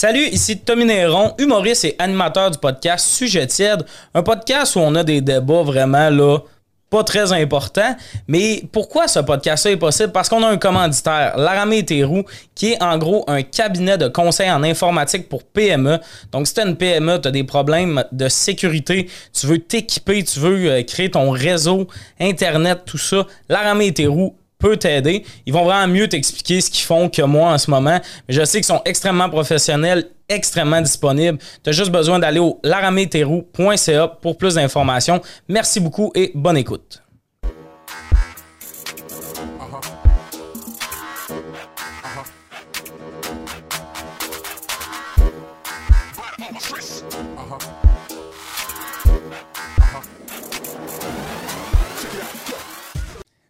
Salut, 0.00 0.28
ici 0.30 0.56
Tommy 0.60 0.84
Néron, 0.84 1.34
humoriste 1.38 1.84
et 1.84 1.96
animateur 1.98 2.52
du 2.52 2.58
podcast 2.58 3.04
Sujet 3.04 3.48
tiède, 3.48 3.84
un 4.14 4.22
podcast 4.22 4.76
où 4.76 4.78
on 4.78 4.94
a 4.94 5.02
des 5.02 5.20
débats 5.20 5.64
vraiment 5.64 6.08
là 6.08 6.38
pas 6.88 7.02
très 7.02 7.32
importants. 7.32 7.96
Mais 8.28 8.62
pourquoi 8.70 9.08
ce 9.08 9.18
podcast-là 9.18 9.72
est 9.72 9.76
possible? 9.76 10.12
Parce 10.12 10.28
qu'on 10.28 10.44
a 10.44 10.46
un 10.46 10.56
commanditaire, 10.56 11.36
Laramé 11.36 11.84
Théroux, 11.84 12.22
qui 12.54 12.74
est 12.74 12.80
en 12.80 12.96
gros 12.96 13.24
un 13.26 13.42
cabinet 13.42 13.98
de 13.98 14.06
conseil 14.06 14.48
en 14.52 14.62
informatique 14.62 15.28
pour 15.28 15.42
PME. 15.42 15.98
Donc, 16.30 16.46
si 16.46 16.54
tu 16.54 16.60
une 16.60 16.76
PME, 16.76 17.20
tu 17.20 17.26
as 17.26 17.32
des 17.32 17.42
problèmes 17.42 18.04
de 18.12 18.28
sécurité, 18.28 19.10
tu 19.32 19.48
veux 19.48 19.58
t'équiper, 19.58 20.22
tu 20.22 20.38
veux 20.38 20.70
euh, 20.70 20.82
créer 20.84 21.10
ton 21.10 21.30
réseau, 21.32 21.88
Internet, 22.20 22.82
tout 22.86 22.98
ça, 22.98 23.26
Laramé 23.48 23.92
Théroux 23.92 24.36
peut 24.58 24.76
t'aider. 24.76 25.24
Ils 25.46 25.52
vont 25.52 25.64
vraiment 25.64 25.92
mieux 25.92 26.08
t'expliquer 26.08 26.60
ce 26.60 26.70
qu'ils 26.70 26.84
font 26.84 27.08
que 27.08 27.22
moi 27.22 27.52
en 27.52 27.58
ce 27.58 27.70
moment. 27.70 28.00
Mais 28.28 28.34
je 28.34 28.44
sais 28.44 28.58
qu'ils 28.58 28.66
sont 28.66 28.82
extrêmement 28.84 29.28
professionnels, 29.30 30.10
extrêmement 30.28 30.80
disponibles. 30.80 31.38
Tu 31.62 31.70
as 31.70 31.72
juste 31.72 31.90
besoin 31.90 32.18
d'aller 32.18 32.40
au 32.40 32.58
larameterou.ca 32.62 34.08
pour 34.08 34.36
plus 34.36 34.54
d'informations. 34.54 35.20
Merci 35.48 35.80
beaucoup 35.80 36.12
et 36.14 36.32
bonne 36.34 36.56
écoute. 36.56 37.02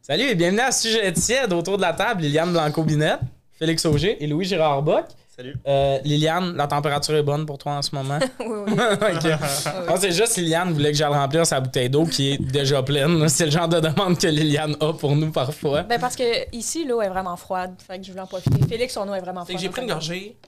Salut 0.08 0.22
et 0.24 0.34
bienvenue 0.34 0.60
à 0.60 0.72
Sujet 0.72 1.12
tiède 1.12 1.52
autour 1.52 1.76
de 1.76 1.82
la 1.82 1.92
table. 1.92 2.22
Liliane 2.22 2.50
Blanco-Binette, 2.50 3.20
Félix 3.58 3.84
Auger 3.84 4.16
et 4.24 4.26
Louis 4.26 4.46
Gérard 4.46 4.82
Bock. 4.82 5.04
Salut. 5.36 5.54
Euh, 5.66 5.98
Liliane, 6.02 6.56
la 6.56 6.66
température 6.66 7.14
est 7.14 7.22
bonne 7.22 7.44
pour 7.44 7.58
toi 7.58 7.72
en 7.72 7.82
ce 7.82 7.94
moment? 7.94 8.18
oui, 8.40 8.46
oui. 8.46 8.72
ok. 8.72 9.86
Non, 9.86 9.96
c'est 10.00 10.12
juste 10.12 10.38
Liliane 10.38 10.72
voulait 10.72 10.92
que 10.92 10.96
j'aille 10.96 11.12
remplir 11.12 11.46
sa 11.46 11.60
bouteille 11.60 11.90
d'eau 11.90 12.06
qui 12.06 12.32
est 12.32 12.38
déjà 12.38 12.82
pleine. 12.82 13.28
C'est 13.28 13.44
le 13.44 13.50
genre 13.50 13.68
de 13.68 13.80
demande 13.80 14.18
que 14.18 14.28
Liliane 14.28 14.76
a 14.80 14.94
pour 14.94 15.14
nous 15.14 15.30
parfois. 15.30 15.82
Ben 15.82 16.00
parce 16.00 16.16
que 16.16 16.56
ici, 16.56 16.86
l'eau 16.86 17.02
est 17.02 17.10
vraiment 17.10 17.36
froide. 17.36 17.74
Fait 17.86 17.98
que 17.98 18.04
je 18.06 18.10
voulais 18.10 18.22
en 18.22 18.26
profiter. 18.26 18.66
Félix, 18.66 18.94
son 18.94 19.06
eau 19.10 19.14
est 19.14 19.20
vraiment 19.20 19.44
froide. 19.44 19.56
que 19.58 19.62
j'ai 19.62 19.68
pris 19.68 19.82
une 19.82 19.88
gorgée. 19.88 20.38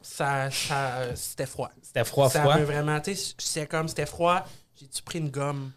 Ça, 0.00 0.50
ça, 0.50 1.14
c'était 1.14 1.44
froid. 1.44 1.70
C'était 1.82 2.04
froid, 2.04 2.30
ça 2.30 2.40
froid. 2.40 2.54
m'a 2.56 2.64
vraiment, 2.64 2.98
tu 3.00 3.14
sais, 3.14 3.34
c'est 3.36 3.66
comme, 3.66 3.86
c'était 3.86 4.06
froid. 4.06 4.46
J'ai-tu 4.80 5.02
pris 5.02 5.18
une 5.18 5.28
gomme 5.28 5.72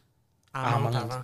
en 0.55 0.59
Ah, 0.59 0.75
avant? 0.77 1.23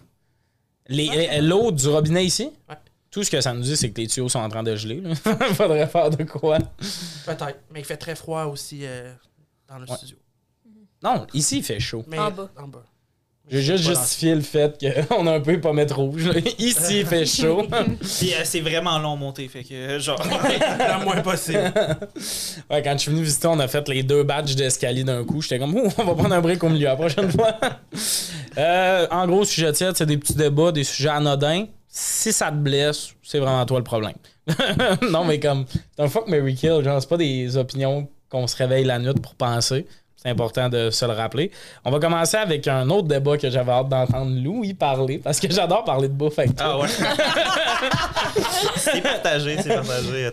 Les- 0.90 1.30
euh, 1.32 1.42
L'eau 1.42 1.72
du 1.72 1.88
robinet 1.88 2.26
ici, 2.26 2.50
Ouais. 2.68 2.76
tout 3.12 3.24
ce 3.24 3.32
que 3.32 3.40
ça 3.42 3.54
nous 3.54 3.62
dit, 3.62 3.78
c'est 3.78 3.90
que 3.92 4.02
les 4.02 4.08
tuyaux 4.08 4.28
sont 4.30 4.40
en 4.40 4.50
train 4.50 4.64
de 4.64 4.76
geler. 4.76 5.00
là. 5.02 5.16
Faudrait 5.56 5.88
faire 5.88 6.10
de 6.10 6.24
quoi? 6.24 6.58
Peut-être. 6.58 7.60
Mais 7.72 7.80
il 7.80 7.86
fait 7.86 7.98
très 7.98 8.16
froid 8.16 8.44
aussi 8.46 8.80
euh, 8.84 9.14
dans 9.68 9.78
le 9.80 9.88
Ouais. 9.90 9.96
studio. 9.98 10.18
Non, 11.02 11.26
ici, 11.34 11.60
il 11.60 11.64
fait 11.64 11.80
chaud. 11.80 12.04
Mais 12.08 12.20
En 12.20 12.32
bas. 12.32 12.50
En 12.58 12.68
bas. 12.68 12.84
J'ai 13.50 13.62
juste 13.62 13.84
justifié 13.84 14.36
le 14.36 14.42
fait 14.42 14.84
qu'on 15.08 15.26
a 15.28 15.34
un 15.34 15.40
peu 15.40 15.60
pas 15.60 15.74
mettre 15.74 15.98
rouge. 15.98 16.28
là. 16.28 16.40
Ici, 16.60 17.00
il 17.00 17.06
fait 17.06 17.26
chaud. 17.26 17.64
Puis 18.20 18.34
euh, 18.34 18.42
c'est 18.44 18.60
vraiment 18.62 19.00
long 19.00 19.16
monté, 19.16 19.48
fait 19.48 19.64
que 19.64 19.74
euh, 19.74 20.00
genre. 20.00 20.22
Le 20.24 21.04
moins 21.04 21.22
possible. 21.22 21.74
Ouais, 22.70 22.82
quand 22.84 22.94
je 22.94 22.98
suis 23.00 23.12
venu 23.12 23.24
visiter, 23.24 23.48
on 23.48 23.60
a 23.60 23.68
fait 23.68 23.88
les 23.90 24.04
deux 24.04 24.24
badges 24.24 24.56
d'escalier 24.56 25.04
d'un 25.04 25.24
coup. 25.24 25.42
J'étais 25.42 25.58
comme, 25.60 25.76
Ouh, 25.76 25.90
on 25.98 26.04
va 26.04 26.14
prendre 26.14 26.34
un 26.36 26.42
break 26.42 26.64
au 26.64 26.70
milieu 26.70 26.86
la 26.88 26.96
prochaine 26.96 27.32
fois. 27.32 27.56
Euh, 28.58 29.08
en 29.10 29.28
gros, 29.28 29.44
sujet 29.46 29.72
tiède, 29.74 29.96
c'est 29.98 30.06
des 30.06 30.18
petits 30.18 30.36
débats, 30.36 30.72
des 30.72 30.84
sujets 30.84 31.10
anodins. 31.10 31.66
Si 31.88 32.32
ça 32.32 32.52
te 32.52 32.56
blesse, 32.58 33.10
c'est 33.24 33.40
vraiment 33.40 33.66
toi 33.66 33.80
le 33.80 33.84
problème. 33.84 34.14
non, 35.10 35.26
mais 35.26 35.40
comme, 35.40 35.66
c'est 35.96 36.04
un 36.04 36.08
fuck 36.08 36.28
Mary 36.28 36.56
Kill. 36.56 36.82
Genre, 36.84 37.02
c'est 37.02 37.10
pas 37.10 37.18
des 37.18 37.58
opinions 37.58 38.08
qu'on 38.30 38.46
se 38.46 38.56
réveille 38.56 38.86
la 38.86 39.00
nuit 39.00 39.14
pour 39.22 39.34
penser. 39.36 39.88
C'est 40.22 40.30
important 40.32 40.68
de 40.68 40.90
se 40.90 41.06
le 41.06 41.14
rappeler. 41.14 41.50
On 41.86 41.92
va 41.92 42.00
commencer 42.00 42.36
avec 42.36 42.68
un 42.68 42.90
autre 42.90 43.08
débat 43.08 43.38
que 43.38 43.50
j'avais 43.50 43.72
hâte 43.72 43.88
d'entendre 43.88 44.32
Louis 44.44 44.74
parler, 44.74 45.18
parce 45.18 45.40
que 45.40 45.50
j'adore 45.50 45.86
parler 45.86 46.10
de 46.10 46.14
bouffe 46.14 46.38
avec 46.40 46.58
toi. 46.58 46.66
Ah 46.72 46.80
ouais. 46.80 46.88
c'est 48.76 49.02
partagé, 49.02 49.58
c'est 49.62 49.76
partagé. 49.76 50.30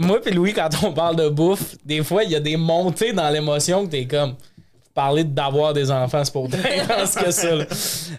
Moi 0.00 0.18
et 0.24 0.30
Louis, 0.30 0.54
quand 0.54 0.70
on 0.82 0.92
parle 0.92 1.16
de 1.16 1.28
bouffe, 1.28 1.74
des 1.84 2.02
fois, 2.02 2.24
il 2.24 2.30
y 2.30 2.36
a 2.36 2.40
des 2.40 2.56
montées 2.56 3.12
dans 3.12 3.28
l'émotion 3.28 3.84
que 3.86 3.90
t'es 3.90 4.06
comme. 4.06 4.34
Parler 4.92 5.22
d'avoir 5.22 5.72
des 5.72 5.88
enfants, 5.90 6.24
c'est 6.24 6.32
pas 6.32 6.40
autant 6.40 6.58
intense 6.82 7.14
que 7.14 7.30
ça. 7.30 7.54
là. 7.54 7.64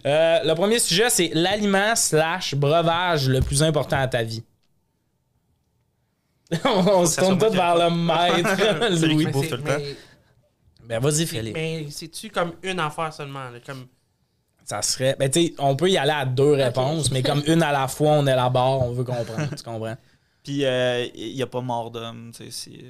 Euh, 0.05 0.39
le 0.45 0.53
premier 0.53 0.79
sujet, 0.79 1.09
c'est 1.09 1.29
l'aliment 1.33 1.95
slash 1.95 2.55
breuvage 2.55 3.27
le 3.27 3.41
plus 3.41 3.61
important 3.61 3.97
à 3.99 4.07
ta 4.07 4.23
vie. 4.23 4.41
on 6.65 6.69
on 6.69 7.05
se 7.05 7.19
tourne 7.19 7.37
moi 7.37 7.49
vers 7.49 7.75
le 7.75 7.89
maître, 7.95 9.05
Louis. 9.05 9.25
bouffe 9.25 9.43
c'est- 9.45 9.49
tout 9.49 9.57
le 9.57 9.63
temps. 9.63 9.77
mais- 9.79 9.95
Ben 10.91 10.99
vas-y, 11.01 11.25
Félix. 11.25 11.53
Mais 11.53 11.87
c'est-tu 11.89 12.29
comme 12.29 12.53
une 12.63 12.79
affaire 12.79 13.13
seulement? 13.13 13.49
là, 13.49 13.59
comme... 13.65 13.87
Ça 14.65 14.81
serait. 14.81 15.15
Ben 15.19 15.29
tu 15.29 15.47
sais, 15.47 15.53
on 15.57 15.75
peut 15.75 15.89
y 15.89 15.97
aller 15.97 16.11
à 16.11 16.25
deux 16.25 16.51
réponses, 16.53 17.11
mais 17.11 17.23
comme 17.23 17.41
une 17.47 17.63
à 17.63 17.71
la 17.71 17.87
fois, 17.87 18.11
on 18.11 18.27
élabore, 18.27 18.83
on 18.83 18.91
veut 18.91 19.03
comprendre. 19.03 19.49
tu 19.55 19.63
comprends? 19.63 19.97
Puis 20.43 20.63
il 20.63 21.33
n'y 21.35 21.41
a 21.41 21.47
pas 21.47 21.61
mort 21.61 21.91
d'homme, 21.91 22.31
tu 22.35 22.45
sais, 22.45 22.51
si. 22.51 22.85
euh, 22.85 22.89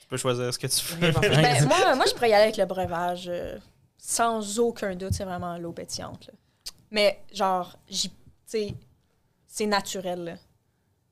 Tu 0.00 0.06
peux 0.08 0.16
choisir 0.16 0.52
ce 0.52 0.58
que 0.58 0.66
tu 0.66 0.94
veux. 0.96 1.12
Ben, 1.20 1.64
moi, 1.66 1.94
moi, 1.96 2.04
je 2.08 2.12
pourrais 2.14 2.30
y 2.30 2.34
aller 2.34 2.44
avec 2.44 2.56
le 2.56 2.66
breuvage. 2.66 3.26
euh, 3.28 3.58
sans 3.98 4.58
aucun 4.58 4.94
doute, 4.94 5.12
c'est 5.14 5.24
vraiment 5.24 5.56
l'eau 5.58 5.72
pétillante. 5.72 6.26
là. 6.26 6.32
Mais 6.90 7.20
genre, 7.32 7.76
j'y- 7.88 8.10
tu 8.10 8.14
sais, 8.46 8.74
c'est 9.46 9.66
naturel. 9.66 10.24
là. 10.24 10.32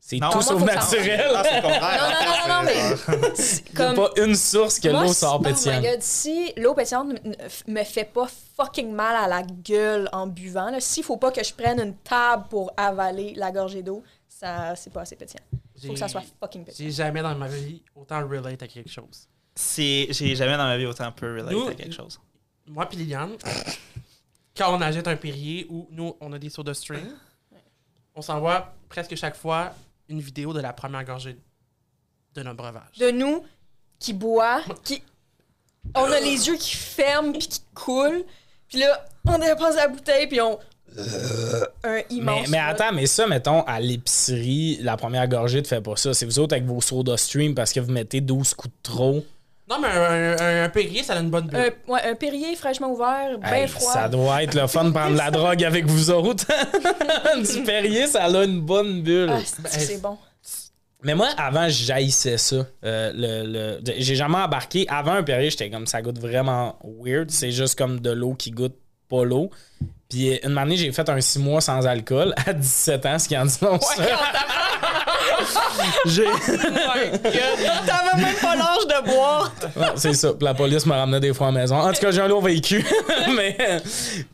C'est 0.04 0.18
Non, 0.18 0.30
tout 0.30 0.42
sauf 0.42 0.60
naturel. 0.64 1.30
Non, 1.32 1.68
non, 1.70 1.78
non, 1.78 2.48
non, 2.48 2.62
mais 2.64 3.34
c'est 3.36 3.62
Il 3.68 3.76
n'y 3.76 3.82
a 3.82 3.86
comme... 3.86 3.94
pas 3.94 4.10
une 4.20 4.34
source 4.34 4.80
que 4.80 4.88
Moi, 4.88 5.04
l'eau 5.04 5.12
sort 5.12 5.36
Oh 5.40 5.44
my 5.46 5.52
pétillante. 5.52 5.80
God, 5.84 6.02
si 6.02 6.52
l'eau 6.56 6.74
pétillante 6.74 7.06
me- 7.08 7.72
me 7.72 7.84
fait 7.84 8.04
pas 8.12 8.26
fucking 8.56 8.90
mal 8.92 9.14
à 9.14 9.28
la 9.28 9.42
gueule 9.42 10.08
en 10.12 10.26
buvant, 10.26 10.70
là, 10.70 10.80
s'il 10.80 11.04
faut 11.04 11.18
pas 11.18 11.30
que 11.30 11.42
je 11.44 11.54
prenne 11.54 11.78
une 11.80 11.94
table 11.98 12.46
pour 12.50 12.72
avaler 12.76 13.32
la 13.36 13.52
gorgée 13.52 13.84
d'eau, 13.84 14.02
ça 14.28 14.74
c'est 14.74 14.92
pas 14.92 15.02
assez 15.02 15.14
pétillant. 15.14 15.44
Faut 15.86 15.92
que 15.92 15.98
ça 15.98 16.08
J'ai- 16.08 16.12
soit 16.12 16.22
fucking 16.40 16.64
pétillant. 16.64 16.88
J'ai 16.88 16.92
jamais 16.94 17.22
dans 17.22 17.36
ma 17.36 17.46
vie 17.46 17.80
autant 17.94 18.26
relate 18.26 18.60
à 18.60 18.66
quelque 18.66 18.90
chose. 18.90 19.28
C'est- 19.54 20.08
J'ai 20.10 20.34
jamais 20.34 20.56
dans 20.56 20.64
ma 20.66 20.78
vie 20.78 20.86
autant 20.86 21.12
peu 21.12 21.32
relate 21.36 21.52
Nous- 21.52 21.68
à 21.68 21.74
quelque 21.74 21.94
chose. 21.94 22.20
Moi 22.66 22.86
puis 22.86 22.98
Liliane, 22.98 23.36
quand 24.56 24.76
on 24.76 24.80
achète 24.80 25.06
un 25.06 25.16
Perrier 25.16 25.64
ou 25.70 25.86
nous, 25.92 26.16
on 26.20 26.32
a 26.32 26.38
des 26.40 26.50
soda 26.50 26.74
stream, 26.74 27.06
on 28.16 28.20
s'envoie 28.20 28.74
presque 28.88 29.14
chaque 29.14 29.36
fois 29.36 29.72
une 30.12 30.20
vidéo 30.20 30.52
de 30.52 30.60
la 30.60 30.72
première 30.72 31.04
gorgée 31.04 31.36
de 32.34 32.42
notre 32.42 32.56
breuvage. 32.56 32.98
De 32.98 33.10
nous 33.10 33.44
qui 33.98 34.12
boit, 34.12 34.62
qui 34.84 35.02
on 35.94 36.04
a 36.04 36.20
les 36.20 36.46
yeux 36.46 36.56
qui 36.56 36.76
ferment 36.76 37.32
puis 37.32 37.48
qui 37.48 37.60
coulent, 37.74 38.24
puis 38.68 38.78
là 38.78 39.04
on 39.26 39.38
dépense 39.38 39.74
la 39.76 39.88
bouteille 39.88 40.28
puis 40.28 40.40
on 40.40 40.58
un 41.84 42.02
immense. 42.10 42.48
Mais, 42.48 42.58
mais 42.58 42.58
attends, 42.58 42.92
mais 42.92 43.06
ça, 43.06 43.26
mettons, 43.26 43.62
à 43.62 43.80
l'épicerie, 43.80 44.78
la 44.82 44.96
première 44.98 45.26
gorgée 45.26 45.62
te 45.62 45.68
fait 45.68 45.80
pas 45.80 45.96
ça. 45.96 46.12
C'est 46.12 46.26
vous 46.26 46.38
autres 46.38 46.54
avec 46.54 46.66
vos 46.66 46.82
soda 46.82 47.16
stream 47.16 47.54
parce 47.54 47.72
que 47.72 47.80
vous 47.80 47.90
mettez 47.90 48.20
12 48.20 48.52
coups 48.54 48.74
de 48.74 48.82
trop. 48.82 49.24
Non, 49.70 49.78
mais 49.80 49.88
un, 49.88 50.36
un- 50.38 50.64
un 50.64 50.68
Perrier, 50.68 51.02
ça 51.02 51.14
a 51.14 51.20
une 51.20 51.30
bonne 51.30 51.46
bulle. 51.46 51.58
un, 51.88 51.92
ouais, 51.92 52.00
un 52.04 52.14
Perrier 52.14 52.54
fraîchement 52.56 52.90
ouvert, 52.90 53.38
bien 53.38 53.52
Hey, 53.52 53.68
froid. 53.68 53.92
ça 53.92 54.08
doit 54.08 54.42
être 54.42 54.54
le 54.54 54.66
fun 54.66 54.84
de 54.84 54.90
prendre 54.90 55.16
la 55.16 55.30
drogue 55.30 55.62
avec 55.64 55.86
vous 55.86 56.10
autres. 56.10 56.46
du 57.56 57.62
Perrier, 57.62 58.06
ça 58.06 58.24
a 58.24 58.44
une 58.44 58.60
bonne 58.60 59.02
bulle. 59.02 59.30
Ah, 59.32 59.38
c'est 59.66 60.00
bon? 60.02 60.18
Mais 61.04 61.14
moi, 61.14 61.28
avant, 61.36 61.66
j'haïssais 61.68 62.38
ça. 62.38 62.64
Euh, 62.84 63.12
le, 63.14 63.78
le- 63.80 63.94
J'ai 63.98 64.14
jamais 64.14 64.36
embarqué. 64.38 64.86
Avant 64.88 65.12
un 65.12 65.22
Perrier, 65.22 65.50
j'étais 65.50 65.70
comme 65.70 65.86
ça 65.86 66.00
goûte 66.02 66.18
vraiment 66.20 66.78
weird. 66.84 67.30
C'est 67.30 67.50
juste 67.50 67.76
comme 67.78 67.98
de 68.00 68.10
l'eau 68.10 68.34
qui 68.34 68.50
goûte 68.52 68.76
pas 69.08 69.24
l'eau. 69.24 69.50
Puis 70.08 70.38
une 70.44 70.58
année, 70.58 70.76
j'ai 70.76 70.92
fait 70.92 71.08
un 71.08 71.20
6 71.20 71.38
mois 71.40 71.60
sans 71.60 71.86
alcool 71.86 72.34
à 72.46 72.52
17 72.52 73.06
ans, 73.06 73.18
ce 73.18 73.26
qui 73.28 73.36
en 73.38 73.46
dit 73.46 73.58
long. 73.62 73.80
ça. 73.80 74.02
J'ai. 76.06 76.24
T'avais 76.24 78.22
même 78.22 78.34
pas 78.40 78.56
l'âge 78.56 78.86
de 78.86 79.06
boire. 79.10 79.52
Non, 79.76 79.92
c'est 79.96 80.14
ça. 80.14 80.32
Puis 80.34 80.44
la 80.44 80.54
police 80.54 80.86
me 80.86 80.92
ramenait 80.92 81.20
des 81.20 81.34
fois 81.34 81.48
à 81.48 81.50
la 81.50 81.60
maison. 81.60 81.76
En 81.76 81.92
tout 81.92 82.00
cas, 82.00 82.10
j'ai 82.10 82.20
un 82.20 82.28
lourd 82.28 82.42
vécu. 82.42 82.84
Mais. 83.36 83.56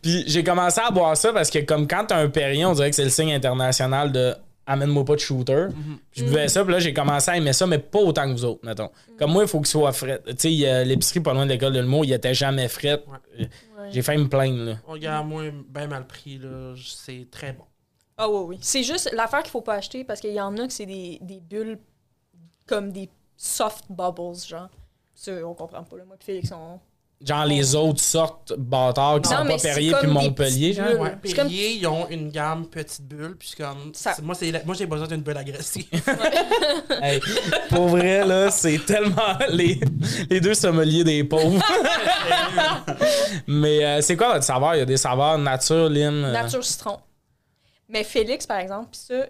Puis 0.02 0.25
j'ai 0.26 0.44
commencé 0.44 0.81
à 0.84 0.90
boire 0.90 1.16
ça 1.16 1.32
parce 1.32 1.50
que, 1.50 1.58
comme 1.60 1.87
quand 1.87 2.05
t'as 2.08 2.19
un 2.19 2.28
Perrier, 2.28 2.64
on 2.64 2.72
dirait 2.72 2.90
que 2.90 2.96
c'est 2.96 3.05
le 3.05 3.10
signe 3.10 3.32
international 3.32 4.12
de 4.12 4.34
amène-moi 4.66 5.05
pas 5.05 5.14
de 5.14 5.20
shooter. 5.20 5.66
Puis 6.12 6.20
je 6.20 6.25
buvais 6.25 6.49
ça, 6.49 6.62
puis 6.62 6.72
là, 6.75 6.78
j'ai 6.78 6.93
commencé 6.93 7.31
à 7.31 7.37
aimer 7.38 7.54
ça, 7.54 7.66
mais 7.66 7.78
pas 7.78 8.00
autant 8.00 8.25
que 8.26 8.32
vous 8.32 8.44
autres, 8.44 8.61
mettons. 8.64 8.90
Comme 9.19 9.32
moi, 9.32 9.43
il 9.43 9.49
faut 9.49 9.58
qu'il 9.61 9.66
soit 9.69 9.93
frais. 9.93 10.20
Tu 10.38 10.61
sais, 10.61 10.84
l'épicerie 10.84 11.20
pas 11.20 11.32
loin 11.32 11.46
de 11.46 11.50
l'école 11.50 11.72
de 11.72 11.81
l'humour, 11.81 12.04
il 12.04 12.12
était 12.12 12.34
jamais 12.34 12.69
frais. 12.69 13.02
Euh, 13.40 13.44
J'ai 13.90 14.02
failli 14.02 14.22
me 14.22 14.28
plaindre, 14.28 14.62
là. 14.64 14.72
On 14.87 14.93
regarde 14.93 15.26
moins 15.26 15.50
bien 15.70 15.87
mal 15.87 16.06
pris, 16.06 16.38
là. 16.38 16.75
C'est 16.84 17.26
très 17.31 17.52
bon. 17.52 17.64
Ah 18.19 18.29
oui, 18.29 18.44
oui. 18.49 18.59
C'est 18.61 18.82
juste 18.82 19.11
l'affaire 19.12 19.43
qu'il 19.43 19.50
faut 19.53 19.61
pas 19.61 19.75
acheter 19.75 20.03
parce 20.05 20.20
qu'il 20.20 20.32
y 20.32 20.41
en 20.41 20.56
a 20.59 20.67
que 20.67 20.73
c'est 20.73 20.87
des, 20.87 21.19
des 21.23 21.41
bulles 21.41 21.79
comme 22.67 22.91
des 22.93 23.09
soft 23.37 23.85
bubbles, 23.88 24.37
genre. 24.47 24.69
Ça, 25.15 25.32
on 25.47 25.55
comprend 25.55 25.82
pas. 25.85 25.97
Là. 25.97 26.05
Moi 26.05 26.17
et 26.20 26.25
Félix, 26.25 26.50
on, 26.53 26.79
genre 27.25 27.44
les 27.47 27.75
autres 27.75 28.00
sortes 28.00 28.53
bâtards 28.56 29.20
qui 29.23 29.31
Non, 29.32 29.38
sont 29.38 29.47
pas 29.47 29.56
Perrier 29.59 29.93
puis 30.00 30.09
Montpellier, 30.09 30.73
genre. 30.73 31.00
Ouais, 31.00 31.15
comme- 31.35 31.49
ils 31.49 31.87
ont 31.87 32.09
une 32.09 32.31
gamme 32.31 32.67
petite 32.67 33.03
bulle, 33.06 33.37
puis 33.37 33.55
comme. 33.56 33.93
Ça- 33.94 34.17
Moi, 34.23 34.35
moi, 34.64 34.75
j'ai 34.76 34.87
besoin 34.87 35.06
d'une 35.06 35.23
bulle 35.23 35.37
agressive. 35.37 35.87
Hey, 37.03 37.21
pour 37.69 37.88
vrai, 37.88 38.26
là, 38.26 38.50
c'est 38.50 38.85
tellement 38.85 39.37
les, 39.50 39.79
les 40.29 40.41
deux 40.41 40.55
sommeliers 40.55 41.05
des 41.05 41.23
pauvres. 41.25 41.62
Mais 43.47 43.85
euh, 43.85 44.00
c'est 44.00 44.17
quoi 44.17 44.32
votre 44.35 44.44
saveur? 44.44 44.75
Il 44.75 44.79
y 44.79 44.82
a 44.82 44.85
des 44.87 44.97
saveurs 44.97 45.38
nature, 45.38 45.88
lime. 45.88 46.21
Nature 46.32 46.64
citron. 46.64 46.99
Mais 47.88 48.05
Félix, 48.05 48.46
par 48.46 48.58
exemple, 48.58 48.90
pis 48.90 48.99
ça, 48.99 49.26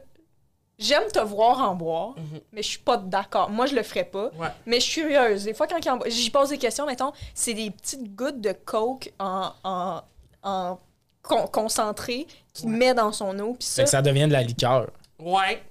j'aime 0.78 1.08
te 1.12 1.18
voir 1.20 1.60
en 1.60 1.74
boire, 1.74 2.14
mais 2.52 2.62
je 2.62 2.68
suis 2.68 2.78
pas 2.78 2.96
d'accord. 2.96 3.50
Moi, 3.50 3.66
je 3.66 3.74
le 3.74 3.82
ferais 3.82 4.04
pas. 4.04 4.30
Ouais. 4.36 4.48
Mais 4.66 4.80
je 4.80 4.84
suis 4.86 5.02
curieuse. 5.02 5.44
Des 5.44 5.54
fois, 5.54 5.66
quand 5.66 5.78
il 5.84 5.90
en 5.90 5.96
boit- 5.96 6.08
j'y 6.08 6.30
pose 6.30 6.48
des 6.50 6.58
questions, 6.58 6.86
mettons, 6.86 7.12
c'est 7.34 7.54
des 7.54 7.70
petites 7.70 8.14
gouttes 8.14 8.40
de 8.40 8.52
coke 8.52 9.12
en, 9.18 9.52
en, 9.64 10.00
en 10.42 10.78
con- 11.22 11.46
concentré 11.46 12.26
qu'il 12.52 12.68
met 12.70 12.94
dans 12.94 13.12
son 13.12 13.38
eau. 13.38 13.54
Puis 13.54 13.66
Fait 13.68 13.74
ça, 13.74 13.84
que 13.84 13.90
ça 13.90 14.02
devient 14.02 14.26
de 14.26 14.32
la 14.32 14.42
liqueur. 14.42 14.90
Ouais. 15.18 15.62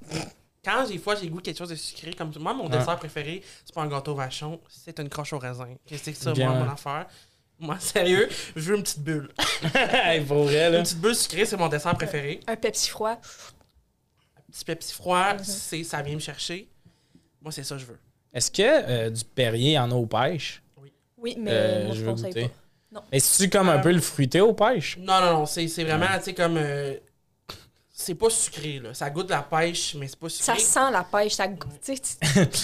Quand 0.65 0.85
des 0.85 0.97
fois 0.97 1.15
j'ai 1.15 1.29
goût 1.29 1.39
quelque 1.39 1.57
chose 1.57 1.69
de 1.69 1.75
sucré, 1.75 2.11
comme 2.13 2.31
moi, 2.39 2.53
mon 2.53 2.65
Ouais. 2.65 2.77
dessert 2.77 2.97
préféré, 2.97 3.41
c'est 3.63 3.73
pas 3.73 3.81
un 3.83 3.87
gâteau 3.87 4.15
vachon, 4.15 4.59
c'est 4.67 4.99
une 4.99 5.07
croche 5.07 5.31
au 5.31 5.39
raisin. 5.39 5.69
Qu'est-ce 5.85 6.09
que 6.09 6.13
c'est 6.13 6.23
ça, 6.23 6.33
moi, 6.45 6.53
mon 6.53 6.69
affaire? 6.69 7.05
Moi, 7.59 7.77
sérieux, 7.79 8.29
je 8.55 8.61
veux 8.61 8.75
une 8.77 8.83
petite 8.83 9.01
bulle. 9.03 9.29
hey, 9.75 10.21
pour 10.21 10.43
vrai, 10.43 10.69
là. 10.69 10.77
Une 10.77 10.83
petite 10.83 10.99
bulle 11.01 11.15
sucrée, 11.15 11.45
c'est 11.45 11.57
mon 11.57 11.67
dessert 11.67 11.95
préféré. 11.95 12.39
un 12.47 12.55
Pepsi 12.55 12.89
froid. 12.89 13.11
Un 14.37 14.51
petit 14.51 14.63
Pepsi 14.65 14.93
froid, 14.93 15.33
Mhm. 15.33 15.43
c'est, 15.43 15.83
ça 15.83 16.01
vient 16.01 16.15
me 16.15 16.19
chercher. 16.19 16.67
Moi, 17.41 17.51
c'est 17.51 17.63
ça 17.63 17.75
que 17.75 17.81
je 17.81 17.85
veux. 17.87 17.99
Est-ce 18.33 18.51
que 18.51 18.61
euh, 18.63 19.09
du 19.09 19.23
Perrier 19.23 19.79
en 19.79 19.89
eau 19.91 20.05
pêche? 20.05 20.61
Oui, 21.17 21.35
mais 21.39 21.49
Euh, 21.51 21.85
moi, 21.85 21.93
je 21.95 21.99
je 21.99 22.05
veux 22.05 22.11
conseille 22.11 22.33
goûter. 22.33 22.47
pas. 22.49 22.53
Non. 22.91 23.01
Mais 23.11 23.19
c'est-tu 23.19 23.49
comme 23.49 23.69
un 23.69 23.79
peu 23.79 23.91
le 23.91 23.99
fruité 24.01 24.39
aux 24.39 24.53
pêches? 24.53 24.97
Non, 24.99 25.19
non, 25.19 25.33
non, 25.39 25.45
c'est, 25.45 25.67
c'est 25.67 25.83
vraiment, 25.83 26.05
tu 26.17 26.23
sais, 26.25 26.33
comme. 26.33 26.57
C'est 27.99 28.13
pas 28.13 28.29
sucré, 28.29 28.79
là. 28.79 28.93
Ça 28.93 29.09
goûte 29.09 29.29
la 29.31 29.41
pêche, 29.41 29.95
mais 29.95 30.07
c'est 30.07 30.19
pas 30.19 30.29
Ça 30.29 30.53
sucré. 30.53 30.59
sent 30.59 30.91
la 30.91 31.03
pêche. 31.03 31.33
Ça, 31.33 31.47
goûte- 31.47 32.17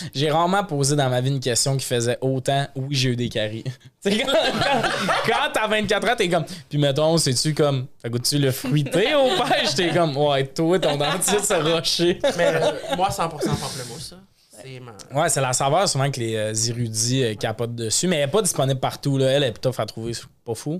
J'ai 0.13 0.29
rarement 0.29 0.63
posé 0.63 0.95
dans 0.95 1.09
ma 1.09 1.21
vie 1.21 1.29
une 1.31 1.39
question 1.39 1.75
qui 1.75 1.85
faisait 1.85 2.19
autant 2.21 2.67
oui, 2.75 2.93
j'ai 2.95 3.09
eu 3.09 3.15
des 3.15 3.29
caries. 3.29 3.63
Quand, 4.03 4.11
quand- 4.11 4.89
quand 5.25 5.51
t'as 5.53 5.67
24 5.67 6.07
ans, 6.09 6.15
t'es 6.15 6.29
comme. 6.29 6.45
Puis 6.69 6.77
mettons, 6.77 7.17
c'est-tu 7.17 7.53
comme. 7.55 7.87
Ça 8.01 8.09
goûte-tu 8.09 8.37
le 8.37 8.51
fruité 8.51 9.15
aux 9.15 9.29
pêches? 9.43 9.73
T'es 9.75 9.89
comme. 9.91 10.15
Ouais, 10.15 10.45
toi, 10.45 10.77
ton 10.77 10.97
dentiste 10.97 11.45
se 11.45 11.53
rocher. 11.53 12.19
Mais 12.37 12.47
euh, 12.55 12.71
moi, 12.95 13.09
100% 13.09 13.17
pamplemousse, 13.19 14.09
ça. 14.11 14.17
C'est 14.61 14.79
ma. 14.79 14.91
Ouais, 15.19 15.29
c'est 15.29 15.41
la 15.41 15.53
saveur 15.53 15.89
souvent 15.89 16.11
que 16.11 16.19
les 16.19 16.35
euh, 16.35 16.53
érudits 16.53 17.23
euh, 17.23 17.33
capotent 17.35 17.73
dessus, 17.75 18.07
mais 18.07 18.17
elle 18.17 18.29
est 18.29 18.31
pas 18.31 18.41
disponible 18.43 18.79
partout. 18.79 19.17
Là. 19.17 19.31
Elle 19.31 19.43
est 19.45 19.51
plutôt 19.51 19.71
à 19.75 19.85
trouver, 19.87 20.13
c'est 20.13 20.25
pas 20.45 20.53
fou. 20.53 20.79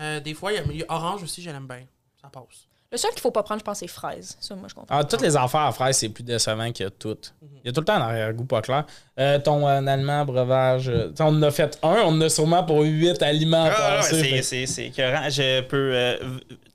Euh, 0.00 0.20
des 0.20 0.34
fois, 0.34 0.52
il 0.52 0.56
y 0.56 0.58
a- 0.58 0.62
il 0.70 0.76
y, 0.78 0.82
a 0.82 0.86
orange 0.88 1.24
aussi, 1.24 1.42
je 1.42 1.50
l'aime 1.50 1.66
bien. 1.66 1.82
Ça 2.22 2.28
passe. 2.28 2.68
Le 2.90 2.96
seul 2.96 3.10
qu'il 3.10 3.20
faut 3.20 3.30
pas 3.30 3.42
prendre, 3.42 3.60
je 3.60 3.64
pense, 3.64 3.80
c'est 3.80 3.86
fraise. 3.86 4.36
Ça, 4.40 4.54
moi, 4.54 4.66
je 4.66 4.74
comprends. 4.74 4.96
Ah, 4.96 5.04
toutes 5.04 5.20
les 5.20 5.36
affaires 5.36 5.60
à 5.60 5.72
fraises, 5.72 5.98
c'est 5.98 6.08
plus 6.08 6.22
décevant 6.24 6.72
que 6.72 6.88
toutes. 6.88 7.34
Il 7.42 7.66
y 7.66 7.68
a 7.68 7.72
tout 7.72 7.80
le 7.80 7.84
temps 7.84 7.96
un 7.96 8.00
arrière-goût 8.00 8.46
pas 8.46 8.62
clair. 8.62 8.86
Euh, 9.20 9.38
ton 9.38 9.68
euh, 9.68 9.86
allemand 9.86 10.24
breuvage, 10.24 10.88
euh, 10.88 11.12
on 11.20 11.24
en 11.26 11.42
a 11.42 11.50
fait 11.50 11.78
un, 11.82 11.88
on 12.04 12.08
en 12.14 12.20
a 12.22 12.28
sûrement 12.30 12.64
pour 12.64 12.80
huit 12.80 13.20
aliments 13.22 13.68
Ah, 13.70 14.00
ouais, 14.10 14.42
c'est- 14.42 14.86
écœurant. 14.86 15.28
Je 15.28 15.60
peux 15.60 15.90
euh, 15.94 16.16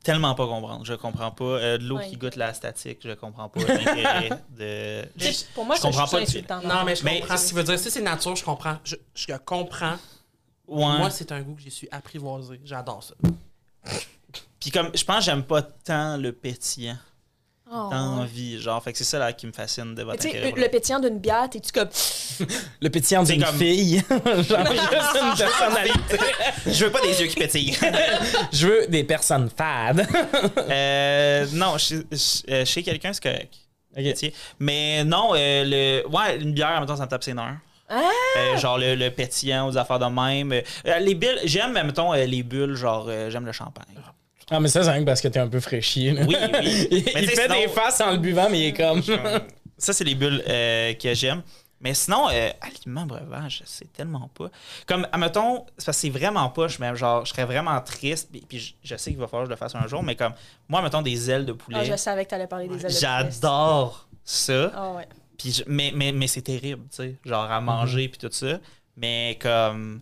tellement 0.03 0.35
pas 0.35 0.45
comprendre. 0.45 0.85
Je 0.85 0.93
comprends 0.93 1.31
pas. 1.31 1.43
Euh, 1.45 1.77
de 1.79 1.83
l'eau 1.85 1.97
Ouais. 1.97 2.07
qui 2.07 2.17
goûte 2.17 2.35
la 2.35 2.53
statique, 2.53 2.99
je 3.03 3.13
comprends 3.13 3.49
pas 3.49 3.59
l'intérêt 3.67 4.29
de. 4.55 5.01
Sais, 5.17 5.45
pour 5.55 5.65
moi, 5.65 5.75
je 5.77 5.81
comprends 5.81 6.05
pas 6.07 6.19
insultant. 6.19 6.61
Non, 6.63 6.83
mais 6.85 6.95
je 6.95 7.03
Mais- 7.05 7.21
comprends. 7.21 7.37
Ce 7.37 7.47
qui 7.49 7.53
veut 7.55 7.63
dire, 7.63 7.79
si 7.79 7.89
c'est 7.89 8.01
nature, 8.01 8.35
je 8.35 8.43
comprends. 8.43 8.77
Je, 8.83 8.95
je 9.15 9.33
comprends. 9.43 9.95
Ouais. 10.67 10.97
Moi, 10.99 11.09
c'est 11.09 11.31
un 11.31 11.41
goût 11.41 11.55
que 11.55 11.61
j'ai 11.63 11.71
su 11.71 11.87
apprivoiser. 11.91 12.61
J'adore 12.63 13.01
ça. 13.01 13.15
Puis 14.63 14.71
comme, 14.71 14.89
je 14.95 15.03
pense 15.03 15.17
que 15.19 15.23
j'aime 15.25 15.43
pas 15.43 15.61
tant 15.61 16.17
le 16.17 16.31
pétillant. 16.31 16.97
Oh, 17.75 17.87
Tant 17.89 18.19
envie. 18.19 18.61
Genre, 18.61 18.83
fait 18.83 18.91
que 18.91 18.97
c'est 18.99 19.03
ça 19.03 19.17
là 19.17 19.33
qui 19.33 19.47
me 19.47 19.51
fascine 19.51 19.95
de 19.95 20.03
votre 20.03 20.21
Tu 20.21 20.29
sais, 20.29 20.51
le 20.55 20.67
pétillant 20.69 20.99
d'une 20.99 21.17
bière, 21.17 21.49
t'es-tu 21.49 21.71
comme. 21.71 21.89
Le 22.81 22.89
pétillant 22.89 23.23
d'une 23.23 23.43
comme- 23.43 23.57
fille. 23.57 23.97
Genre, 24.09 24.67
juste 24.67 25.17
une 25.21 25.35
personnalité. 25.37 26.17
Je 26.67 26.85
veux 26.85 26.91
pas 26.91 27.01
des 27.01 27.19
yeux 27.19 27.27
qui 27.27 27.35
pétillent. 27.35 27.75
Je 28.51 28.67
veux 28.67 28.87
des 28.87 29.03
personnes 29.03 29.49
fades. 29.55 30.05
euh, 30.69 31.47
non, 31.53 31.77
chez, 31.79 32.01
chez- 32.15 32.79
euh, 32.79 32.83
quelqu'un, 32.83 33.11
c'est 33.13 33.23
correct. 33.23 33.53
Ok. 33.97 34.03
Pétiller. 34.03 34.33
Mais 34.59 35.03
non, 35.03 35.31
euh, 35.33 35.63
le, 36.03 36.07
ouais, 36.09 36.37
une 36.41 36.53
bière, 36.53 36.69
en 36.75 36.79
même 36.79 36.85
temps, 36.87 36.95
ça 36.97 37.05
me 37.05 37.09
tape 37.09 37.23
ses 37.23 37.33
nerfs. 37.33 37.57
Ah! 37.89 38.01
Euh, 38.37 38.57
genre 38.57 38.77
le, 38.77 38.95
le 38.95 39.09
pétillant 39.09 39.67
aux 39.67 39.77
affaires 39.77 39.99
de 39.99 40.05
même. 40.05 40.51
Euh, 40.51 40.99
les 40.99 41.15
bulles, 41.15 41.39
j'aime, 41.45 41.73
mettons, 41.73 42.13
euh, 42.13 42.25
les 42.25 42.43
bulles, 42.43 42.75
genre, 42.75 43.05
euh, 43.09 43.29
j'aime 43.31 43.45
le 43.45 43.51
champagne. 43.51 43.85
Ah, 44.53 44.59
mais 44.59 44.67
ça, 44.69 44.83
c'est 44.83 44.91
rien 44.91 45.01
que 45.01 45.05
parce 45.05 45.19
que 45.21 45.27
t'es 45.27 45.39
un 45.39 45.47
peu 45.47 45.59
fraîchier. 45.59 46.11
là. 46.11 46.23
Oui, 46.27 46.35
oui. 46.39 46.87
il 46.91 47.03
fait 47.03 47.35
sinon- 47.35 47.55
des 47.59 47.67
faces 47.67 47.99
en 48.01 48.11
le 48.11 48.17
buvant, 48.17 48.49
mais 48.49 48.59
il 48.59 48.65
est 48.67 48.73
comme. 48.73 49.01
Ça, 49.77 49.91
c'est 49.93 50.03
les 50.03 50.15
bulles 50.15 50.43
euh, 50.47 50.93
que 50.93 51.13
j'aime. 51.13 51.41
Mais 51.81 51.93
sinon, 51.93 52.29
euh, 52.31 52.49
aliment 52.61 53.05
breuvage, 53.05 53.61
je 53.65 53.69
sais 53.69 53.85
tellement 53.91 54.29
pas. 54.33 54.49
Comme, 54.87 55.05
admettons, 55.11 55.65
c'est 55.77 55.85
parce 55.87 55.97
que 55.97 56.01
c'est 56.03 56.09
vraiment 56.11 56.47
poche, 56.49 56.79
mais 56.79 56.95
genre, 56.95 57.25
je 57.25 57.31
serais 57.31 57.43
vraiment 57.43 57.81
triste, 57.81 58.29
puis, 58.31 58.41
puis 58.47 58.59
je, 58.59 58.73
je 58.83 58.95
sais 58.95 59.09
qu'il 59.11 59.19
va 59.19 59.27
falloir 59.27 59.43
que 59.43 59.49
je 59.49 59.53
le 59.53 59.57
fasse 59.57 59.75
un 59.75 59.85
jour, 59.87 60.01
mais 60.01 60.15
comme, 60.15 60.31
moi, 60.69 60.81
mettons 60.81 61.01
des 61.01 61.29
ailes 61.29 61.45
de 61.45 61.51
poulet, 61.51 61.79
Ah, 61.81 61.83
je 61.83 61.95
savais 61.97 62.23
que 62.23 62.29
t'allais 62.29 62.47
parler 62.47 62.69
des 62.69 62.75
ailes 62.75 62.81
de 62.83 62.87
poulet. 62.87 62.99
j'adore 63.01 64.07
ça. 64.23 64.71
Ah 64.73 64.91
ouais. 64.93 65.07
Puis 65.37 65.51
je- 65.51 65.63
mais, 65.67 65.91
mais, 65.93 66.13
mais 66.13 66.27
c'est 66.27 66.43
terrible, 66.43 66.83
tu 66.89 66.95
sais, 67.03 67.15
genre 67.25 67.51
à 67.51 67.59
manger 67.59 68.07
puis 68.07 68.17
tout 68.19 68.29
ça. 68.31 68.59
Mais 68.95 69.37
comme, 69.41 69.99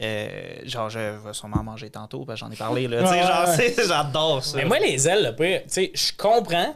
euh, 0.00 0.28
genre, 0.64 0.88
je 0.90 0.98
vais 0.98 1.32
sûrement 1.32 1.62
manger 1.62 1.90
tantôt, 1.90 2.24
parce 2.24 2.40
que 2.40 2.46
j'en 2.46 2.52
ai 2.52 2.56
parlé, 2.56 2.86
là. 2.88 3.02
Tu 3.02 3.06
sais, 3.08 3.12
Ouais, 3.14 3.22
genre, 3.22 3.48
ouais. 3.48 3.74
j'adore 3.88 4.44
ça. 4.44 4.56
Mais 4.58 4.64
moi, 4.64 4.78
les 4.78 5.08
ailes, 5.08 5.24
le 5.24 5.34
pire, 5.34 5.62
tu 5.64 5.68
sais, 5.70 5.90
je 5.94 6.12
comprends. 6.16 6.74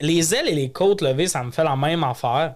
Les 0.00 0.34
ailes 0.34 0.48
et 0.48 0.54
les 0.54 0.70
côtes 0.70 1.00
levées, 1.02 1.26
ça 1.28 1.42
me 1.42 1.50
fait 1.50 1.64
la 1.64 1.76
même 1.76 2.02
affaire. 2.04 2.54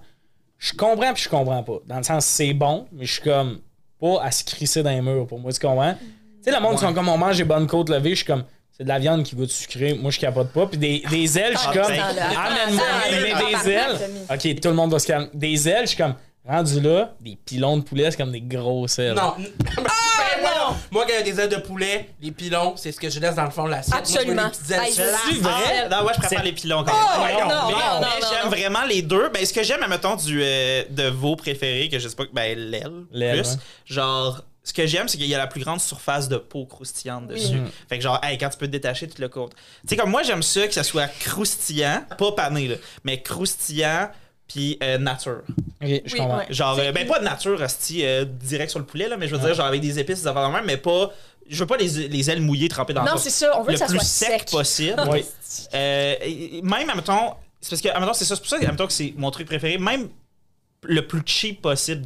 Je 0.59 0.73
comprends 0.73 1.13
puis 1.13 1.25
je 1.25 1.29
comprends 1.29 1.63
pas. 1.63 1.79
Dans 1.87 1.99
le 1.99 2.03
sens, 2.03 2.25
c'est 2.25 2.53
bon, 2.55 2.87
mais 2.93 3.05
je 3.05 3.13
suis 3.15 3.23
comme 3.23 3.61
pas 4.01 4.23
à 4.23 4.31
se 4.31 4.43
crisser 4.45 4.83
dans 4.83 4.91
les 4.91 5.01
murs 5.03 5.27
pour 5.27 5.39
moi, 5.39 5.53
tu 5.53 5.61
comprends? 5.61 5.95
Tu 5.95 6.07
sais, 6.43 6.51
le 6.51 6.61
monde 6.61 6.75
qui 6.75 6.81
sont 6.81 6.95
comme 6.95 7.09
on 7.09 7.19
mange 7.19 7.37
des 7.37 7.45
bonnes 7.45 7.67
côtes 7.67 7.89
levées, 7.91 8.11
je 8.11 8.17
suis 8.17 8.25
comme 8.25 8.45
c'est 8.71 8.85
de 8.85 8.89
la 8.89 8.99
viande 8.99 9.23
qui 9.23 9.35
goûte 9.35 9.51
sucré. 9.51 9.95
Moi, 9.95 10.11
je 10.11 10.19
capote 10.21 10.53
pas. 10.53 10.67
Puis 10.67 10.77
des, 10.79 11.03
des 11.11 11.39
ailes, 11.39 11.55
je 11.55 11.59
suis 11.59 11.69
Ah, 11.71 11.75
comme 11.83 11.93
ben, 11.93 12.03
amène-moi 12.37 13.63
des 13.65 13.71
ailes. 13.71 14.11
Ok, 14.31 14.61
tout 14.61 14.69
le 14.69 14.75
monde 14.75 14.91
doit 14.91 14.99
se 15.01 15.07
calmer. 15.07 15.29
Des 15.33 15.69
ailes, 15.69 15.83
je 15.83 15.87
suis 15.89 15.97
comme 15.97 16.15
rendu 16.49 16.81
là, 16.81 17.15
des 17.21 17.37
pilons 17.45 17.77
de 17.79 17.83
poulet, 17.83 18.11
c'est 18.11 18.17
comme 18.17 18.33
des 18.33 18.41
grosses 18.41 18.99
ailes. 18.99 19.15
Non. 19.15 19.35
Ben, 19.39 20.43
moi, 20.43 20.77
moi, 20.91 21.05
quand 21.07 21.13
il 21.13 21.17
y 21.17 21.19
a 21.19 21.23
des 21.23 21.41
ailes 21.41 21.49
de 21.49 21.57
poulet, 21.57 22.11
les 22.21 22.31
pilons, 22.31 22.75
c'est 22.77 22.93
ce 22.93 23.01
que 23.01 23.09
je 23.11 23.21
laisse 23.21 23.35
dans 23.35 23.45
le 23.45 23.51
fond 23.51 23.65
de 23.65 23.71
l'assiette. 23.71 23.95
Moi, 23.95 24.03
je 24.07 24.13
veux 24.13 24.19
Absolument. 24.39 24.51
petites 24.51 24.71
ailes 24.71 24.93
C'est 24.93 25.41
vrai? 25.41 25.53
Ah, 25.85 25.89
non, 26.01 26.07
ouais, 26.07 26.13
je 26.15 26.21
préfère 26.21 26.43
les 26.45 26.53
pilons 26.53 26.85
quand 26.85 26.93
même. 26.93 27.03
Oh, 27.17 27.23
Ouais, 27.23 27.33
non, 27.33 27.39
mais, 27.49 27.53
non, 27.53 27.69
mais 27.69 27.73
non, 27.73 28.29
j'aime 28.31 28.45
non. 28.45 28.51
vraiment 28.51 28.85
les 28.85 29.03
deux. 29.03 29.29
Ben, 29.31 29.45
ce 29.45 29.53
que 29.53 29.63
j'aime, 29.63 29.85
mettons, 29.89 30.17
du, 30.17 30.41
euh, 30.43 30.83
de 30.91 31.09
vos 31.09 31.37
préférés, 31.37 31.89
que 31.89 31.99
je 31.99 32.09
sais 32.09 32.17
pas, 32.17 32.25
ben, 32.33 32.57
l'aile. 32.59 32.93
L'aile, 33.13 33.41
plus. 33.43 33.51
ouais. 33.53 33.57
Genre, 33.87 34.43
ce 34.65 34.73
que 34.73 34.87
j'aime, 34.87 35.09
c'est 35.09 35.17
qu'il 35.19 35.27
y 35.29 35.35
a 35.35 35.39
la 35.39 35.47
plus 35.47 35.63
grande 35.63 35.81
surface 35.81 36.29
de 36.29 36.37
peau 36.39 36.67
croustillante 36.67 37.29
dessus. 37.29 37.59
Fait 37.89 37.99
que, 37.99 38.03
genre, 38.03 38.19
hey, 38.25 38.37
quand 38.39 38.49
tu 38.49 38.59
peux 38.59 38.67
te 38.67 38.73
détacher, 38.73 39.07
tu 39.09 39.21
le 39.21 39.29
côte. 39.29 39.53
Tu 39.55 39.61
sais, 39.91 39.97
comme 39.97 40.11
moi, 40.11 40.23
j'aime 40.25 40.43
ça, 40.43 40.67
que 40.67 40.75
ça 40.75 40.83
soit 40.83 41.07
croustillant, 41.21 42.03
pas 42.19 42.33
pané, 42.33 42.69
là, 42.69 42.77
mais 43.05 43.23
croustillant, 43.23 44.09
puis 44.49 44.79
euh, 44.83 44.99
nature. 44.99 45.43
Ok, 45.83 45.89
je 46.05 46.13
Oui, 46.13 46.19
comprends. 46.19 46.39
ouais. 46.39 46.47
Genre, 46.51 46.79
euh, 46.79 46.93
ben, 46.93 47.07
pas 47.07 47.19
de 47.19 47.25
nature, 47.25 47.61
hostie, 47.61 48.05
euh, 48.05 48.25
direct 48.25 48.71
sur 48.71 48.79
le 48.79 48.85
poulet, 48.87 49.09
là, 49.09 49.17
mais 49.17 49.29
je 49.29 49.35
veux 49.35 49.41
dire, 49.45 49.55
genre, 49.55 49.67
avec 49.67 49.81
des 49.81 49.99
épices, 49.99 50.23
des 50.23 50.27
affaires 50.29 50.51
même, 50.51 50.65
mais 50.65 50.77
pas. 50.77 51.11
Je 51.49 51.61
veux 51.61 51.67
pas 51.67 51.77
les, 51.77 52.09
les 52.09 52.31
ailes 52.31 52.41
mouillées 52.41 52.69
trempées 52.69 52.93
dans 52.93 53.03
Non, 53.03 53.13
la 53.13 53.13
sauce 53.13 53.23
c'est 53.25 53.31
ça. 53.47 53.57
On 53.57 53.63
veut 53.63 53.69
le 53.69 53.73
que 53.75 53.79
ça 53.79 53.87
plus 53.87 53.99
soit 53.99 54.05
sec, 54.05 54.29
sec. 54.41 54.51
possible. 54.51 55.01
Oui. 55.09 55.25
Euh, 55.75 56.15
et- 56.23 56.59
et 56.59 56.63
même, 56.63 56.91
admettons, 56.91 57.35
c'est 57.61 57.71
parce 57.71 57.81
que, 57.83 57.89
admettons, 57.89 58.15
c'est 58.15 58.25
ça, 58.25 58.35
c'est 58.35 58.41
pour 58.41 58.51
ça 58.51 58.57
admettons, 58.57 58.87
que 58.89 58.93
c'est 58.93 59.15
mon 59.17 59.31
truc 59.31 59.47
préféré, 59.47 59.79
même 59.79 60.09
le 60.83 61.07
plus 61.07 61.23
cheap 61.25 61.63
possible 61.63 62.05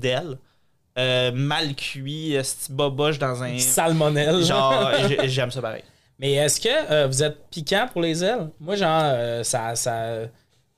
euh, 0.98 1.32
mal 1.32 1.74
cuit, 1.74 2.36
euh, 2.36 2.42
boboche 2.68 3.18
dans 3.18 3.42
un. 3.42 3.58
Salmonelle. 3.58 4.44
Genre, 4.44 4.90
j'ai- 5.08 5.28
j'aime 5.28 5.50
ça 5.50 5.62
pareil. 5.62 5.84
Mais 6.18 6.32
est-ce 6.34 6.60
que 6.60 6.68
euh, 6.92 7.06
vous 7.06 7.22
êtes 7.22 7.48
piquant 7.50 7.88
pour 7.90 8.02
les 8.02 8.22
ailes? 8.22 8.50
Moi, 8.60 8.76
genre, 8.76 9.00
euh, 9.04 9.42
ça, 9.42 9.74
ça. 9.74 10.26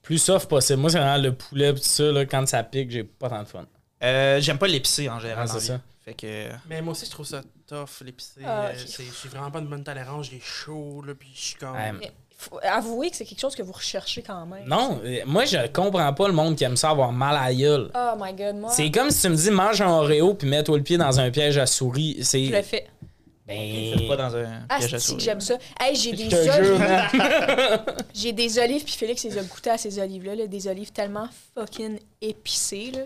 Plus 0.03 0.19
soft 0.19 0.49
possible. 0.49 0.81
Moi, 0.81 0.91
c'est 0.91 0.99
vraiment 0.99 1.19
le 1.23 1.33
poulet 1.33 1.71
et 1.71 1.75
tout 1.75 1.81
ça, 1.83 2.05
là, 2.05 2.25
quand 2.27 2.47
ça 2.49 2.63
pique, 2.63 2.91
j'ai 2.91 3.05
pas 3.05 3.29
tant 3.29 3.43
de 3.43 3.49
fun. 3.49 3.65
Euh, 4.03 4.41
j'aime 4.41 4.59
pas 4.59 4.67
l'épicé 4.67 5.09
en 5.09 5.21
général. 5.21 5.47
Ah, 5.49 5.53
c'est 5.53 5.67
ça. 5.67 5.81
Fait 6.05 6.15
que. 6.15 6.49
Mais 6.69 6.83
moi 6.83 6.93
aussi, 6.93 7.07
je 7.07 7.11
trouve 7.13 7.27
ça 7.27 7.43
tough, 7.69 8.05
l'épicé. 8.05 8.41
Ah, 8.45 8.71
Euh, 8.71 8.73
J'ai 8.77 9.29
vraiment 9.29 9.51
pas 9.53 9.61
de 9.61 9.67
bonne 9.67 9.85
tolérance. 9.85 10.29
J'ai 10.31 10.41
chaud, 10.41 11.03
là, 11.07 11.15
puis 11.19 11.31
je 11.35 11.41
suis 11.41 11.55
comme. 11.57 11.77
Mais 12.01 12.11
faut 12.37 12.59
avouer 12.65 13.09
que 13.11 13.17
c'est 13.17 13.25
quelque 13.25 13.39
chose 13.41 13.55
que 13.55 13.63
vous 13.63 13.71
recherchez 13.71 14.21
quand 14.21 14.45
même. 14.47 14.67
Non, 14.67 15.01
euh, 15.05 15.21
moi, 15.27 15.45
je 15.45 15.69
comprends 15.69 16.13
pas 16.13 16.27
le 16.27 16.35
monde 16.35 16.57
qui 16.57 16.65
aime 16.65 16.77
ça 16.77 16.91
avoir 16.91 17.13
mal 17.13 17.37
à 17.37 17.45
la 17.49 17.55
gueule. 17.55 17.89
Oh 17.95 18.15
my 18.21 18.33
god, 18.35 18.57
moi, 18.57 18.71
C'est 18.71 18.91
comme 18.91 19.11
si 19.13 19.21
tu 19.23 19.29
me 19.29 19.37
dis 19.37 19.51
mange 19.53 19.81
un 19.81 19.89
Oreo 19.91 20.35
puis 20.35 20.49
mets-toi 20.49 20.77
le 20.79 20.83
pied 20.83 20.99
dans 20.99 21.21
un 21.21 21.31
piège 21.31 21.57
à 21.59 21.67
souris. 21.67 22.19
C'est. 22.23 22.47
je 22.47 22.53
le 22.53 22.63
fais. 22.63 22.89
Pas 24.09 24.17
dans 24.17 24.37
un 24.37 24.63
Ah, 24.69 24.81
c'est 24.81 25.15
que 25.17 25.21
j'aime 25.21 25.41
ça? 25.41 25.57
Hey, 25.81 25.95
j'ai 25.97 26.11
Je 26.17 26.29
des 26.29 26.49
olives. 26.49 27.95
J'ai 28.15 28.33
des 28.33 28.59
olives, 28.59 28.85
puis 28.85 28.95
Félix 28.95 29.25
les 29.25 29.39
a 29.39 29.43
goûté 29.43 29.71
à 29.71 29.79
ces 29.79 29.99
olives-là, 29.99 30.35
là, 30.35 30.47
des 30.47 30.67
olives 30.69 30.93
tellement 30.93 31.29
fucking 31.55 31.99
épicées. 32.21 32.91
Là. 32.93 33.01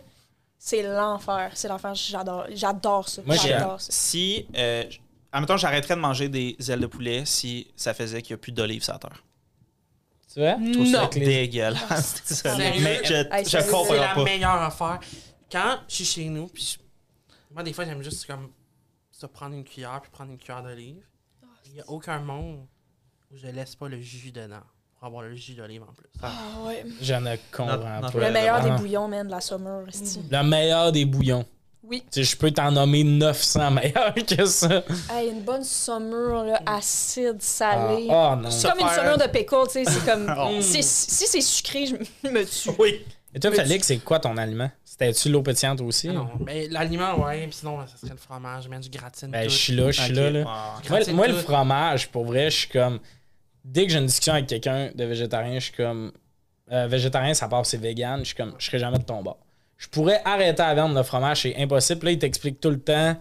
C'est 0.58 0.82
l'enfer. 0.82 1.50
C'est 1.54 1.68
l'enfer. 1.68 1.94
J'adore. 1.94 2.46
J'adore 2.52 3.08
ça. 3.08 3.22
Moi, 3.24 3.36
J'adore 3.36 3.80
ça. 3.80 3.88
Si, 3.92 4.46
euh, 4.56 4.84
admettons, 5.32 5.56
j'arrêterais 5.56 5.94
de 5.96 6.00
manger 6.00 6.28
des 6.28 6.56
ailes 6.68 6.80
de 6.80 6.86
poulet 6.86 7.24
si 7.24 7.68
ça 7.76 7.94
faisait 7.94 8.22
qu'il 8.22 8.34
n'y 8.34 8.40
a 8.40 8.42
plus 8.42 8.52
d'olives 8.52 8.82
sur 8.82 8.92
la 8.94 8.98
terre. 8.98 9.22
Tu 10.32 10.40
vois? 10.40 10.56
Je 10.62 10.72
trouve 10.72 10.86
ça 10.86 11.02
Non. 11.02 11.08
dégueulasse. 11.08 12.22
Sérieux? 12.24 12.80
Mais 12.82 13.00
je, 13.04 13.14
Hey, 13.14 13.44
je 13.44 13.48
sérieux? 13.50 13.66
C'est 13.66 13.72
comprends 13.72 13.94
la 13.94 14.14
pas. 14.14 14.24
meilleure 14.24 14.62
affaire. 14.62 15.00
Quand 15.50 15.78
je 15.88 15.94
suis 15.94 16.04
chez 16.04 16.24
nous, 16.24 16.48
puis 16.48 16.76
je- 16.78 16.84
moi, 17.54 17.62
des 17.62 17.72
fois, 17.72 17.84
j'aime 17.84 18.02
juste 18.02 18.26
comme 18.26 18.50
ça, 19.18 19.28
prendre 19.28 19.54
une 19.54 19.64
cuillère, 19.64 20.00
puis 20.02 20.10
prendre 20.10 20.30
une 20.30 20.38
cuillère 20.38 20.62
d'olive. 20.62 21.02
Il 21.66 21.72
n'y 21.72 21.80
a 21.80 21.88
aucun 21.88 22.18
monde 22.20 22.66
où 23.32 23.36
je 23.36 23.46
laisse 23.48 23.74
pas 23.74 23.88
le 23.88 24.00
jus 24.00 24.30
dedans 24.30 24.60
pour 24.98 25.06
avoir 25.06 25.22
le 25.22 25.34
jus 25.34 25.54
d'olive 25.54 25.82
en 25.82 25.92
plus. 25.92 26.08
Ah 26.22 26.30
ouais. 26.66 26.84
Je 27.00 27.14
ne 27.14 27.36
comprends 27.50 27.78
pas. 28.00 28.10
Le 28.14 28.30
meilleur 28.30 28.60
des 28.62 28.70
Ah. 28.70 28.76
bouillons, 28.76 29.08
man, 29.08 29.26
de 29.26 29.32
la 29.32 29.40
summer. 29.40 29.86
esti. 29.88 30.20
Le 30.30 30.42
meilleur 30.42 30.92
des 30.92 31.04
bouillons. 31.04 31.44
Oui. 31.82 32.02
Tu 32.10 32.24
sais, 32.24 32.24
je 32.24 32.36
peux 32.36 32.50
t'en 32.50 32.72
nommer 32.72 33.04
900 33.04 33.70
meilleurs 33.70 34.14
que 34.14 34.44
ça. 34.44 34.82
Hey, 35.10 35.30
une 35.30 35.42
bonne 35.42 35.62
summer, 35.64 36.44
là, 36.44 36.60
acide, 36.66 37.40
salé. 37.40 38.08
Ah, 38.10 38.32
ah, 38.32 38.36
non. 38.36 38.50
C'est 38.50 38.68
comme 38.68 38.80
une 38.80 38.88
summer 38.88 39.16
de 39.18 39.26
pickle, 39.28 39.56
tu 39.66 39.72
sais. 39.72 39.84
C'est 39.84 40.04
comme. 40.04 40.26
Oh. 40.38 40.60
Si 40.60 40.82
c'est 40.82 41.40
sucré, 41.40 41.86
je 41.86 41.94
me 42.28 42.44
tue. 42.44 42.70
Oui. 42.78 43.04
Et 43.34 43.38
toi, 43.40 43.52
Félix, 43.52 43.86
c'est 43.86 43.98
quoi 43.98 44.18
ton 44.18 44.36
aliment? 44.36 44.70
C'était-tu 44.98 45.28
l'eau 45.28 45.42
pétillante 45.42 45.80
aussi? 45.82 46.08
Ah 46.08 46.14
non, 46.14 46.28
mais 46.44 46.68
l'aliment, 46.68 47.18
ouais, 47.22 47.42
puis 47.44 47.52
sinon, 47.52 47.86
ça 47.86 47.96
serait 47.98 48.12
le 48.12 48.16
fromage, 48.16 48.66
même 48.68 48.80
du 48.80 48.88
gratine. 48.88 49.30
Ben, 49.30 49.44
je 49.48 49.54
suis 49.54 49.74
là, 49.74 49.90
je 49.90 50.00
suis 50.00 50.12
là. 50.14 50.30
Moi, 50.30 50.74
Gratine 50.84 51.14
moi, 51.16 51.28
le 51.28 51.34
fromage, 51.34 52.08
pour 52.08 52.24
vrai, 52.24 52.50
je 52.50 52.56
suis 52.60 52.68
comme. 52.68 52.98
Dès 53.64 53.84
que 53.84 53.92
j'ai 53.92 53.98
une 53.98 54.06
discussion 54.06 54.32
avec 54.32 54.46
quelqu'un 54.46 54.90
de 54.94 55.04
végétarien, 55.04 55.58
je 55.58 55.64
suis 55.66 55.74
comme. 55.74 56.12
euh, 56.72 56.86
végétarien, 56.86 57.34
ça 57.34 57.46
part, 57.48 57.66
c'est 57.66 57.76
vegan. 57.76 58.20
Je 58.20 58.24
suis 58.26 58.34
comme. 58.34 58.54
Je 58.58 58.66
serai 58.66 58.78
jamais 58.78 58.98
de 58.98 59.04
ton 59.04 59.22
bord. 59.22 59.38
Je 59.76 59.88
pourrais 59.88 60.22
arrêter 60.24 60.62
la 60.62 60.74
viande, 60.74 60.94
le 60.96 61.02
fromage, 61.02 61.42
c'est 61.42 61.56
impossible. 61.60 62.06
Là, 62.06 62.12
il 62.12 62.18
t'explique 62.18 62.60
tout 62.60 62.70
le 62.70 62.80
temps 62.80 63.16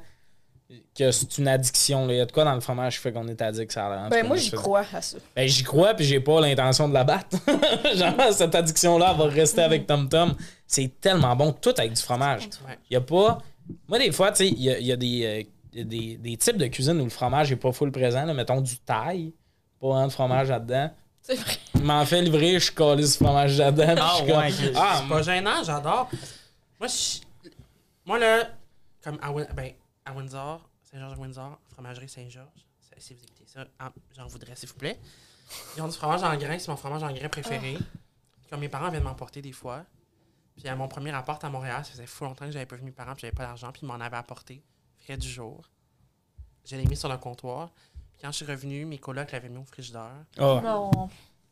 que 0.98 1.12
c'est 1.12 1.38
une 1.38 1.48
addiction. 1.48 2.08
là. 2.08 2.14
Il 2.14 2.18
y 2.18 2.20
a 2.22 2.26
de 2.26 2.32
quoi 2.32 2.44
dans 2.44 2.54
le 2.56 2.60
fromage 2.62 2.96
qui 2.96 3.02
fait 3.02 3.12
qu'on 3.12 3.28
est 3.28 3.42
addict, 3.42 3.72
ça 3.72 3.86
a 3.88 4.10
Ben, 4.10 4.26
moi, 4.26 4.36
je 4.38 4.44
j'y 4.44 4.50
fais- 4.50 4.56
crois 4.58 4.84
à 4.94 5.02
ça. 5.02 5.18
Ben, 5.36 5.48
j'y 5.48 5.64
crois, 5.64 5.94
puis 5.94 6.06
j'ai 6.06 6.20
pas 6.20 6.42
l'intention 6.42 6.88
de 6.90 6.94
la 6.94 7.04
battre. 7.04 7.38
Genre, 7.96 8.34
cette 8.34 8.56
addiction-là 8.56 9.14
va 9.14 9.26
rester 9.26 9.62
avec 9.62 9.86
Tom 9.88 10.10
Tom. 10.10 10.34
C'est 10.66 11.00
tellement 11.00 11.36
bon, 11.36 11.52
tout 11.54 11.74
avec 11.78 11.94
du 11.94 12.02
fromage. 12.02 12.50
Il 12.90 12.94
y 12.94 12.98
a 12.98 13.02
pas. 13.02 13.38
Moi, 13.88 14.00
des 14.00 14.12
fois, 14.12 14.32
tu 14.32 14.38
sais, 14.38 14.48
il 14.50 14.62
y 14.62 14.70
a, 14.72 14.80
il 14.80 14.86
y 14.88 14.92
a 14.92 14.96
des, 14.96 15.26
euh, 15.26 15.44
il 15.74 15.80
y 15.80 15.82
a 15.82 15.86
des, 15.86 16.18
des 16.18 16.38
types 16.38 16.58
de 16.58 16.68
cuisine 16.68 17.00
où 17.02 17.04
le 17.04 17.10
fromage 17.10 17.52
est 17.52 17.56
pas 17.58 17.72
full 17.72 17.92
présent. 17.92 18.26
là. 18.26 18.34
Mettons 18.34 18.62
du 18.62 18.78
taille, 18.78 19.34
pas 19.80 19.88
vraiment 19.88 20.08
de 20.08 20.12
fromage 20.12 20.50
là-dedans. 20.50 20.90
C'est 21.22 21.36
vrai. 21.36 21.54
Il 21.76 21.82
m'en 21.84 22.06
fait 22.06 22.22
livrer, 22.22 22.60
je 22.60 22.72
colle 22.72 23.02
du 23.02 23.08
fromage 23.08 23.58
là-dedans. 23.58 23.96
Ah, 24.00 24.10
je 24.12 24.16
suis 24.24 24.32
comme, 24.32 24.42
ouais, 24.42 24.52
ok. 24.70 24.76
ah, 24.78 25.00
C'est 25.02 25.10
pas 25.10 25.22
gênant, 25.24 25.64
j'adore. 25.64 26.10
Moi, 26.80 26.88
je- 26.88 27.50
moi, 28.06 28.20
là, 28.20 28.50
comme 29.04 29.18
Win- 29.34 29.48
ben, 29.56 29.72
à 30.06 30.14
Windsor, 30.14 30.70
Saint-Georges-Windsor, 30.84 31.60
fromagerie 31.74 32.08
Saint-Georges, 32.10 32.66
si 32.98 33.14
vous 33.14 33.24
écoutez 33.24 33.46
ça, 33.46 33.66
ah, 33.80 33.92
j'en 34.16 34.28
voudrais, 34.28 34.56
s'il 34.56 34.70
vous 34.70 34.76
plaît. 34.76 35.00
Ils 35.76 35.82
ont 35.82 35.88
du 35.88 35.96
fromage 35.96 36.24
en 36.24 36.36
grains, 36.38 36.58
c'est 36.58 36.70
mon 36.70 36.78
fromage 36.78 37.04
en 37.04 37.12
grains 37.12 37.30
préféré. 37.30 37.78
Comme 38.50 38.62
mes 38.62 38.70
parents 38.70 38.90
viennent 38.90 39.04
m'emporter 39.04 39.42
des 39.42 39.52
fois. 39.52 39.86
Puis 40.56 40.68
à 40.68 40.76
mon 40.76 40.88
premier 40.88 41.12
appart 41.12 41.44
à 41.44 41.50
Montréal, 41.50 41.84
ça 41.84 41.92
faisait 41.92 42.06
fou 42.06 42.24
longtemps 42.24 42.46
que 42.46 42.52
j'avais 42.52 42.66
pas 42.66 42.78
vu 42.78 42.84
mes 42.84 42.92
parents, 42.92 43.14
puis 43.14 43.22
j'avais 43.22 43.36
pas 43.36 43.44
d'argent, 43.44 43.72
puis 43.72 43.82
ils 43.84 43.88
m'en 43.88 43.96
avaient 43.96 44.16
apporté. 44.16 44.64
Frais 45.04 45.18
du 45.18 45.28
jour. 45.28 45.70
Je 46.66 46.76
l'ai 46.76 46.86
mis 46.86 46.96
sur 46.96 47.10
le 47.10 47.18
comptoir. 47.18 47.72
Puis 48.14 48.22
quand 48.22 48.32
je 48.32 48.38
suis 48.38 48.46
revenu, 48.46 48.86
mes 48.86 48.98
colocs 48.98 49.32
l'avaient 49.32 49.50
mis 49.50 49.58
au 49.58 49.66
frigidaire. 49.66 50.26
ah. 50.38 50.62
Non. 50.64 50.92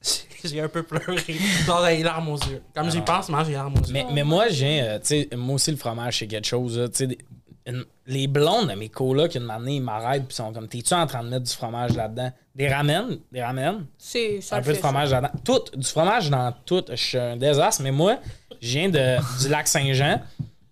j'ai 0.44 0.60
un 0.60 0.68
peu 0.68 0.84
pleuré. 0.84 1.18
Genre, 1.66 1.86
les 1.86 2.04
larmes 2.04 2.30
aux 2.30 2.38
yeux. 2.38 2.62
Comme 2.74 2.90
j'y 2.90 3.02
pense, 3.02 3.30
moi, 3.30 3.44
j'ai 3.44 3.54
larmes 3.54 3.76
aux 3.76 3.86
yeux. 3.86 3.94
Mais, 3.94 4.06
mais 4.12 4.24
moi, 4.24 4.50
j'ai. 4.50 4.82
euh, 4.82 5.00
tu 5.00 5.06
sais, 5.08 5.30
moi 5.36 5.56
aussi, 5.56 5.72
le 5.72 5.78
fromage, 5.78 6.20
c'est 6.20 6.28
quelque 6.28 6.46
chose. 6.48 6.90
tu 6.94 7.08
sais, 7.08 7.18
une- 7.66 7.86
les 8.08 8.28
blondes 8.28 8.70
de 8.70 8.74
mes 8.76 8.90
colocs, 8.90 9.36
une 9.36 9.50
année, 9.50 9.76
ils 9.76 9.82
m'arrêtent 9.82 10.26
puis 10.28 10.36
sont 10.36 10.52
comme 10.52 10.68
T'es-tu 10.68 10.94
en 10.94 11.08
train 11.08 11.24
de 11.24 11.30
mettre 11.30 11.44
du 11.46 11.54
fromage 11.54 11.92
là-dedans? 11.96 12.32
Des 12.56 12.68
ramen, 12.68 13.18
des 13.32 13.42
ramen, 13.42 13.86
C'est 13.98 14.42
ça. 14.42 14.58
un 14.58 14.62
peu 14.62 14.74
de 14.74 14.78
fromage 14.78 15.12
là-dedans. 15.12 15.32
Tout, 15.44 15.62
du 15.78 15.88
fromage 15.88 16.30
dans 16.30 16.54
tout. 16.66 16.84
Je 16.90 16.96
suis 16.96 17.18
un 17.18 17.38
désastre, 17.38 17.82
mais 17.82 17.92
moi, 17.92 18.18
je 18.62 18.68
viens 18.80 18.90
de, 18.90 19.18
du 19.42 19.50
lac 19.50 19.68
Saint-Jean. 19.68 20.22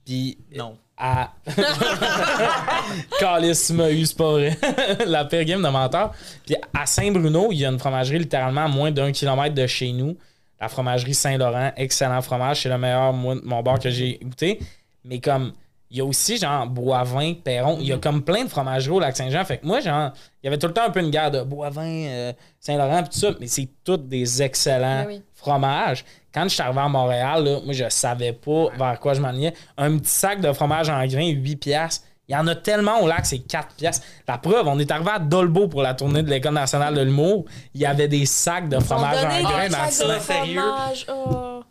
Puis 0.05 0.37
Non. 0.55 0.77
à. 0.97 1.31
Calice, 3.19 3.67
tu 3.67 3.73
m'as 3.73 3.89
eu, 3.89 4.05
c'est 4.05 4.17
pas 4.17 4.31
vrai. 4.31 4.57
La 5.05 5.25
pire 5.25 5.43
game 5.45 5.61
de 5.61 5.67
menteur. 5.69 6.13
Puis 6.45 6.55
à 6.77 6.85
Saint-Bruno, 6.85 7.49
il 7.51 7.59
y 7.59 7.65
a 7.65 7.69
une 7.69 7.79
fromagerie 7.79 8.19
littéralement 8.19 8.65
à 8.65 8.67
moins 8.67 8.91
d'un 8.91 9.11
kilomètre 9.11 9.55
de 9.55 9.67
chez 9.67 9.91
nous. 9.91 10.17
La 10.59 10.67
fromagerie 10.69 11.13
Saint-Laurent, 11.15 11.71
excellent 11.75 12.21
fromage. 12.21 12.61
C'est 12.61 12.69
le 12.69 12.77
meilleur, 12.77 13.13
moi, 13.13 13.35
de 13.35 13.41
mon 13.43 13.61
bar 13.63 13.79
que 13.79 13.89
j'ai 13.89 14.19
goûté. 14.21 14.59
Mais 15.03 15.19
comme, 15.19 15.53
il 15.91 15.97
y 15.97 16.01
a 16.01 16.05
aussi 16.05 16.37
genre 16.37 16.65
Boivin, 16.67 17.33
Perron. 17.33 17.77
Il 17.81 17.87
y 17.87 17.91
a 17.91 17.97
comme 17.97 18.23
plein 18.23 18.45
de 18.45 18.49
fromageries 18.49 18.95
au 18.95 18.99
lac 19.01 19.15
Saint-Jean. 19.15 19.43
Fait 19.43 19.57
que 19.57 19.65
moi, 19.65 19.81
genre, 19.81 20.11
il 20.41 20.45
y 20.45 20.47
avait 20.47 20.57
tout 20.57 20.67
le 20.67 20.73
temps 20.73 20.85
un 20.85 20.89
peu 20.89 21.01
une 21.01 21.09
guerre 21.09 21.31
de 21.31 21.41
Boivin, 21.41 21.81
euh, 22.07 22.33
Saint-Laurent, 22.61 23.03
puis 23.03 23.09
tout 23.11 23.19
ça. 23.19 23.31
Mais 23.41 23.47
c'est 23.47 23.67
tous 23.83 23.97
des 23.97 24.41
excellents 24.41 25.03
Ben 25.03 25.07
oui. 25.07 25.21
fromages. 25.35 26.05
Quand 26.33 26.43
je 26.43 26.49
suis 26.49 26.61
arrivé 26.61 26.79
à 26.79 26.87
Montréal, 26.87 27.43
là, 27.43 27.59
moi, 27.65 27.73
je 27.73 27.89
savais 27.89 28.31
pas 28.31 28.67
vers 28.77 28.99
quoi 29.01 29.13
je 29.15 29.19
m'enlignais. 29.19 29.53
Un 29.77 29.97
petit 29.97 30.11
sac 30.11 30.39
de 30.39 30.53
fromage 30.53 30.89
en 30.89 31.05
grains, 31.05 31.27
8 31.27 31.55
piastres. 31.57 32.05
Il 32.29 32.35
y 32.35 32.37
en 32.37 32.47
a 32.47 32.55
tellement 32.55 33.01
au 33.01 33.07
lac, 33.07 33.25
c'est 33.25 33.39
4 33.39 33.75
piastres. 33.75 34.05
La 34.25 34.37
preuve, 34.37 34.65
on 34.69 34.79
est 34.79 34.89
arrivé 34.89 35.09
à 35.13 35.19
Dolbeau 35.19 35.67
pour 35.67 35.81
la 35.81 35.93
tournée 35.93 36.23
de 36.23 36.29
l'École 36.29 36.53
nationale 36.53 36.95
de 36.95 37.01
l'humour. 37.01 37.43
Il 37.73 37.81
y 37.81 37.85
avait 37.85 38.07
des 38.07 38.25
sacs 38.25 38.69
de 38.69 38.79
fromage 38.79 39.25
en 39.25 39.41
grains 39.41 39.67
dans 39.67 40.13
de 40.15 40.19
sérieux? 40.21 40.61
Oh. 41.09 41.63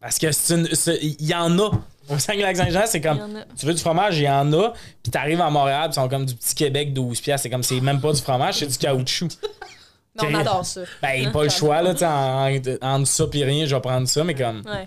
Parce 0.00 0.18
que 0.18 0.32
c'est 0.32 0.54
une. 0.54 0.68
Il 1.02 1.26
y 1.28 1.34
en 1.34 1.58
a. 1.58 1.70
Au 2.08 2.18
Saint-Lac-Saint-Jean, 2.18 2.82
c'est 2.86 3.00
comme. 3.00 3.18
Y. 3.18 3.56
Tu 3.58 3.66
veux 3.66 3.74
du 3.74 3.80
fromage, 3.80 4.18
il 4.18 4.24
y 4.24 4.28
en 4.28 4.52
a. 4.52 4.72
Puis 5.02 5.10
t'arrives 5.10 5.40
à 5.40 5.50
Montréal, 5.50 5.90
puis 5.90 5.92
ils 5.92 6.02
sont 6.02 6.08
comme 6.08 6.26
du 6.26 6.34
petit 6.34 6.54
Québec 6.54 6.92
12 6.92 7.20
piastres. 7.20 7.42
C'est 7.44 7.50
comme, 7.50 7.62
c'est 7.62 7.80
même 7.80 8.00
pas 8.00 8.12
du 8.12 8.20
fromage, 8.20 8.56
c'est 8.58 8.66
du 8.66 8.78
caoutchouc. 8.78 9.28
Mais 10.22 10.28
on 10.30 10.34
adore 10.38 10.64
ça. 10.64 10.82
Ben, 11.02 11.32
pas 11.32 11.42
le 11.42 11.48
choix, 11.50 11.82
là. 11.82 11.92
En, 12.02 12.54
en, 12.54 12.94
entre 12.94 13.08
ça 13.08 13.26
pis 13.26 13.42
rien, 13.42 13.66
je 13.66 13.74
vais 13.74 13.80
prendre 13.80 14.06
ça, 14.06 14.22
mais 14.22 14.34
comme. 14.34 14.62
Ouais. 14.64 14.86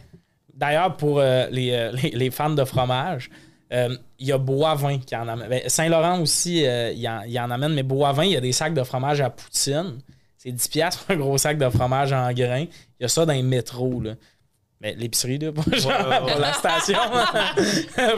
D'ailleurs, 0.53 0.95
pour 0.95 1.19
euh, 1.19 1.47
les, 1.51 1.71
euh, 1.71 1.91
les, 1.91 2.11
les 2.11 2.31
fans 2.31 2.49
de 2.49 2.63
fromage, 2.63 3.29
euh, 3.73 3.95
il 4.19 4.27
y 4.27 4.31
a 4.31 4.37
Boivin 4.37 4.99
qui 4.99 5.15
en 5.17 5.27
amène. 5.27 5.49
Ben, 5.49 5.61
Saint-Laurent 5.67 6.21
aussi, 6.21 6.59
il, 6.61 7.07
en, 7.09 7.23
il 7.27 7.37
en 7.39 7.51
amène, 7.51 7.73
mais 7.73 7.83
Boivin, 7.83 8.23
il 8.23 8.31
y 8.31 8.37
a 8.37 8.41
des 8.41 8.53
sacs 8.53 8.73
de 8.73 8.83
fromage 8.83 9.19
à 9.19 9.29
poutine. 9.29 9.99
C'est 10.37 10.49
10$ 10.51 10.69
piastres 10.69 11.03
pour 11.03 11.15
un 11.15 11.19
gros 11.19 11.37
sac 11.37 11.57
de 11.57 11.69
fromage 11.69 12.13
en 12.13 12.31
grains. 12.31 12.65
Il 12.99 13.01
y 13.01 13.05
a 13.05 13.09
ça 13.09 13.25
dans 13.25 13.33
les 13.33 13.43
métros, 13.43 13.99
là. 13.99 14.13
Mais 14.81 14.93
l'épicerie, 14.95 15.39
là, 15.39 15.51
pas 15.53 15.63
genre 15.75 15.91
ouais, 15.91 16.21
ouais. 16.21 16.33
pas 16.33 16.39
la 16.39 16.53
station. 16.53 16.99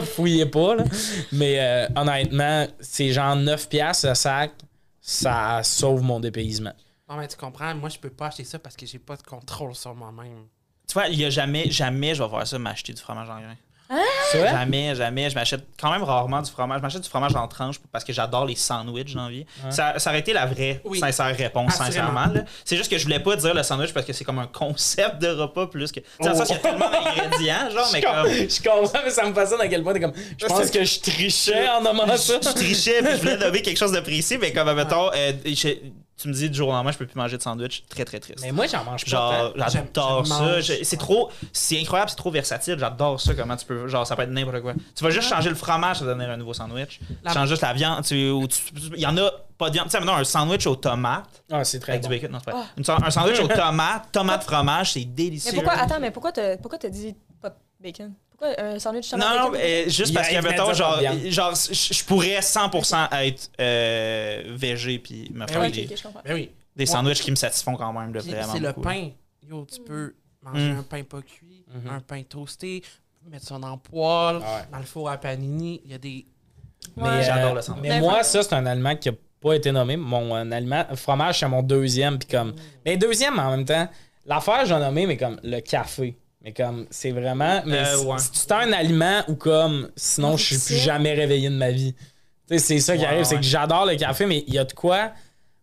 Fouillez 0.14 0.46
pas, 0.46 0.76
là. 0.76 0.84
Mais 1.32 1.58
euh, 1.58 1.88
honnêtement, 1.96 2.66
c'est 2.80 3.12
genre 3.12 3.36
9$ 3.36 3.68
piastres 3.68 4.08
ce 4.08 4.14
sac. 4.14 4.52
Ça 5.00 5.62
sauve 5.62 6.02
mon 6.02 6.20
dépaysement. 6.20 6.74
Non, 7.08 7.16
mais 7.16 7.26
tu 7.26 7.36
comprends, 7.36 7.74
moi, 7.74 7.88
je 7.88 7.98
peux 7.98 8.10
pas 8.10 8.26
acheter 8.26 8.44
ça 8.44 8.58
parce 8.58 8.76
que 8.76 8.86
j'ai 8.86 8.98
pas 8.98 9.16
de 9.16 9.22
contrôle 9.22 9.74
sur 9.74 9.94
moi-même. 9.94 10.46
Tu 10.86 10.94
vois, 10.94 11.08
il 11.08 11.18
y 11.18 11.24
a 11.24 11.30
jamais, 11.30 11.70
jamais 11.70 12.14
je 12.14 12.22
vais 12.22 12.28
faire 12.28 12.46
ça, 12.46 12.58
m'acheter 12.58 12.92
du 12.92 13.00
fromage 13.00 13.28
en 13.28 13.40
grains. 13.40 13.56
Jamais, 14.32 14.94
jamais. 14.94 15.28
Je 15.30 15.34
m'achète 15.34 15.64
quand 15.80 15.90
même 15.90 16.02
rarement 16.02 16.40
du 16.42 16.50
fromage. 16.50 16.78
Je 16.78 16.82
m'achète 16.82 17.02
du 17.02 17.08
fromage 17.08 17.34
en 17.34 17.48
tranches 17.48 17.76
parce 17.92 18.04
que 18.04 18.12
j'adore 18.12 18.44
les 18.46 18.54
sandwichs 18.54 19.14
dans 19.14 19.24
la 19.24 19.30
vie. 19.30 19.46
Ça, 19.70 19.98
ça 19.98 20.10
aurait 20.10 20.20
été 20.20 20.32
la 20.32 20.46
vraie, 20.46 20.80
Oui. 20.84 20.98
sincère 21.00 21.36
réponse, 21.36 21.80
Assurément. 21.80 22.14
sincèrement. 22.14 22.44
C'est 22.64 22.76
juste 22.76 22.90
que 22.90 22.98
je 22.98 23.04
voulais 23.04 23.20
pas 23.20 23.36
dire 23.36 23.54
le 23.54 23.62
sandwich 23.62 23.92
parce 23.92 24.06
que 24.06 24.12
c'est 24.12 24.24
comme 24.24 24.38
un 24.38 24.46
concept 24.46 25.18
de 25.20 25.28
repas 25.28 25.66
plus 25.66 25.90
que. 25.92 26.00
Sens 26.22 26.48
y 26.48 26.52
a 26.52 26.56
tellement 26.58 26.90
d'ingrédients, 26.90 27.70
genre, 27.70 27.88
mais 27.92 28.00
je, 28.00 28.06
com- 28.06 28.14
comme. 28.22 28.32
je 28.32 28.62
comprends, 28.62 29.00
mais 29.04 29.10
ça 29.10 29.26
me 29.26 29.34
fascine 29.34 29.60
à 29.60 29.68
quel 29.68 29.82
point 29.82 29.92
t'es 29.92 30.00
comme. 30.00 30.12
Je 30.38 30.46
pense 30.46 30.70
que 30.70 30.84
je 30.84 31.00
trichais 31.00 31.68
en 31.68 31.80
nommant 31.82 32.06
ça. 32.16 32.34
Je 32.42 32.48
trichais 32.50 33.02
puis 33.02 33.12
je 33.12 33.16
voulais 33.18 33.36
nommer 33.38 33.62
quelque 33.62 33.78
chose 33.78 33.92
de 33.92 34.00
précis, 34.00 34.38
mais 34.40 34.52
comme, 34.52 34.72
mettons, 34.74 35.10
euh, 35.14 35.32
je- 35.46 35.76
tu 36.20 36.28
me 36.28 36.32
dis 36.34 36.50
du 36.50 36.56
jour 36.56 36.68
au 36.68 36.72
lendemain, 36.72 36.92
je 36.92 36.98
peux 36.98 37.06
plus 37.06 37.16
manger 37.16 37.36
de 37.36 37.42
sandwich. 37.42 37.82
Très, 37.88 38.04
très 38.04 38.20
triste. 38.20 38.40
Mais 38.42 38.52
moi, 38.52 38.66
j'en 38.66 38.84
mange 38.84 39.04
pas. 39.04 39.10
Genre, 39.10 39.52
j'adore 39.68 40.26
ça. 40.26 40.60
C'est 40.82 40.96
trop. 40.98 41.30
C'est 41.52 41.80
incroyable, 41.80 42.10
c'est 42.10 42.16
trop 42.16 42.30
versatile. 42.30 42.76
J'adore 42.78 43.20
ça. 43.20 43.34
Comment 43.34 43.56
tu 43.56 43.64
peux. 43.66 43.88
Genre, 43.88 44.06
ça 44.06 44.16
peut 44.16 44.22
être 44.22 44.30
n'importe 44.30 44.60
quoi. 44.60 44.74
Tu 44.94 45.02
vas 45.04 45.10
juste 45.10 45.28
changer 45.28 45.48
le 45.48 45.54
fromage, 45.54 45.98
ça 45.98 46.04
va 46.04 46.12
donner 46.12 46.24
un 46.26 46.36
nouveau 46.36 46.54
sandwich. 46.54 47.00
La- 47.22 47.30
Tu 47.32 47.38
changes 47.38 47.48
juste 47.48 47.62
la 47.62 47.72
viande. 47.72 48.04
tu- 48.04 48.30
ou 48.30 48.46
tu- 48.46 48.58
Il 48.94 49.00
y 49.00 49.06
en 49.06 49.16
a 49.16 49.30
pas 49.58 49.68
de 49.68 49.74
viande. 49.74 49.86
Tu 49.86 49.92
sais, 49.92 49.98
maintenant, 49.98 50.16
un 50.16 50.24
sandwich 50.24 50.66
aux 50.66 50.76
tomates. 50.76 51.42
Ah, 51.50 51.64
c'est 51.64 51.78
très 51.80 51.92
Avec 51.92 52.02
bon. 52.02 52.08
du 52.08 52.14
bacon, 52.16 52.30
non, 52.32 52.38
c'est 52.44 52.50
pas. 52.52 52.66
Sa- 52.84 53.06
un 53.06 53.10
sandwich 53.10 53.40
aux 53.40 53.48
tomates, 53.48 54.08
tomate 54.12 54.44
fromage, 54.44 54.92
c'est 54.92 55.04
délicieux. 55.04 55.52
Mais 55.54 55.62
pourquoi, 55.62 55.80
attends, 55.80 56.00
mais 56.00 56.10
pourquoi 56.10 56.32
t'as 56.32 56.56
pourquoi 56.58 56.78
t'as 56.78 56.88
dit 56.90 57.14
pas 57.40 57.48
de 57.50 57.54
bacon? 57.80 58.12
Pourquoi 58.40 58.64
un 58.64 58.78
sandwich 58.78 59.10
tomate 59.10 59.28
Non, 59.38 59.50
non, 59.50 59.58
euh, 59.58 59.84
juste 59.88 60.14
parce 60.14 60.30
y 60.30 60.34
que, 60.34 60.42
mettons, 60.42 60.72
genre, 60.72 60.98
genre 61.28 61.54
je 61.54 62.04
pourrais 62.04 62.40
100% 62.40 63.08
être 63.24 63.50
euh, 63.60 64.42
végé 64.56 64.98
puis 64.98 65.30
me 65.34 65.46
faire 65.46 65.60
Ok, 65.62 65.70
des. 65.72 65.88
Ben 66.24 66.34
oui. 66.34 66.50
des 66.74 66.86
sandwichs 66.86 67.20
qui 67.20 67.30
me 67.30 67.36
satisfont 67.36 67.76
quand 67.76 67.92
même 67.92 68.12
de 68.12 68.20
vraiment. 68.20 68.52
C'est 68.52 68.60
le 68.60 68.72
pain. 68.72 69.10
Yo, 69.46 69.66
tu 69.70 69.80
peux 69.82 70.14
manger 70.42 70.72
Mm. 70.72 70.78
un 70.78 70.82
pain 70.84 71.02
pas 71.02 71.20
cuit, 71.20 71.64
Mhm. 71.74 71.90
un 71.90 72.00
pain 72.00 72.22
toasté, 72.22 72.82
mettre 73.30 73.44
ça 73.46 73.58
dans 73.58 73.72
le 73.72 73.76
poêle, 73.76 74.40
Ah 74.42 74.56
ouais. 74.56 74.62
dans 74.72 74.78
le 74.78 74.84
four 74.86 75.10
à 75.10 75.18
panini. 75.18 75.82
Il 75.84 75.90
y 75.90 75.94
a 75.94 75.98
des. 75.98 76.24
Mais, 76.96 77.02
Ouais. 77.02 77.22
J'adore 77.22 77.50
euh, 77.50 77.54
le 77.56 77.62
sandwich. 77.62 77.82
Mais 77.90 78.00
moi, 78.00 78.22
ça, 78.22 78.42
c'est 78.42 78.54
un 78.54 78.64
aliment 78.64 78.96
qui 78.96 79.10
a 79.10 79.12
pas 79.40 79.52
été 79.54 79.70
nommé. 79.70 79.96
Mon 79.98 80.34
euh, 80.34 80.50
aliment, 80.50 80.84
fromage, 80.96 81.40
c'est 81.40 81.48
mon 81.48 81.62
deuxième. 81.62 82.18
Puis 82.18 82.28
comme. 82.28 82.54
Mais 82.86 82.96
deuxième, 82.96 83.38
en 83.38 83.50
même 83.50 83.66
temps, 83.66 83.86
l'affaire, 84.24 84.64
j'ai 84.64 84.78
nommé, 84.78 85.04
mais 85.06 85.16
comme 85.18 85.38
le 85.42 85.60
café. 85.60 86.16
Mais 86.42 86.52
comme, 86.52 86.86
c'est 86.90 87.10
vraiment. 87.10 87.62
Mais 87.66 87.78
Euh, 87.78 87.96
si- 87.98 88.06
ouais. 88.06 88.18
si 88.18 88.28
c'est 88.32 88.52
un 88.52 88.72
aliment 88.72 89.22
ou 89.28 89.34
comme, 89.34 89.90
sinon, 89.96 90.36
je 90.36 90.44
suis 90.54 90.58
plus 90.58 90.76
jamais 90.82 91.12
réveillé 91.12 91.50
de 91.50 91.54
ma 91.54 91.70
vie. 91.70 91.92
Tu 91.94 92.00
sais, 92.48 92.58
c'est 92.58 92.80
ça 92.80 92.96
qui 92.96 93.02
Ouais, 93.02 93.08
arrive, 93.08 93.24
c'est 93.24 93.36
que 93.36 93.42
j'adore 93.42 93.84
le 93.86 93.96
café, 93.96 94.24
mais 94.26 94.42
il 94.46 94.54
y 94.54 94.58
a 94.58 94.64
de 94.64 94.72
quoi? 94.72 95.12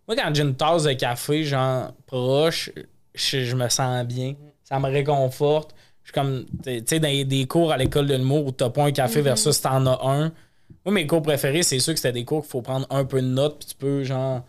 Moi, 0.07 0.15
quand 0.15 0.34
j'ai 0.34 0.43
une 0.43 0.55
tasse 0.55 0.84
de 0.84 0.93
café, 0.93 1.43
genre, 1.43 1.91
proche, 2.05 2.69
je, 3.15 3.43
je 3.43 3.55
me 3.55 3.67
sens 3.69 4.05
bien. 4.05 4.36
Ça 4.63 4.79
me 4.79 4.88
réconforte. 4.88 5.74
Je 6.03 6.10
suis 6.10 6.13
comme, 6.13 6.46
tu 6.63 6.81
sais, 6.86 7.00
dans 7.00 7.27
des 7.27 7.46
cours 7.48 7.72
à 7.72 7.77
l'école 7.77 8.05
de 8.07 8.15
l'humour 8.15 8.46
où 8.46 8.51
t'as 8.51 8.69
pas 8.69 8.86
un 8.86 8.91
café 8.91 9.22
versus 9.22 9.60
t'en 9.60 9.86
as 9.88 10.00
un. 10.07 10.31
Moi, 10.86 10.93
mes 10.93 11.07
cours 11.07 11.22
préférés, 11.22 11.63
c'est 11.63 11.79
sûr 11.79 11.93
que 11.93 12.00
c'était 12.00 12.13
des 12.13 12.24
cours 12.24 12.41
qu'il 12.43 12.51
faut 12.51 12.62
prendre 12.62 12.86
un 12.89 13.03
peu 13.03 13.22
de 13.22 13.27
notes, 13.27 13.60
puis 13.60 13.69
tu 13.69 13.75
peux, 13.75 14.03
genre, 14.03 14.46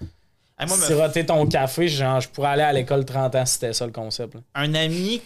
Hey, 0.60 0.68
moi, 0.68 0.76
me- 0.76 0.82
siroter 0.84 1.24
ton 1.26 1.46
café. 1.46 1.88
Genre, 1.88 2.20
je 2.20 2.28
pourrais 2.28 2.50
aller 2.50 2.62
à 2.62 2.72
l'école 2.72 3.04
30 3.04 3.34
ans 3.34 3.46
si 3.46 3.54
c'était 3.54 3.72
ça 3.72 3.86
le 3.86 3.92
concept. 3.92 4.34
là. 4.34 4.40
un 4.54 4.74
ami 4.74 5.20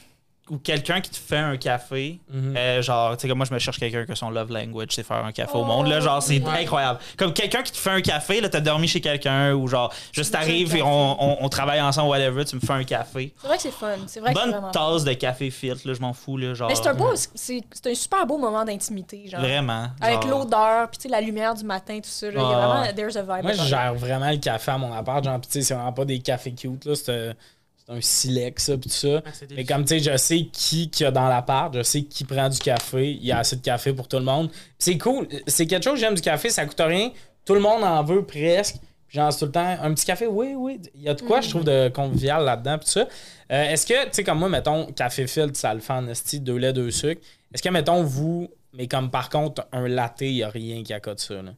ou 0.50 0.58
quelqu'un 0.58 1.00
qui 1.00 1.08
te 1.10 1.16
fait 1.16 1.36
un 1.38 1.56
café, 1.56 2.18
Mhm. 2.28 2.56
euh, 2.56 2.82
genre, 2.82 3.16
tu 3.16 3.22
sais, 3.22 3.28
comme 3.28 3.38
moi, 3.38 3.46
je 3.48 3.54
me 3.54 3.58
cherche 3.60 3.78
quelqu'un 3.78 4.04
que 4.04 4.14
son 4.16 4.28
love 4.28 4.50
language, 4.50 4.88
c'est 4.90 5.04
faire 5.04 5.24
un 5.24 5.30
café 5.32 5.52
au 5.56 5.60
Oh. 5.60 5.64
monde, 5.64 5.86
là, 5.86 6.00
genre, 6.00 6.20
c'est 6.22 6.40
Ouais. 6.42 6.62
incroyable. 6.62 6.98
Comme 7.16 7.32
quelqu'un 7.32 7.62
qui 7.62 7.70
te 7.70 7.76
fait 7.78 7.90
un 7.90 8.00
café, 8.00 8.40
là, 8.40 8.48
t'as 8.48 8.60
dormi 8.60 8.88
chez 8.88 9.00
quelqu'un, 9.00 9.52
ou 9.54 9.68
genre, 9.68 9.94
juste 10.12 10.32
t'arrives 10.32 10.74
et 10.76 10.82
on, 10.82 10.86
on, 11.22 11.44
on 11.44 11.48
travaille 11.48 11.80
ensemble, 11.80 12.08
whatever, 12.10 12.44
tu 12.44 12.56
me 12.56 12.60
fais 12.60 12.72
un 12.72 12.82
café. 12.84 13.32
C'est 13.40 13.46
vrai 13.46 13.56
que 13.56 13.62
c'est 13.62 13.70
fun. 13.70 13.86
C'est 14.08 14.20
vrai 14.20 14.34
que 14.34 14.38
c'est 14.40 14.44
Bonne 14.44 14.52
vraiment. 14.52 14.70
tasse 14.72 15.04
de 15.04 15.12
café 15.12 15.50
filtre, 15.50 15.86
là, 15.86 15.94
je 15.94 16.00
m'en 16.00 16.12
fous, 16.12 16.36
là, 16.36 16.54
genre. 16.54 16.68
Mais 16.68 16.74
c'est 16.74 16.88
un 16.88 16.94
beau, 16.94 17.12
c'est 17.14 17.62
c'est 17.72 17.90
un 17.90 17.94
super 17.94 18.26
beau 18.26 18.36
moment 18.36 18.64
d'intimité, 18.64 19.28
genre. 19.28 19.40
Vraiment. 19.40 19.86
Avec 20.00 20.22
genre. 20.22 20.40
l'odeur, 20.40 20.88
puis 20.90 20.98
tu 20.98 21.02
sais, 21.04 21.08
la 21.08 21.20
lumière 21.20 21.54
du 21.54 21.64
matin, 21.64 21.96
tout 22.02 22.10
ça. 22.10 22.26
là, 22.26 22.32
Il 22.34 22.38
y 22.40 22.52
a 22.52 22.66
vraiment, 22.66 22.92
there's 22.96 23.16
a 23.16 23.22
vibe. 23.22 23.44
Moi, 23.44 23.52
je 23.52 23.62
gère 23.62 23.94
vraiment 23.94 24.30
le 24.30 24.38
café 24.38 24.72
à 24.72 24.78
mon 24.78 24.92
appart. 24.92 25.22
Genre, 25.24 25.40
pis 25.40 25.46
tu 25.48 25.52
sais, 25.60 25.62
c'est 25.62 25.74
vraiment 25.74 25.92
pas 25.92 26.04
des 26.04 26.18
cafés 26.18 26.52
cute, 26.52 26.84
là. 26.84 26.94
C'est 26.96 27.36
c'est 27.84 27.92
un 27.92 28.00
silex, 28.00 28.64
ça, 28.64 28.76
pis 28.76 28.88
tout 28.88 28.94
ça. 28.94 29.22
Ah, 29.24 29.30
Mais 29.54 29.64
comme, 29.64 29.84
tu 29.84 29.98
sais, 29.98 30.12
je 30.12 30.16
sais 30.16 30.46
qui 30.52 30.88
qu'il 30.90 31.04
y 31.04 31.06
a 31.06 31.10
dans 31.10 31.28
l'appart, 31.28 31.74
je 31.74 31.82
sais 31.82 32.02
qui 32.02 32.24
prend 32.24 32.48
du 32.48 32.58
café. 32.58 33.12
Il 33.12 33.24
y 33.24 33.32
a 33.32 33.38
assez 33.38 33.56
de 33.56 33.62
café 33.62 33.92
pour 33.92 34.08
tout 34.08 34.18
le 34.18 34.24
monde. 34.24 34.50
C'est 34.78 34.98
cool. 34.98 35.28
C'est 35.46 35.66
quelque 35.66 35.84
chose, 35.84 35.98
j'aime 35.98 36.14
du 36.14 36.22
café, 36.22 36.48
ça 36.50 36.64
coûte 36.66 36.80
rien. 36.80 37.10
Tout 37.44 37.54
le 37.54 37.60
monde 37.60 37.82
en 37.82 38.02
veut 38.04 38.24
presque. 38.24 38.76
Puis 39.08 39.18
genre, 39.18 39.36
tout 39.36 39.46
le 39.46 39.52
temps, 39.52 39.76
un 39.82 39.92
petit 39.94 40.06
café, 40.06 40.26
oui, 40.26 40.54
oui. 40.56 40.80
Il 40.94 41.02
y 41.02 41.08
a 41.08 41.14
de 41.14 41.22
quoi, 41.22 41.40
je 41.40 41.50
trouve, 41.50 41.64
de 41.64 41.88
convivial 41.88 42.44
là-dedans, 42.44 42.78
pis 42.78 42.86
tout 42.86 42.92
ça. 42.92 43.08
Euh, 43.50 43.64
Est-ce 43.64 43.86
que, 43.86 44.04
tu 44.04 44.10
sais, 44.12 44.24
comme 44.24 44.38
moi, 44.38 44.48
mettons, 44.48 44.86
café 44.86 45.26
filtre, 45.26 45.58
ça 45.58 45.74
le 45.74 45.80
fait 45.80 45.92
en 45.92 46.06
esti, 46.08 46.40
deux 46.40 46.56
laits, 46.56 46.74
deux 46.74 46.90
sucres. 46.90 47.20
Est-ce 47.52 47.62
que, 47.62 47.68
mettons, 47.68 48.02
vous, 48.02 48.48
mais 48.72 48.86
comme 48.88 49.10
par 49.10 49.28
contre, 49.28 49.66
un 49.72 49.88
latte, 49.88 50.22
il 50.22 50.32
y 50.34 50.42
a 50.42 50.48
rien 50.48 50.82
qui 50.82 50.94
accote 50.94 51.18
ça, 51.20 51.34
là? 51.42 51.50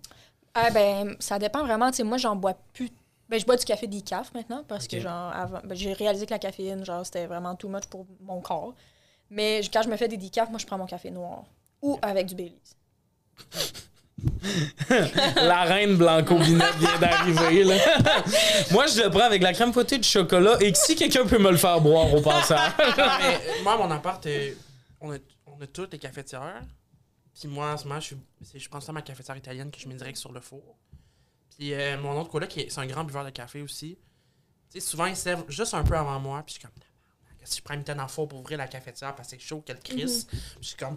Ah 0.55 0.71
ben, 0.71 1.17
ça 1.19 1.39
dépend 1.39 1.65
vraiment. 1.65 1.91
Tu 1.91 1.99
sais, 1.99 2.03
moi, 2.05 2.17
j'en 2.17 2.35
bois 2.37 2.57
plus. 2.73 2.91
Ben, 3.29 3.41
je 3.41 3.47
bois 3.47 3.57
du 3.57 3.65
café 3.65 3.87
decaf 3.87 4.33
maintenant 4.35 4.65
parce 4.69 4.87
que, 4.87 5.01
genre, 5.01 5.33
avant, 5.35 5.61
ben, 5.65 5.75
j'ai 5.75 5.93
réalisé 5.95 6.27
que 6.27 6.31
la 6.33 6.39
caféine, 6.39 6.85
genre, 6.85 7.05
c'était 7.07 7.27
vraiment 7.27 7.55
too 7.55 7.69
much 7.69 7.85
pour 7.87 8.07
mon 8.21 8.41
corps. 8.41 8.75
Mais 9.31 9.63
quand 9.73 9.83
je 9.83 9.89
me 9.89 9.97
fais 9.97 10.09
des 10.09 10.17
decaf, 10.19 10.51
moi, 10.51 10.59
je 10.59 10.67
prends 10.67 10.77
mon 10.79 10.87
café 10.87 11.11
noir 11.11 11.45
ou 11.83 11.99
avec 12.03 12.27
du 12.27 12.35
Baileys. 12.35 12.61
La 15.37 15.65
reine 15.65 15.97
Blanco 15.97 16.37
Binette 16.39 16.75
vient 16.77 16.99
d'arriver. 16.99 17.65
là. 17.65 17.77
Moi, 18.71 18.87
je 18.87 19.03
le 19.03 19.11
prends 19.11 19.25
avec 19.25 19.43
la 19.43 19.53
crème 19.53 19.73
fouettée 19.73 19.99
de 19.99 20.05
chocolat 20.05 20.57
et 20.61 20.73
que 20.73 20.79
si 20.79 20.95
quelqu'un 20.95 21.27
peut 21.27 21.39
me 21.39 21.51
le 21.51 21.57
faire 21.57 21.81
boire 21.81 22.13
au 22.15 22.21
passage. 22.21 22.73
Non, 22.97 23.07
mais 23.21 23.63
moi, 23.63 23.75
à 23.75 23.77
mon 23.77 23.91
appart, 23.91 24.27
on, 25.01 25.13
a, 25.13 25.17
on 25.47 25.61
a 25.61 25.67
toutes 25.67 25.93
les 25.93 25.99
cafetières. 25.99 26.63
Puis 27.39 27.49
moi, 27.49 27.73
en 27.73 27.77
ce 27.77 27.85
moment, 27.89 28.01
je, 28.01 28.07
suis- 28.07 28.17
je 28.61 28.69
prends 28.69 28.81
ça 28.81 28.93
ma 28.93 29.03
cafetière 29.03 29.37
italienne 29.37 29.71
que 29.71 29.79
je 29.81 29.89
mets 29.89 29.95
direct 29.97 30.17
sur 30.17 30.33
le 30.33 30.41
four. 30.41 30.63
Puis 31.59 31.73
euh, 31.75 31.97
mon 31.99 32.19
autre 32.21 32.43
est- 32.59 32.71
c'est 32.71 32.81
un 32.81 32.87
grand 32.87 33.05
buveur 33.05 33.25
de 33.25 33.31
café 33.31 33.63
aussi. 33.63 33.97
Tu 34.73 34.81
sais, 34.81 34.87
souvent, 34.87 35.07
il 35.07 35.17
se 35.17 35.29
lève 35.29 35.45
juste 35.49 35.75
un 35.75 35.85
peu 35.85 35.97
avant 35.97 36.19
moi. 36.19 36.43
Puis 36.45 36.55
je 36.57 36.61
suis 36.61 36.63
comme, 36.69 36.73
si 37.45 37.59
je 37.59 37.63
prends 37.63 37.75
une 37.75 37.85
tonne 37.85 38.01
en 38.01 38.09
four 38.09 38.27
pour 38.29 38.41
ouvrir 38.41 38.59
la 38.59 38.67
cafetière 38.67 39.15
parce 39.15 39.29
que 39.29 39.37
c'est 39.37 39.43
chaud 39.43 39.61
qu'elle 39.65 39.79
crisse. 39.79 40.25
Puis 40.25 40.39
je 40.63 40.67
suis 40.69 40.77
comme, 40.77 40.97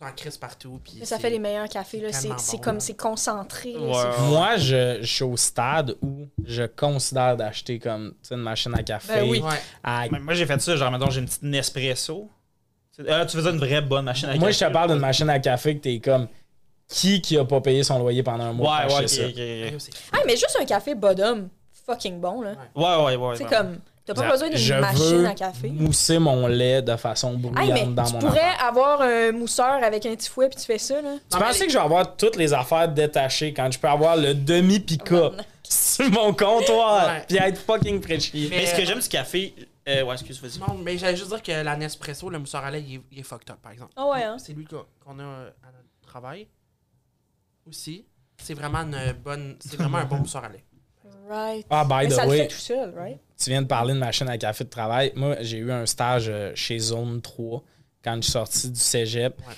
j'en 0.00 0.12
crisse 0.12 0.36
partout. 0.36 0.80
Puis 0.84 0.96
Mais 0.98 1.06
ça 1.06 1.18
fait 1.18 1.30
les 1.30 1.38
meilleurs 1.38 1.68
cafés, 1.68 2.00
là. 2.00 2.12
C'est 2.12 2.28
bon, 2.28 2.58
comme, 2.62 2.80
c'est 2.80 2.96
concentré. 2.96 3.76
Ouais. 3.76 4.18
Moi, 4.28 4.56
je, 4.58 4.98
je 5.00 5.06
suis 5.06 5.24
au 5.24 5.36
stade 5.36 5.96
où 6.02 6.26
je 6.44 6.64
considère 6.64 7.36
d'acheter 7.36 7.78
comme 7.78 8.10
tu 8.22 8.28
sais, 8.28 8.34
une 8.34 8.42
machine 8.42 8.74
à 8.74 8.82
café. 8.82 9.14
Ben 9.20 9.28
oui. 9.30 9.40
Ouais. 9.40 9.56
à- 9.82 10.06
Mais 10.10 10.18
Moi, 10.20 10.34
j'ai 10.34 10.44
fait 10.46 10.60
ça, 10.60 10.76
genre, 10.76 10.90
mettons, 10.90 11.08
j'ai 11.10 11.20
une 11.20 11.26
petite 11.26 11.42
Nespresso. 11.44 12.28
Euh, 13.00 13.24
tu 13.26 13.36
faisais 13.36 13.50
une 13.50 13.58
vraie 13.58 13.80
bonne 13.82 14.04
machine 14.04 14.28
à 14.28 14.32
Moi, 14.36 14.48
café? 14.50 14.52
je 14.52 14.64
te 14.68 14.72
parle 14.72 14.90
d'une 14.90 15.00
machine 15.00 15.28
à 15.30 15.38
café 15.40 15.74
que 15.76 15.80
t'es 15.80 15.98
comme 15.98 16.28
qui 16.88 17.20
qui 17.20 17.36
a 17.38 17.44
pas 17.44 17.60
payé 17.60 17.82
son 17.82 17.98
loyer 17.98 18.22
pendant 18.22 18.44
un 18.44 18.52
mois 18.52 18.78
Ouais, 18.86 18.92
ouais, 18.94 19.04
acheter 19.04 19.24
ok, 19.24 19.32
ça? 19.36 19.42
ok, 19.68 19.74
ok. 19.74 19.80
C'est 19.80 19.94
fou. 19.96 20.10
Ah, 20.12 20.18
mais 20.26 20.32
juste 20.36 20.56
un 20.60 20.64
café 20.64 20.94
bottom, 20.94 21.48
fucking 21.86 22.20
bon, 22.20 22.42
là. 22.42 22.52
Ouais, 22.74 23.04
ouais, 23.04 23.16
ouais. 23.16 23.36
C'est 23.36 23.44
ouais. 23.44 23.50
comme, 23.50 23.78
t'as 24.04 24.14
pas 24.14 24.30
besoin 24.30 24.48
Je 24.52 24.72
d'une 24.72 24.80
machine 24.80 25.02
veux 25.16 25.26
à 25.26 25.34
café. 25.34 25.68
mousser 25.70 26.18
mon 26.18 26.46
lait 26.46 26.82
de 26.82 26.96
façon 26.96 27.32
Hey, 27.32 27.36
bruyante 27.38 27.70
mais 27.88 27.94
dans 27.94 28.04
tu 28.04 28.12
mon 28.14 28.18
pourrais 28.20 28.40
appart. 28.40 28.68
avoir 28.68 29.00
un 29.02 29.32
mousseur 29.32 29.82
avec 29.82 30.04
un 30.06 30.14
petit 30.14 30.28
fouet 30.28 30.48
puis 30.48 30.58
tu 30.58 30.64
fais 30.66 30.78
ça, 30.78 31.00
là. 31.00 31.14
Tu 31.30 31.36
Non, 31.38 31.44
pensais 31.44 31.60
mais- 31.60 31.66
que 31.66 31.72
je 31.72 31.78
vais 31.78 31.84
avoir 31.84 32.16
toutes 32.16 32.36
les 32.36 32.52
affaires 32.52 32.88
détachées 32.88 33.52
quand 33.54 33.70
je 33.72 33.78
peux 33.78 33.88
avoir 33.88 34.16
le 34.16 34.34
demi-pica 34.34 35.30
sur 35.62 36.10
mon 36.10 36.32
comptoir 36.34 37.06
Ouais. 37.08 37.24
puis 37.26 37.38
être 37.38 37.58
fucking 37.58 38.00
de 38.00 38.18
chier? 38.20 38.48
Mais 38.50 38.66
ce 38.66 38.74
que 38.76 38.84
j'aime 38.84 39.00
du 39.00 39.08
café? 39.08 39.54
Euh, 39.86 40.02
ouais, 40.02 40.14
excuse, 40.14 40.40
vas-y. 40.40 40.58
Non, 40.60 40.78
mais 40.82 40.96
j'allais 40.96 41.16
juste 41.16 41.28
dire 41.28 41.42
que 41.42 41.52
la 41.52 41.76
Nespresso, 41.76 42.30
le 42.30 42.38
mousseur 42.38 42.64
à 42.64 42.70
lait, 42.70 42.82
il 42.86 42.94
est, 42.96 43.00
il 43.12 43.18
est 43.18 43.22
fucked 43.22 43.50
up, 43.50 43.58
par 43.62 43.70
exemple. 43.72 43.92
Ah 43.96 44.06
ouais, 44.06 44.22
hein? 44.22 44.36
C'est 44.38 44.54
lui 44.54 44.64
qu'on 44.64 44.84
qu'on 45.04 45.18
a 45.18 45.22
euh, 45.22 45.50
à 45.62 45.66
notre 45.66 46.06
travail 46.10 46.46
aussi. 47.68 48.06
C'est 48.36 48.54
vraiment 48.54 48.78
une 48.78 49.12
bonne. 49.24 49.56
C'est 49.60 49.76
vraiment 49.76 49.98
un 49.98 50.04
bon 50.04 50.22
à 50.22 50.48
lait. 50.48 50.64
Right. 51.28 51.66
Ah, 51.70 51.84
by 51.84 51.94
Mais 52.04 52.08
the 52.08 52.12
ça 52.12 52.24
le 52.24 52.30
way, 52.30 52.38
fait 52.38 52.48
tout 52.48 52.56
seul, 52.56 52.94
right? 52.94 53.18
tu 53.42 53.50
viens 53.50 53.62
de 53.62 53.66
parler 53.66 53.94
de 53.94 53.98
machine 53.98 54.28
à 54.28 54.36
café 54.36 54.64
de 54.64 54.68
travail. 54.68 55.12
Moi, 55.14 55.36
j'ai 55.40 55.58
eu 55.58 55.72
un 55.72 55.86
stage 55.86 56.26
euh, 56.28 56.52
chez 56.54 56.78
Zone 56.78 57.22
3 57.22 57.62
quand 58.02 58.16
je 58.16 58.20
suis 58.22 58.32
sorti 58.32 58.70
du 58.70 58.78
cégep. 58.80 59.38
Ouais. 59.38 59.54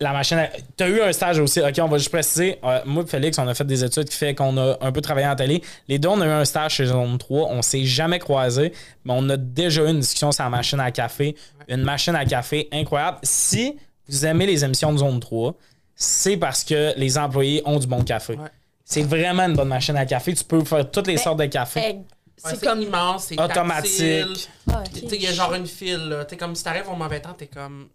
La 0.00 0.12
machine 0.12 0.38
à... 0.38 0.48
T'as 0.76 0.88
eu 0.88 1.00
un 1.02 1.12
stage 1.12 1.38
aussi. 1.38 1.60
OK, 1.60 1.74
on 1.78 1.88
va 1.88 1.98
juste 1.98 2.10
préciser. 2.10 2.58
Euh, 2.64 2.80
moi 2.86 3.02
et 3.02 3.06
Félix, 3.06 3.38
on 3.38 3.46
a 3.46 3.54
fait 3.54 3.64
des 3.66 3.84
études 3.84 4.08
qui 4.08 4.16
fait 4.16 4.34
qu'on 4.34 4.56
a 4.56 4.76
un 4.80 4.92
peu 4.92 5.00
travaillé 5.00 5.26
en 5.26 5.36
télé. 5.36 5.62
Les 5.88 5.98
deux, 5.98 6.08
on 6.08 6.20
a 6.20 6.26
eu 6.26 6.30
un 6.30 6.44
stage 6.44 6.74
chez 6.76 6.86
Zone 6.86 7.18
3. 7.18 7.48
On 7.50 7.60
s'est 7.62 7.84
jamais 7.84 8.18
croisés, 8.18 8.72
mais 9.04 9.12
on 9.14 9.28
a 9.28 9.36
déjà 9.36 9.82
eu 9.84 9.90
une 9.90 10.00
discussion 10.00 10.32
sur 10.32 10.42
la 10.42 10.50
machine 10.50 10.80
à 10.80 10.90
café. 10.90 11.36
Une 11.68 11.82
machine 11.82 12.14
à 12.14 12.24
café 12.24 12.68
incroyable. 12.72 13.18
Si 13.22 13.76
vous 14.08 14.26
aimez 14.26 14.46
les 14.46 14.64
émissions 14.64 14.92
de 14.92 14.98
Zone 14.98 15.20
3, 15.20 15.54
c'est 15.94 16.36
parce 16.36 16.64
que 16.64 16.92
les 16.96 17.16
employés 17.18 17.62
ont 17.64 17.78
du 17.78 17.86
bon 17.86 18.02
café. 18.04 18.34
Ouais. 18.36 18.48
C'est 18.84 19.02
vraiment 19.02 19.44
une 19.44 19.54
bonne 19.56 19.68
machine 19.68 19.96
à 19.96 20.04
café. 20.06 20.34
Tu 20.34 20.44
peux 20.44 20.62
faire 20.64 20.90
toutes 20.90 21.06
les 21.06 21.14
Mais- 21.14 21.20
sortes 21.22 21.38
de 21.38 21.46
café. 21.46 21.80
Ouais, 21.80 22.04
c'est 22.36 22.60
comme. 22.62 22.82
immense, 22.82 23.26
c'est 23.26 23.40
Automatique. 23.40 24.48
Ah, 24.70 24.80
ok. 24.80 24.92
Tu 24.92 25.08
sais, 25.08 25.16
il 25.16 25.22
y 25.22 25.26
a 25.26 25.32
genre 25.32 25.54
une 25.54 25.66
file, 25.66 26.08
là. 26.08 26.24
T'es 26.24 26.36
comme 26.36 26.54
si 26.54 26.62
t'arrives 26.64 26.88
au 26.88 26.96
mauvais 26.96 27.20
temps, 27.20 27.32
t'es 27.32 27.46
comme. 27.46 27.88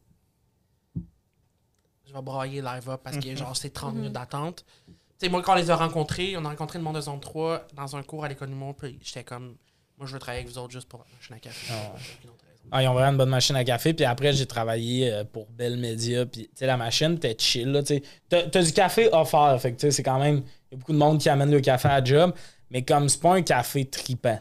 Je 2.07 2.13
vais 2.13 2.21
brailler 2.21 2.61
live 2.61 2.89
up 2.89 3.01
parce 3.03 3.17
que 3.17 3.35
genre 3.35 3.55
c'est 3.55 3.69
30 3.69 3.93
minutes 3.95 4.13
d'attente. 4.13 4.65
Tu 4.87 4.93
sais, 5.25 5.29
moi, 5.29 5.43
quand 5.43 5.53
on 5.53 5.55
les 5.57 5.69
a 5.69 5.75
rencontrés, 5.75 6.35
on 6.37 6.45
a 6.45 6.49
rencontré 6.49 6.79
le 6.79 6.83
monde 6.85 6.95
de 6.95 7.01
zone 7.01 7.19
3 7.19 7.67
dans 7.75 7.95
un 7.95 8.01
cours 8.03 8.23
à 8.23 8.29
l'école 8.29 8.47
du 8.49 8.55
monde, 8.55 8.75
puis 8.77 8.97
j'étais 9.03 9.23
comme. 9.23 9.55
Moi, 9.97 10.07
je 10.07 10.13
veux 10.13 10.19
travailler 10.19 10.43
avec 10.43 10.51
vous 10.51 10.57
autres 10.57 10.71
juste 10.71 10.87
pour 10.87 10.99
votre 10.99 11.11
machine 11.13 11.35
à 11.35 11.39
café. 11.39 11.73
Raison. 11.73 12.33
Ah, 12.71 12.83
ils 12.83 12.87
ont 12.87 12.93
vraiment 12.93 13.11
une 13.11 13.17
bonne 13.17 13.29
machine 13.29 13.55
à 13.55 13.63
café. 13.63 13.93
Puis 13.93 14.05
après, 14.05 14.33
j'ai 14.33 14.45
travaillé 14.45 15.11
euh, 15.11 15.23
pour 15.23 15.47
Bell 15.49 15.77
Media. 15.77 16.25
Puis, 16.25 16.43
tu 16.43 16.49
sais, 16.55 16.65
la 16.65 16.77
machine, 16.77 17.17
t'es 17.17 17.35
chill, 17.37 17.71
là, 17.71 17.83
tu. 17.83 18.01
T'as 18.27 18.43
t'as 18.43 18.61
du 18.61 18.71
café 18.71 19.09
offert. 19.11 19.57
Fait 19.59 19.71
que, 19.71 19.77
tu 19.77 19.87
sais, 19.87 19.91
c'est 19.91 20.03
quand 20.03 20.19
même... 20.19 20.43
Il 20.71 20.73
y 20.73 20.75
a 20.75 20.77
beaucoup 20.77 20.93
de 20.93 20.97
monde 20.97 21.19
qui 21.19 21.29
amène 21.29 21.51
le 21.51 21.61
café 21.61 21.87
à 21.87 22.03
job. 22.03 22.33
Mais 22.71 22.83
comme 22.83 23.09
c'est 23.09 23.21
pas 23.21 23.35
un 23.35 23.41
café 23.41 23.85
tripant. 23.85 24.39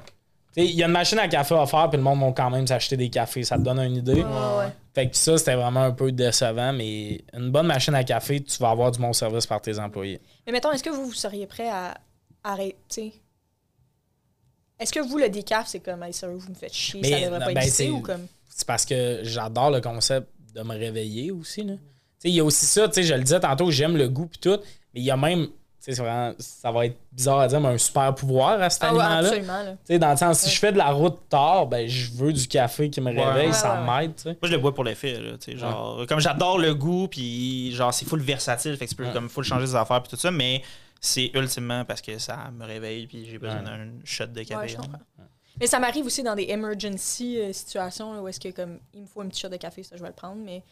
Tu 0.55 0.63
sais, 0.63 0.67
il 0.67 0.75
y 0.75 0.83
a 0.83 0.87
une 0.87 0.93
machine 0.93 1.19
à 1.19 1.29
café 1.29 1.55
offert, 1.55 1.89
puis 1.89 1.97
le 1.97 2.03
monde 2.03 2.21
va 2.21 2.33
quand 2.33 2.51
même 2.51 2.67
s'acheter 2.67 2.97
des 2.97 3.09
cafés. 3.09 3.43
Ça 3.45 3.57
te 3.57 3.63
donne 3.63 3.81
une 3.81 3.97
idée. 3.97 4.15
Ouais, 4.15 4.23
ouais. 4.23 4.73
Fait 4.95 5.09
que 5.09 5.17
ça, 5.17 5.39
c'était 5.39 5.55
vraiment 5.55 5.85
un 5.85 5.93
peu 5.93 6.13
décevant. 6.13 6.73
Mais 6.73 7.23
une 7.33 7.51
bonne 7.51 7.67
machine 7.67 7.95
à 7.95 8.05
café, 8.05 8.43
tu 8.43 8.59
vas 8.59 8.71
avoir 8.71 8.91
du 8.91 8.99
bon 8.99 9.13
service 9.13 9.47
par 9.47 9.63
tes 9.63 9.79
employés. 9.79 10.21
Mais 10.47 10.53
mettons, 10.53 10.73
est-ce 10.73 10.83
que 10.83 10.91
vous, 10.91 11.07
vous 11.07 11.15
seriez 11.15 11.47
prêt 11.47 11.69
à 11.69 11.95
arrêter? 12.45 13.15
Est-ce 14.81 14.93
que 14.93 15.01
vous, 15.01 15.19
le 15.19 15.29
décaf, 15.29 15.67
c'est 15.67 15.81
comme, 15.81 16.03
hey, 16.03 16.13
sérieux, 16.13 16.37
vous 16.37 16.51
me 16.51 16.55
faites 16.55 16.73
chier, 16.73 17.01
Mais, 17.03 17.11
ça 17.11 17.21
devrait 17.21 17.39
non, 17.41 17.47
pas 17.47 17.53
ben, 17.53 17.61
exister 17.63 17.85
c'est- 17.85 17.91
ou 17.91 18.01
comme? 18.01 18.27
c'est 18.49 18.67
parce 18.67 18.85
que 18.85 19.21
j'adore 19.23 19.71
le 19.71 19.81
concept 19.81 20.29
de 20.55 20.63
me 20.63 20.77
réveiller 20.77 21.31
aussi. 21.31 21.63
là. 21.63 21.75
Tu 21.75 21.79
sais, 22.19 22.29
Il 22.31 22.35
y 22.35 22.41
a 22.41 22.45
aussi 22.45 22.67
ça, 22.67 22.89
tu 22.89 22.95
sais, 22.95 23.03
je 23.05 23.15
le 23.15 23.23
disais 23.23 23.41
tantôt, 23.41 23.71
j'aime 23.71 23.97
le 23.97 24.09
goût 24.09 24.27
puis 24.27 24.39
tout, 24.41 24.59
mais 24.95 25.01
il 25.01 25.05
y 25.05 25.11
a 25.11 25.17
même, 25.17 25.47
tu 25.47 25.53
sais, 25.81 25.93
c'est 25.95 26.03
vraiment, 26.03 26.33
ça 26.39 26.73
va 26.73 26.87
être 26.87 26.97
bizarre 27.13 27.39
à 27.41 27.47
dire, 27.49 27.61
mais 27.61 27.69
un 27.69 27.79
super 27.79 28.13
pouvoir 28.15 28.61
à 28.61 28.69
cet 28.71 28.83
Ah 28.85 28.93
ouais, 28.95 29.01
aliment-là. 29.01 29.29
absolument, 29.29 29.63
là. 29.63 29.71
Tu 29.73 29.79
sais, 29.87 29.99
dans 30.01 30.11
le 30.11 30.17
sens, 30.17 30.39
si 30.41 30.51
je 30.51 30.59
fais 30.59 30.73
de 30.73 30.79
la 30.79 30.91
route 30.91 31.19
tard, 31.29 31.67
ben, 31.69 31.89
je 31.89 32.11
veux 32.13 32.33
du 32.33 32.49
café 32.49 32.91
qui 32.91 33.01
me 33.01 33.11
réveille, 33.11 33.49
Ouais, 33.49 33.53
ça 33.53 33.81
m'aide, 33.81 34.17
tu 34.17 34.23
sais. 34.23 34.29
Moi, 34.31 34.39
je 34.45 34.51
le 34.53 34.59
bois 34.59 34.75
pour 34.75 34.83
l'effet, 34.85 35.13
là, 35.21 35.33
tu 35.39 35.53
sais, 35.53 35.57
genre, 35.59 36.05
comme 36.09 36.19
j'adore 36.21 36.59
le 36.59 36.75
goût, 36.75 37.07
puis 37.07 37.73
genre, 37.75 37.95
c'est 37.95 38.05
full 38.07 38.21
versatile, 38.21 38.77
fait 38.77 38.87
que 38.87 38.91
tu 38.91 38.97
peux 38.97 39.05
Ouais. 39.07 39.13
comme 39.13 39.29
full 39.29 39.45
changer 39.45 39.67
des 39.67 39.75
affaires, 39.77 40.03
puis 40.03 40.11
tout 40.11 40.17
ça, 40.17 40.31
mais 40.33 40.63
c'est 41.01 41.31
ultimement 41.35 41.85
parce 41.85 42.01
que 42.03 42.19
ça 42.19 42.51
me 42.53 42.65
réveille, 42.65 43.07
puis 43.07 43.27
j'ai 43.29 43.39
besoin 43.39 43.59
Ouais. 43.59 43.65
d'un 43.65 43.91
shot 44.05 44.27
de 44.27 44.43
café. 44.43 44.77
hein. 44.77 45.25
Mais 45.61 45.67
ça 45.67 45.79
m'arrive 45.81 46.07
aussi 46.07 46.23
dans 46.23 46.35
des 46.37 46.45
emergency 46.51 47.39
euh, 47.41 47.53
situations 47.53 48.13
là, 48.15 48.23
où 48.23 48.29
est-ce 48.29 48.39
que 48.41 48.51
comme 48.51 48.79
il 48.95 49.03
me 49.03 49.07
faut 49.07 49.21
un 49.23 49.29
petit 49.29 49.41
shot 49.41 49.49
de 49.49 49.57
café, 49.57 49.83
ça 49.83 49.97
je 49.97 50.03
vais 50.03 50.09
le 50.09 50.15
prendre, 50.15 50.41
mais 50.45 50.63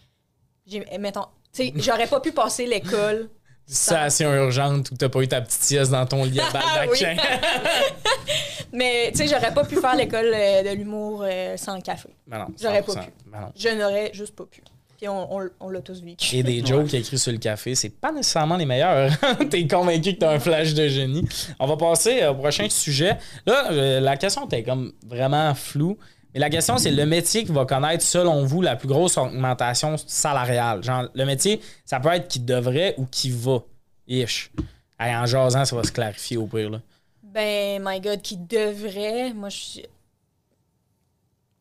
j'ai 0.66 0.84
mettons, 0.98 1.26
tu 1.52 1.64
sais, 1.64 1.72
j'aurais 1.76 2.06
pas 2.06 2.20
pu 2.20 2.32
passer 2.32 2.66
l'école 2.66 3.28
Situation 3.68 4.32
urgente 4.32 4.92
où 4.92 4.94
t'as 4.96 5.08
pas 5.08 5.20
eu 5.22 5.26
ta 5.26 5.40
petite 5.40 5.60
sieste 5.60 5.90
dans 5.90 6.06
ton 6.06 6.22
lit 6.24 6.38
à 6.38 6.48
baldachin. 6.52 7.16
Mais 8.72 9.10
tu 9.12 9.18
sais, 9.18 9.26
j'aurais 9.28 9.52
pas 9.52 9.64
pu 9.64 9.76
faire 9.76 9.96
l'école 9.96 10.30
euh, 10.32 10.62
de 10.62 10.70
l'humour 10.76 11.22
euh, 11.24 11.56
sans 11.56 11.74
le 11.76 11.82
café. 11.82 12.10
Ben 12.26 12.38
non, 12.38 12.46
J'aurais 12.60 12.82
pas 12.82 12.92
100%. 12.92 13.04
pu. 13.06 13.10
Ben 13.26 13.40
non. 13.40 13.52
Je 13.56 13.68
n'aurais 13.70 14.10
juste 14.12 14.34
pas 14.36 14.44
pu. 14.44 14.62
Puis 14.96 15.08
on, 15.08 15.36
on- 15.36 15.50
on 15.60 15.68
l'a 15.68 15.80
tous 15.82 16.02
vécu. 16.02 16.36
Et 16.36 16.42
des 16.42 16.64
jokes 16.64 16.94
écrits 16.94 17.18
sur 17.18 17.32
le 17.32 17.38
café, 17.38 17.74
c'est 17.74 17.90
pas 17.90 18.12
nécessairement 18.12 18.56
les 18.56 18.64
meilleurs. 18.66 19.10
T'es 19.50 19.66
convaincu 19.66 20.14
que 20.14 20.18
t'as 20.20 20.32
un 20.34 20.38
flash 20.40 20.72
de 20.74 20.88
génie. 20.88 21.26
On 21.58 21.66
va 21.66 21.76
passer 21.76 22.26
au 22.26 22.34
prochain 22.34 22.68
sujet. 22.70 23.18
Là, 23.44 23.70
euh, 23.72 24.00
la 24.00 24.16
question 24.16 24.46
était 24.46 24.62
comme 24.62 24.92
vraiment 25.06 25.54
floue. 25.54 25.98
Mais 26.32 26.40
la 26.40 26.50
question, 26.50 26.76
c'est 26.78 26.90
le 26.90 27.06
métier 27.06 27.44
qui 27.44 27.52
va 27.52 27.64
connaître, 27.64 28.04
selon 28.04 28.44
vous, 28.44 28.60
la 28.62 28.76
plus 28.76 28.88
grosse 28.88 29.16
augmentation 29.16 29.96
salariale. 29.98 30.82
Genre, 30.82 31.08
le 31.14 31.24
métier, 31.24 31.60
ça 31.84 31.98
peut 32.00 32.10
être 32.10 32.28
qui 32.28 32.40
devrait 32.40 32.94
ou 32.98 33.06
qui 33.10 33.30
va. 33.30 33.58
Ish. 34.08 34.50
Hey, 35.00 35.14
en 35.14 35.26
jasant, 35.26 35.64
ça 35.64 35.76
va 35.76 35.82
se 35.82 35.92
clarifier 35.92 36.36
au 36.36 36.46
pire. 36.46 36.70
Là. 36.70 36.80
Ben, 37.22 37.82
my 37.84 38.00
God, 38.00 38.22
qui 38.22 38.36
devrait? 38.38 39.32
Moi, 39.34 39.48
je 39.50 39.56
suis. 39.56 39.82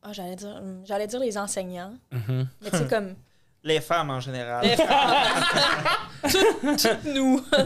Ah, 0.02 0.12
j'allais 0.12 0.36
dire, 0.36 0.62
j'allais 0.84 1.06
dire 1.06 1.20
les 1.20 1.36
enseignants. 1.36 1.94
Mhm. 2.12 2.48
Mais 2.62 2.70
tu 2.70 2.78
sais, 2.78 2.86
comme. 2.86 3.14
Les 3.66 3.80
femmes 3.80 4.10
en 4.10 4.20
général. 4.20 4.64
toutes, 6.22 6.76
toutes 6.82 7.04
nous. 7.04 7.44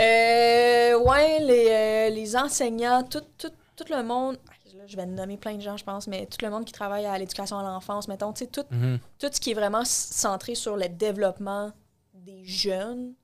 euh, 0.00 0.98
ouais, 0.98 1.38
les, 1.40 1.66
euh, 1.70 2.08
les 2.10 2.36
enseignants, 2.36 3.02
tout, 3.04 3.22
tout, 3.38 3.50
tout 3.76 3.84
le 3.90 4.02
monde. 4.02 4.38
ah, 4.48 4.52
je 4.88 4.96
vais 4.96 5.06
nommer 5.06 5.36
plein 5.36 5.54
de 5.54 5.60
gens, 5.62 5.76
je 5.76 5.84
pense, 5.84 6.06
mais 6.08 6.26
tout 6.26 6.38
le 6.44 6.50
monde 6.50 6.64
qui 6.64 6.72
travaille 6.72 7.06
à 7.06 7.16
l'éducation 7.18 7.58
à 7.58 7.62
l'enfance, 7.62 8.08
mettons, 8.08 8.32
tu 8.32 8.44
sais, 8.44 8.50
tout, 8.50 8.64
Mhm. 8.70 8.98
tout 9.18 9.28
ce 9.32 9.40
qui 9.40 9.52
est 9.52 9.54
vraiment 9.54 9.84
centré 9.84 10.54
sur 10.54 10.76
le 10.76 10.88
développement 10.88 11.70
des 12.14 12.44
jeunes, 12.44 13.14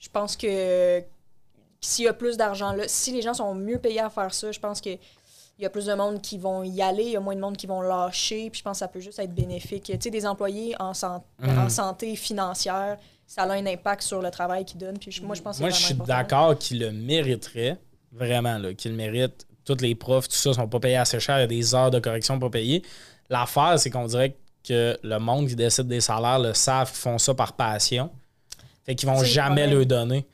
je 0.00 0.08
pense 0.08 0.36
que 0.36 1.02
s'il 1.80 2.04
y 2.04 2.08
a 2.08 2.12
plus 2.12 2.36
d'argent 2.36 2.72
là, 2.72 2.84
si 2.86 3.12
les 3.12 3.22
gens 3.22 3.34
sont 3.34 3.54
mieux 3.54 3.78
payés 3.78 4.00
à 4.00 4.10
faire 4.10 4.32
ça, 4.34 4.50
je 4.52 4.60
pense 4.60 4.80
que 4.80 4.90
il 5.62 5.64
y 5.64 5.66
a 5.66 5.70
plus 5.70 5.86
de 5.86 5.94
monde 5.94 6.20
qui 6.20 6.38
vont 6.38 6.64
y 6.64 6.82
aller, 6.82 7.04
il 7.04 7.10
y 7.12 7.16
a 7.16 7.20
moins 7.20 7.36
de 7.36 7.40
monde 7.40 7.56
qui 7.56 7.68
vont 7.68 7.80
lâcher, 7.82 8.50
puis 8.50 8.58
je 8.58 8.64
pense 8.64 8.74
que 8.74 8.78
ça 8.80 8.88
peut 8.88 8.98
juste 9.00 9.18
être 9.20 9.32
bénéfique. 9.34 9.84
Tu 9.84 9.96
sais, 10.00 10.10
des 10.10 10.26
employés 10.26 10.74
en, 10.80 10.92
san- 10.92 11.22
Mhm. 11.38 11.58
en 11.58 11.68
santé 11.68 12.16
financière, 12.16 12.98
ça 13.26 13.42
a 13.44 13.52
un 13.52 13.64
impact 13.66 14.02
sur 14.02 14.20
le 14.20 14.30
travail 14.32 14.64
qu'ils 14.64 14.78
donnent, 14.78 14.98
puis 14.98 15.16
moi, 15.22 15.36
je 15.36 15.40
pense 15.42 15.56
que 15.58 15.62
Moi, 15.62 15.70
je 15.70 15.76
suis 15.76 15.94
d'accord 15.94 16.58
qu'il 16.58 16.80
le 16.80 16.90
mériterait. 16.90 17.78
Vraiment, 18.10 18.58
là, 18.58 18.74
qu'il 18.74 18.90
le 18.90 18.96
mérite. 18.96 19.46
Tous 19.64 19.76
les 19.80 19.94
profs, 19.94 20.28
tout 20.28 20.34
ça, 20.34 20.52
sont 20.52 20.66
pas 20.68 20.80
payés 20.80 20.96
assez 20.96 21.20
cher. 21.20 21.38
Il 21.38 21.40
y 21.42 21.44
a 21.44 21.46
des 21.46 21.74
heures 21.74 21.90
de 21.92 22.00
correction 22.00 22.38
pas 22.40 22.50
payées. 22.50 22.82
L'affaire, 23.30 23.78
c'est 23.78 23.88
qu'on 23.90 24.06
dirait 24.06 24.34
que 24.66 24.98
le 25.02 25.18
monde 25.18 25.46
qui 25.48 25.54
décide 25.54 25.86
des 25.86 26.00
salaires 26.00 26.40
le 26.40 26.52
savent 26.54 26.88
qu'ils 26.90 26.98
font 27.00 27.18
ça 27.18 27.32
par 27.34 27.52
passion. 27.52 28.10
Fait 28.84 28.94
qu'ils 28.96 29.08
vont 29.08 29.22
jamais 29.22 29.66
le 29.68 29.84
donner. 29.86 30.26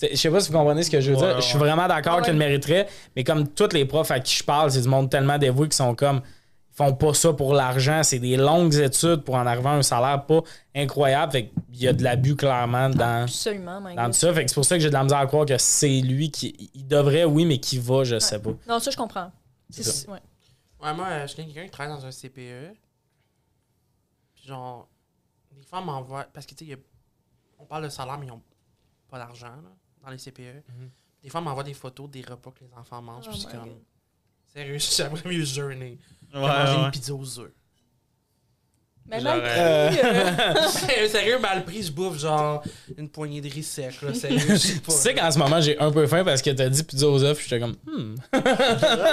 Je 0.00 0.16
sais 0.16 0.30
pas 0.30 0.40
si 0.40 0.50
vous 0.50 0.58
comprenez 0.58 0.82
ce 0.82 0.90
que 0.90 1.00
je 1.00 1.10
veux 1.12 1.16
Ouais, 1.18 1.26
dire. 1.26 1.34
ouais. 1.36 1.42
Je 1.42 1.46
suis 1.46 1.58
vraiment 1.58 1.86
d'accord 1.88 2.16
Ouais. 2.18 2.22
qu'il 2.22 2.32
le 2.32 2.38
mériterait, 2.38 2.88
mais 3.16 3.24
comme 3.24 3.48
tous 3.48 3.72
les 3.72 3.84
profs 3.84 4.10
à 4.10 4.20
qui 4.20 4.34
je 4.36 4.44
parle, 4.44 4.70
c'est 4.70 4.82
du 4.82 4.88
monde 4.88 5.10
tellement 5.10 5.36
dévoué 5.38 5.68
qui 5.68 5.76
sont 5.76 5.94
comme 5.94 6.22
ils 6.72 6.76
font 6.86 6.94
pas 6.94 7.12
ça 7.12 7.32
pour 7.34 7.52
l'argent, 7.52 8.02
c'est 8.02 8.20
des 8.20 8.36
longues 8.38 8.74
études 8.76 9.22
pour 9.22 9.34
en 9.34 9.44
arriver 9.44 9.68
à 9.68 9.72
un 9.72 9.82
salaire 9.82 10.24
pas 10.24 10.40
incroyable. 10.74 11.32
Fait 11.32 11.48
qu'il 11.48 11.82
y 11.82 11.88
a 11.88 11.92
de 11.92 12.02
l'abus 12.02 12.36
clairement 12.36 12.88
dans 12.88 13.24
Absolument, 13.24 13.80
dans 13.94 14.12
ça. 14.12 14.32
Fait 14.32 14.44
que 14.44 14.50
c'est 14.50 14.54
pour 14.54 14.64
ça 14.64 14.76
que 14.76 14.82
j'ai 14.82 14.88
de 14.88 14.94
la 14.94 15.02
misère 15.02 15.18
à 15.18 15.26
croire 15.26 15.44
que 15.44 15.58
c'est 15.58 16.00
lui 16.00 16.30
qui. 16.30 16.70
Il 16.74 16.86
devrait, 16.86 17.24
oui, 17.24 17.44
mais 17.44 17.58
qui 17.58 17.78
va, 17.78 18.04
je 18.04 18.18
sais 18.18 18.38
pas. 18.40 18.50
Non, 18.68 18.78
ça, 18.78 18.90
je 18.90 18.96
comprends. 18.96 19.30
Ouais. 19.76 19.84
Ouais, 20.82 20.94
moi, 20.94 21.26
je 21.26 21.36
connais 21.36 21.48
quelqu'un 21.48 21.64
qui 21.64 21.70
travaille 21.70 21.94
dans 21.98 22.06
un 22.06 22.10
CPE. 22.10 22.72
Puis 24.34 24.46
genre, 24.48 24.88
des 25.52 25.62
fois, 25.62 25.80
on 25.80 25.84
m'envoie. 25.84 26.24
Parce 26.32 26.46
que, 26.46 26.54
tu 26.54 26.64
sais, 26.64 26.70
il 26.70 26.74
a- 26.74 26.78
on 27.58 27.64
parle 27.66 27.84
de 27.84 27.88
salaire, 27.90 28.16
mais 28.18 28.26
ils 28.26 28.30
n'ont 28.30 28.40
pas 29.10 29.18
d'argent, 29.18 29.48
là, 29.48 29.70
dans 30.02 30.10
les 30.10 30.16
CPE. 30.18 30.62
Des 31.22 31.28
fois, 31.28 31.40
on 31.40 31.44
m'envoie 31.44 31.64
des 31.64 31.74
photos 31.74 32.10
des 32.10 32.22
repas 32.22 32.50
que 32.50 32.64
les 32.64 32.72
enfants 32.74 33.02
mangent. 33.02 33.26
Oh 33.28 33.30
puis 33.32 33.40
c'est 33.40 33.48
my 33.48 33.52
comme. 33.58 33.70
Sérieux, 34.52 34.78
j'aimerais 34.78 35.22
mieux 35.28 35.44
jeûner. 35.44 35.98
Ouais, 36.34 36.40
manger 36.40 36.76
ouais. 36.78 36.84
une 36.84 36.90
pizza 36.90 37.14
aux 37.14 37.38
œufs. 37.40 37.52
Mais 39.06 39.20
là, 39.20 39.34
euh, 39.34 39.90
euh, 39.90 40.68
sérieux, 41.08 41.38
le 41.40 41.64
prix, 41.64 41.82
je 41.82 41.90
bouffe 41.90 42.18
genre 42.18 42.62
une 42.96 43.08
poignée 43.08 43.40
de 43.40 43.48
riz 43.48 43.62
sec, 43.64 44.00
là. 44.02 44.14
Sérieux, 44.14 44.38
je 44.38 44.56
sais 44.56 44.80
pas. 44.86 44.92
Tu 44.92 44.98
sais 44.98 45.14
qu'en 45.14 45.30
ce 45.30 45.38
moment, 45.38 45.60
j'ai 45.60 45.78
un 45.80 45.90
peu 45.90 46.06
faim 46.06 46.24
parce 46.24 46.42
que 46.42 46.50
t'as 46.50 46.68
dit 46.68 46.84
pizza 46.84 47.08
aux 47.08 47.22
œufs. 47.22 47.40
J'étais 47.42 47.58
comme, 47.60 47.76
hmm. 47.86 48.14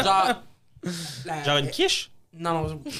genre. 0.03 0.43
la- 1.25 1.43
Genre 1.43 1.57
une 1.57 1.69
quiche? 1.69 2.11
Non, 2.33 2.53
non, 2.53 2.67
non, 2.69 2.81
mais, 2.85 2.91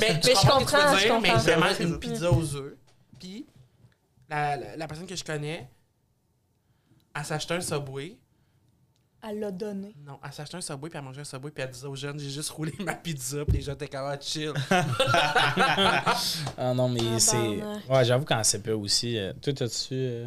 Mais 0.00 0.20
je 0.22 0.48
comprends, 0.48 0.96
je 0.96 1.02
mais 1.02 1.08
comprends. 1.08 1.36
vraiment 1.38 1.66
C'est 1.76 1.84
une 1.84 1.98
pizza 1.98 2.32
aux 2.32 2.56
œufs. 2.56 2.74
Puis, 3.18 3.44
la, 4.28 4.56
la, 4.56 4.76
la 4.76 4.86
personne 4.86 5.06
que 5.06 5.16
je 5.16 5.24
connais, 5.24 5.68
elle 7.20 7.24
s'achetait 7.26 7.54
un 7.54 7.60
Subway. 7.60 8.16
elle 9.22 9.38
l'a 9.40 9.50
donné. 9.50 9.94
Non, 10.06 10.18
elle 10.24 10.32
s'achetait 10.32 10.56
un 10.56 10.60
Subway, 10.62 10.88
puis 10.90 10.98
elle 10.98 11.04
mangeait 11.04 11.20
un 11.20 11.24
Subway, 11.24 11.50
puis 11.50 11.62
elle 11.62 11.70
disait 11.70 11.86
aux 11.86 11.94
jeunes, 11.96 12.18
j'ai 12.18 12.30
juste 12.30 12.50
roulé 12.50 12.72
ma 12.80 12.94
pizza, 12.94 13.44
puis 13.44 13.58
les 13.58 13.62
gens 13.62 13.72
étaient 13.74 13.88
comme 13.88 14.00
Ah, 14.06 14.18
chill. 14.20 14.52
Ah 16.56 16.74
non, 16.74 16.88
mais 16.88 17.00
Ah, 17.14 17.18
c'est. 17.20 17.56
barnac. 17.56 17.88
Ouais, 17.88 18.04
j'avoue 18.04 18.24
qu'en 18.24 18.42
CPE 18.42 18.70
aussi. 18.70 19.18
euh, 19.18 19.32
toi, 19.40 19.52
t'as-tu. 19.52 19.88
euh, 19.94 20.26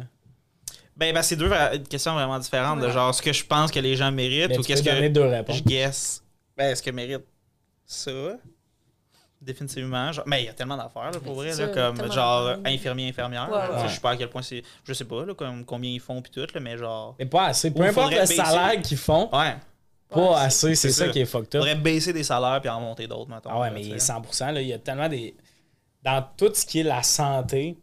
Ben, 0.96 1.12
ben 1.12 1.22
c'est 1.22 1.36
deux 1.36 1.50
questions 1.88 2.14
vraiment 2.14 2.38
différentes. 2.38 2.80
De 2.80 2.88
genre, 2.90 3.14
ce 3.14 3.20
que 3.22 3.32
je 3.32 3.44
pense 3.44 3.70
que 3.70 3.80
les 3.80 3.96
gens 3.96 4.12
méritent 4.12 4.50
ben, 4.50 4.60
ou 4.60 4.62
qu'est-ce 4.62 4.82
que 4.82 5.08
deux 5.08 5.22
réponses. 5.26 5.56
je 5.58 5.62
guess. 5.64 6.22
Ben, 6.56 6.70
est-ce 6.70 6.82
que 6.82 6.90
mérite 6.90 7.24
ça? 7.84 8.36
Définitivement. 9.44 10.10
Genre, 10.10 10.24
mais 10.26 10.42
il 10.42 10.46
y 10.46 10.48
a 10.48 10.54
tellement 10.54 10.76
d'affaires, 10.76 11.10
là, 11.10 11.20
pour 11.20 11.34
vrai. 11.34 11.54
Là, 11.54 11.68
comme 11.68 12.10
genre 12.10 12.56
infirmier, 12.64 13.08
infirmière. 13.10 13.48
Ouais, 13.50 13.76
ouais. 13.76 13.88
Je 13.88 13.94
sais 13.94 14.00
pas 14.00 14.10
à 14.12 14.16
quel 14.16 14.30
point 14.30 14.42
c'est. 14.42 14.62
Je 14.84 14.92
sais 14.94 15.04
pas, 15.04 15.24
là, 15.26 15.34
comme, 15.34 15.64
combien 15.64 15.90
ils 15.90 16.00
font, 16.00 16.22
puis 16.22 16.32
tout, 16.32 16.46
là, 16.52 16.60
mais 16.60 16.78
genre. 16.78 17.14
Mais 17.18 17.26
pas 17.26 17.46
assez. 17.46 17.70
Peu 17.70 17.82
importe 17.82 18.12
le 18.12 18.20
baisser. 18.20 18.36
salaire 18.36 18.80
qu'ils 18.80 18.96
font, 18.96 19.28
Ouais. 19.32 19.56
pas 20.08 20.40
assez. 20.40 20.74
C'est 20.74 20.90
ça 20.90 21.06
ça. 21.06 21.10
qui 21.12 21.20
est 21.20 21.26
fucked 21.26 21.54
up. 21.54 21.60
Faudrait 21.60 21.74
baisser 21.74 22.12
des 22.12 22.22
salaires 22.24 22.60
puis 22.60 22.70
en 22.70 22.80
monter 22.80 23.06
d'autres, 23.06 23.28
maintenant. 23.28 23.52
Ah 23.54 23.60
ouais, 23.60 23.70
mais 23.70 23.82
100%, 23.98 24.52
là, 24.52 24.60
il 24.62 24.68
y 24.68 24.72
a 24.72 24.78
tellement 24.78 25.08
des. 25.08 25.36
Dans 26.02 26.24
tout 26.36 26.50
ce 26.54 26.64
qui 26.66 26.80
est 26.80 26.84
la 26.84 27.02
santé, 27.02 27.76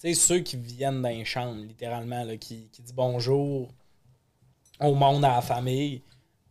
tu 0.00 0.08
sais, 0.08 0.14
ceux 0.14 0.38
qui 0.40 0.56
viennent 0.56 1.02
d'un 1.02 1.22
chambre, 1.24 1.60
littéralement, 1.62 2.24
là, 2.24 2.36
qui, 2.36 2.68
qui 2.72 2.82
dit 2.82 2.92
bonjour 2.94 3.68
au 4.80 4.94
monde, 4.94 5.24
à 5.24 5.36
la 5.36 5.42
famille, 5.42 6.02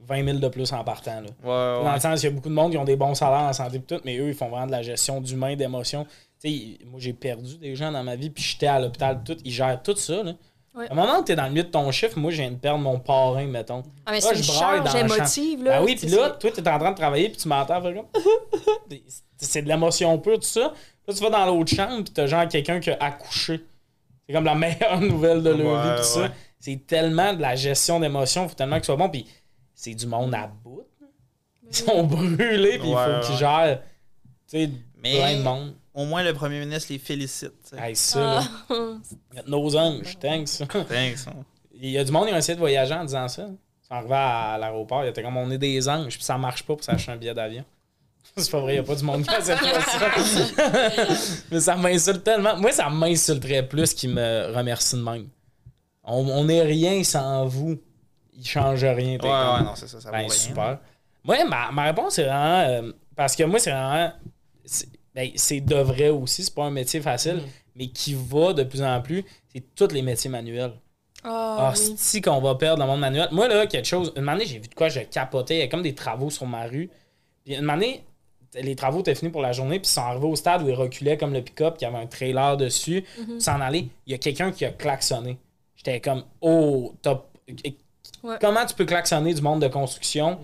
20 0.08 0.26
000 0.26 0.38
de 0.40 0.48
plus 0.48 0.72
en 0.74 0.84
partant. 0.84 1.22
Là. 1.22 1.28
Ouais, 1.44 1.84
Dans 1.84 1.88
ouais. 1.90 1.94
le 1.96 2.00
sens, 2.00 2.22
il 2.22 2.26
y 2.26 2.30
a 2.30 2.32
beaucoup 2.32 2.50
de 2.50 2.54
monde 2.54 2.72
qui 2.72 2.78
ont 2.78 2.84
des 2.84 2.96
bons 2.96 3.14
salaires 3.16 3.42
en 3.50 3.54
santé, 3.54 3.80
pis 3.80 3.96
tout, 3.96 4.02
mais 4.06 4.18
eux, 4.18 4.30
ils 4.30 4.34
font 4.36 4.50
vraiment 4.50 4.68
de 4.68 4.72
la 4.72 4.82
gestion 4.82 5.22
d'humain, 5.22 5.56
d'émotions. 5.56 6.06
Tu 6.44 6.50
sais, 6.50 6.86
moi, 6.86 7.00
j'ai 7.00 7.14
perdu 7.14 7.58
des 7.58 7.76
gens 7.76 7.92
dans 7.92 8.04
ma 8.04 8.16
vie, 8.16 8.30
puis 8.30 8.44
j'étais 8.44 8.68
à 8.68 8.80
l'hôpital, 8.80 9.22
tout. 9.24 9.38
Ils 9.46 9.52
gèrent 9.52 9.82
tout 9.84 9.96
ça. 9.96 10.24
Là. 10.24 10.34
Ouais. 10.74 10.88
À 10.90 10.94
un 10.94 10.96
moment 10.96 11.20
où 11.20 11.24
tu 11.24 11.34
es 11.34 11.36
dans 11.36 11.44
le 11.44 11.50
milieu 11.52 11.64
de 11.64 11.70
ton 11.70 11.92
chiffre, 11.92 12.18
moi, 12.18 12.32
je 12.32 12.38
viens 12.42 12.52
de 12.52 12.56
perdre 12.56 12.80
mon 12.80 12.98
parrain, 13.00 13.46
mettons. 13.46 13.84
Ah, 14.06 14.12
mais 14.12 14.20
Là, 14.20 14.28
c'est 14.30 14.36
une 14.38 14.44
je 14.44 14.48
braille 14.52 14.60
charge 14.60 14.94
dans 14.94 15.02
le 15.04 15.08
champ. 15.10 15.16
émotive, 15.16 15.64
là. 15.64 15.80
Ben 15.80 15.86
oui, 15.86 15.96
puis 15.98 16.08
là, 16.08 16.30
toi, 16.32 16.50
t'es 16.52 16.68
en 16.68 16.80
train 16.80 16.92
de 16.92 16.96
travailler, 16.98 17.30
puis 17.30 17.38
tu 17.38 17.48
m'entends 17.48 17.82
faire 17.82 17.94
comme. 17.94 18.08
c'est 19.38 19.62
de 19.62 19.68
l'émotion 19.68 20.18
pure, 20.20 20.36
tout 20.40 20.42
ça. 20.48 20.74
Là, 21.08 21.14
tu 21.14 21.22
vas 21.22 21.30
dans 21.30 21.46
l'autre 21.46 21.74
chambre, 21.76 22.04
puis 22.04 22.14
t'as 22.14 22.26
genre 22.28 22.48
quelqu'un 22.48 22.80
qui 22.80 22.90
a 22.92 22.98
accouché. 23.00 23.62
C'est 24.28 24.34
comme 24.34 24.46
la 24.46 24.56
meilleure 24.56 25.02
nouvelle 25.02 25.44
de 25.44 25.50
leur 25.50 25.84
Ouais, 25.84 25.96
vie, 25.96 25.98
tout 26.02 26.08
ça. 26.08 26.30
C'est 26.60 26.86
tellement 26.86 27.34
de 27.34 27.42
la 27.42 27.56
gestion 27.56 28.00
d'émotions, 28.00 28.48
faut 28.48 28.56
tellement 28.56 28.78
que 28.78 28.84
ce 28.84 28.94
soit 28.94 28.96
bon, 28.96 29.10
puis 29.10 29.26
c'est 29.82 29.96
du 29.96 30.06
monde 30.06 30.34
à 30.36 30.46
bout. 30.48 30.84
Ils 31.68 31.76
sont 31.76 32.04
brûlés, 32.04 32.78
puis 32.78 32.90
il 32.90 32.94
Ouais, 32.96 33.04
faut 33.04 33.26
qu'ils 33.26 33.34
ouais. 33.34 33.40
gèrent, 33.40 33.82
tu 34.48 34.58
sais, 34.66 34.70
Mais- 35.02 35.18
plein 35.18 35.38
de 35.38 35.42
monde. 35.42 35.74
Au 35.94 36.06
moins, 36.06 36.22
le 36.24 36.34
premier 36.34 36.60
ministre 36.60 36.92
les 36.94 37.00
félicite. 37.00 37.74
Hey, 37.78 37.96
ça, 37.96 38.20
là. 38.20 38.44
Ah. 38.70 38.76
Nos 39.48 39.76
anges, 39.76 40.18
thanks. 40.20 40.60
Thanks, 40.88 41.28
hein. 41.28 41.44
Il 41.74 41.90
y 41.90 41.98
a 41.98 42.04
du 42.04 42.12
monde 42.12 42.28
qui 42.28 42.34
ont 42.34 42.38
essayé 42.38 42.54
de 42.56 42.60
voyager 42.60 42.94
en 42.94 43.04
disant 43.04 43.28
ça. 43.28 43.48
Ils 43.50 43.88
sont 43.88 43.94
arrivés 43.96 44.14
à 44.14 44.58
l'aéroport, 44.60 45.04
ils 45.04 45.10
étaient 45.10 45.24
comme 45.24 45.36
on 45.38 45.50
est 45.50 45.58
des 45.58 45.90
anges, 45.90 46.16
puis 46.16 46.24
ça 46.24 46.38
marche 46.38 46.64
pas 46.64 46.76
pour 46.76 46.84
s'acheter 46.84 47.12
un 47.12 47.18
billet 47.18 47.34
d'avion. 47.34 47.66
C'est 48.38 48.52
pas 48.52 48.60
vrai, 48.62 48.74
il 48.76 48.80
n'y 48.80 48.80
a 48.80 48.84
pas 48.84 48.96
du 48.96 49.04
monde 49.04 49.24
qui 49.24 49.30
a 49.32 49.42
cette 49.42 49.58
ça. 49.60 51.34
Mais 51.52 51.60
ça 51.60 51.76
m'insulte 51.76 52.24
tellement. 52.24 52.56
Moi, 52.58 52.72
ça 52.72 52.88
m'insulterait 52.90 53.68
plus 53.68 53.94
qu'ils 53.94 54.12
me 54.12 54.54
remercient 54.56 54.96
de 54.98 55.02
même. 55.04 55.28
On, 56.04 56.26
on 56.28 56.48
est 56.48 56.62
rien 56.62 57.04
sans 57.04 57.46
vous. 57.48 57.80
Il 58.42 58.48
change 58.48 58.84
rien. 58.84 59.14
Ouais, 59.14 59.18
comme, 59.18 59.30
ouais, 59.30 59.64
non, 59.64 59.76
c'est 59.76 59.88
ça. 59.88 60.00
Ça 60.02 60.10
vaut 60.10 60.14
ben, 60.14 60.20
rien. 60.22 60.30
super. 60.30 60.80
Moi, 61.24 61.44
ma, 61.46 61.72
ma 61.72 61.84
réponse, 61.84 62.16
c'est 62.16 62.24
vraiment. 62.24 62.60
euh, 62.68 62.92
parce 63.16 63.36
que 63.36 63.44
moi, 63.44 63.60
c'est 63.60 63.72
vraiment. 63.72 64.12
C'est 64.66 64.88
ben, 65.14 65.30
c'est 65.36 65.60
de 65.62 65.76
vrai 65.76 66.10
aussi, 66.10 66.44
c'est 66.44 66.56
pas 66.56 66.64
un 66.66 66.72
métier 66.72 67.02
facile, 67.02 67.36
Mm. 67.36 67.42
mais 67.76 67.88
qui 67.88 68.14
va 68.14 68.54
de 68.54 68.64
plus 68.64 68.82
en 68.82 69.02
plus, 69.02 69.26
c'est 69.54 69.64
tous 69.76 69.92
les 69.94 70.02
métiers 70.02 70.30
manuels. 70.30 70.74
Ah, 71.24 71.58
Ah, 71.70 71.74
oui. 71.78 71.94
si 71.98 72.22
qu'on 72.22 72.40
va 72.42 72.56
perdre 72.56 72.82
le 72.82 72.88
monde 72.88 73.02
manuel. 73.02 73.28
Moi, 73.32 73.48
là, 73.48 73.68
quelque 73.68 73.86
chose. 73.86 74.12
Une 74.16 74.28
année, 74.30 74.46
j'ai 74.46 74.60
vu 74.60 74.68
de 74.68 74.74
quoi 74.74 74.88
je 74.90 75.02
capotais. 75.02 75.56
Il 75.58 75.60
y 75.60 75.64
a 75.64 75.68
comme 75.68 75.82
des 75.84 75.94
travaux 75.94 76.30
sur 76.30 76.48
ma 76.48 76.64
rue. 76.66 76.90
Puis 77.46 77.56
une 77.56 77.70
année, 77.70 78.04
les 78.56 78.76
travaux 78.76 79.02
étaient 79.02 79.14
finis 79.16 79.32
pour 79.32 79.42
la 79.42 79.52
journée, 79.52 79.80
puis 79.80 79.88
ils 79.90 79.94
sont 79.94 80.02
arrivés 80.02 80.26
au 80.28 80.36
stade 80.36 80.64
où 80.64 80.70
ils 80.70 80.74
reculaient 80.76 81.18
comme 81.18 81.34
le 81.34 81.42
pick-up, 81.44 81.78
qui 81.78 81.86
avait 81.86 81.98
un 81.98 82.08
trailer 82.08 82.56
dessus. 82.58 83.04
Puis 83.28 83.42
s'en 83.42 83.62
aller, 83.62 83.90
il 84.08 84.12
y 84.12 84.16
a 84.16 84.18
quelqu'un 84.18 84.52
qui 84.52 84.66
a 84.66 84.72
klaxonné. 84.72 85.38
J'étais 85.76 86.00
comme, 86.00 86.24
oh, 86.42 86.96
top. 87.02 87.28
Ouais. 88.24 88.38
Comment 88.40 88.66
tu 88.66 88.76
peux 88.76 88.86
klaxonner 88.86 89.34
du 89.34 89.42
monde 89.42 89.62
de 89.62 89.68
construction? 89.68 90.40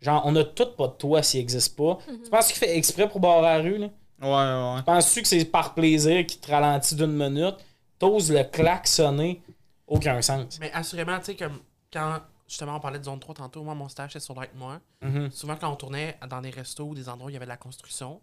Genre, 0.00 0.22
on 0.24 0.34
a 0.36 0.44
tout 0.44 0.66
pas 0.76 0.86
de 0.88 0.92
toi 0.92 1.22
s'il 1.22 1.40
n'existe 1.40 1.76
pas. 1.76 1.98
Tu 2.06 2.30
penses 2.30 2.46
qu'il 2.48 2.56
fait 2.56 2.76
exprès 2.76 3.08
pour 3.08 3.20
barrer 3.20 3.42
la 3.42 3.58
rue, 3.58 3.78
là? 3.78 3.88
Ouais, 4.20 4.76
ouais. 4.76 4.82
Penses-tu 4.84 5.22
que 5.22 5.28
c'est 5.28 5.44
par 5.44 5.74
plaisir 5.74 6.24
qu'il 6.26 6.40
te 6.40 6.50
ralentit 6.50 6.94
d'une 6.94 7.12
minute? 7.12 7.56
T'oses 7.98 8.30
le 8.32 8.44
klaxonner? 8.44 9.42
aucun 9.86 10.20
sens. 10.20 10.58
Mais 10.60 10.70
assurément, 10.72 11.18
tu 11.18 11.24
sais, 11.26 11.34
comme 11.36 11.60
quand 11.90 12.18
justement 12.46 12.76
on 12.76 12.80
parlait 12.80 12.98
de 12.98 13.04
zone 13.04 13.18
3 13.18 13.34
tantôt, 13.36 13.62
moi, 13.62 13.74
mon 13.74 13.88
stage, 13.88 14.12
c'était 14.12 14.24
sur 14.24 14.34
Like 14.34 14.54
Moi. 14.54 14.78
Mhm. 15.00 15.30
Souvent, 15.30 15.56
quand 15.56 15.72
on 15.72 15.76
tournait 15.76 16.18
dans 16.28 16.42
des 16.42 16.50
restos 16.50 16.84
ou 16.84 16.94
des 16.94 17.08
endroits 17.08 17.26
où 17.26 17.30
il 17.30 17.32
y 17.32 17.36
avait 17.36 17.46
de 17.46 17.50
la 17.50 17.56
construction, 17.56 18.20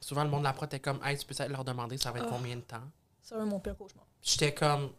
souvent 0.00 0.24
le 0.24 0.30
monde 0.30 0.40
de 0.40 0.44
la 0.44 0.52
prod 0.54 0.66
était 0.68 0.80
comme, 0.80 0.98
hey, 1.04 1.16
tu 1.18 1.26
peux 1.26 1.34
peut-être 1.34 1.50
leur 1.50 1.64
demander 1.64 1.98
ça 1.98 2.10
va 2.12 2.18
être 2.20 2.28
Ah. 2.30 2.34
combien 2.36 2.56
de 2.56 2.62
temps. 2.62 2.76
C'est 3.20 3.34
vraiment 3.34 3.50
mon 3.52 3.60
pire 3.60 3.76
cauchemar. 3.76 4.04
J'étais 4.22 4.52
comme. 4.54 4.90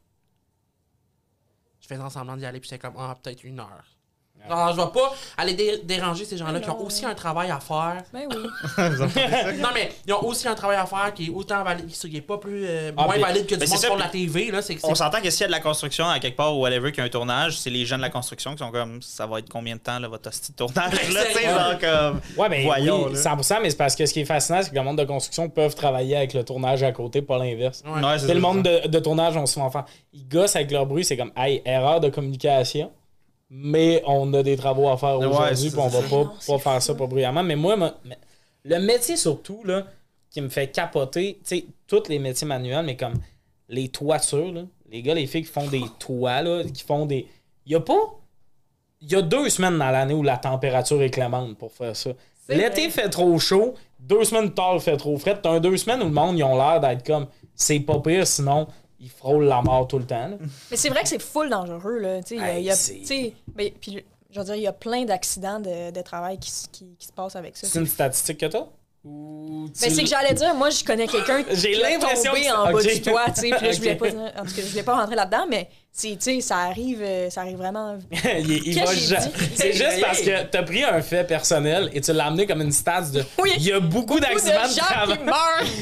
Je 1.88 1.94
faisais 1.94 2.10
semblant 2.10 2.36
d'y 2.36 2.48
aller, 2.48 2.60
puis 2.60 2.68
j'étais 2.68 2.80
comme, 2.80 2.96
ah, 2.98 3.16
peut-être 3.22 3.44
une 3.44 3.60
heure. 3.60 3.95
Genre, 4.50 4.72
je 4.72 4.76
vais 4.82 4.92
pas 4.94 5.14
aller 5.38 5.54
dé- 5.54 5.82
déranger 5.84 6.26
ces 6.26 6.38
gens-là 6.38 6.60
qui 6.60 6.70
ont 6.70 6.82
aussi 6.84 7.06
un 7.06 7.14
travail 7.16 7.52
à 7.52 7.60
faire. 7.60 8.04
Ben 8.14 8.28
oui. 8.30 8.38
non, 9.60 9.70
mais 9.74 9.92
ils 10.08 10.14
ont 10.14 10.24
aussi 10.26 10.48
un 10.48 10.56
travail 10.56 10.78
à 10.78 10.86
faire 10.86 11.14
qui 11.14 11.28
est 11.28 11.30
autant 11.30 11.64
valide, 11.64 11.88
qui 11.88 12.18
est 12.18 12.22
pas 12.22 12.38
plus. 12.38 12.66
euh, 12.68 12.92
Ah, 12.98 13.06
moins 13.06 13.18
valide 13.18 13.46
que 13.48 13.56
mais 13.56 13.66
du 13.66 13.72
monde 13.72 13.86
pour 13.88 13.98
la 13.98 14.08
TV, 14.10 14.52
là. 14.52 14.60
On 14.84 14.96
s'entend 14.96 15.22
que 15.22 15.30
s'il 15.30 15.42
y 15.42 15.44
a 15.46 15.48
de 15.48 15.52
la 15.52 15.60
construction 15.60 16.08
à 16.08 16.20
quelque 16.20 16.36
part 16.38 16.56
ou 16.56 16.62
whatever, 16.62 16.92
qu'il 16.92 17.00
y 17.00 17.02
a 17.02 17.06
un 17.06 17.10
tournage, 17.10 17.58
c'est 17.58 17.70
les 17.70 17.86
gens 17.86 17.98
de 17.98 18.02
la 18.02 18.10
construction 18.10 18.52
qui 18.52 18.60
sont 18.60 18.72
comme 18.72 19.02
ça 19.02 19.26
va 19.26 19.40
être 19.40 19.50
combien 19.50 19.76
de 19.76 19.80
temps 19.82 20.00
là, 20.00 20.08
votre 20.08 20.30
hostie 20.30 20.52
de 20.52 20.58
tournage 20.58 20.92
là, 20.94 20.98
tu 21.00 21.12
sais, 21.12 21.34
Sérieux? 21.34 21.50
genre 21.50 21.80
comme 21.80 22.22
Ouais, 22.38 22.50
ben 22.50 22.64
voyons 22.64 23.08
oui, 23.08 23.14
là. 23.14 23.20
100%, 23.36 23.60
mais 23.62 23.70
c'est 23.70 23.78
parce 23.78 23.96
que 23.96 24.06
ce 24.06 24.14
qui 24.14 24.22
est 24.22 24.26
fascinant, 24.26 24.60
c'est 24.62 24.70
que 24.70 24.76
le 24.76 24.82
monde 24.84 24.98
de 24.98 25.04
construction 25.06 25.50
peuvent 25.50 25.76
travailler 25.76 26.16
avec 26.18 26.34
le 26.34 26.44
tournage 26.44 26.84
à 26.84 26.92
côté, 26.92 27.22
pas 27.22 27.38
l'inverse. 27.38 27.84
Ouais. 27.86 27.94
Ouais, 28.04 28.20
C'est 28.20 28.28
ça, 28.28 28.34
le 28.34 28.40
monde 28.40 28.64
de, 28.64 28.88
de 28.88 29.00
tournage, 29.00 29.36
on 29.38 29.46
se 29.46 29.54
souvent 29.54 29.70
faire. 29.70 29.86
Ils 30.14 30.28
gossent 30.28 30.56
avec 30.56 30.72
leur 30.72 30.86
bruit, 30.86 31.04
c'est 31.06 31.18
comme, 31.18 31.32
hey, 31.38 31.62
erreur 31.66 32.00
de 32.00 32.10
communication, 32.10 32.92
mais 33.50 34.02
on 34.06 34.34
a 34.34 34.44
des 34.44 34.58
travaux 34.58 34.90
à 34.90 34.98
faire 34.98 35.20
aujourd'hui, 35.20 35.70
puis 35.70 35.80
on 35.80 35.88
va 35.88 36.02
pas, 36.02 36.16
Non, 36.16 36.34
pas 36.48 36.58
faire 36.58 36.82
ça 36.82 36.96
pas 36.96 37.08
bruyamment. 37.08 37.44
Mais 37.44 37.56
moi, 37.56 37.78
le 38.64 38.80
métier 38.80 39.18
surtout, 39.18 39.62
là, 39.64 39.86
qui 40.30 40.42
me 40.42 40.50
fait 40.50 40.68
capoter, 40.68 41.40
tu 41.48 41.58
sais, 41.58 41.66
tous 41.88 42.10
les 42.10 42.20
métiers 42.20 42.48
manuels, 42.48 42.86
mais 42.86 42.98
comme 42.98 43.14
les 43.70 43.90
toitures, 43.90 44.52
là, 44.52 44.64
les 44.92 45.02
gars, 45.02 45.14
les 45.14 45.28
filles 45.28 45.44
qui 45.44 45.52
font 45.52 45.68
des 45.68 45.84
toits, 46.00 46.42
là, 46.42 46.64
qui 46.64 46.84
font 46.84 47.06
des. 47.06 47.28
Il 47.66 47.72
y 47.72 47.76
a 47.76 47.80
pas. 47.80 48.20
Il 49.02 49.12
y 49.12 49.16
a 49.16 49.22
deux 49.22 49.50
semaines 49.50 49.78
dans 49.78 49.92
l'année 49.92 50.14
où 50.14 50.24
la 50.24 50.38
température 50.38 51.02
est 51.02 51.10
clémente 51.10 51.58
pour 51.58 51.72
faire 51.72 51.96
ça. 51.96 52.12
L'été 52.48 52.90
fait 52.90 53.10
trop 53.10 53.38
chaud, 53.40 53.76
deux 54.00 54.24
semaines 54.24 54.54
tard, 54.54 54.76
il 54.76 54.82
fait 54.82 54.98
trop 54.98 55.18
frais. 55.18 55.40
T'as 55.42 55.52
un 55.52 55.60
deux 55.60 55.78
semaines 55.78 56.02
où 56.02 56.06
le 56.06 56.12
monde, 56.12 56.38
ils 56.38 56.44
ont 56.44 56.56
l'air 56.56 56.80
d'être 56.80 57.06
comme. 57.06 57.28
C'est 57.56 57.80
pas 57.80 58.00
pire, 58.00 58.28
sinon, 58.28 58.68
ils 59.06 59.10
frôlent 59.12 59.46
la 59.46 59.62
mort 59.62 59.88
tout 59.88 60.00
le 60.00 60.06
temps. 60.06 60.28
là. 60.30 60.38
Mais 60.72 60.78
c'est 60.78 60.90
vrai 60.90 61.04
que 61.04 61.08
c'est 61.10 61.22
full 61.22 61.50
dangereux, 61.50 62.00
là. 62.00 62.22
Tu 62.24 62.30
sais, 62.30 62.36
il 62.36 62.42
y 62.42 62.44
a- 62.44 62.58
il 62.60 62.66
y 62.66 62.70
a- 62.70 62.74
Hey, 62.74 62.78
c'est- 62.80 63.00
tu 63.00 63.06
sais, 63.06 63.34
ben, 63.56 63.70
puis, 63.80 64.04
je 64.32 64.40
veux 64.40 64.46
dire, 64.46 64.56
il 64.56 64.62
y 64.64 64.68
a 64.68 64.74
plein 64.74 65.06
d'accidents 65.06 65.60
de, 65.60 65.92
de 65.92 66.02
travail 66.02 66.40
qui, 66.40 66.50
s- 66.50 66.68
qui, 66.72 66.96
qui 66.98 67.06
se 67.08 67.14
passent 67.14 67.36
avec 67.36 67.56
ça. 67.56 67.68
C'est 67.68 67.80
une 67.80 67.86
statistique 67.88 68.40
que 68.40 68.48
t'as? 68.48 68.66
Ou 69.04 69.68
tu- 69.74 69.82
Ben, 69.82 69.94
c'est 69.94 70.02
que 70.04 70.10
j'allais 70.10 70.34
dire, 70.34 70.56
moi, 70.56 70.72
je 70.72 70.84
connais 70.84 71.08
quelqu'un 71.08 71.44
J'ai 71.52 71.74
qui 71.74 71.84
a 71.84 71.90
l'impression 71.92 72.32
tombé 72.32 72.46
que 72.46 72.52
en 72.56 72.64
bas 72.66 72.80
ok. 72.80 72.82
du 72.94 73.02
toit, 73.04 73.26
tu 73.28 73.42
sais, 73.42 73.50
puis 73.52 73.66
là, 73.66 73.72
je 73.72 73.78
voulais 73.78 73.94
Ok. 74.02 74.14
pas, 74.14 74.42
en 74.42 74.46
tout 74.46 74.56
cas, 74.56 74.62
je 74.64 74.70
voulais 74.70 74.84
pas 74.84 74.96
rentrer 75.00 75.16
là-dedans, 75.16 75.46
mais 75.48 75.70
tu 75.98 76.16
sais, 76.20 76.42
ça 76.42 76.58
arrive, 76.58 77.02
euh, 77.02 77.30
ça 77.30 77.42
arrive 77.42 77.56
vraiment. 77.58 77.98
il, 78.12 78.68
il 78.68 78.80
va 78.84 78.94
dit? 78.94 79.16
C'est 79.56 79.72
juste 79.72 80.02
parce 80.02 80.20
que 80.22 80.44
t'as 80.44 80.64
pris 80.64 80.84
un 80.84 81.02
fait 81.02 81.24
personnel 81.24 81.90
et 81.94 82.02
tu 82.02 82.12
l'as 82.12 82.26
amené 82.26 82.46
comme 82.46 82.62
une 82.62 82.72
stat 82.72 83.02
de. 83.14 83.24
Oui. 83.42 83.52
Il 83.58 83.64
y 83.64 83.72
a 83.72 83.80
beaucoup 83.80 84.16
Beaucoup 84.16 84.20
de 84.20 84.26
d'accidents 84.26 84.68
de 84.68 84.74
gens 84.74 84.86
travail. 84.86 85.18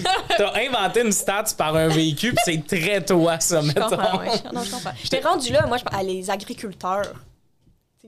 T'as 0.37 0.53
inventé 0.67 1.01
une 1.01 1.11
stat 1.11 1.45
par 1.57 1.75
un 1.75 1.87
véhicule, 1.87 2.35
c'est 2.45 2.65
très 2.65 3.03
toi, 3.03 3.39
ça, 3.39 3.61
Je 3.61 3.67
mettons. 3.67 3.89
comprends, 3.89 4.19
ouais. 4.19 4.27
Non, 4.53 4.63
je 4.63 4.71
comprends. 4.71 4.91
J'étais 5.03 5.19
rendu 5.19 5.51
là, 5.51 5.65
moi, 5.65 5.77
je 5.77 5.83
à 5.91 6.03
les 6.03 6.29
agriculteurs. 6.29 7.11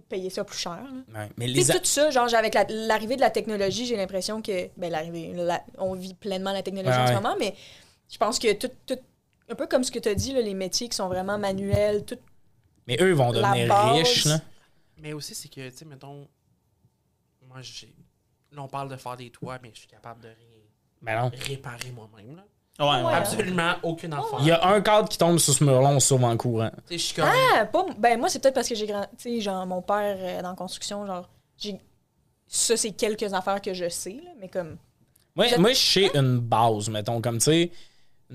Payer 0.09 0.29
ça 0.29 0.43
plus 0.43 0.59
cher. 0.59 0.77
Ouais, 1.15 1.29
mais 1.37 1.47
les. 1.47 1.71
a- 1.71 1.73
tout 1.79 1.85
ça, 1.85 2.11
genre, 2.11 2.27
avec 2.35 2.53
la- 2.53 2.65
l'arrivée 2.69 3.15
de 3.15 3.21
la 3.21 3.31
technologie, 3.31 3.87
j'ai 3.87 3.95
l'impression 3.97 4.41
que. 4.43 4.67
Ben, 4.77 4.91
l'arrivée. 4.91 5.31
la- 5.35 5.63
on 5.79 5.95
vit 5.95 6.13
pleinement 6.13 6.51
la 6.51 6.61
technologie 6.61 6.95
Ouais, 6.95 7.03
en 7.03 7.07
ce 7.07 7.13
moment, 7.13 7.35
mais 7.39 7.55
je 8.11 8.17
pense 8.19 8.37
que 8.37 8.53
tout. 8.53 8.69
tout 8.85 8.99
un 9.49 9.55
peu 9.55 9.67
comme 9.67 9.83
ce 9.83 9.91
que 9.91 9.99
tu 9.99 10.09
as 10.09 10.15
dit, 10.15 10.33
là, 10.33 10.41
les 10.41 10.53
métiers 10.53 10.89
qui 10.89 10.95
sont 10.95 11.07
vraiment 11.07 11.37
manuels, 11.37 12.03
tout. 12.05 12.17
Mais 12.87 12.97
eux, 13.01 13.09
ils 13.09 13.15
vont 13.15 13.31
devenir 13.31 13.67
base. 13.67 13.91
riches, 13.97 14.25
là. 14.25 14.39
Mais 14.97 15.13
aussi, 15.13 15.35
c'est 15.35 15.49
que, 15.49 15.69
tu 15.69 15.77
sais, 15.77 15.85
mettons. 15.85 16.27
Moi, 17.47 17.57
j'ai. 17.61 17.93
Là, 18.51 18.63
on 18.63 18.67
parle 18.67 18.89
de 18.89 18.95
faire 18.95 19.17
des 19.17 19.29
toits, 19.29 19.57
mais 19.61 19.71
je 19.73 19.79
suis 19.79 19.87
capable 19.87 20.21
de 20.21 20.27
rien 20.29 20.37
Mais 21.01 21.15
non. 21.19 21.31
réparer 21.47 21.91
moi-même, 21.91 22.35
là. 22.37 22.43
Ouais, 22.77 22.85
ouais. 23.01 23.07
Ouais. 23.07 23.13
Absolument 23.13 23.73
aucune 23.83 24.11
affaire. 24.13 24.37
Il 24.41 24.47
y 24.47 24.51
a 24.51 24.65
un 24.67 24.81
cadre 24.81 25.07
qui 25.07 25.17
tombe 25.17 25.37
sur 25.39 25.53
ce 25.53 25.63
mur-là, 25.63 25.89
on 25.89 25.99
se 25.99 26.07
sauve 26.09 26.23
en 26.25 26.35
courant. 26.35 26.69
Tu 26.69 26.75
sais, 26.93 26.97
je 26.97 27.03
suis 27.05 27.15
comme. 27.15 27.29
Ah, 27.55 27.65
pas. 27.65 27.85
Ben, 27.97 28.19
moi, 28.19 28.27
c'est 28.29 28.39
peut-être 28.39 28.55
parce 28.55 28.67
que 28.67 28.75
j'ai 28.75 28.85
grand. 28.87 29.05
Tu 29.17 29.35
sais, 29.35 29.41
genre, 29.41 29.65
mon 29.65 29.81
père 29.81 30.17
euh, 30.19 30.41
dans 30.41 30.49
la 30.49 30.55
construction, 30.55 31.05
genre, 31.05 31.29
j'ai. 31.57 31.79
Ça, 32.47 32.75
c'est 32.77 32.91
quelques 32.91 33.33
affaires 33.33 33.61
que 33.61 33.73
je 33.73 33.87
sais, 33.89 34.19
là, 34.23 34.31
mais 34.39 34.49
comme. 34.49 34.77
Moi, 35.35 35.47
Je- 35.47 35.55
moi, 35.57 35.71
je 35.73 35.77
sais 35.79 36.11
une 36.15 36.39
base, 36.39 36.89
mettons, 36.89 37.21
comme 37.21 37.37
tu 37.37 37.45
sais. 37.45 37.71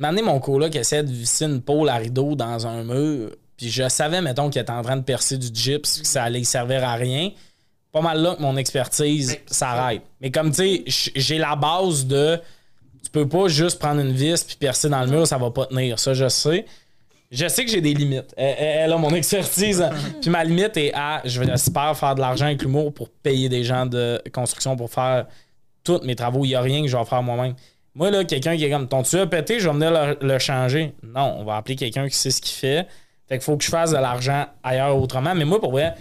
Année, 0.03 0.23
mon 0.23 0.39
coloc 0.41 0.75
essayait 0.77 1.03
de 1.03 1.11
visser 1.11 1.45
une 1.47 1.61
pôle 1.61 1.89
à 1.89 1.97
rideau 1.97 2.35
dans 2.35 2.67
un 2.67 2.85
mur. 2.85 3.31
Puis 3.57 3.69
je 3.69 3.89
savais, 3.89 4.23
mettons, 4.23 4.49
qu'il 4.49 4.63
était 4.63 4.71
en 4.71 4.83
train 4.83 4.97
de 4.97 5.03
percer 5.03 5.37
du 5.37 5.49
gyps, 5.53 6.01
que 6.01 6.07
ça 6.07 6.25
allait 6.25 6.45
servir 6.45 6.83
à 6.85 6.95
rien. 6.95 7.31
Pas 7.93 8.01
mal 8.01 8.23
là 8.23 8.37
que 8.37 8.43
mon 8.43 8.57
expertise 8.57 9.37
s'arrête. 9.47 10.03
Mais 10.21 10.31
comme 10.31 10.53
tu 10.53 10.85
sais, 10.87 11.11
j'ai 11.17 11.39
la 11.39 11.57
base 11.57 12.07
de. 12.07 12.41
Tu 13.03 13.11
peux 13.11 13.29
pas 13.29 13.49
juste 13.49 13.79
prendre 13.79 14.01
une 14.01 14.13
vis 14.13 14.45
puis 14.45 14.57
percer 14.57 14.89
dans 14.89 15.01
le 15.01 15.09
mur, 15.09 15.27
ça 15.27 15.39
va 15.39 15.51
pas 15.51 15.67
tenir. 15.67 15.99
Ça, 15.99 16.15
je 16.15 16.29
sais. 16.29 16.65
Je 17.31 17.47
sais 17.49 17.65
que 17.65 17.71
j'ai 17.71 17.81
des 17.81 17.95
limites. 17.95 18.33
Elle, 18.37 18.93
a 18.93 18.97
mon 18.97 19.11
expertise. 19.11 19.85
puis 20.21 20.31
ma 20.31 20.45
limite 20.45 20.77
est 20.77 20.93
à. 20.95 21.21
Je 21.25 21.41
vais 21.41 21.47
j'espère 21.47 21.97
faire 21.97 22.15
de 22.15 22.21
l'argent 22.21 22.47
avec 22.47 22.63
l'humour 22.63 22.93
pour 22.95 23.09
payer 23.09 23.49
des 23.49 23.65
gens 23.65 23.87
de 23.87 24.23
construction 24.33 24.77
pour 24.77 24.91
faire 24.91 25.27
tous 25.83 26.01
mes 26.03 26.15
travaux. 26.15 26.45
Il 26.45 26.49
n'y 26.49 26.55
a 26.55 26.61
rien 26.61 26.83
que 26.83 26.89
je 26.89 26.97
vais 26.97 27.05
faire 27.05 27.23
moi-même. 27.23 27.55
Moi, 27.95 28.11
là, 28.11 28.25
quelqu'un 28.25 28.57
qui 28.57 28.65
est 28.65 28.71
comme 28.71 28.89
ton 28.89 29.03
tuyau 29.03 29.23
a 29.23 29.27
pété, 29.27 29.59
je 29.61 29.69
vais 29.69 29.75
venir 29.75 29.91
le, 29.91 30.17
le 30.27 30.39
changer. 30.39 30.95
Non, 31.03 31.37
on 31.39 31.45
va 31.45 31.57
appeler 31.57 31.77
quelqu'un 31.77 32.09
qui 32.09 32.15
sait 32.17 32.31
ce 32.31 32.41
qu'il 32.41 32.55
fait. 32.55 32.87
Fait 33.29 33.37
qu'il 33.37 33.43
faut 33.45 33.57
que 33.57 33.65
je 33.65 33.71
fasse 33.71 33.91
de 33.91 33.97
l'argent 33.97 34.47
ailleurs 34.63 34.97
autrement. 34.97 35.35
Mais 35.35 35.45
moi, 35.45 35.61
pour 35.61 35.73
vrai, 35.73 35.95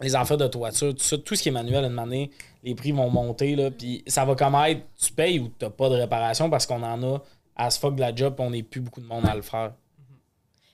les 0.00 0.14
affaires 0.14 0.36
de 0.36 0.46
toiture, 0.46 0.94
tout 0.94 1.02
ça, 1.02 1.18
tout 1.18 1.34
ce 1.34 1.42
qui 1.42 1.48
est 1.48 1.52
manuel, 1.52 1.84
une 1.84 1.98
année, 1.98 2.30
les 2.62 2.74
prix 2.74 2.92
vont 2.92 3.10
monter. 3.10 3.56
Là, 3.56 3.70
puis 3.70 4.04
ça 4.06 4.24
va 4.24 4.34
comme 4.36 4.54
être 4.66 4.82
tu 4.96 5.12
payes 5.12 5.38
ou 5.40 5.48
t'as 5.48 5.70
pas 5.70 5.88
de 5.88 5.94
réparation 5.96 6.48
parce 6.50 6.66
qu'on 6.66 6.82
en 6.82 7.02
a 7.14 7.18
à 7.56 7.70
ce 7.70 7.78
fuck 7.80 7.96
de 7.96 8.00
la 8.00 8.14
job 8.14 8.34
on 8.38 8.50
n'est 8.50 8.62
plus 8.62 8.80
beaucoup 8.80 9.00
de 9.00 9.06
monde 9.06 9.26
à 9.26 9.34
le 9.34 9.42
faire. 9.42 9.72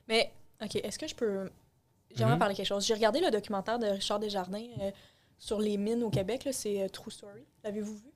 Mais, 0.09 0.30
OK, 0.62 0.76
est-ce 0.76 0.98
que 0.98 1.07
je 1.09 1.14
peux. 1.14 1.50
J'aimerais 2.14 2.35
Mhm. 2.35 2.38
parler 2.38 2.54
quelque 2.54 2.66
chose. 2.66 2.87
J'ai 2.87 2.94
regardé 2.94 3.20
le 3.20 3.30
documentaire 3.30 3.78
de 3.78 3.87
Richard 3.87 4.20
Desjardins 4.20 4.61
euh, 4.83 4.90
sur 5.38 5.59
les 5.59 5.76
mines 5.78 6.02
au 6.02 6.11
Québec, 6.11 6.46
c'est 6.52 6.83
euh, 6.83 6.88
True 6.88 7.11
Story. 7.11 7.42
L'avez-vous 7.64 7.94
vu? 7.96 8.11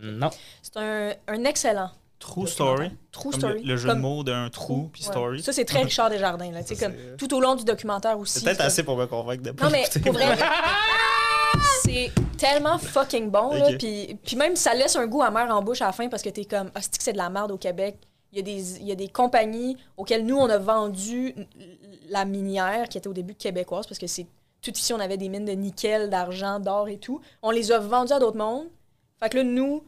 Non. 0.00 0.30
C'est 0.62 0.76
un, 0.76 1.12
un 1.28 1.44
excellent. 1.44 1.90
True 2.18 2.46
story. 2.46 2.90
True 3.12 3.30
Comme 3.30 3.40
Story. 3.40 3.62
le, 3.62 3.68
le 3.68 3.76
jeu 3.76 3.88
Comme 3.90 3.98
de 3.98 4.02
mots 4.02 4.24
d'un 4.24 4.48
trou 4.48 4.88
puis 4.92 5.02
Ouais. 5.04 5.08
story. 5.10 5.42
Ça, 5.42 5.52
c'est 5.52 5.66
très 5.66 5.82
Richard 5.84 6.08
Desjardins. 6.10 6.50
Là, 6.50 6.62
Ça, 6.62 6.74
comme, 6.74 6.94
tout 7.18 7.32
au 7.34 7.40
long 7.40 7.54
du 7.54 7.64
documentaire 7.64 8.18
aussi. 8.18 8.38
C'est 8.38 8.44
peut-être 8.46 8.62
assez 8.62 8.82
pour 8.82 8.96
me 8.96 9.06
convaincre 9.06 9.42
de 9.42 9.50
pas 9.50 9.66
Non, 9.66 9.70
mais 9.70 9.84
pour 10.02 10.12
vrai, 10.14 10.24
c'est 11.84 12.10
tellement 12.38 12.78
fucking 12.78 13.30
bon. 13.30 13.52
Là, 13.54 13.68
puis, 13.78 14.18
puis 14.24 14.36
même, 14.36 14.56
ça 14.56 14.74
laisse 14.74 14.96
un 14.96 15.06
goût 15.06 15.22
amer 15.22 15.46
en 15.54 15.62
bouche 15.62 15.82
à 15.82 15.86
la 15.86 15.92
fin 15.92 16.08
parce 16.08 16.22
que 16.22 16.30
t'es 16.30 16.44
comme, 16.44 16.70
ah, 16.74 16.80
c'est 16.80 16.96
que 16.96 17.02
c'est 17.02 17.12
de 17.12 17.18
la 17.18 17.30
merde 17.30 17.52
au 17.52 17.58
Québec? 17.58 17.96
Il 18.32 18.38
y, 18.38 18.40
a 18.40 18.42
des, 18.42 18.76
il 18.80 18.86
y 18.86 18.92
a 18.92 18.96
des 18.96 19.08
compagnies 19.08 19.76
auxquelles 19.96 20.26
nous, 20.26 20.36
on 20.36 20.48
a 20.50 20.58
vendu 20.58 21.34
la 22.10 22.24
minière 22.24 22.88
qui 22.88 22.98
était 22.98 23.08
au 23.08 23.12
début 23.14 23.34
québécoise 23.34 23.86
parce 23.86 23.98
que 23.98 24.06
c'est 24.06 24.26
tout 24.60 24.72
ici, 24.72 24.92
on 24.92 25.00
avait 25.00 25.16
des 25.16 25.28
mines 25.28 25.44
de 25.44 25.52
nickel, 25.52 26.10
d'argent, 26.10 26.58
d'or 26.60 26.88
et 26.88 26.98
tout. 26.98 27.20
On 27.42 27.50
les 27.50 27.72
a 27.72 27.78
vendues 27.78 28.12
à 28.12 28.18
d'autres 28.18 28.36
mondes. 28.36 28.66
Fait 29.20 29.30
que 29.30 29.38
là, 29.38 29.44
nous, 29.44 29.82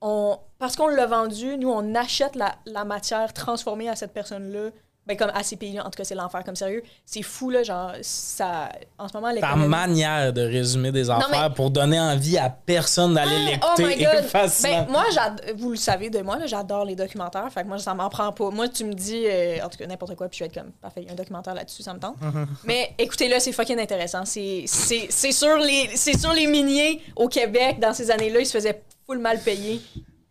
on, 0.00 0.38
parce 0.58 0.76
qu'on 0.76 0.88
l'a 0.88 1.06
vendu, 1.06 1.56
nous, 1.58 1.70
on 1.70 1.94
achète 1.94 2.34
la, 2.36 2.56
la 2.66 2.84
matière 2.84 3.32
transformée 3.32 3.88
à 3.88 3.96
cette 3.96 4.12
personne-là. 4.12 4.70
Ben, 5.04 5.16
comme 5.16 5.32
à 5.34 5.42
ces 5.42 5.56
pays-là, 5.56 5.80
en 5.84 5.90
tout 5.90 5.96
cas, 5.96 6.04
c'est 6.04 6.14
l'enfer. 6.14 6.44
Comme 6.44 6.54
sérieux, 6.54 6.82
c'est 7.04 7.22
fou, 7.22 7.50
là, 7.50 7.64
genre, 7.64 7.90
ça... 8.02 8.68
En 8.98 9.08
ce 9.08 9.14
moment, 9.14 9.30
Ta 9.30 9.34
l'économie... 9.34 9.66
manière 9.66 10.32
de 10.32 10.42
résumer 10.42 10.92
des 10.92 11.10
affaires 11.10 11.48
mais- 11.48 11.54
pour 11.56 11.70
donner 11.72 11.98
envie 11.98 12.38
à 12.38 12.48
personne 12.48 13.14
d'aller 13.14 13.58
Oh 13.62 13.82
my 13.82 13.84
l'écouter 13.88 14.04
god! 14.04 14.24
est. 14.44 14.62
Ben, 14.62 14.86
moi, 14.88 15.04
j'ad- 15.12 15.42
vous 15.56 15.70
le 15.70 15.76
savez 15.76 16.08
de 16.08 16.20
moi, 16.20 16.38
là, 16.38 16.46
j'adore 16.46 16.84
les 16.84 16.94
documentaires. 16.94 17.50
Fait 17.52 17.62
que 17.64 17.66
moi, 17.66 17.78
ça 17.78 17.94
m'en 17.94 18.08
prend 18.08 18.30
pas. 18.30 18.50
Moi, 18.50 18.68
tu 18.68 18.84
me 18.84 18.94
dis, 18.94 19.24
euh, 19.26 19.56
en 19.64 19.68
tout 19.68 19.76
cas, 19.78 19.86
n'importe 19.86 20.14
quoi, 20.14 20.28
puis 20.28 20.38
je 20.38 20.44
vais 20.44 20.46
être 20.48 20.54
comme, 20.54 20.70
parfait, 20.80 21.00
il 21.02 21.06
y 21.06 21.08
a 21.08 21.12
un 21.12 21.16
documentaire 21.16 21.54
là-dessus, 21.54 21.82
ça 21.82 21.94
me 21.94 21.98
tente. 21.98 22.16
Mais 22.64 22.94
écoutez-le, 22.96 23.40
c'est 23.40 23.50
fucking 23.52 23.80
intéressant. 23.80 24.24
C'est 24.24 24.62
c'est- 24.66 25.08
c'est 25.10 25.32
sur, 25.32 25.56
les- 25.56 25.90
c'est 25.96 26.16
sur 26.16 26.32
les 26.32 26.46
miniers 26.46 27.02
au 27.16 27.26
Québec, 27.26 27.80
dans 27.80 27.92
ces 27.92 28.08
années-là, 28.12 28.38
ils 28.38 28.46
se 28.46 28.52
faisaient 28.52 28.80
full 29.04 29.18
mal 29.18 29.40
payer 29.40 29.80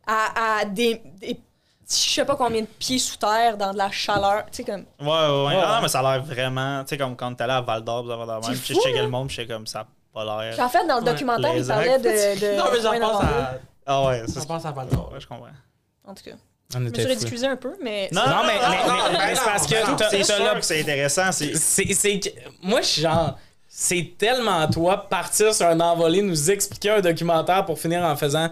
à, 0.08 0.60
à 0.62 0.66
des, 0.66 1.02
des- 1.20 1.40
je 1.94 2.10
sais 2.14 2.26
pas 2.26 2.36
combien 2.36 2.62
de 2.62 2.68
pieds 2.68 3.00
sous 3.00 3.18
terre, 3.18 3.58
dans 3.58 3.72
de 3.74 3.78
la 3.78 3.92
chaleur. 3.92 4.46
Tu 4.52 4.58
sais, 4.58 4.64
comme. 4.64 4.86
Ouais, 5.00 5.08
ouais, 5.08 5.46
ouais. 5.48 5.56
Ouais, 5.56 5.62
Ah, 5.66 5.80
mais 5.82 5.88
ça 5.88 6.00
a 6.00 6.14
l'air 6.18 6.24
vraiment. 6.24 6.84
Tu 6.84 6.90
sais, 6.90 6.98
comme 6.98 7.16
quand 7.16 7.34
t'allais 7.36 7.54
à 7.54 7.62
Val 7.62 7.84
d'Or, 7.84 8.04
vous 8.04 8.12
avez 8.12 8.26
même. 8.26 8.42
Puis 8.60 8.74
je 8.76 8.80
checkais 8.80 9.00
hein? 9.00 9.04
le 9.04 9.10
monde, 9.10 9.28
puis 9.28 9.36
j'étais 9.38 9.54
comme 9.54 9.68
ça 9.68 9.82
a 9.82 9.88
pas 10.14 10.24
l'air. 10.24 10.60
En 10.60 10.70
fait, 10.70 10.86
dans 10.88 10.96
le 11.00 11.04
Ouais, 11.04 11.12
documentaire, 11.12 11.56
il 11.56 11.66
parlait 11.68 11.98
de. 12.00 12.04
de 12.04 12.58
non, 12.58 12.66
mais 12.72 12.82
j'en 12.82 13.00
pense 13.12 13.24
à. 13.24 13.54
Ah 13.86 14.04
ouais, 14.06 14.24
J'en 14.28 14.42
ça. 14.42 14.46
pense 14.48 14.66
à 14.66 14.72
Val 14.72 14.88
d'Or. 14.90 15.14
Je 15.20 15.28
comprends. 15.28 15.48
En 16.08 16.14
tout 16.14 16.24
cas. 16.24 16.36
On 16.74 16.80
Je 16.80 16.84
me 16.86 17.16
suis 17.28 17.46
un 17.46 17.58
peu, 17.58 17.76
mais. 17.84 18.08
Non, 18.14 18.22
Non, 18.22 18.44
mais- 18.46 18.54
mais- 18.54 18.70
mais- 18.70 18.88
non, 18.88 19.20
mais 19.28 19.36
c'est 19.36 19.44
parce 19.44 19.68
que 19.68 19.76
C'est 20.10 20.24
sûr 20.24 20.40
là- 20.44 20.56
que 20.56 20.62
c'est 20.62 20.80
intéressant. 20.82 21.32
C'est 21.34 21.54
C'est, 21.56 21.94
c'est 21.94 22.20
que- 22.20 22.30
moi, 22.64 22.80
je 22.82 22.88
suis 22.88 23.02
genre, 23.02 23.38
c'est 23.68 24.14
tellement 24.18 24.66
toi 24.70 25.10
partir 25.10 25.54
sur 25.54 25.66
un 25.68 25.80
envolé, 25.82 26.22
nous 26.22 26.50
expliquer 26.50 26.92
un 26.92 27.02
documentaire 27.02 27.66
pour 27.66 27.78
finir 27.78 28.04
en 28.04 28.16
faisant. 28.16 28.50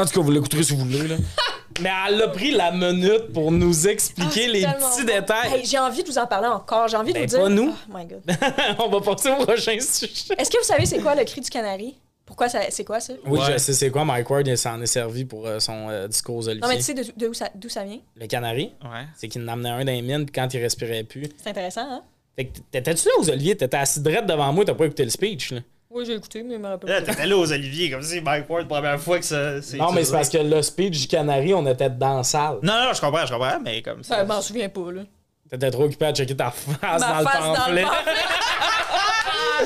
En 0.00 0.04
tout 0.06 0.12
cas, 0.12 0.20
vous 0.20 0.30
l'écouterez 0.30 0.62
si 0.62 0.74
vous 0.74 0.84
voulez. 0.84 1.08
Là. 1.08 1.16
Mais 1.80 1.90
elle 2.08 2.20
a 2.22 2.28
pris 2.28 2.50
la 2.50 2.72
minute 2.72 3.32
pour 3.32 3.50
nous 3.52 3.86
expliquer 3.88 4.44
Ah, 4.48 4.52
les 4.52 4.62
petits 4.62 5.00
bon. 5.00 5.06
détails. 5.06 5.54
Hey, 5.54 5.64
j'ai 5.64 5.78
envie 5.78 6.02
de 6.02 6.08
vous 6.08 6.18
en 6.18 6.26
parler 6.26 6.48
encore. 6.48 6.88
J'ai 6.88 6.96
envie 6.96 7.12
de 7.12 7.18
Ben, 7.18 7.22
vous 7.22 7.28
dire. 7.36 7.40
pas 7.42 7.48
nous. 7.48 7.74
Oh 7.88 7.96
my 7.96 8.04
god. 8.06 8.22
On 8.78 8.88
va 8.88 9.00
passer 9.00 9.30
au 9.30 9.36
prochain 9.44 9.78
sujet. 9.80 10.34
Est-ce 10.36 10.50
que 10.50 10.58
vous 10.58 10.64
savez 10.64 10.84
c'est 10.84 10.98
quoi 10.98 11.14
le 11.14 11.24
cri 11.24 11.40
du 11.40 11.48
canari? 11.48 11.96
Pourquoi 12.26 12.48
ça, 12.48 12.60
c'est 12.70 12.84
quoi 12.84 13.00
ça? 13.00 13.14
Oui, 13.26 13.38
Ouais. 13.40 13.52
je 13.54 13.58
sais 13.58 13.72
c'est 13.72 13.90
quoi. 13.90 14.04
Mike 14.04 14.28
Ward, 14.30 14.46
il 14.46 14.56
s'en 14.58 14.80
est 14.82 14.86
servi 14.86 15.24
pour 15.24 15.46
euh, 15.46 15.58
son 15.58 15.88
euh, 15.88 16.06
discours 16.06 16.36
aux 16.36 16.48
Olivier. 16.48 16.62
Non, 16.62 16.68
mais 16.68 16.76
tu 16.76 16.82
sais 16.84 16.94
de- 16.94 17.12
de 17.16 17.28
où 17.28 17.34
ça- 17.34 17.50
d'où 17.54 17.68
ça 17.68 17.82
vient? 17.82 17.98
Le 18.16 18.26
canari, 18.26 18.72
Ouais. 18.84 19.06
c'est 19.16 19.28
qu'il 19.28 19.42
en 19.42 19.48
amenait 19.48 19.70
un 19.70 19.84
dans 19.84 19.92
les 19.92 20.02
mines, 20.02 20.26
puis 20.26 20.32
quand 20.40 20.52
il 20.52 20.60
respirait 20.60 21.02
plus. 21.04 21.28
C'est 21.42 21.50
intéressant, 21.50 21.86
hein? 21.90 22.02
Fait 22.36 22.44
que 22.46 22.58
t'étais-tu 22.70 23.06
là 23.06 23.12
aux 23.18 23.30
Olivier? 23.30 23.56
T'étais 23.56 23.76
assis 23.78 24.00
direct 24.00 24.26
devant 24.26 24.52
moi, 24.52 24.64
t'as 24.64 24.74
pas 24.74 24.84
écouté 24.84 25.02
le 25.04 25.10
speech, 25.10 25.50
là. 25.52 25.60
Oui, 25.92 26.04
j'ai 26.06 26.14
écouté, 26.14 26.44
mais 26.44 26.54
je 26.54 26.60
me 26.60 26.68
rappelle 26.68 26.88
pas. 26.88 27.02
t'étais 27.02 27.26
là 27.26 27.36
aux 27.36 27.52
Oliviers, 27.52 27.90
comme 27.90 28.02
si 28.02 28.20
Mike 28.20 28.48
Ward, 28.48 28.68
première 28.68 29.00
fois 29.00 29.18
que 29.18 29.24
ça. 29.24 29.60
c'est 29.60 29.76
Non, 29.76 29.90
mais 29.90 30.04
c'est 30.04 30.12
parce 30.12 30.28
que 30.28 30.38
le 30.38 30.62
speech 30.62 31.00
du 31.00 31.08
canari, 31.08 31.52
on 31.52 31.66
était 31.66 31.90
dans 31.90 32.18
la 32.18 32.22
salle. 32.22 32.58
Non, 32.62 32.74
non, 32.74 32.92
je 32.94 33.00
comprends, 33.00 33.26
je 33.26 33.32
comprends, 33.32 33.58
mais 33.60 33.82
comme 33.82 34.04
ça. 34.04 34.18
Ben, 34.18 34.22
je 34.22 34.28
m'en 34.28 34.40
souviens 34.40 34.68
pas, 34.68 34.92
là. 34.92 35.02
T'étais 35.50 35.70
trop 35.72 35.84
occupé 35.84 36.06
à 36.06 36.12
checker 36.14 36.36
ta 36.36 36.52
face 36.52 36.78
Ma 36.80 36.98
dans 37.00 37.18
le 37.18 37.24
pamphlet. 37.24 37.82
pamphlet. 37.82 38.14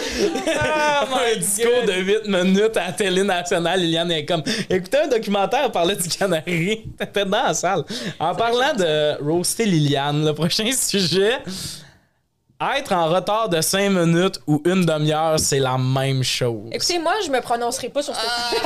un 1.34 1.38
discours 1.38 1.84
de 1.86 1.92
8 1.92 2.26
minutes 2.26 2.76
à 2.78 2.86
la 2.86 2.92
télé 2.92 3.22
nationale. 3.22 3.80
Liliane 3.80 4.10
est 4.12 4.24
comme 4.24 4.42
écoutez 4.70 4.98
un 4.98 5.08
documentaire 5.08 5.70
parlait 5.70 5.96
du 5.96 6.08
canari. 6.08 6.84
T'étais 6.98 7.26
dans 7.26 7.42
la 7.42 7.54
salle. 7.54 7.84
En 8.18 8.34
parlant 8.34 8.72
de 8.74 9.22
roaster 9.22 9.66
Liliane, 9.66 10.24
le 10.24 10.32
prochain 10.32 10.70
sujet. 10.72 11.38
Être 12.60 12.92
en 12.92 13.08
retard 13.10 13.48
de 13.48 13.60
5 13.60 13.90
minutes 13.90 14.40
ou 14.46 14.62
une 14.64 14.86
demi-heure, 14.86 15.38
c'est 15.40 15.58
la 15.58 15.76
même 15.76 16.22
chose. 16.22 16.68
Écoutez, 16.72 16.98
moi, 16.98 17.14
je 17.24 17.30
me 17.30 17.40
prononcerai 17.40 17.88
pas 17.88 18.02
sur 18.02 18.14
ce 18.14 18.20
sujet 18.20 18.62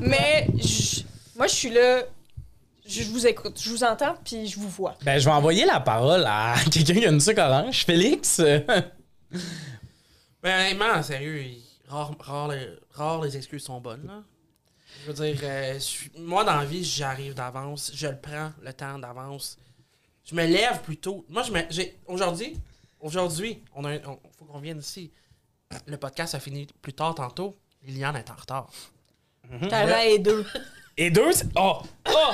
mais 0.00 0.46
je- 0.56 1.02
moi, 1.36 1.46
je 1.46 1.54
suis 1.54 1.70
là. 1.70 2.02
Je 2.88 3.02
vous 3.04 3.26
écoute, 3.26 3.60
je 3.60 3.70
vous 3.70 3.82
entends, 3.82 4.14
puis 4.24 4.46
je 4.46 4.58
vous 4.60 4.68
vois. 4.68 4.94
Ben, 5.02 5.18
je 5.18 5.24
vais 5.24 5.34
envoyer 5.34 5.64
la 5.64 5.80
parole 5.80 6.24
à 6.26 6.54
quelqu'un 6.70 6.94
qui 6.94 7.06
a 7.06 7.10
une 7.10 7.20
sucre 7.20 7.42
orange. 7.42 7.84
Félix, 7.84 8.40
Ben, 10.42 10.60
honnêtement, 10.60 11.02
sérieux, 11.02 11.44
rare, 11.88 12.12
rare 12.20 12.48
les, 12.48 12.68
rare 12.92 13.22
les 13.22 13.36
excuses 13.36 13.64
sont 13.64 13.80
bonnes, 13.80 14.06
là. 14.06 14.22
Je 15.04 15.12
veux 15.12 15.26
dire, 15.26 15.38
euh, 15.42 15.78
moi, 16.18 16.44
dans 16.44 16.56
la 16.56 16.64
vie, 16.64 16.84
j'arrive 16.84 17.34
d'avance, 17.34 17.90
je 17.94 18.06
le 18.08 18.16
prends 18.20 18.50
le 18.62 18.72
temps 18.72 18.98
d'avance. 18.98 19.56
Je 20.28 20.34
me 20.34 20.44
lève 20.44 20.80
plus 20.82 20.96
tôt. 20.96 21.24
Moi, 21.28 21.42
je 21.42 21.52
me. 21.52 21.60
j'ai- 21.70 21.96
Aujourd'hui, 22.06 22.56
aujourd'hui, 23.00 23.62
on 23.74 23.84
a 23.84 23.90
un- 23.92 24.00
on- 24.06 24.18
faut 24.38 24.44
qu'on 24.44 24.58
vienne 24.58 24.78
ici. 24.80 25.10
Le 25.86 25.96
podcast 25.96 26.34
a 26.34 26.40
fini 26.40 26.66
plus 26.82 26.92
tard 26.92 27.14
tantôt. 27.14 27.56
Liliane 27.84 28.16
est 28.16 28.30
en 28.30 28.34
retard. 28.34 28.68
T'as 29.68 29.84
là 29.84 30.04
et 30.06 30.18
deux. 30.18 30.44
et 30.96 31.10
deux, 31.10 31.30
c'est- 31.32 31.46
oh, 31.56 31.78
oh, 32.08 32.30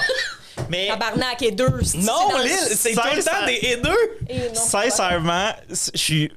Mais 0.71 0.89
Tabarnak 0.89 1.43
et 1.43 1.51
deux. 1.53 1.83
c'est- 1.83 1.99
non, 1.99 2.39
Lille, 2.43 2.51
c'est 2.75 2.93
tout 2.95 3.01
le 3.15 3.23
temps 3.23 3.47
des 3.47 3.59
et 3.63 3.77
deux. 3.77 4.19
Et 4.29 4.39
non, 4.39 4.45
c'est 4.55 4.55
pas- 4.55 4.91
sincèrement, 4.91 5.51
je 5.69 5.91
suis. 5.99 6.33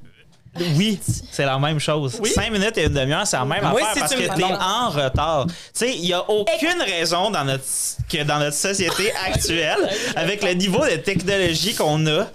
Oui, 0.75 0.99
c'est 1.31 1.45
la 1.45 1.59
même 1.59 1.79
chose. 1.79 2.17
Oui. 2.21 2.29
5 2.29 2.49
minutes 2.51 2.77
et 2.77 2.83
une 2.85 2.93
demi-heure, 2.93 3.27
c'est 3.27 3.37
la 3.37 3.45
même 3.45 3.61
Moi, 3.67 3.81
affaire 3.81 3.93
si 3.93 3.99
parce 3.99 4.11
tu 4.15 4.17
que 4.21 4.35
t'es 4.35 4.43
en 4.43 4.89
retard. 4.89 5.47
Tu 5.47 5.53
sais, 5.73 5.95
il 5.95 6.01
n'y 6.01 6.13
a 6.13 6.29
aucune 6.29 6.81
raison 6.81 7.29
dans 7.31 7.43
notre, 7.43 7.63
que 8.09 8.23
dans 8.23 8.39
notre 8.39 8.55
société 8.55 9.11
actuelle, 9.25 9.89
avec 10.15 10.43
le 10.43 10.53
niveau 10.53 10.85
de 10.85 10.95
technologie 10.97 11.75
qu'on 11.75 12.05
a, 12.07 12.27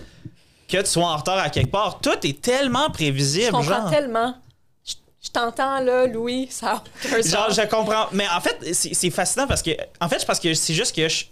que 0.69 0.77
tu 0.83 0.87
sois 0.87 1.07
en 1.07 1.17
retard 1.17 1.39
à 1.39 1.51
quelque 1.51 1.71
part. 1.71 1.99
Tout 2.01 2.19
est 2.25 2.41
tellement 2.41 2.87
Je 2.89 2.93
prévisible. 2.93 3.51
comprends 3.53 3.81
genre. 3.83 3.91
tellement. 3.91 4.35
Je, 4.87 4.95
je 5.25 5.31
t'entends, 5.31 5.81
là, 5.81 6.07
Louis, 6.07 6.47
ça 6.51 6.83
a 7.13 7.23
Genre, 7.23 7.51
je 7.51 7.67
comprends. 7.69 8.07
Mais 8.13 8.27
en 8.29 8.41
fait, 8.41 8.59
c'est 8.75 9.11
fascinant 9.11 9.47
parce 9.47 9.63
que. 9.63 9.71
En 10.01 10.09
fait, 10.09 10.19
c'est 10.19 10.27
parce 10.27 10.41
que 10.41 10.53
c'est 10.55 10.75
juste 10.75 10.95
que 10.95 11.09
je, 11.09 11.25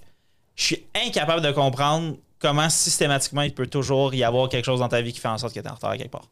je 0.56 0.62
suis 0.64 0.86
incapable 1.06 1.42
de 1.42 1.50
comprendre 1.52 2.16
comment 2.40 2.70
systématiquement 2.70 3.42
il 3.42 3.52
peut 3.52 3.66
toujours 3.66 4.14
y 4.14 4.22
avoir 4.24 4.48
quelque 4.48 4.64
chose 4.64 4.80
dans 4.80 4.88
ta 4.88 5.00
vie 5.02 5.12
qui 5.12 5.20
fait 5.20 5.28
en 5.28 5.38
sorte 5.38 5.52
que 5.54 5.60
tu 5.60 5.66
es 5.66 5.70
en 5.70 5.74
retard 5.74 5.90
à 5.90 5.96
quelque 5.98 6.10
part. 6.12 6.24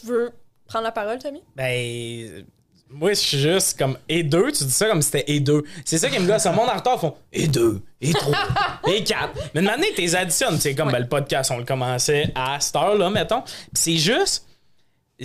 Tu 0.00 0.06
veux 0.06 0.30
prendre 0.66 0.84
la 0.84 0.92
parole, 0.92 1.18
Tommy? 1.18 1.42
Ben, 1.54 2.44
moi, 2.88 3.10
je 3.10 3.14
suis 3.18 3.38
juste 3.38 3.78
comme 3.78 3.96
et 4.08 4.22
deux. 4.22 4.52
Tu 4.52 4.64
dis 4.64 4.70
ça 4.70 4.86
comme 4.88 5.02
si 5.02 5.10
c'était 5.10 5.30
et 5.32 5.40
deux. 5.40 5.62
C'est 5.84 5.98
ça 5.98 6.08
qui 6.08 6.18
me 6.18 6.26
gosse. 6.26 6.44
Le 6.44 6.52
monde 6.52 6.68
en 6.68 6.76
retard 6.76 7.00
font 7.00 7.14
et 7.32 7.48
deux, 7.48 7.80
et 8.00 8.12
trois, 8.12 8.36
et 8.88 9.02
quatre. 9.02 9.32
Mais 9.54 9.60
de 9.60 9.66
manière, 9.66 9.88
t'es 9.96 10.14
additionnes. 10.14 10.58
C'est 10.60 10.74
comme 10.74 10.88
Ouais. 10.88 10.92
ben, 10.94 11.00
le 11.00 11.08
podcast, 11.08 11.50
on 11.52 11.58
le 11.58 11.64
commençait 11.64 12.30
à 12.34 12.58
cette 12.60 12.76
heure-là, 12.76 13.10
mettons. 13.10 13.42
C'est 13.72 13.96
juste. 13.96 14.44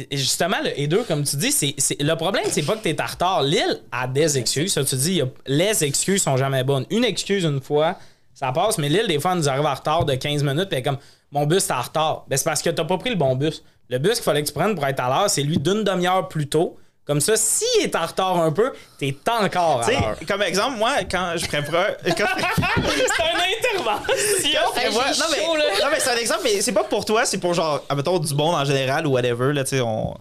Justement, 0.09 0.55
le 0.63 0.79
et 0.79 0.87
deux, 0.87 1.03
comme 1.03 1.23
tu 1.25 1.35
dis, 1.35 1.51
c'est, 1.51 1.75
le 2.01 2.13
problème, 2.15 2.45
c'est 2.49 2.63
pas 2.63 2.77
que 2.77 2.81
t'es 2.83 2.99
en 3.01 3.05
retard. 3.05 3.43
L'île 3.43 3.81
a 3.91 4.07
des 4.07 4.37
excuses. 4.37 4.71
Ça, 4.71 4.85
tu 4.85 4.95
dis, 4.95 5.21
a- 5.21 5.27
les 5.47 5.83
excuses 5.83 6.21
sont 6.23 6.37
jamais 6.37 6.63
bonnes. 6.63 6.85
Une 6.91 7.03
excuse 7.03 7.43
une 7.43 7.59
fois, 7.59 7.97
ça 8.33 8.53
passe, 8.53 8.77
mais 8.77 8.87
l'île, 8.87 9.07
des 9.07 9.19
fois, 9.19 9.31
elle 9.33 9.39
nous 9.39 9.49
arrive 9.49 9.65
en 9.65 9.73
retard 9.73 10.05
de 10.05 10.15
15 10.15 10.43
minutes, 10.43 10.69
puis 10.69 10.75
elle 10.75 10.79
est 10.79 10.83
comme, 10.83 10.97
mon 11.31 11.45
bus, 11.45 11.69
est 11.69 11.71
en 11.73 11.81
retard. 11.81 12.25
Ben, 12.27 12.37
c'est 12.37 12.43
parce 12.45 12.61
que 12.61 12.69
t'as 12.69 12.83
pas 12.85 12.97
pris 12.97 13.09
le 13.09 13.15
bon 13.15 13.35
bus. 13.35 13.63
Le 13.89 13.97
bus 13.97 14.15
qu'il 14.15 14.23
fallait 14.23 14.41
que 14.41 14.47
tu 14.47 14.53
prennes 14.53 14.75
pour 14.75 14.85
être 14.85 14.99
à 14.99 15.09
l'heure, 15.09 15.29
c'est 15.29 15.43
lui 15.43 15.57
d'une 15.57 15.83
demi-heure 15.83 16.27
plus 16.27 16.47
tôt. 16.47 16.77
Comme 17.03 17.19
ça, 17.19 17.35
s'il 17.35 17.81
est 17.83 17.95
en 17.95 18.05
retard 18.05 18.37
un 18.37 18.51
peu, 18.51 18.71
t'es 18.99 19.15
encore 19.27 19.81
à 19.81 19.91
l'heure. 19.91 20.17
comme 20.27 20.43
exemple, 20.43 20.77
moi, 20.77 20.97
quand 21.09 21.33
je 21.35 21.45
prépare. 21.47 21.87
quand- 22.05 22.25
C'est 22.37 23.23
un 23.23 23.79
intervention! 23.81 24.59
Voilà, 24.91 25.11
j'ai 25.11 25.19
non, 25.19 25.25
mais, 25.57 25.79
non, 25.81 25.87
c'est 25.97 26.09
un 26.11 26.15
exemple, 26.17 26.41
mais 26.43 26.61
c'est 26.61 26.71
pas 26.71 26.83
pour 26.83 27.03
toi, 27.03 27.25
c'est 27.25 27.39
pour 27.39 27.53
genre, 27.53 27.81
mettons, 27.95 28.19
du 28.19 28.33
monde 28.35 28.55
en 28.55 28.63
général 28.65 29.07
ou 29.07 29.11
whatever. 29.11 29.51
Là, 29.51 29.63
on... 29.83 30.13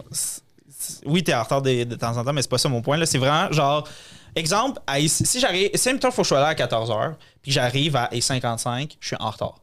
Oui, 1.05 1.23
t'es 1.23 1.33
en 1.33 1.43
retard 1.43 1.61
de, 1.61 1.83
de 1.83 1.95
temps 1.95 2.17
en 2.17 2.23
temps, 2.23 2.33
mais 2.33 2.41
c'est 2.41 2.49
pas 2.49 2.57
ça 2.57 2.67
mon 2.69 2.81
point. 2.81 3.03
C'est 3.05 3.17
vraiment 3.19 3.51
genre. 3.51 3.87
Exemple, 4.35 4.81
à- 4.87 4.99
si 5.07 5.39
j'arrive. 5.39 5.69
Si, 5.75 5.93
mettons, 5.93 6.09
faut 6.11 6.21
que 6.21 6.23
je 6.23 6.29
sois 6.29 6.39
là 6.39 6.47
à 6.47 6.53
14h, 6.55 7.13
puis 7.41 7.51
j'arrive 7.51 7.95
à 7.95 8.09
55, 8.19 8.97
je 8.99 9.07
suis 9.07 9.15
en 9.19 9.29
retard. 9.29 9.55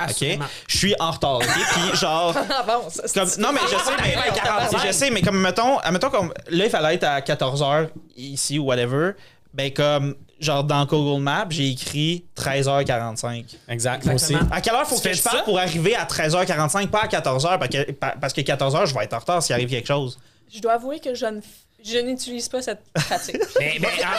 OK? 0.00 0.38
Je 0.68 0.76
suis 0.76 0.94
en 0.98 1.10
retard, 1.10 1.36
OK? 1.36 1.46
Puis 1.46 1.96
genre. 2.00 2.36
Avance. 2.36 3.00
Comme, 3.14 3.28
non, 3.38 3.52
mais 3.52 3.60
je 3.70 3.76
sais, 3.76 3.96
mais, 4.02 4.14
Ah, 4.16 4.30
tabarnak. 4.32 4.86
je 4.86 4.92
sais, 4.92 5.10
mais 5.10 5.22
comme, 5.22 5.40
mettons, 5.40 5.78
mettons 5.90 6.10
comme, 6.10 6.32
là, 6.48 6.64
il 6.64 6.70
fallait 6.70 6.94
être 6.94 7.04
à 7.04 7.20
14h 7.20 7.88
ici 8.16 8.58
ou 8.58 8.64
whatever. 8.64 9.12
Ben, 9.54 9.70
comme, 9.72 10.14
genre, 10.40 10.64
dans 10.64 10.84
Google 10.86 11.22
Maps, 11.22 11.46
j'ai 11.50 11.70
écrit 11.70 12.24
13h45. 12.36 13.44
Exact, 13.68 14.04
moi 14.06 14.14
aussi. 14.14 14.34
À 14.50 14.60
quelle 14.60 14.74
heure 14.74 14.86
faut 14.86 14.96
Tu 15.00 15.08
que 15.10 15.14
je 15.14 15.22
parte 15.22 15.44
pour 15.44 15.58
arriver 15.58 15.94
à 15.94 16.04
13h45, 16.04 16.88
pas 16.88 17.02
à 17.02 17.06
14h, 17.08 17.58
parce 17.58 17.68
que, 17.68 17.92
pa- 17.92 18.14
parce 18.20 18.32
que 18.32 18.40
14h, 18.40 18.86
je 18.86 18.94
vais 18.94 19.04
être 19.04 19.12
en 19.14 19.18
retard 19.18 19.42
s'il 19.42 19.54
arrive 19.54 19.68
quelque 19.68 19.86
chose. 19.86 20.18
Je 20.52 20.60
dois 20.60 20.72
avouer 20.74 21.00
que 21.00 21.14
je 21.14 21.26
ne 21.26 21.40
je 21.84 21.98
n'utilise 21.98 22.48
pas 22.48 22.62
cette 22.62 22.80
pratique. 22.94 23.36
Mais, 23.58 23.74
mais, 23.80 23.88
ah, 24.04 24.10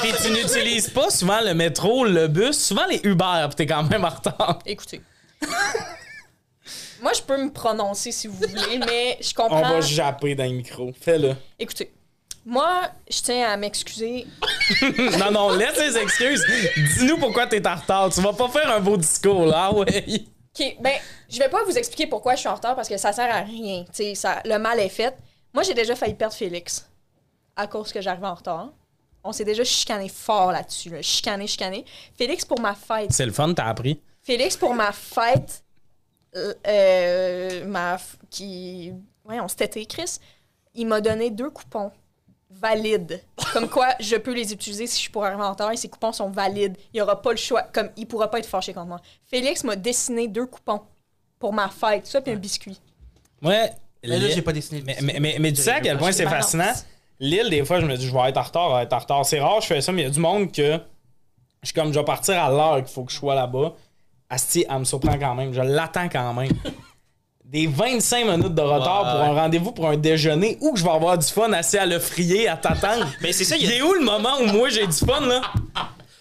puis 0.00 0.10
tu 0.22 0.30
n'utilises 0.30 0.88
pas 0.88 1.10
souvent 1.10 1.38
le 1.44 1.52
métro, 1.52 2.06
le 2.06 2.28
bus, 2.28 2.58
souvent 2.58 2.86
les 2.86 2.98
Uber, 3.04 3.44
puis 3.48 3.56
t'es 3.56 3.66
quand 3.66 3.82
même 3.82 4.06
en 4.06 4.08
retard. 4.08 4.58
Écoutez. 4.64 5.02
Moi, 7.02 7.12
je 7.14 7.22
peux 7.22 7.42
me 7.42 7.50
prononcer 7.50 8.12
si 8.12 8.26
vous 8.28 8.34
voulez, 8.36 8.78
mais 8.78 9.16
je 9.20 9.30
On 9.38 9.42
comprends. 9.48 9.62
va 9.62 9.80
japper 9.80 10.34
dans 10.34 10.44
le 10.44 10.50
micro. 10.50 10.92
Fais-le. 11.00 11.34
Écoutez, 11.58 11.90
moi, 12.44 12.90
je 13.10 13.20
tiens 13.22 13.50
à 13.50 13.56
m'excuser. 13.56 14.26
non, 15.18 15.30
non, 15.30 15.50
laisse 15.56 15.78
les 15.78 15.96
excuses. 15.96 16.44
Dis-nous 16.98 17.16
pourquoi 17.18 17.46
t'es 17.46 17.66
en 17.66 17.74
retard. 17.74 18.10
Tu 18.12 18.20
vas 18.20 18.32
pas 18.32 18.48
faire 18.48 18.70
un 18.70 18.80
beau 18.80 18.96
discours, 18.96 19.46
là. 19.46 19.68
Ah 19.70 19.74
ouais. 19.74 20.04
OK, 20.58 20.76
ben, 20.80 20.94
je 21.28 21.38
vais 21.38 21.48
pas 21.48 21.62
vous 21.64 21.76
expliquer 21.78 22.06
pourquoi 22.06 22.34
je 22.34 22.40
suis 22.40 22.48
en 22.48 22.54
retard 22.54 22.74
parce 22.76 22.88
que 22.88 22.96
ça 22.96 23.12
sert 23.12 23.34
à 23.34 23.40
rien. 23.40 23.84
Tu 23.84 23.90
sais, 23.92 24.14
ça, 24.14 24.40
le 24.44 24.58
mal 24.58 24.78
est 24.80 24.88
fait. 24.88 25.16
Moi, 25.54 25.62
j'ai 25.62 25.74
déjà 25.74 25.94
failli 25.96 26.14
perdre 26.14 26.34
Félix 26.34 26.86
à 27.56 27.66
cause 27.66 27.92
que 27.92 28.00
j'arrivais 28.00 28.26
en 28.26 28.34
retard. 28.34 28.70
On 29.22 29.32
s'est 29.32 29.44
déjà 29.44 29.64
chicané 29.64 30.08
fort 30.08 30.52
là-dessus. 30.52 30.90
Là. 30.90 31.02
Chicané, 31.02 31.46
chicané. 31.46 31.84
Félix, 32.16 32.44
pour 32.44 32.60
ma 32.60 32.74
fête, 32.74 33.12
C'est 33.12 33.26
le 33.26 33.32
fun, 33.32 33.52
t'as 33.54 33.66
appris. 33.66 34.00
Félix, 34.30 34.56
pour 34.56 34.74
ma 34.74 34.92
fête, 34.92 35.64
euh, 36.36 36.54
euh, 36.66 37.64
ma 37.66 37.96
f- 37.96 38.14
qui. 38.30 38.92
Ouais, 39.24 39.40
on 39.40 39.48
s'était 39.48 39.84
Chris. 39.86 40.18
Il 40.74 40.86
m'a 40.86 41.00
donné 41.00 41.30
deux 41.30 41.50
coupons 41.50 41.90
valides. 42.48 43.20
Comme 43.52 43.68
quoi, 43.68 43.88
je 43.98 44.14
peux 44.14 44.32
les 44.32 44.52
utiliser 44.52 44.86
si 44.86 45.02
je 45.02 45.10
pourrais 45.10 45.28
arriver 45.30 45.42
en 45.42 45.50
retard 45.50 45.72
et 45.72 45.76
ces 45.76 45.88
coupons 45.88 46.12
sont 46.12 46.30
valides. 46.30 46.76
Il 46.92 46.98
n'y 46.98 47.00
aura 47.00 47.20
pas 47.20 47.32
le 47.32 47.36
choix. 47.38 47.62
Comme 47.62 47.90
il 47.96 48.06
pourra 48.06 48.30
pas 48.30 48.38
être 48.38 48.46
fâché 48.46 48.72
contre 48.72 48.86
moi. 48.86 49.00
Félix 49.26 49.64
m'a 49.64 49.74
dessiné 49.74 50.28
deux 50.28 50.46
coupons 50.46 50.80
pour 51.40 51.52
ma 51.52 51.68
fête. 51.68 52.06
Ça, 52.06 52.20
puis 52.20 52.32
un 52.32 52.36
biscuit. 52.36 52.80
Ouais. 53.42 53.70
Mais 54.04 54.16
là, 54.16 54.28
j'ai 54.28 54.42
pas 54.42 54.52
dessiné. 54.52 54.80
Mais, 54.86 54.96
mais, 55.02 55.18
mais, 55.18 55.36
mais 55.40 55.52
tu 55.52 55.60
sais 55.60 55.72
à 55.72 55.80
quel 55.80 55.98
point 55.98 56.12
c'est 56.12 56.24
Balance. 56.24 56.44
fascinant? 56.44 56.72
L'île, 57.18 57.50
des 57.50 57.64
fois, 57.64 57.80
je 57.80 57.86
me 57.86 57.96
dis, 57.96 58.06
je 58.06 58.12
vais 58.14 58.28
être 58.28 58.36
en 58.36 58.42
retard, 58.42 58.70
je 58.70 58.76
vais 58.76 58.82
être 58.84 58.92
en 58.92 58.98
retard. 59.00 59.26
C'est 59.26 59.40
rare, 59.40 59.60
je 59.60 59.66
fais 59.66 59.80
ça, 59.80 59.90
mais 59.90 60.02
il 60.02 60.04
y 60.04 60.08
a 60.08 60.12
du 60.12 60.20
monde 60.20 60.52
que 60.52 60.78
je 61.62 61.66
suis 61.66 61.74
comme, 61.74 61.92
je 61.92 61.98
vais 61.98 62.04
partir 62.04 62.40
à 62.40 62.48
l'heure 62.48 62.76
qu'il 62.76 62.94
faut 62.94 63.02
que 63.04 63.10
je 63.12 63.16
sois 63.18 63.34
là-bas. 63.34 63.74
Asti, 64.30 64.64
elle 64.70 64.78
me 64.78 64.84
surprend 64.84 65.18
quand 65.18 65.34
même. 65.34 65.52
Je 65.52 65.60
l'attends 65.60 66.08
quand 66.08 66.32
même. 66.34 66.52
Des 67.44 67.66
25 67.66 68.26
minutes 68.26 68.54
de 68.54 68.60
retard 68.62 69.02
Ouais. 69.04 69.10
pour 69.10 69.20
un 69.22 69.40
rendez-vous 69.42 69.72
pour 69.72 69.88
un 69.88 69.96
déjeuner 69.96 70.56
ou 70.60 70.72
que 70.72 70.78
je 70.78 70.84
vais 70.84 70.90
avoir 70.90 71.18
du 71.18 71.26
fun 71.26 71.52
assis 71.52 71.78
à 71.78 71.84
le 71.86 71.98
frier, 71.98 72.46
à 72.48 72.56
t'attendre. 72.56 73.06
Mais 73.22 73.32
c'est 73.32 73.44
ça, 73.44 73.56
il 73.56 73.66
y 73.66 73.72
a- 73.72 73.76
est 73.76 73.82
où 73.82 73.92
le 73.92 74.04
moment 74.04 74.38
où 74.40 74.46
moi 74.46 74.68
j'ai 74.68 74.86
du 74.86 74.92
fun, 74.92 75.20
là? 75.26 75.40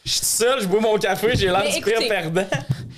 Je 0.04 0.12
suis 0.12 0.26
seul, 0.26 0.60
je 0.62 0.66
bois 0.66 0.82
mon 0.82 0.98
café, 0.98 1.36
j'ai 1.36 1.46
l'air 1.48 1.64
du 1.72 1.82
pire 1.82 2.00
perdant. 2.08 2.46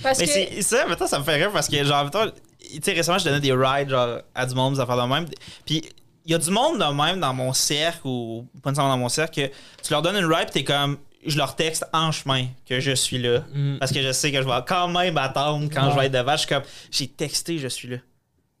Parce 0.02 0.18
Mais 0.18 0.24
que. 0.26 0.32
c'est 0.32 0.62
ça, 0.62 0.86
maintenant, 0.86 1.06
ça 1.06 1.18
me 1.18 1.24
fait 1.24 1.34
rire 1.34 1.50
parce 1.52 1.68
que, 1.68 1.84
genre, 1.84 2.10
tu 2.10 2.80
sais, 2.82 2.92
récemment, 2.92 3.18
je 3.18 3.24
donnais 3.26 3.40
des 3.40 3.52
rides, 3.52 3.90
genre, 3.90 4.20
à 4.34 4.46
du 4.46 4.54
monde, 4.54 4.74
des 4.74 4.80
affaires 4.80 4.96
de 4.96 5.06
même. 5.12 5.26
Puis, 5.66 5.82
il 6.24 6.32
y 6.32 6.34
a 6.34 6.38
du 6.38 6.50
monde 6.50 6.78
de 6.78 6.84
même 6.94 7.20
dans 7.20 7.34
mon 7.34 7.52
cercle, 7.52 8.00
ou 8.06 8.46
pas 8.62 8.70
nécessairement 8.70 8.94
dans 8.94 8.98
mon 8.98 9.08
cercle, 9.10 9.42
que 9.48 9.52
tu 9.82 9.92
leur 9.92 10.00
donnes 10.00 10.16
une 10.16 10.24
ride, 10.32 10.46
pis 10.46 10.52
t'es 10.52 10.64
comme, 10.64 10.96
je 11.24 11.36
leur 11.36 11.54
texte 11.56 11.84
en 11.92 12.10
chemin 12.12 12.46
que 12.68 12.80
je 12.80 12.92
suis 12.92 13.18
là. 13.18 13.44
Parce 13.78 13.92
que 13.92 14.02
je 14.02 14.12
sais 14.12 14.32
que 14.32 14.38
je 14.42 14.46
vais 14.46 14.60
quand 14.66 14.88
même 14.88 15.16
attendre 15.18 15.68
quand 15.72 15.90
je 15.90 15.98
vais 15.98 16.06
être 16.06 16.12
devant. 16.12 16.32
Je 16.32 16.38
suis 16.38 16.48
comme, 16.48 16.62
j'ai 16.90 17.08
texté, 17.08 17.58
je 17.58 17.68
suis 17.68 17.88
là. 17.88 17.96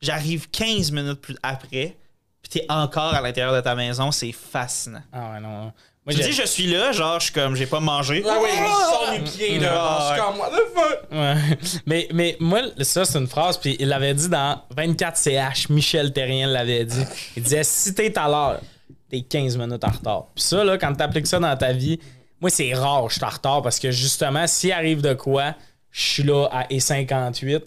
J'arrive 0.00 0.48
15 0.50 0.90
minutes 0.92 1.20
plus 1.20 1.36
après, 1.42 1.96
puis 2.42 2.50
t'es 2.50 2.66
encore 2.68 3.14
à 3.14 3.20
l'intérieur 3.20 3.54
de 3.54 3.60
ta 3.60 3.74
maison. 3.74 4.10
C'est 4.10 4.32
fascinant. 4.32 5.02
Ah 5.12 5.32
ouais, 5.34 5.40
non. 5.40 5.72
Tu 6.08 6.16
Moi, 6.16 6.16
j'ai- 6.24 6.30
dis, 6.30 6.36
je 6.36 6.44
suis 6.46 6.66
là, 6.66 6.90
genre, 6.90 7.20
je 7.20 7.26
suis 7.26 7.32
comme, 7.32 7.54
j'ai 7.54 7.66
pas 7.66 7.78
mangé. 7.78 8.24
Ah 8.28 8.36
oui, 8.42 8.48
je 8.50 8.64
sors 8.64 9.10
mes 9.12 9.20
pieds, 9.20 9.58
là. 9.60 9.70
Ah, 9.72 10.08
Je 10.08 10.14
suis 10.14 10.22
comme, 10.26 10.40
what 10.40 10.50
the 10.50 10.74
fuck? 10.74 11.12
Ouais. 11.12 11.58
Mais, 11.86 12.08
mais 12.12 12.36
moi, 12.40 12.62
ça, 12.80 13.04
c'est 13.04 13.18
une 13.20 13.28
phrase, 13.28 13.56
puis 13.58 13.76
il 13.78 13.86
l'avait 13.86 14.12
dit 14.14 14.28
dans 14.28 14.60
24CH. 14.76 15.70
Michel 15.72 16.12
Terrien 16.12 16.48
l'avait 16.48 16.84
dit. 16.84 17.04
Il 17.36 17.44
disait 17.44 17.62
si 17.62 17.94
t'es 17.94 18.18
à 18.18 18.26
l'heure, 18.28 18.60
t'es 19.08 19.20
15 19.22 19.56
minutes 19.56 19.84
en 19.84 19.90
retard. 19.90 20.24
Puis 20.34 20.42
ça, 20.42 20.64
là, 20.64 20.76
quand 20.78 20.92
t'appliques 20.94 21.28
ça 21.28 21.38
dans 21.38 21.56
ta 21.56 21.72
vie, 21.72 22.00
moi, 22.42 22.50
c'est 22.50 22.74
rare, 22.74 23.08
je 23.08 23.14
suis 23.14 23.24
en 23.24 23.28
retard 23.28 23.62
parce 23.62 23.78
que 23.78 23.92
justement, 23.92 24.48
s'il 24.48 24.72
arrive 24.72 25.00
de 25.00 25.14
quoi, 25.14 25.54
je 25.92 26.02
suis 26.02 26.22
là 26.24 26.48
à 26.50 26.64
E58. 26.64 27.62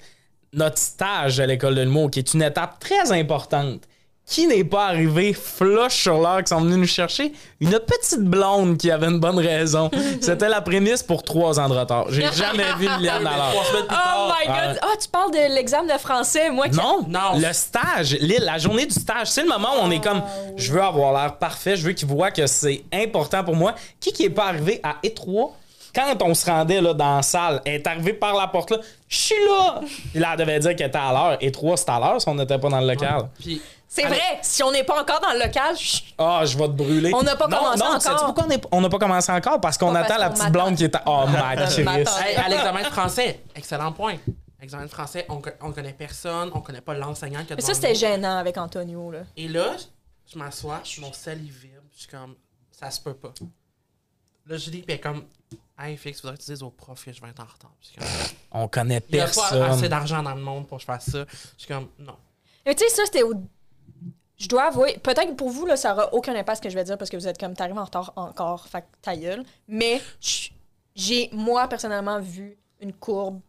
Notre 0.52 0.78
stage 0.78 1.38
de 1.38 1.44
l'école 1.44 1.76
de 1.76 1.82
l'humour, 1.82 2.12
qui 2.12 2.20
est 2.20 2.34
une 2.34 2.42
étape 2.42 2.78
très 2.80 3.14
importante. 3.14 3.88
Qui 4.26 4.48
n'est 4.48 4.64
pas 4.64 4.88
arrivé 4.88 5.34
flush 5.34 6.02
sur 6.02 6.20
l'heure 6.20 6.44
qui 6.44 6.50
sont 6.50 6.60
venus 6.62 6.78
nous 6.78 6.88
chercher? 6.88 7.32
Une 7.62 7.78
petite 7.80 8.22
blonde 8.22 8.76
qui 8.78 8.90
avait 8.90 9.06
une 9.06 9.20
bonne 9.20 9.38
raison. 9.38 9.92
C'était 10.22 10.50
la 10.50 10.62
prémisse 10.62 11.04
pour 11.04 11.22
trois 11.22 11.60
ans 11.60 11.70
de 11.70 11.76
retard. 11.76 12.06
J'ai 12.10 12.24
jamais 12.34 12.74
vu 12.80 12.88
Liliane 12.98 13.28
à 13.28 13.38
l'heure. 13.38 13.52
Trois 13.88 13.88
Oh 13.92 14.32
my 14.40 14.48
god! 14.48 14.80
Ah, 14.82 14.88
tu 15.00 15.08
parles 15.10 15.32
de 15.32 15.54
l'examen 15.54 15.94
de 15.94 16.00
français, 16.00 16.50
moi 16.50 16.68
qui. 16.70 16.76
Non, 16.76 17.06
Non. 17.08 17.38
le 17.38 17.54
stage, 17.54 18.14
Lille, 18.20 18.42
la 18.44 18.58
journée 18.58 18.88
du 18.88 18.96
stage, 18.96 19.28
c'est 19.28 19.44
le 19.44 19.50
moment 19.50 19.70
où 19.78 19.82
on 19.84 19.92
est 19.92 20.04
comme, 20.04 20.24
je 20.58 20.72
veux 20.74 20.82
avoir 20.82 21.14
l'air 21.14 21.38
parfait, 21.38 21.76
je 21.76 21.86
veux 21.86 21.94
qu'ils 21.94 22.08
voient 22.08 22.32
que 22.32 22.48
c'est 22.48 22.84
important 22.92 23.44
pour 23.44 23.56
moi. 23.56 23.76
Qui 24.00 24.12
qui 24.12 24.24
est 24.26 24.30
pas 24.32 24.46
arrivé 24.48 24.80
à 24.82 24.96
E3 25.04 25.52
quand 25.94 26.14
on 26.24 26.34
se 26.34 26.46
rendait 26.46 26.82
là, 26.82 26.94
dans 26.94 27.16
la 27.16 27.22
salle, 27.22 27.62
elle 27.64 27.76
est 27.76 27.88
arrivée 27.88 28.12
par 28.12 28.36
la 28.36 28.48
porte 28.48 28.72
là, 28.72 28.80
je 29.08 29.18
suis 29.18 29.36
là! 29.48 29.80
Puis 30.12 30.20
là, 30.20 30.32
elle 30.34 30.40
devait 30.40 30.60
dire 30.60 30.76
qu'elle 30.76 30.88
était 30.90 30.98
à 30.98 31.14
l'heure. 31.14 31.38
E3, 31.40 31.78
c'était 31.78 31.92
à 31.92 32.00
l'heure 32.00 32.20
si 32.22 32.28
on 32.28 32.36
n'était 32.36 32.58
pas 32.58 32.68
dans 32.68 32.82
le 32.82 32.88
local. 32.88 33.30
Puis, 33.40 33.62
C'est 33.96 34.08
vrai, 34.08 34.40
si 34.42 34.62
on 34.64 34.72
n'est 34.72 34.84
pas 34.84 35.02
encore 35.02 35.22
dans 35.22 35.32
le 35.34 35.40
local, 35.40 35.76
Ah, 36.18 36.42
je 36.46 36.58
vais 36.58 36.66
te 36.68 36.74
brûler. 36.74 37.12
On 37.14 37.24
n'a 37.24 37.36
pas 37.36 37.48
non, 37.48 37.58
commencé 37.58 37.80
non, 37.80 37.86
encore. 37.86 38.02
sais-tu 38.02 38.26
pourquoi 38.26 38.46
on 38.46 38.50
est- 38.50 38.68
on 38.72 38.82
n'a 38.82 38.90
pas 38.90 39.00
commencé 39.00 39.32
encore? 39.32 39.62
Parce 39.62 39.78
qu'on 39.78 39.94
Pas 39.94 40.00
attend 40.02 40.16
parce 40.18 40.20
la 40.20 40.28
qu'on 40.30 40.36
petite 40.36 40.52
blonde 40.52 40.76
qui 40.76 40.84
est 40.84 40.96
à... 40.96 41.04
Oh, 41.06 41.24
Je 41.28 41.82
Christ. 41.82 42.10
hey, 42.26 42.36
à 42.36 42.50
l'examen 42.50 42.82
de 42.82 42.88
français, 42.90 43.42
excellent 43.56 43.92
point. 43.94 44.18
Examen 44.62 44.86
de 44.86 44.90
français, 44.92 45.26
on, 45.30 45.38
co- 45.42 45.50
on 45.62 45.72
connaît 45.72 45.94
personne, 45.94 46.50
on 46.54 46.60
connaît 46.62 46.82
pas 46.82 46.94
l'enseignant 46.96 47.44
qui 47.46 47.54
a 47.54 47.56
Mais 47.56 47.62
devant 47.62 47.68
ça, 47.68 47.74
c'était 47.76 47.94
nous. 47.94 48.00
gênant 48.00 48.38
avec 48.38 48.58
Antonio, 48.58 49.12
là. 49.12 49.20
Et 49.38 49.48
là, 49.48 49.76
je 50.32 50.38
m'assois, 50.40 50.82
mon 51.00 51.14
sel 51.14 51.40
il 51.44 51.52
vibre, 51.52 51.84
je 51.94 52.00
suis 52.02 52.08
comme, 52.10 52.36
ça 52.72 52.90
se 52.92 53.00
peut 53.00 53.14
pas. 53.14 53.32
Là, 54.48 54.58
je 54.58 54.70
dis, 54.70 54.78
puis 54.80 54.86
elle 54.90 54.96
est 54.96 55.00
comme, 55.00 55.24
hey, 55.80 55.96
Fix, 55.98 56.22
faudrait 56.22 56.38
que 56.38 56.44
tu 56.44 56.52
dises 56.52 56.64
au 56.64 56.70
prof 56.70 57.04
que 57.04 57.12
je 57.14 57.22
vais 57.22 57.30
être 57.30 57.40
en 57.40 57.44
retard. 57.46 57.72
Je 57.82 57.88
suis 57.88 57.96
comme, 57.98 58.08
On 58.52 58.68
connaît 58.68 59.02
Il 59.10 59.16
y 59.16 59.20
a 59.20 59.26
pas 59.28 59.30
assez 59.48 59.60
personne. 59.60 59.88
d'argent 59.88 60.24
dans 60.24 60.36
le 60.36 60.42
monde 60.42 60.68
pour 60.68 60.78
que 60.78 60.82
je 60.82 60.86
fasse 60.86 61.10
ça. 61.12 61.26
Je 61.30 61.64
suis 61.64 61.68
comme, 61.74 61.88
non. 62.00 62.16
Mais 62.66 62.74
tu 62.76 62.84
sais, 62.88 62.90
ça, 62.96 63.04
c'était 63.06 63.24
au. 63.24 63.34
Je 64.38 64.48
dois 64.50 64.64
avouer, 64.66 64.98
peut-être 65.02 65.30
que 65.30 65.34
pour 65.36 65.50
vous, 65.50 65.66
là, 65.66 65.78
ça 65.78 65.94
aura 65.94 66.14
aucun 66.14 66.36
impact 66.36 66.58
ce 66.58 66.62
que 66.64 66.70
je 66.70 66.76
vais 66.76 66.84
dire 66.84 66.98
parce 66.98 67.10
que 67.10 67.16
vous 67.18 67.28
êtes 67.28 67.40
comme, 67.40 67.54
t'arrives 67.56 67.78
en 67.78 67.86
retard 67.86 68.12
encore, 68.18 68.68
fait 68.68 68.84
ta 69.02 69.16
gueule. 69.16 69.44
Mais 69.68 70.02
je- 70.20 70.50
j'ai, 70.96 71.30
moi, 71.32 71.68
personnellement, 71.68 72.20
vu 72.20 72.58
une 72.82 72.92
courbe 72.94 73.40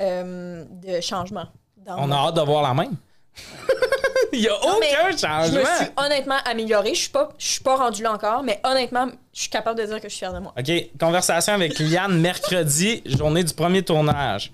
euh, 0.00 0.64
de 0.70 1.00
changement. 1.00 1.46
Dans 1.76 1.96
On 1.98 2.10
a 2.10 2.16
hâte 2.16 2.34
de 2.34 2.40
voir 2.40 2.62
la 2.62 2.74
même. 2.74 2.94
Il 4.32 4.40
y 4.40 4.48
a 4.48 4.50
Non, 4.52 4.76
aucun 4.76 5.10
Je 5.12 5.16
changement. 5.16 5.60
me 5.60 5.76
suis 5.76 5.86
honnêtement 5.96 6.36
améliorée. 6.44 6.94
Je 6.94 7.00
suis 7.00 7.08
pas, 7.10 7.30
je 7.38 7.46
suis 7.46 7.60
pas 7.62 7.76
rendue 7.76 8.02
là 8.02 8.12
encore, 8.12 8.42
mais 8.42 8.60
honnêtement, 8.64 9.06
je 9.32 9.40
suis 9.42 9.50
capable 9.50 9.78
de 9.80 9.86
dire 9.86 9.96
que 9.96 10.02
je 10.08 10.08
suis 10.08 10.18
fière 10.18 10.32
de 10.34 10.38
moi. 10.40 10.52
OK, 10.58 10.70
conversation 11.00 11.54
avec 11.54 11.78
Liane 11.78 12.20
mercredi, 12.20 13.02
journée 13.06 13.42
du 13.42 13.54
premier 13.54 13.82
tournage. 13.82 14.52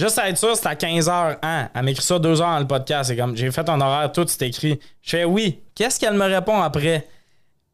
Juste 0.00 0.18
à 0.18 0.30
être 0.30 0.38
sûr, 0.38 0.56
c'est 0.56 0.66
à 0.66 0.74
15h. 0.74 1.36
Hein? 1.42 1.68
Elle 1.74 1.82
m'écrit 1.82 2.02
ça 2.02 2.18
deux 2.18 2.40
heures 2.40 2.48
dans 2.48 2.58
le 2.58 2.66
podcast. 2.66 3.10
C'est 3.10 3.16
comme, 3.18 3.36
j'ai 3.36 3.50
fait 3.50 3.68
un 3.68 3.78
horaire, 3.82 4.10
tout 4.10 4.24
c'est 4.26 4.48
écrit. 4.48 4.80
Je 5.02 5.10
fais 5.10 5.24
oui. 5.24 5.60
Qu'est-ce 5.74 6.00
qu'elle 6.00 6.14
me 6.14 6.24
répond 6.24 6.58
après? 6.62 7.06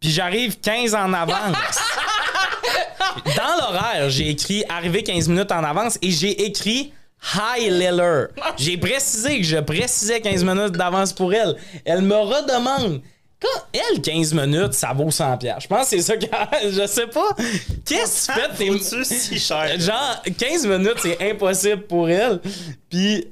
Puis 0.00 0.10
j'arrive 0.10 0.58
15 0.58 0.96
en 0.96 1.12
avance. 1.12 1.56
Dans 3.36 3.56
l'horaire, 3.60 4.10
j'ai 4.10 4.30
écrit 4.30 4.64
arriver 4.68 5.04
15 5.04 5.28
minutes 5.28 5.52
en 5.52 5.62
avance 5.62 6.00
et 6.02 6.10
j'ai 6.10 6.46
écrit 6.46 6.92
Hi 7.32 7.70
Liller. 7.70 8.26
J'ai 8.56 8.76
précisé 8.76 9.38
que 9.38 9.46
je 9.46 9.58
précisais 9.58 10.20
15 10.20 10.42
minutes 10.42 10.72
d'avance 10.72 11.12
pour 11.12 11.32
elle. 11.32 11.54
Elle 11.84 12.02
me 12.02 12.16
redemande. 12.16 13.02
Quand 13.40 13.62
elle, 13.72 14.00
15 14.00 14.32
minutes, 14.34 14.72
ça 14.72 14.92
vaut 14.94 15.10
100 15.10 15.36
pièces. 15.38 15.62
Je 15.62 15.66
pense 15.68 15.90
que 15.90 15.96
c'est 15.96 16.02
ça 16.02 16.16
que 16.16 16.24
je 16.70 16.86
sais 16.86 17.06
pas. 17.06 17.36
Qu'est-ce 17.84 18.28
que 18.28 18.32
tu 18.32 18.40
fais 18.40 18.48
de 18.48 18.56
tes 18.56 18.70
Vaut-tu 18.70 19.04
si 19.04 19.38
cher? 19.38 19.78
Genre, 19.78 20.22
15 20.38 20.66
minutes, 20.66 20.96
c'est 21.02 21.30
impossible 21.30 21.82
pour 21.82 22.08
elle. 22.08 22.40
Puis, 22.88 23.26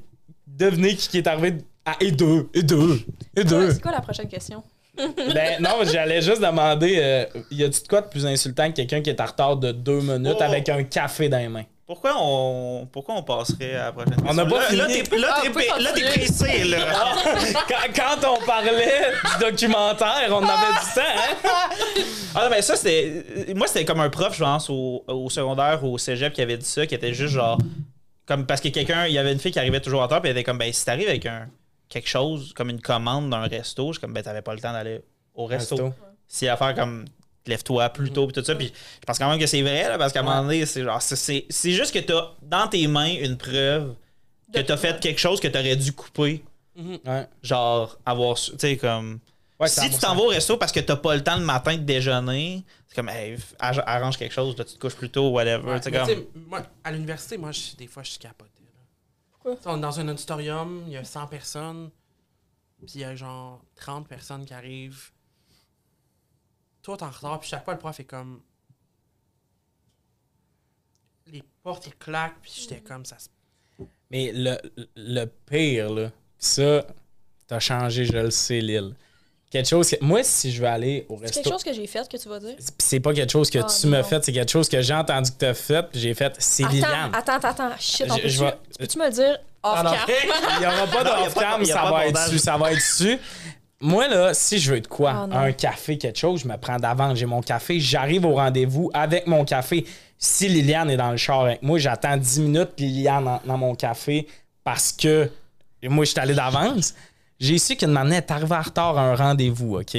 devenez 0.47 0.95
qui 0.95 1.07
qui 1.09 1.17
est 1.17 1.27
arrivé 1.27 1.57
à 1.85 1.95
et 1.99 2.11
deux, 2.11 2.47
et 2.53 2.61
deux, 2.63 2.99
et 3.35 3.43
deux. 3.43 3.71
C'est 3.71 3.81
quoi 3.81 3.91
la 3.91 4.01
prochaine 4.01 4.27
question? 4.27 4.63
Ben 4.97 5.59
non, 5.61 5.79
j'allais 5.83 6.21
juste 6.21 6.39
demander, 6.41 6.95
euh, 6.99 7.25
y 7.51 7.63
a-tu 7.65 7.81
de 7.81 7.87
quoi 7.87 7.99
de 8.01 8.07
plus 8.07 8.25
insultant 8.25 8.69
que 8.69 8.75
quelqu'un 8.77 9.01
qui 9.01 9.09
est 9.09 9.19
en 9.19 9.25
retard 9.25 9.57
de 9.57 9.73
deux 9.73 9.99
minutes 9.99 10.37
Oh. 10.39 10.43
avec 10.43 10.69
un 10.69 10.83
café 10.83 11.27
dans 11.27 11.37
les 11.39 11.49
mains? 11.49 11.65
Pourquoi 11.87 12.13
on, 12.19 12.87
pourquoi 12.91 13.13
on 13.15 13.21
passerait 13.23 13.75
à 13.75 13.85
la 13.85 13.91
prochaine 13.91 14.15
On 14.27 14.33
n'a 14.33 14.43
question? 14.43 14.49
pas 14.49 14.59
là, 14.59 14.65
fini. 14.69 14.77
Là, 14.79 14.87
t'es, 14.87 15.17
là, 15.17 15.27
Ah, 15.35 15.41
t'es 15.43 15.49
là, 15.83 15.91
t'es 15.93 16.01
continuer. 16.01 16.25
pressé, 16.25 16.63
là. 16.63 16.79
quand, 17.67 17.93
quand 18.23 18.33
on 18.41 18.45
parlait 18.45 19.11
du 19.11 19.45
documentaire, 19.51 20.27
on 20.31 20.37
avait 20.43 20.73
du 20.73 20.93
temps, 20.95 21.01
hein? 21.45 21.69
Ah 22.33 22.43
non, 22.45 22.49
mais 22.49 22.61
ça, 22.63 22.75
c'était. 22.75 23.53
Moi, 23.55 23.67
c'était 23.67 23.85
comme 23.85 23.99
un 23.99 24.09
prof, 24.09 24.33
je 24.35 24.43
pense, 24.43 24.67
au, 24.69 25.03
au 25.07 25.29
secondaire 25.29 25.83
ou 25.83 25.93
au 25.93 25.97
cégep 25.99 26.33
qui 26.33 26.41
avait 26.41 26.57
dit 26.57 26.65
ça, 26.65 26.87
qui 26.87 26.95
était 26.95 27.13
juste 27.13 27.33
genre. 27.35 27.59
Comme 28.25 28.47
parce 28.47 28.61
que 28.61 28.69
quelqu'un. 28.69 29.05
Il 29.05 29.13
y 29.13 29.19
avait 29.19 29.31
une 29.33 29.39
fille 29.39 29.51
qui 29.51 29.59
arrivait 29.59 29.79
toujours 29.79 29.99
en 29.99 30.03
retard, 30.05 30.21
puis 30.21 30.31
elle 30.31 30.37
était 30.37 30.43
comme, 30.43 30.57
ben, 30.57 30.73
si 30.73 30.83
t'arrives 30.83 31.07
avec 31.07 31.27
un, 31.27 31.47
quelque 31.87 32.09
chose, 32.09 32.51
comme 32.55 32.71
une 32.71 32.81
commande 32.81 33.29
d'un 33.29 33.43
resto, 33.47 33.89
je 33.89 33.99
suis 33.99 34.01
comme, 34.01 34.13
ben, 34.13 34.23
t'avais 34.23 34.41
pas 34.41 34.55
le 34.55 34.59
temps 34.59 34.73
d'aller 34.73 35.01
au 35.35 35.45
resto. 35.45 35.75
Resto. 35.75 35.93
Si 36.27 36.47
à 36.47 36.57
faire 36.57 36.73
comme. 36.73 37.05
Lève-toi 37.47 37.89
plus 37.89 38.11
tôt, 38.11 38.25
puis 38.27 38.33
tout 38.33 38.43
ça. 38.43 38.55
Puis 38.55 38.67
je 38.99 39.05
pense 39.05 39.19
quand 39.19 39.29
même 39.29 39.39
que 39.39 39.45
c'est 39.47 39.61
vrai, 39.61 39.87
là, 39.87 39.97
parce 39.97 40.11
qu'à 40.13 40.21
un 40.21 40.23
moment 40.23 40.41
donné, 40.43 40.65
c'est 40.65 40.83
genre. 40.83 41.01
c'est- 41.01 41.45
juste 41.71 41.93
que 41.93 41.99
t'as 41.99 42.31
dans 42.41 42.67
tes 42.67 42.87
mains 42.87 43.13
une 43.19 43.37
preuve 43.37 43.95
que 44.53 44.59
t'as 44.61 44.77
fait 44.77 44.99
quelque 44.99 45.19
chose 45.19 45.39
que 45.39 45.47
t'aurais 45.47 45.75
dû 45.75 45.91
couper. 45.93 46.43
Ouais. 46.77 47.27
Genre, 47.43 47.97
avoir. 48.05 48.37
su- 48.37 48.51
Tu 48.53 48.57
sais, 48.59 48.77
comme. 48.77 49.19
Ouais, 49.59 49.69
si 49.69 49.79
tu 49.79 49.85
100%. 49.95 49.99
t'en 50.01 50.15
vas 50.15 50.21
au 50.23 50.27
resto 50.27 50.57
parce 50.57 50.71
que 50.73 50.81
t'as 50.81 50.97
pas 50.97 51.15
le 51.15 51.23
temps 51.23 51.37
le 51.37 51.45
matin 51.45 51.75
de 51.77 51.83
déjeuner, 51.83 52.63
c'est 52.87 52.95
comme, 52.95 53.07
hey, 53.07 53.37
arrange 53.59 54.17
quelque 54.17 54.33
chose, 54.33 54.57
là, 54.57 54.65
tu 54.65 54.73
te 54.73 54.79
couches 54.79 54.95
plus 54.95 55.09
tôt, 55.09 55.29
whatever. 55.29 55.65
Ouais, 55.71 55.79
comme... 55.79 56.25
moi, 56.49 56.61
à 56.83 56.91
l'université, 56.91 57.37
moi, 57.37 57.51
je- 57.53 57.75
des 57.77 57.87
fois, 57.87 58.03
je 58.03 58.09
suis 58.09 58.19
capoté. 58.19 58.51
là. 58.59 58.81
Pourquoi? 59.31 59.71
On 59.73 59.77
est 59.77 59.81
dans 59.81 59.97
un 59.99 60.09
auditorium, 60.09 60.83
il 60.87 60.93
y 60.93 60.97
a 60.97 61.05
100 61.05 61.27
personnes, 61.27 61.89
puis 62.79 62.87
il 62.95 63.01
y 63.01 63.03
a 63.05 63.15
genre 63.15 63.61
30 63.77 64.07
personnes 64.09 64.43
qui 64.45 64.53
arrivent. 64.53 65.11
Toi, 66.85 66.97
t'es 66.97 67.03
en 67.03 67.09
retard, 67.09 67.39
puis 67.39 67.49
chaque 67.49 67.63
fois, 67.65 67.73
le 67.73 67.79
prof 67.79 67.99
est 67.99 68.03
comme. 68.03 68.41
Les 71.31 71.43
portes, 71.63 71.87
ils 71.87 71.95
claquent, 71.95 72.39
puis 72.41 72.51
j'étais 72.55 72.79
comme 72.81 73.03
ça. 73.05 73.17
Mais 74.11 74.31
le, 74.31 74.55
le 74.95 75.25
pire, 75.25 75.91
là, 75.91 76.11
ça, 76.37 76.85
t'as 77.47 77.59
changé, 77.59 78.05
je 78.05 78.11
le 78.13 78.29
sais, 78.29 78.59
Lille. 78.61 78.93
Quelque 79.49 79.67
chose 79.67 79.89
que. 79.89 79.95
Moi, 80.01 80.23
si 80.23 80.51
je 80.51 80.61
veux 80.61 80.67
aller 80.67 81.07
au 81.09 81.15
C'est 81.17 81.21
resto. 81.23 81.41
quelque 81.41 81.51
chose 81.53 81.63
que 81.63 81.73
j'ai 81.73 81.87
fait 81.87 82.07
que 82.07 82.17
tu 82.17 82.29
vas 82.29 82.39
dire? 82.39 82.55
Pis 82.57 82.63
c'est 82.77 82.99
pas 82.99 83.13
quelque 83.13 83.31
chose 83.31 83.49
que 83.49 83.57
Ah, 83.59 83.63
tu 83.63 83.87
m'as 83.87 84.03
fait, 84.03 84.23
c'est 84.23 84.31
quelque 84.33 84.51
chose 84.51 84.69
que 84.69 84.79
j'ai 84.81 84.93
entendu 84.93 85.31
que 85.31 85.37
t'as 85.37 85.53
fait, 85.55 85.89
puis 85.89 85.99
j'ai 85.99 86.13
fait, 86.13 86.35
c'est 86.37 86.67
Liliane. 86.67 87.11
Attends, 87.15 87.33
attends, 87.33 87.47
attends. 87.49 87.71
Shit, 87.79 88.05
on 88.11 88.15
Je- 88.17 88.21
peut-tu, 88.21 88.29
je 88.29 88.43
vais- 88.43 88.57
peux-tu 88.77 88.99
me 88.99 89.05
le 89.05 89.11
dire 89.11 89.37
off 89.63 89.83
non. 89.83 89.91
cam? 89.91 89.99
Il 90.59 90.63
y 90.63 90.67
aura 90.67 90.87
pas 90.87 91.03
Non, 91.03 91.09
il 91.17 91.19
y 91.19 91.21
a 91.21 91.25
d'off 91.25 91.33
pas- 91.33 91.41
cam, 91.41 91.61
il 91.63 91.67
y 91.67 91.71
a 91.71 91.73
ça 91.75 91.89
va 91.91 92.05
être 92.07 92.25
dessus, 92.27 92.39
ça 92.39 92.57
va 92.57 92.71
être 92.71 92.77
dessus. 92.77 93.17
Moi, 93.85 94.07
là, 94.07 94.33
si 94.33 94.57
je 94.57 94.73
veux 94.73 94.81
de 94.81 94.87
quoi, 94.87 95.27
non. 95.27 95.35
un 95.35 95.51
café, 95.51 95.99
quelque 95.99 96.17
chose, 96.17 96.41
je 96.41 96.47
me 96.47 96.57
prends 96.57 96.77
d'avance, 96.77 97.19
j'ai 97.19 97.27
mon 97.27 97.41
café, 97.41 97.79
j'arrive 97.79 98.25
au 98.25 98.33
rendez-vous 98.33 98.89
avec 98.95 99.27
mon 99.27 99.45
café. 99.45 99.85
Si 100.17 100.47
Liliane 100.47 100.89
est 100.89 100.97
dans 100.97 101.11
le 101.11 101.17
char 101.17 101.41
avec 101.41 101.61
moi, 101.61 101.77
j'attends 101.77 102.17
10 102.17 102.39
minutes, 102.39 102.71
Liliane 102.79 103.23
dans, 103.23 103.41
dans 103.45 103.57
mon 103.59 103.75
café 103.75 104.27
parce 104.63 104.91
que 104.91 105.29
moi, 105.83 106.03
je 106.03 106.09
suis 106.09 106.19
allé 106.19 106.33
d'avance. 106.33 106.95
J'ai 107.39 107.59
su 107.59 107.75
qu'une 107.75 107.91
manière 107.91 108.17
est 108.17 108.31
arrivé 108.31 108.55
en 108.55 108.61
retard 108.61 108.97
à 108.97 109.01
un 109.01 109.15
rendez-vous, 109.15 109.77
OK? 109.77 109.95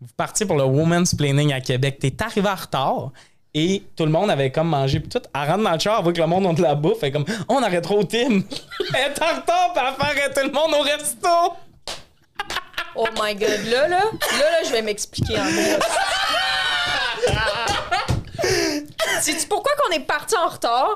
Vous 0.00 0.14
partez 0.16 0.46
pour 0.46 0.56
le 0.56 0.64
Women's 0.64 1.14
Planning 1.14 1.52
à 1.52 1.60
Québec. 1.60 1.98
T'es 2.00 2.14
arrivé 2.22 2.48
en 2.48 2.54
retard 2.54 3.12
et 3.52 3.82
tout 3.96 4.06
le 4.06 4.10
monde 4.10 4.30
avait 4.30 4.50
comme 4.50 4.68
mangé. 4.68 4.98
Puis 4.98 5.10
tout, 5.10 5.20
elle 5.34 5.46
rentre 5.46 5.64
dans 5.64 5.72
le 5.72 5.78
char, 5.78 5.98
elle 5.98 6.04
voit 6.04 6.12
que 6.14 6.20
le 6.22 6.26
monde 6.26 6.46
a 6.46 6.52
de 6.54 6.62
la 6.62 6.74
bouffe. 6.74 7.02
Elle 7.02 7.10
est 7.10 7.12
comme, 7.12 7.26
on 7.50 7.62
arrête 7.62 7.84
trop 7.84 8.02
Tim. 8.02 8.16
elle 8.94 9.12
est 9.12 9.22
en 9.22 9.40
retard, 9.40 9.74
puis 9.74 9.84
elle 9.86 9.94
fait 9.94 10.20
arrêter 10.20 10.42
le 10.44 10.52
monde 10.52 10.72
au 10.72 10.82
resto. 10.82 11.28
Oh 12.96 13.06
my 13.22 13.34
god, 13.34 13.64
là, 13.70 13.88
là, 13.88 13.98
là, 13.98 14.00
là, 14.50 14.62
je 14.66 14.72
vais 14.72 14.82
m'expliquer 14.82 15.34
en 15.38 15.44
gros. 15.44 15.84
Sais-tu 19.20 19.46
pourquoi 19.46 19.72
qu'on 19.82 19.92
est 19.94 20.00
parti 20.00 20.34
en 20.36 20.48
retard? 20.48 20.94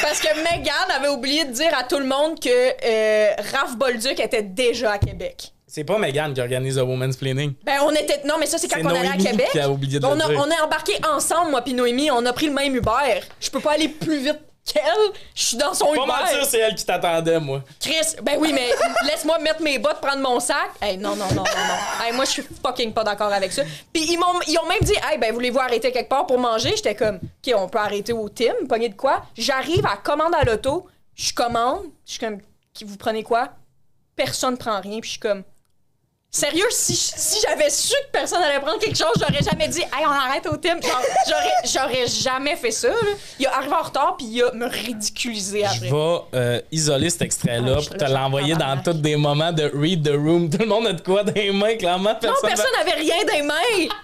Parce 0.00 0.20
que 0.20 0.28
Megan 0.42 0.90
avait 0.96 1.08
oublié 1.08 1.44
de 1.44 1.52
dire 1.52 1.76
à 1.76 1.82
tout 1.84 1.98
le 1.98 2.06
monde 2.06 2.38
que 2.40 2.48
euh, 2.48 3.34
Raph 3.52 3.76
Bolduc 3.76 4.20
était 4.20 4.42
déjà 4.42 4.92
à 4.92 4.98
Québec. 4.98 5.50
C'est 5.66 5.82
pas 5.84 5.98
Megan 5.98 6.32
qui 6.32 6.40
organise 6.40 6.76
le 6.76 6.84
Women's 6.84 7.16
Planning. 7.16 7.54
Ben, 7.64 7.80
on 7.82 7.90
était. 7.90 8.20
Non, 8.24 8.34
mais 8.38 8.46
ça, 8.46 8.58
c'est 8.58 8.68
quand 8.68 8.76
C'est 8.76 8.86
on 8.86 8.90
allait 8.90 9.08
à 9.08 9.16
Québec. 9.16 9.48
qui 9.50 9.58
a 9.58 9.68
oublié 9.68 9.98
de 9.98 10.06
on, 10.06 10.14
le 10.14 10.22
a, 10.22 10.28
dire. 10.28 10.40
on 10.40 10.48
est 10.48 10.60
embarqués 10.60 10.96
ensemble, 11.12 11.50
moi 11.50 11.62
puis 11.62 11.74
Noémie. 11.74 12.10
On 12.12 12.24
a 12.26 12.32
pris 12.32 12.46
le 12.46 12.52
même 12.52 12.76
Uber. 12.76 13.20
Je 13.40 13.50
peux 13.50 13.58
pas 13.60 13.72
aller 13.72 13.88
plus 13.88 14.18
vite 14.18 14.38
qu'elle? 14.64 14.82
Je 15.34 15.42
suis 15.44 15.56
dans 15.56 15.74
son 15.74 15.92
Pas 15.94 16.06
mal 16.06 16.28
sûr, 16.28 16.38
Uber. 16.38 16.46
c'est 16.48 16.58
elle 16.58 16.74
qui 16.74 16.84
t'attendait, 16.84 17.38
moi. 17.40 17.62
Chris, 17.80 18.16
ben 18.22 18.36
oui, 18.38 18.52
mais 18.52 18.70
laisse-moi 19.06 19.38
mettre 19.38 19.62
mes 19.62 19.78
bottes, 19.78 20.00
prendre 20.00 20.22
mon 20.22 20.40
sac. 20.40 20.70
Hey, 20.80 20.96
non, 20.96 21.16
non, 21.16 21.26
non, 21.28 21.34
non, 21.34 21.42
non. 21.44 22.04
Hey, 22.04 22.12
moi, 22.12 22.24
je 22.24 22.30
suis 22.30 22.44
fucking 22.64 22.92
pas 22.92 23.04
d'accord 23.04 23.32
avec 23.32 23.52
ça. 23.52 23.62
Puis 23.92 24.04
ils 24.12 24.18
m'ont, 24.18 24.40
ils 24.46 24.58
ont 24.58 24.66
même 24.66 24.80
dit, 24.80 24.94
hey, 25.10 25.18
ben 25.18 25.32
voulez-vous 25.32 25.60
arrêter 25.60 25.92
quelque 25.92 26.08
part 26.08 26.26
pour 26.26 26.38
manger? 26.38 26.72
J'étais 26.76 26.94
comme, 26.94 27.16
OK, 27.16 27.54
on 27.56 27.68
peut 27.68 27.78
arrêter 27.78 28.12
au 28.12 28.28
Tim, 28.28 28.54
pogner 28.68 28.88
de 28.88 28.94
quoi? 28.96 29.22
J'arrive 29.36 29.84
à 29.86 29.96
commande 29.96 30.34
à 30.34 30.44
l'auto, 30.44 30.86
je 31.14 31.32
commande, 31.32 31.82
je 32.06 32.12
suis 32.12 32.20
comme, 32.20 32.38
vous 32.84 32.96
prenez 32.96 33.22
quoi? 33.22 33.50
Personne 34.16 34.56
prend 34.56 34.80
rien, 34.80 35.00
puis 35.00 35.08
je 35.08 35.10
suis 35.12 35.20
comme, 35.20 35.42
Sérieux, 36.36 36.66
si, 36.70 36.96
si 36.96 37.38
j'avais 37.46 37.70
su 37.70 37.92
que 37.92 38.10
personne 38.10 38.42
allait 38.42 38.58
prendre 38.58 38.80
quelque 38.80 38.98
chose, 38.98 39.12
j'aurais 39.20 39.40
jamais 39.40 39.68
dit 39.68 39.82
Hey, 39.82 40.04
on 40.04 40.10
arrête 40.10 40.44
au. 40.46 40.60
Genre, 40.60 41.00
j'aurais, 41.28 41.52
j'aurais 41.64 42.06
jamais 42.08 42.56
fait 42.56 42.72
ça. 42.72 42.88
là. 42.88 42.94
Il 43.38 43.46
a 43.46 43.56
arrivé 43.56 43.72
en 43.72 43.82
retard 43.82 44.16
puis 44.18 44.26
il 44.28 44.42
a 44.42 44.50
me 44.52 44.66
ridiculisé 44.66 45.60
Je 45.60 45.66
après. 45.66 45.90
vais 45.90 46.18
euh, 46.34 46.60
isoler 46.72 47.08
cet 47.10 47.22
extrait-là 47.22 47.74
Ah, 47.76 47.80
je- 47.80 47.88
pour 47.88 47.96
te 47.98 48.04
je 48.06 48.12
l'envoyer 48.12 48.54
dans 48.56 48.76
tous 48.82 48.94
des 48.94 49.14
moments 49.14 49.52
de 49.52 49.70
read 49.74 50.02
the 50.04 50.12
room. 50.16 50.50
Tout 50.50 50.58
le 50.58 50.66
monde 50.66 50.88
a 50.88 50.92
de 50.94 51.00
quoi 51.02 51.22
dans 51.22 51.32
les 51.32 51.52
mains, 51.52 51.76
clairement. 51.76 52.10
Non, 52.14 52.18
Personne 52.20 52.48
personne 52.48 52.66
n'avait 52.78 52.98
rien 53.00 53.24
dans 53.24 53.32
les 53.34 53.42
mains. 53.42 53.94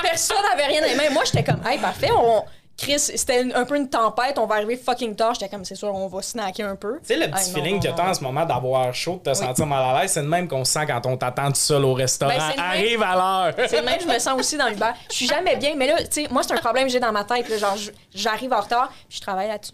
Personne 0.00 0.36
n'avait 0.48 0.66
rien 0.68 0.82
dans 0.82 0.86
les 0.86 0.94
mains. 0.94 1.10
Moi, 1.10 1.24
j'étais 1.24 1.42
comme, 1.42 1.60
hey, 1.66 1.78
parfait, 1.78 2.10
on. 2.16 2.44
Chris, 2.80 2.98
c'était 2.98 3.44
un 3.54 3.64
peu 3.66 3.76
une 3.76 3.88
tempête, 3.90 4.38
on 4.38 4.46
va 4.46 4.54
arriver 4.56 4.76
fucking 4.76 5.14
tard. 5.14 5.34
J'étais 5.34 5.48
comme, 5.50 5.64
c'est 5.66 5.74
sûr, 5.74 5.94
on 5.94 6.06
va 6.08 6.22
snacker 6.22 6.62
un 6.66 6.76
peu. 6.76 6.98
Tu 7.00 7.08
sais, 7.08 7.16
le 7.16 7.30
petit 7.30 7.40
Hey, 7.40 7.48
non, 7.48 7.54
feeling 7.54 7.74
non, 7.74 7.80
que 7.82 7.88
non. 7.88 7.94
t'as 7.94 8.10
en 8.10 8.14
ce 8.14 8.22
moment 8.24 8.46
d'avoir 8.46 8.94
chaud, 8.94 9.20
de 9.22 9.30
te 9.30 9.36
sentir 9.36 9.66
mal 9.66 9.94
à 9.96 10.00
l'aise, 10.00 10.12
c'est 10.12 10.22
le 10.22 10.28
même 10.28 10.48
qu'on 10.48 10.64
se 10.64 10.72
sent 10.72 10.86
quand 10.86 11.04
on 11.06 11.16
t'attend 11.16 11.48
tout 11.48 11.56
seul 11.60 11.84
au 11.84 11.92
restaurant. 11.92 12.32
Ben. 12.32 12.62
Arrive 12.62 13.02
à 13.02 13.14
l'heure. 13.14 13.54
C'est 13.68 13.80
le 13.80 13.84
même, 13.84 14.00
je 14.00 14.06
me 14.06 14.18
sens 14.18 14.38
aussi 14.40 14.56
dans 14.56 14.68
l'Uber. 14.68 14.92
Je 15.10 15.14
suis 15.16 15.26
jamais 15.26 15.56
bien, 15.56 15.74
mais 15.76 15.88
là, 15.88 15.98
tu 15.98 16.06
sais, 16.22 16.28
moi, 16.30 16.42
c'est 16.42 16.54
un 16.54 16.56
problème 16.58 16.86
que 16.86 16.92
j'ai 16.92 17.00
dans 17.00 17.12
ma 17.12 17.24
tête. 17.24 17.48
là, 17.48 17.58
genre, 17.58 17.76
j'arrive 18.14 18.52
en 18.52 18.60
retard, 18.60 18.90
je 19.10 19.20
travaille 19.20 19.48
là-dessus. 19.48 19.72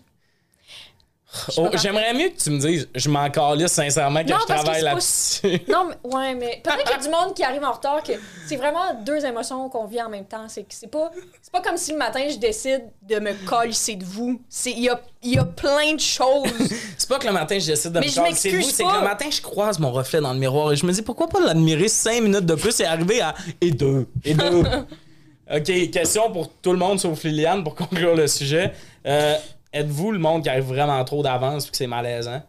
Oh, 1.57 1.69
J'aimerais 1.75 2.15
mieux 2.15 2.29
que 2.29 2.41
tu 2.41 2.51
me 2.51 2.59
dises, 2.59 2.89
je 2.95 3.11
m'en 3.11 3.29
calisse 3.31 3.73
sincèrement 3.73 4.23
que 4.25 4.31
Non, 4.31 4.37
je 4.41 4.47
travaille 4.47 4.81
pas- 4.81 4.91
là-dessus. 4.93 5.61
Non, 5.69 5.89
mais, 5.89 6.11
ouais, 6.17 6.35
mais 6.37 6.61
peut-être 6.63 6.85
qu'il 6.85 6.91
y 6.93 6.95
a 6.95 7.03
du 7.03 7.09
monde 7.09 7.35
qui 7.35 7.43
arrive 7.43 7.65
en 7.65 7.73
retard, 7.73 8.03
que 8.03 8.13
c'est 8.47 8.57
vraiment 8.57 8.95
deux 9.05 9.25
émotions 9.27 9.69
qu'on 9.69 9.87
vit 9.87 10.01
en 10.01 10.09
même 10.09 10.25
temps. 10.25 10.47
C'est 10.49 10.65
c'est 10.69 10.87
pas, 10.91 11.11
c'est 11.43 11.53
pas 11.53 11.61
comme 11.61 11.77
si 11.77 11.93
le 11.93 11.99
matin, 11.99 12.21
je 12.31 12.37
décide 12.39 12.85
de 13.03 13.19
me 13.19 13.33
calisser 13.49 13.97
de 13.97 14.05
vous. 14.05 14.41
C'est- 14.49 14.71
Il 14.71 14.85
y 14.85 14.89
a, 14.89 15.01
y 15.25 15.37
a 15.37 15.45
plein 15.45 15.95
de 15.95 16.01
choses. 16.01 16.49
C'est 16.99 17.09
pas 17.09 17.19
que 17.19 17.27
le 17.27 17.33
matin 17.33 17.59
je 17.59 17.67
décide 17.67 17.93
de 17.93 17.99
Mais 18.01 18.07
me 18.07 18.11
je 18.11 18.17
casser 18.21 18.35
c'est 18.35 18.51
vous, 18.57 18.63
c'est 18.63 18.83
que 18.85 18.95
le 18.95 19.03
matin 19.05 19.27
je 19.31 19.41
croise 19.43 19.79
mon 19.79 19.91
reflet 19.93 20.21
dans 20.21 20.33
le 20.33 20.39
miroir 20.39 20.73
et 20.73 20.77
je 20.77 20.87
me 20.87 20.93
dis 20.93 21.03
pourquoi 21.03 21.29
pas 21.29 21.41
l'admirer 21.41 21.89
cinq 21.89 22.23
minutes 22.23 22.47
de 22.47 22.55
plus 22.55 22.81
et 22.81 22.85
arriver 22.87 23.21
à 23.21 23.35
et 23.61 23.71
deux 23.73 24.07
et 24.25 24.33
deux. 24.35 24.63
ok, 25.55 25.91
question 25.91 26.31
pour 26.33 26.51
tout 26.63 26.73
le 26.73 26.79
monde 26.79 26.99
sauf 27.01 27.23
Liliane 27.25 27.63
pour 27.65 27.75
conclure 27.75 28.15
le 28.15 28.27
sujet. 28.27 28.73
Euh, 29.07 29.35
Êtes-vous 29.77 30.13
le 30.13 30.19
monde 30.19 30.43
qui 30.43 30.49
arrive 30.49 30.65
vraiment 30.65 31.03
trop 31.05 31.23
d'avance 31.23 31.69
ou 31.69 31.71
que 31.71 31.77
c'est 31.77 31.87
malaisant? 31.87 32.43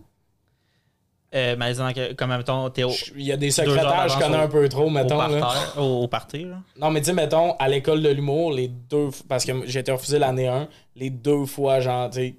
Euh, 1.35 1.57
malaisant 1.57 1.91
que- 1.91 2.13
comme, 2.13 2.29
mettons, 2.35 2.65
au, 2.67 2.69
Je- 2.73 3.11
Il 3.17 3.23
y 3.25 3.33
a 3.33 3.37
des 3.37 3.51
secrétaires, 3.51 4.07
je 4.07 4.17
connais 4.17 4.37
au- 4.37 4.41
un 4.41 4.47
peu 4.47 4.69
trop, 4.69 4.85
au, 4.85 4.89
mettons. 4.89 5.17
là. 5.17 5.51
au, 5.77 6.03
au 6.03 6.07
party, 6.07 6.45
là. 6.45 6.61
Non, 6.79 6.89
mais 6.89 7.01
dis, 7.01 7.11
mettons, 7.11 7.53
à 7.57 7.67
l'école 7.67 8.01
de 8.01 8.09
l'humour, 8.09 8.53
les 8.53 8.69
deux. 8.69 9.09
Parce 9.27 9.43
que 9.43 9.51
j'ai 9.65 9.79
été 9.81 9.91
refusé 9.91 10.19
l'année 10.19 10.47
1, 10.47 10.69
les 10.95 11.09
deux 11.09 11.45
fois, 11.45 11.81
genre, 11.81 12.09
tu 12.09 12.19
sais, 12.19 12.35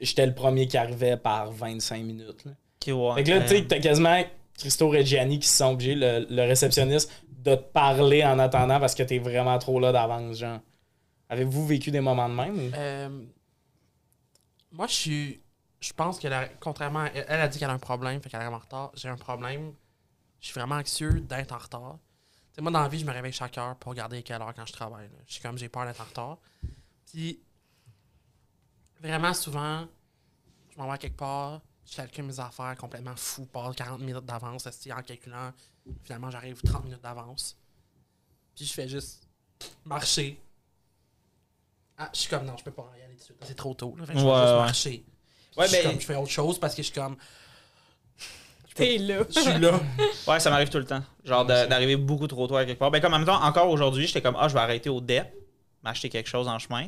j'étais 0.00 0.24
le 0.26 0.34
premier 0.34 0.66
qui 0.66 0.78
arrivait 0.78 1.18
par 1.18 1.52
25 1.52 2.02
minutes. 2.02 2.44
Là. 2.46 2.52
Ouais. 2.94 3.14
Fait 3.16 3.22
que 3.24 3.30
là, 3.30 3.40
tu 3.42 3.48
sais, 3.48 3.64
t'as 3.64 3.78
quasiment 3.80 4.22
Christo 4.58 4.88
Reggiani 4.88 5.38
qui 5.38 5.48
se 5.48 5.58
sont 5.58 5.72
obligés, 5.72 5.94
le, 5.94 6.26
le 6.30 6.42
réceptionniste, 6.42 7.12
de 7.44 7.54
te 7.54 7.60
parler 7.60 8.24
en 8.24 8.38
attendant 8.38 8.80
parce 8.80 8.94
que 8.94 9.02
t'es 9.02 9.18
vraiment 9.18 9.58
trop 9.58 9.78
là 9.78 9.92
d'avance, 9.92 10.38
genre. 10.38 10.58
Avez-vous 11.28 11.66
vécu 11.66 11.90
des 11.90 12.00
moments 12.00 12.28
de 12.30 12.34
même? 12.34 12.54
ou- 12.56 12.70
Euh, 12.76 13.08
moi, 14.72 14.86
je 14.86 14.94
suis. 14.94 15.42
Je 15.80 15.92
pense 15.92 16.18
que, 16.18 16.28
contrairement 16.60 17.00
à 17.00 17.06
elle, 17.06 17.24
elle 17.28 17.40
a 17.40 17.48
dit 17.48 17.58
qu'elle 17.58 17.70
a 17.70 17.74
un 17.74 17.78
problème, 17.78 18.20
fait 18.22 18.30
qu'elle 18.30 18.40
arrive 18.40 18.54
en 18.54 18.58
retard. 18.58 18.90
J'ai 18.94 19.08
un 19.08 19.16
problème. 19.16 19.74
Je 20.40 20.46
suis 20.46 20.54
vraiment 20.54 20.76
anxieux 20.76 21.20
d'être 21.20 21.52
en 21.52 21.58
retard. 21.58 21.98
Tu 22.52 22.56
sais, 22.56 22.62
moi, 22.62 22.70
dans 22.70 22.82
la 22.82 22.88
vie, 22.88 22.98
je 22.98 23.04
me 23.04 23.12
réveille 23.12 23.32
chaque 23.32 23.56
heure 23.58 23.76
pour 23.76 23.90
regarder 23.90 24.22
quelle 24.22 24.40
heure 24.40 24.54
quand 24.54 24.66
je 24.66 24.72
travaille. 24.72 25.08
Je 25.26 25.34
suis 25.34 25.42
comme, 25.42 25.58
j'ai 25.58 25.68
peur 25.68 25.86
d'être 25.86 26.00
en 26.00 26.04
retard. 26.04 26.38
Puis, 27.06 27.40
vraiment 29.00 29.34
souvent, 29.34 29.86
je 30.70 30.78
m'en 30.78 30.90
vais 30.90 30.98
quelque 30.98 31.16
part, 31.16 31.60
je 31.84 31.96
calcule 31.96 32.24
mes 32.24 32.38
affaires 32.40 32.76
complètement 32.76 33.16
fou, 33.16 33.46
pas 33.46 33.72
40 33.72 34.00
minutes 34.00 34.24
d'avance, 34.24 34.66
en 34.66 35.02
calculant. 35.02 35.52
Finalement, 36.02 36.30
j'arrive 36.30 36.60
30 36.62 36.84
minutes 36.84 37.02
d'avance. 37.02 37.56
Puis, 38.54 38.66
je 38.66 38.72
fais 38.72 38.88
juste 38.88 39.28
marcher. 39.84 40.40
Ah, 42.04 42.10
je 42.12 42.18
suis 42.20 42.28
comme, 42.30 42.44
non, 42.44 42.54
je 42.58 42.64
peux 42.64 42.70
pas 42.70 42.90
y 42.98 43.02
aller 43.04 43.12
tout 43.14 43.18
de 43.20 43.24
suite. 43.24 43.36
C'est 43.42 43.54
trop 43.56 43.74
tôt. 43.74 43.94
Là, 43.98 44.06
Fait 44.06 44.14
que 44.14 44.18
je 44.18 44.24
vais 44.24 44.30
Ouais, 44.30 44.36
juste 44.40 44.50
ouais. 44.52 44.56
marcher. 44.58 45.04
Ouais, 45.56 45.68
je, 45.68 45.82
comme, 45.88 46.00
je 46.00 46.06
fais 46.06 46.16
autre 46.16 46.30
chose 46.30 46.58
parce 46.58 46.74
que 46.74 46.82
je 46.82 46.86
suis 46.90 46.94
comme, 47.00 47.16
T'es 48.74 48.96
là. 48.98 49.18
je 49.28 49.38
suis 49.40 49.58
là. 49.58 49.78
Ouais, 50.26 50.40
ça 50.40 50.48
m'arrive 50.50 50.70
tout 50.70 50.78
le 50.78 50.86
temps. 50.86 51.02
Genre 51.24 51.44
d'arriver 51.44 51.96
beaucoup 51.96 52.26
trop 52.26 52.46
tôt 52.46 52.56
à 52.56 52.64
quelque 52.64 52.78
part. 52.78 52.90
Ben, 52.90 53.00
comme 53.02 53.12
en 53.12 53.18
même 53.18 53.26
temps, 53.26 53.42
encore 53.42 53.68
aujourd'hui, 53.68 54.06
j'étais 54.06 54.22
comme, 54.22 54.36
ah, 54.38 54.48
je 54.48 54.54
vais 54.54 54.60
arrêter 54.60 54.88
au 54.88 55.00
DEP, 55.00 55.26
m'acheter 55.82 56.08
quelque 56.08 56.28
chose 56.28 56.48
en 56.48 56.58
chemin. 56.58 56.86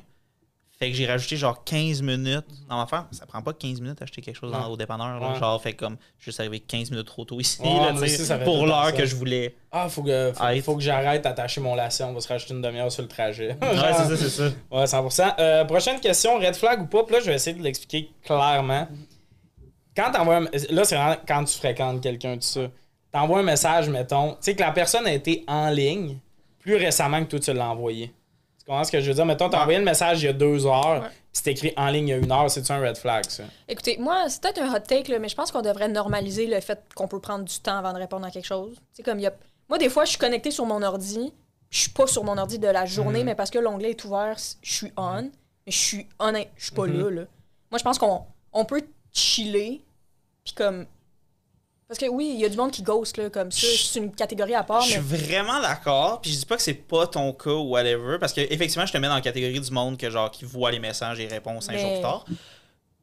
Fait 0.77 0.91
que 0.91 0.97
j'ai 0.97 1.07
rajouté 1.07 1.37
genre 1.37 1.63
15 1.63 2.03
minutes 2.03 2.47
dans 2.69 2.77
ma. 2.77 2.87
Ça 3.13 3.27
prend 3.27 3.41
pas 3.43 3.53
15 3.53 3.81
minutes 3.81 4.01
d'acheter 4.01 4.21
quelque 4.21 4.37
chose 4.37 4.51
dans- 4.51 4.67
au 4.69 4.77
dépanneur. 4.77 5.21
là. 5.21 5.33
Ouais. 5.33 5.39
Genre, 5.39 5.63
fait 5.63 5.73
comme, 5.75 5.97
juste 6.19 6.41
arrivé 6.41 6.59
15 6.59 6.91
minutes 6.91 7.07
trop 7.07 7.25
tôt 7.25 7.39
ici, 7.41 7.61
Ouais, 7.63 7.93
là, 7.93 8.07
ça 8.09 8.39
pour 8.39 8.67
l'heure 8.67 8.93
que 8.93 9.07
je 9.07 9.15
voulais. 9.15 9.55
Ah, 9.71 9.89
faut 9.89 10.03
que, 10.03 10.33
faut, 10.63 10.75
que 10.77 10.83
j'arrête 10.83 11.23
d'attacher 11.23 11.61
mon 11.61 11.75
lacet. 11.77 12.03
On 12.05 12.13
va 12.13 12.21
se 12.21 12.27
rajouter 12.29 12.55
une 12.55 12.63
demi-heure 12.63 12.91
sur 12.91 13.03
le 13.03 13.09
trajet. 13.09 13.57
Ouais, 13.63 13.69
c'est 13.97 14.05
ça, 14.09 14.17
c'est 14.17 14.29
ça. 14.29 14.51
Ouais, 14.71 14.87
100%. 14.87 15.35
Euh, 15.39 15.65
prochaine 15.65 16.01
question, 16.01 16.39
red 16.39 16.57
flag 16.57 16.83
ou 16.83 16.87
pas? 16.87 17.05
Puis 17.05 17.15
là, 17.15 17.21
je 17.21 17.27
vais 17.27 17.35
essayer 17.37 17.57
de 17.57 17.63
l'expliquer 17.63 18.11
clairement. 18.25 18.89
Quand 19.97 20.11
t'envoies 20.11 20.37
un... 20.39 20.45
Là, 20.71 20.85
c'est 20.85 20.97
vraiment 20.97 21.17
quand 21.27 21.45
tu 21.45 21.57
fréquentes 21.57 22.01
quelqu'un, 22.03 22.35
tout 22.35 22.43
ça. 22.43 22.63
T'envoies 23.13 23.39
un 23.39 23.45
message, 23.45 23.89
mettons. 23.89 24.33
Tu 24.33 24.39
sais 24.41 24.55
que 24.57 24.61
la 24.61 24.73
personne 24.73 25.07
a 25.07 25.13
été 25.13 25.45
en 25.47 25.71
ligne 25.71 26.19
plus 26.59 26.75
récemment 26.75 27.23
que 27.25 27.31
toi, 27.31 27.39
tu 27.39 27.53
l'as 27.53 27.69
envoyé. 27.69 28.13
Tu 28.65 28.71
comprends 28.71 28.85
ce 28.85 28.93
que 28.93 29.01
je 29.01 29.09
veux 29.09 29.15
dire? 29.15 29.27
Mettons, 29.27 29.51
t'as 29.51 29.61
envoyé 29.61 29.79
le 29.79 29.85
message 29.85 30.23
il 30.23 30.27
y 30.27 30.29
a 30.29 30.33
deux 30.33 30.65
heures, 30.67 31.03
Ouais. 31.03 31.09
puis 31.09 31.19
c'est 31.33 31.51
écrit 31.51 31.75
en 31.77 31.89
ligne 31.89 32.09
il 32.09 32.11
y 32.13 32.15
a 32.15 32.17
une 32.17 32.33
heure. 32.33 32.51
C'est-tu 32.51 32.73
un 32.73 32.81
red 32.81 32.97
flag, 32.97 33.25
ça? 33.29 33.43
Écoutez, 33.69 33.99
moi, 33.99 34.29
c'est 34.31 34.41
peut-être 34.41 34.63
un 34.63 34.75
hot 34.75 34.81
take, 34.81 35.13
là, 35.13 35.19
mais 35.19 35.29
je 35.29 35.35
pense 35.37 35.53
qu'on 35.53 35.61
devrait 35.61 35.89
normaliser 35.89 36.47
le 36.47 36.59
fait 36.61 36.81
qu'on 36.95 37.07
peut 37.07 37.21
prendre 37.21 37.45
du 37.45 37.59
temps 37.61 37.77
avant 37.77 37.93
de 37.93 37.99
répondre 37.99 38.25
à 38.27 38.31
quelque 38.31 38.47
chose. 38.47 38.77
C'est 38.95 39.03
comme 39.03 39.19
il 39.19 39.23
y 39.23 39.27
a... 39.27 39.35
Moi, 39.69 39.77
des 39.79 39.91
fois, 39.91 40.05
je 40.07 40.11
suis 40.11 40.19
connectée 40.19 40.51
sur 40.51 40.65
mon 40.65 40.83
ordi. 40.83 41.33
Je 41.71 41.79
suis 41.79 41.91
pas 41.91 42.07
sur 42.07 42.25
mon 42.25 42.39
ordi 42.39 42.59
de 42.59 42.69
la 42.69 42.87
journée, 42.87 43.19
Mhm. 43.21 43.27
mais 43.27 43.35
parce 43.35 43.51
que 43.51 43.59
l'onglet 43.59 43.91
est 43.91 44.05
ouvert, 44.05 44.37
je 44.63 44.73
suis 44.75 44.93
on. 44.97 45.23
Mais 45.67 45.73
je 45.73 45.79
suis 45.79 46.07
honnête, 46.19 46.49
je 46.57 46.67
suis 46.67 46.75
pas 46.75 46.87
Mhm. 46.87 47.01
là, 47.03 47.11
là. 47.11 47.23
Moi, 47.71 47.79
je 47.79 47.83
pense 47.85 47.99
qu'on 47.99 48.23
on 48.53 48.65
peut 48.65 48.83
chiller, 49.13 49.83
puis 50.45 50.55
comme. 50.55 50.87
Parce 51.87 51.99
que 52.01 52.07
oui, 52.07 52.31
il 52.35 52.41
y 52.41 52.45
a 52.45 52.49
du 52.49 52.57
monde 52.57 52.71
qui 52.71 52.83
ghost, 52.83 53.17
là, 53.19 53.29
comme 53.29 53.53
ça. 53.53 53.67
C'est 53.77 53.99
une 54.01 54.11
catégorie 54.15 54.55
à 54.55 54.63
part, 54.65 54.81
Je 54.81 54.93
suis 54.93 55.01
mais. 55.01 55.17
vraiment 55.19 55.61
d'accord. 55.61 56.21
Puis 56.23 56.33
je 56.33 56.39
dis 56.39 56.47
pas 56.47 56.57
que 56.57 56.63
c'est 56.63 56.73
pas 56.75 57.07
ton 57.07 57.33
cas 57.35 57.51
ou 57.51 57.71
whatever. 57.71 58.17
Parce 58.19 58.33
que 58.33 58.41
effectivement, 58.41 58.87
je 58.87 58.93
te 58.93 58.99
mets 58.99 59.09
dans 59.09 59.15
la 59.15 59.21
catégorie 59.21 59.61
du 59.61 59.71
monde 59.71 59.99
que 59.99 60.09
genre 60.11 60.31
qui 60.31 60.45
voit 60.45 60.71
les 60.71 60.79
messages 60.81 61.21
et 61.21 61.27
répond 61.27 61.61
cinq 61.61 61.75
Mais- 61.75 61.81
jours 61.83 61.93
plus 61.93 62.03
tard. 62.03 62.25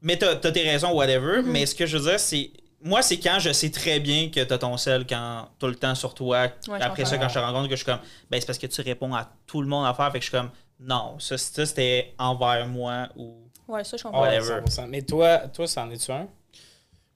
Mais 0.02 0.18
t'as 0.18 0.32
as 0.32 0.52
tes 0.52 0.64
raisons, 0.64 0.92
whatever. 0.94 1.42
Mm-hmm. 1.42 1.46
Mais 1.46 1.66
ce 1.68 1.76
que 1.76 1.86
je 1.86 1.98
veux 1.98 2.10
dire, 2.10 2.20
c'est. 2.20 2.50
Moi, 2.84 3.04
c'est 3.04 3.20
quand 3.20 3.38
je 3.38 3.54
sais 3.54 3.70
très 3.70 4.00
bien 4.00 4.30
que 4.32 4.44
t'as 4.44 4.58
ton 4.58 4.76
sel 4.76 5.06
quand 5.08 5.48
tout 5.60 5.68
le 5.68 5.76
temps 5.76 5.94
sur 5.94 6.16
toi. 6.16 6.48
Après 6.80 7.06
ça, 7.06 7.20
quand 7.20 7.30
je 7.30 7.36
te 7.36 7.40
rends 7.40 7.54
compte 7.54 7.66
que 7.70 7.76
je 7.76 7.84
suis 7.84 7.86
comme. 7.86 8.00
Ben, 8.32 8.40
c'est 8.42 8.48
parce 8.48 8.58
que 8.58 8.66
tu 8.66 8.82
réponds 8.82 9.14
à 9.14 9.30
tout 9.46 9.62
le 9.62 9.68
monde 9.68 9.86
à 9.86 9.94
faire. 9.94 10.12
Fait 10.12 10.18
que 10.18 10.26
je 10.26 10.30
suis 10.32 10.38
comme. 10.38 10.50
Non, 10.80 11.20
ça, 11.20 11.38
ça, 11.38 11.64
c'était 11.68 12.16
envers 12.18 12.66
moi 12.68 13.10
ou. 13.16 13.36
Ouais, 13.68 13.84
ça, 13.84 13.96
je 13.96 14.02
comprends. 14.04 14.22
Whatever. 14.22 14.62
100%. 14.66 14.88
Mais 14.88 15.04
toi, 15.04 15.38
toi, 15.54 15.68
c'en 15.68 15.90
es-tu 15.92 16.12
un? 16.12 16.28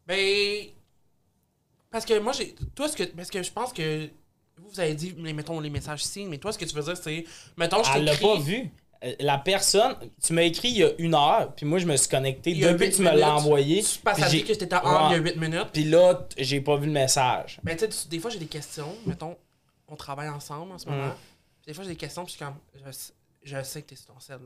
Ben. 0.05 0.67
Parce 1.95 2.03
que 2.05 2.19
moi, 2.19 2.33
j'ai. 2.33 2.53
Toi, 2.75 2.89
ce 2.89 2.97
que. 2.97 3.03
Parce 3.05 3.29
que 3.29 3.41
je 3.41 3.51
pense 3.53 3.71
que. 3.71 4.09
Vous, 4.57 4.67
vous 4.69 4.79
avez 4.81 4.93
dit, 4.95 5.15
mais 5.17 5.31
mettons 5.31 5.61
les 5.61 5.69
messages 5.69 6.03
signes, 6.03 6.27
mais 6.27 6.39
toi, 6.39 6.51
ce 6.51 6.57
que 6.57 6.65
tu 6.65 6.75
veux 6.75 6.83
dire, 6.83 6.97
c'est. 6.97 7.23
Mettons, 7.55 7.81
je 7.83 7.91
Elle 7.95 8.03
l'a 8.03 8.17
pas 8.17 8.37
vu. 8.37 8.69
Euh, 9.05 9.13
La 9.21 9.37
personne, 9.37 9.95
tu 10.21 10.33
m'as 10.33 10.41
écrit 10.41 10.67
il 10.71 10.77
y 10.79 10.83
a 10.83 10.89
une 10.97 11.15
heure, 11.15 11.53
puis 11.55 11.65
moi 11.65 11.79
je 11.79 11.85
me 11.85 11.95
suis 11.95 12.09
connecté 12.09 12.53
depuis 12.53 12.89
que 12.89 12.95
tu 12.97 13.01
me 13.01 13.15
l'as 13.15 13.35
envoyé. 13.35 13.81
Puis 13.81 14.43
que 14.43 14.51
t'étais 14.51 14.75
en 14.75 15.09
il 15.09 15.13
y 15.13 15.15
a 15.15 15.21
Ouais. 15.21 15.31
8 15.31 15.37
minutes. 15.37 15.67
Puis 15.71 15.85
là, 15.85 16.27
j'ai 16.37 16.59
pas 16.59 16.75
vu 16.75 16.87
le 16.87 16.91
message. 16.91 17.61
Ben, 17.63 17.77
tu 17.77 17.89
sais, 17.89 18.09
des 18.09 18.19
fois, 18.19 18.29
j'ai 18.29 18.39
des 18.39 18.45
questions. 18.47 18.93
Mettons, 19.05 19.37
on 19.87 19.95
travaille 19.95 20.27
ensemble 20.27 20.73
en 20.73 20.77
ce 20.77 20.89
moment. 20.89 21.07
Mm. 21.07 21.15
Puis 21.61 21.67
Des 21.67 21.73
fois, 21.73 21.85
j'ai 21.85 21.91
des 21.91 21.95
questions, 21.95 22.25
puis 22.25 22.33
je 22.33 22.37
suis 22.37 22.45
comme. 22.45 22.55
Je, 22.85 22.91
sais- 22.91 23.13
je 23.41 23.63
sais 23.63 23.81
que 23.83 23.87
t'es 23.87 23.95
sur 23.95 24.07
ton 24.07 24.19
sel. 24.19 24.39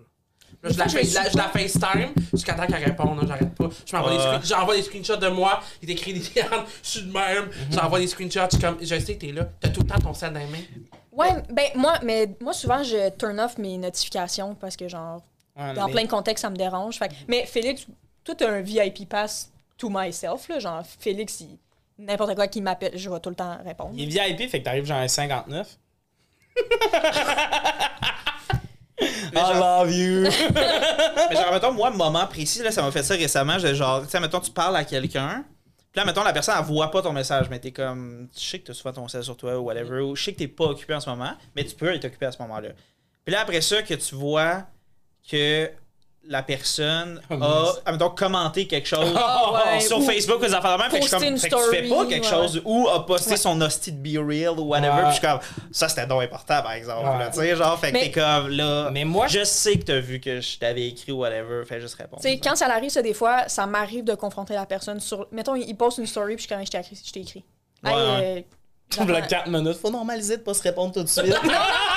Là, 0.61 0.69
je, 0.71 0.77
la, 0.77 0.89
fais- 0.89 1.03
je 1.03 1.09
je 1.09 1.15
la- 1.15 1.21
suis 1.23 1.31
je 1.31 1.37
la 1.37 1.43
FaceTime 1.49 2.13
jusqu'à 2.33 2.53
temps 2.53 2.65
qu'elle 2.67 2.83
réponde. 2.83 3.25
J'arrête 3.27 3.55
pas. 3.55 3.69
Je 3.85 3.95
m'envoie 3.95 4.11
des 4.11 4.19
screen- 4.19 4.41
J'envoie 4.45 4.75
des 4.75 4.81
screenshots 4.83 5.15
de 5.17 5.27
moi. 5.29 5.61
Il 5.81 5.89
est 5.89 5.93
écrit 5.93 6.13
des 6.13 6.19
je 6.21 6.41
suis 6.81 7.01
de 7.03 7.11
même. 7.13 7.45
Mhm. 7.45 7.51
J'envoie 7.71 7.99
des 7.99 8.07
screenshots. 8.07 8.49
Je 8.53 8.57
comme. 8.59 8.77
Je 8.81 8.99
sais 8.99 9.15
que 9.15 9.19
t'es 9.25 9.31
là. 9.31 9.47
T'as 9.59 9.69
tout 9.69 9.81
le 9.81 9.87
temps 9.87 9.99
ton 9.99 10.13
sel 10.13 10.33
dans 10.33 10.39
les 10.39 10.45
mains. 10.47 10.57
Ouais, 11.11 11.29
ben, 11.49 11.65
moi, 11.75 11.93
mais 12.03 12.29
moi, 12.41 12.53
souvent, 12.53 12.83
je 12.83 13.09
turn 13.17 13.39
off 13.39 13.57
mes 13.57 13.77
notifications 13.77 14.55
parce 14.55 14.75
que, 14.77 14.87
genre, 14.87 15.21
Ouais, 15.57 15.73
dans 15.73 15.87
mais- 15.87 15.91
plein 15.93 16.03
de 16.03 16.09
contextes, 16.09 16.41
ça 16.43 16.49
me 16.49 16.55
dérange. 16.55 16.97
Fait 16.97 17.09
que- 17.09 17.13
mais 17.27 17.45
Félix, 17.45 17.85
tout 18.23 18.37
a 18.41 18.47
un 18.47 18.61
VIP 18.61 19.05
pass 19.07 19.49
to 19.77 19.89
myself, 19.89 20.47
là. 20.49 20.59
Genre, 20.59 20.83
Félix, 20.99 21.41
il, 21.41 21.57
n'importe 21.97 22.35
quoi 22.35 22.47
qui 22.47 22.61
m'appelle, 22.61 22.91
je 22.95 23.09
vais 23.09 23.19
tout 23.19 23.29
le 23.29 23.35
temps 23.35 23.57
répondre. 23.65 23.91
Il 23.95 24.03
est 24.17 24.27
VIP, 24.35 24.49
fait 24.49 24.59
que 24.59 24.65
t'arrives 24.65 24.85
genre 24.85 24.99
à 24.99 25.07
59. 25.07 25.77
I 29.39 29.59
love 29.59 29.91
you. 29.91 30.23
Mais 31.29 31.35
genre, 31.35 31.51
mettons, 31.51 31.71
moi, 31.71 31.89
moment 31.91 32.25
précis, 32.27 32.61
là, 32.61 32.71
ça 32.71 32.81
m'a 32.81 32.91
fait 32.91 33.03
ça 33.03 33.15
récemment. 33.15 33.57
j'ai 33.59 33.75
Genre, 33.75 34.03
tu 34.03 34.09
sais, 34.09 34.19
mettons, 34.19 34.39
tu 34.39 34.51
parles 34.51 34.75
à 34.75 34.83
quelqu'un. 34.83 35.43
Puis 35.91 35.99
là, 35.99 36.05
mettons, 36.05 36.23
la 36.23 36.33
personne, 36.33 36.55
elle 36.57 36.65
voit 36.65 36.91
pas 36.91 37.01
ton 37.01 37.13
message, 37.13 37.49
mais 37.49 37.59
t'es 37.59 37.71
comme, 37.71 38.27
je 38.37 38.39
sais 38.39 38.59
que 38.59 38.67
t'as 38.67 38.73
souvent 38.73 38.93
ton 38.93 39.07
cell 39.07 39.23
sur 39.23 39.35
toi 39.35 39.57
ou 39.57 39.63
whatever, 39.63 40.01
ou 40.01 40.15
je 40.15 40.23
sais 40.23 40.33
que 40.33 40.37
t'es 40.37 40.47
pas 40.47 40.65
occupé 40.65 40.93
en 40.93 40.99
ce 40.99 41.09
moment, 41.09 41.31
mais 41.55 41.63
tu 41.63 41.75
peux 41.75 41.91
être 41.93 42.05
occupé 42.05 42.27
à 42.27 42.31
ce 42.31 42.39
moment-là. 42.43 42.69
Puis 43.25 43.33
là, 43.33 43.41
après 43.41 43.61
ça, 43.61 43.81
que 43.81 43.95
tu 43.95 44.15
vois 44.15 44.63
que 45.29 45.69
la 46.29 46.43
personne 46.43 47.19
Oh, 47.31 47.33
a, 47.41 47.73
admettons, 47.85 48.11
commenté 48.11 48.67
quelque 48.67 48.87
chose 48.87 49.11
Ah, 49.17 49.51
ouais, 49.73 49.79
sur 49.87 49.97
ou 49.97 50.01
Facebook 50.01 50.37
ou 50.37 50.45
des 50.45 50.53
affaires 50.53 50.77
de 50.77 50.81
même. 50.83 50.91
Fait 50.91 50.99
que, 50.99 51.05
je 51.05 51.09
suis 51.09 51.17
poster 51.17 51.27
comme, 51.29 51.37
fait 51.39 51.49
que 51.49 51.55
tu 51.55 51.75
fais 51.75 51.89
pas 51.89 52.05
quelque 52.05 52.23
ouais. 52.23 52.29
chose 52.29 52.61
ou 52.63 52.87
a 52.87 53.05
posté 53.05 53.31
Ouais. 53.31 53.37
son 53.37 53.59
hostie 53.61 53.91
de 53.91 53.97
Be 53.97 54.23
Real 54.25 54.59
ou 54.59 54.63
whatever. 54.63 54.89
Ouais. 54.93 55.01
Puis 55.03 55.07
je 55.09 55.17
suis 55.19 55.27
comme, 55.27 55.39
ça 55.71 55.89
c'était 55.89 56.05
donc 56.07 56.21
important 56.23 56.61
par 56.61 56.73
exemple. 56.73 57.09
Tu 57.33 57.39
sais, 57.39 57.55
genre, 57.55 57.79
fait 57.79 57.91
que 57.91 57.97
t'es 57.97 58.11
comme 58.11 58.49
là. 58.49 58.89
Mais 58.91 59.03
moi, 59.05 59.25
je 59.27 59.43
sais 59.43 59.77
que 59.79 59.83
t'as 59.85 59.99
vu 59.99 60.19
que 60.19 60.39
je 60.39 60.57
t'avais 60.59 60.87
écrit 60.87 61.11
ou 61.11 61.17
whatever. 61.17 61.65
Fais 61.65 61.81
juste 61.81 61.95
répondre. 61.95 62.21
Tu 62.21 62.29
sais, 62.29 62.37
quand 62.39 62.55
ça 62.55 62.67
arrive, 62.67 62.91
ça, 62.91 63.01
des 63.01 63.13
fois, 63.15 63.47
ça 63.49 63.65
m'arrive 63.65 64.03
de 64.03 64.13
confronter 64.13 64.53
la 64.53 64.65
personne 64.67 64.99
sur. 64.99 65.27
Mettons, 65.31 65.55
il 65.55 65.73
poste 65.75 65.97
une 65.97 66.05
story, 66.05 66.35
puis 66.35 66.43
je 66.43 66.47
suis 66.47 66.55
quand 66.55 66.63
je 66.63 66.69
t'ai 66.69 66.77
écrit. 66.79 67.01
Je 67.03 67.11
t'ai 67.11 67.19
écrit. 67.21 67.43
Ouais, 67.83 67.91
Hey, 67.91 67.95
ouais. 67.95 68.45
euh, 69.09 69.21
4 69.27 69.47
minutes. 69.49 69.77
Faut 69.77 69.89
normaliser 69.89 70.37
de 70.37 70.41
pas 70.43 70.53
se 70.53 70.61
répondre 70.63 70.93
tout 70.93 71.03
de 71.03 71.07
suite. 71.09 71.25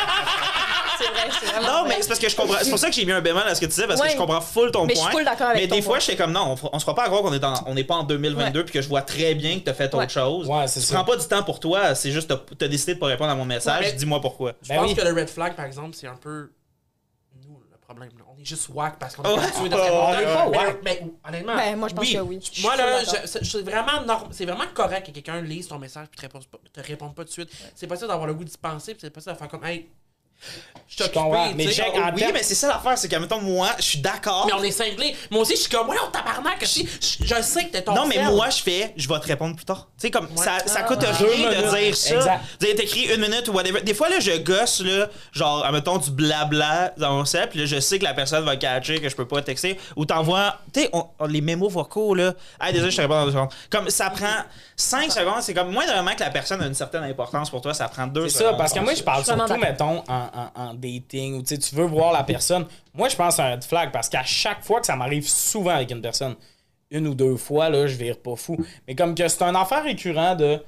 C'est 1.23 1.47
vrai, 1.47 1.55
c'est. 1.61 1.67
Non, 1.67 1.81
vrai. 1.81 1.89
mais 1.89 2.03
c'est 2.03 2.09
parce 2.09 2.21
que 2.21 2.29
je 2.29 2.37
comprends. 2.37 2.57
C'est 2.63 2.71
pour 2.71 2.79
ça 2.79 2.89
que 2.89 2.95
j'ai 2.95 3.05
mis 3.05 3.13
un 3.13 3.21
bémol 3.21 3.43
à 3.47 3.55
ce 3.55 3.61
que 3.61 3.67
tu 3.67 3.71
disais, 3.71 3.87
parce 3.87 4.01
Ouais. 4.01 4.07
que 4.09 4.13
je 4.13 4.19
comprends 4.19 4.41
full 4.41 4.71
ton 4.71 4.87
Mais 4.87 4.95
je 4.95 5.01
point. 5.01 5.09
suis 5.11 5.17
full 5.19 5.25
d'accord 5.25 5.49
avec 5.49 5.63
Mais 5.63 5.69
ton 5.69 5.75
des 5.77 5.83
fois, 5.83 5.91
point. 5.93 5.99
je 6.01 6.05
suis 6.05 6.17
comme 6.17 6.33
non, 6.33 6.57
on, 6.63 6.71
on 6.73 6.79
se 6.79 6.85
fera 6.85 6.95
pas 6.95 7.03
à 7.05 7.07
croire 7.07 7.23
qu'on 7.23 7.33
est, 7.33 7.45
en- 7.45 7.65
on 7.67 7.75
n'est 7.75 7.85
pas 7.85 7.95
en 7.97 8.03
2022 8.05 8.65
puis 8.65 8.73
que 8.75 8.83
je 8.83 8.89
vois 8.89 9.03
très 9.03 9.35
bien 9.35 9.59
que 9.59 9.65
t'as 9.65 9.75
fait 9.75 9.93
Ouais. 9.95 10.03
autre 10.03 10.11
chose. 10.13 10.49
Ouais, 10.49 10.67
c'est 10.69 10.81
tu 10.81 10.87
ça. 10.87 10.95
prends 10.97 11.05
pas 11.05 11.17
du 11.17 11.27
temps 11.27 11.43
pour 11.43 11.61
toi, 11.61 11.95
c'est 11.95 12.11
juste 12.11 12.29
t'as 12.29 12.39
t'as 12.59 12.69
décidé 12.69 12.95
de 12.95 12.99
pas 13.01 13.07
répondre 13.07 13.31
à 13.31 13.35
mon 13.35 13.45
message. 13.45 13.85
Ouais. 13.87 13.93
Dis-moi 13.93 14.21
pourquoi. 14.21 14.53
Je 14.63 14.69
Ben 14.69 14.77
pense 14.81 14.89
oui. 14.91 14.95
que 14.97 15.03
le 15.03 15.13
red 15.13 15.29
flag, 15.29 15.55
par 15.55 15.65
exemple, 15.67 15.95
c'est 15.99 16.07
un 16.07 16.17
peu 16.17 16.51
nous 17.47 17.59
le 17.71 17.79
problème. 17.79 18.11
là. 18.19 18.25
On 18.35 18.41
est 18.41 18.45
juste 18.45 18.69
whack 18.71 18.99
parce 18.99 19.15
qu'on 19.15 19.23
est 19.23 19.29
Ouais. 19.29 19.39
habitué 19.45 19.69
de 19.69 19.75
Ouais, 19.75 20.17
répondre. 20.17 20.51
ouais, 20.51 20.59
Mais- 20.59 20.59
ouais. 20.59 20.81
mais, 20.83 21.03
honnêtement, 21.29 21.55
Ben, 21.57 21.77
moi, 21.79 21.89
je 21.89 21.95
pense 21.95 22.11
que 22.11 22.19
oui. 22.19 22.39
Je 22.43 22.51
suis 22.51 22.63
Moi, 22.63 22.77
là, 22.77 23.01
je- 23.05 23.27
c'est- 23.29 23.45
c'est 23.45 23.63
vraiment, 23.63 24.01
norm- 24.07 24.29
c'est 24.33 24.45
vraiment 24.47 24.65
correct 24.75 25.07
que 25.07 25.11
quelqu'un 25.13 25.41
lise 25.43 25.69
ton 25.69 25.79
message 25.79 26.07
et 26.13 26.17
te 26.17 26.21
réponde 26.23 26.47
pas, 26.47 26.59
te 26.73 26.81
réponde 26.81 27.15
pas 27.15 27.23
tout 27.23 27.29
de 27.29 27.33
suite. 27.33 27.51
C'est 27.75 27.87
pas 27.87 27.97
ça 27.97 28.07
d'avoir 28.07 28.27
le 28.27 28.35
goût 28.35 28.45
d'y 28.45 28.57
penser, 28.57 28.93
puis 28.95 29.01
c'est 29.03 29.11
pas 29.11 29.21
ça 29.21 29.33
de 29.35 29.39
faire 29.39 29.49
comme, 29.49 29.65
hey, 29.65 29.87
je 30.95 31.05
mais 31.05 31.11
on- 31.17 31.21
en 31.21 32.13
Oui, 32.15 32.25
mais 32.35 32.43
c'est 32.43 32.55
ça 32.55 32.69
l'affaire, 32.69 32.99
c'est 32.99 33.09
qu'à 33.09 33.19
mettons, 33.19 33.41
moi, 33.41 33.71
je 33.79 33.83
suis 33.83 33.99
d'accord. 33.99 34.45
Mais 34.47 34.53
on 34.53 34.63
est 34.63 34.71
cinglé. 34.71 35.17
Moi 35.31 35.41
aussi, 35.41 35.55
je 35.57 35.61
suis 35.63 35.71
comme, 35.71 35.89
ouais, 35.89 35.97
on 36.07 36.11
tabarnak, 36.11 36.59
je, 36.61 36.83
je, 37.25 37.35
je 37.35 37.43
sais 37.43 37.65
que 37.65 37.73
t'es 37.73 37.83
ton 37.83 37.95
Non, 37.95 38.07
mais 38.07 38.23
moi, 38.25 38.51
je 38.51 38.61
fais, 38.63 38.93
je 38.95 39.09
vais 39.09 39.19
te 39.19 39.27
répondre 39.27 39.57
plus 39.57 39.65
tard. 39.65 39.89
Tu 39.99 40.07
sais, 40.07 40.11
comme, 40.11 40.29
ça, 40.37 40.59
ça 40.67 40.81
Ah. 40.81 40.83
coûte 40.83 41.03
rien 41.03 41.51
de 41.51 41.55
minutes. 41.57 41.75
dire 41.81 41.97
ça. 41.97 42.15
Exact. 42.17 42.41
Écrit 42.83 43.05
une 43.15 43.23
minute 43.23 43.49
ou 43.49 43.53
whatever. 43.53 43.81
Des 43.81 43.95
fois, 43.95 44.11
là, 44.11 44.21
je 44.21 44.37
gosse, 44.39 44.81
là, 44.83 45.09
genre, 45.33 45.65
admettons, 45.65 45.97
du 45.97 46.11
blabla 46.11 46.93
dans 46.99 47.13
mon 47.13 47.25
set, 47.25 47.49
puis 47.51 47.61
là, 47.61 47.65
je 47.67 47.81
sais 47.81 47.99
que 47.99 48.05
la 48.05 48.13
personne 48.13 48.45
va 48.45 48.57
catcher, 48.57 49.01
que 49.01 49.09
je 49.09 49.17
peux 49.17 49.27
pas 49.27 49.41
texter. 49.41 49.79
Ou 49.97 50.05
t'envoies, 50.05 50.59
tu 50.75 50.83
sais, 50.83 50.91
on- 50.93 51.07
on- 51.19 51.27
les 51.27 51.41
mémos 51.41 51.73
vocaux, 51.73 52.15
là. 52.15 52.35
Hey, 52.61 52.73
désolé, 52.75 52.91
je 52.91 52.97
te 52.97 53.01
réponds 53.03 53.15
dans 53.15 53.25
deux 53.25 53.33
secondes. 53.33 53.51
Comme, 53.71 53.89
ça 53.89 54.11
prend 54.11 54.27
5 54.77 55.11
secondes, 55.11 55.41
c'est 55.41 55.55
comme, 55.55 55.71
moins 55.73 55.87
vraiment 55.87 56.15
que 56.15 56.21
la 56.21 56.31
personne 56.31 56.61
a 56.63 56.67
une 56.67 56.75
certaine 56.75 57.05
importance 57.05 57.49
pour 57.49 57.63
toi, 57.63 57.73
ça 57.73 57.89
prend 57.89 58.07
2 58.07 58.29
C'est 58.29 58.39
secondes. 58.41 58.53
ça, 58.53 58.57
parce 58.59 58.73
que 58.75 58.81
moi, 58.81 58.93
je 58.95 59.03
parle 59.03 59.25
surtout, 59.25 59.57
mettons, 59.57 60.03
en, 60.09 60.29
en, 60.35 60.51
en 60.71 60.75
dating, 60.75 61.35
ou 61.39 61.43
tu 61.43 61.75
veux 61.75 61.85
voir 61.87 62.13
la 62.13 62.23
personne. 62.25 62.67
Moi, 62.95 63.09
je 63.09 63.17
pense 63.17 63.39
à 63.39 63.47
un 63.47 63.51
red 63.53 63.65
flag, 63.65 63.91
parce 63.93 64.09
qu'à 64.09 64.23
chaque 64.25 64.63
fois 64.65 64.81
que 64.81 64.87
ça 64.87 64.97
m'arrive 64.97 65.29
souvent 65.29 65.71
avec 65.75 65.91
une 65.91 66.03
personne, 66.03 66.35
une 66.91 67.07
ou 67.07 67.15
deux 67.15 67.37
fois, 67.37 67.69
là, 67.71 67.87
je 67.87 67.97
vire 67.97 68.19
pas 68.19 68.37
fou. 68.37 68.57
Mais 68.87 68.95
comme 68.95 69.15
que 69.15 69.27
c'est 69.29 69.43
un 69.43 69.55
affaire 69.55 69.83
récurrent 69.85 70.35
de. 70.37 70.61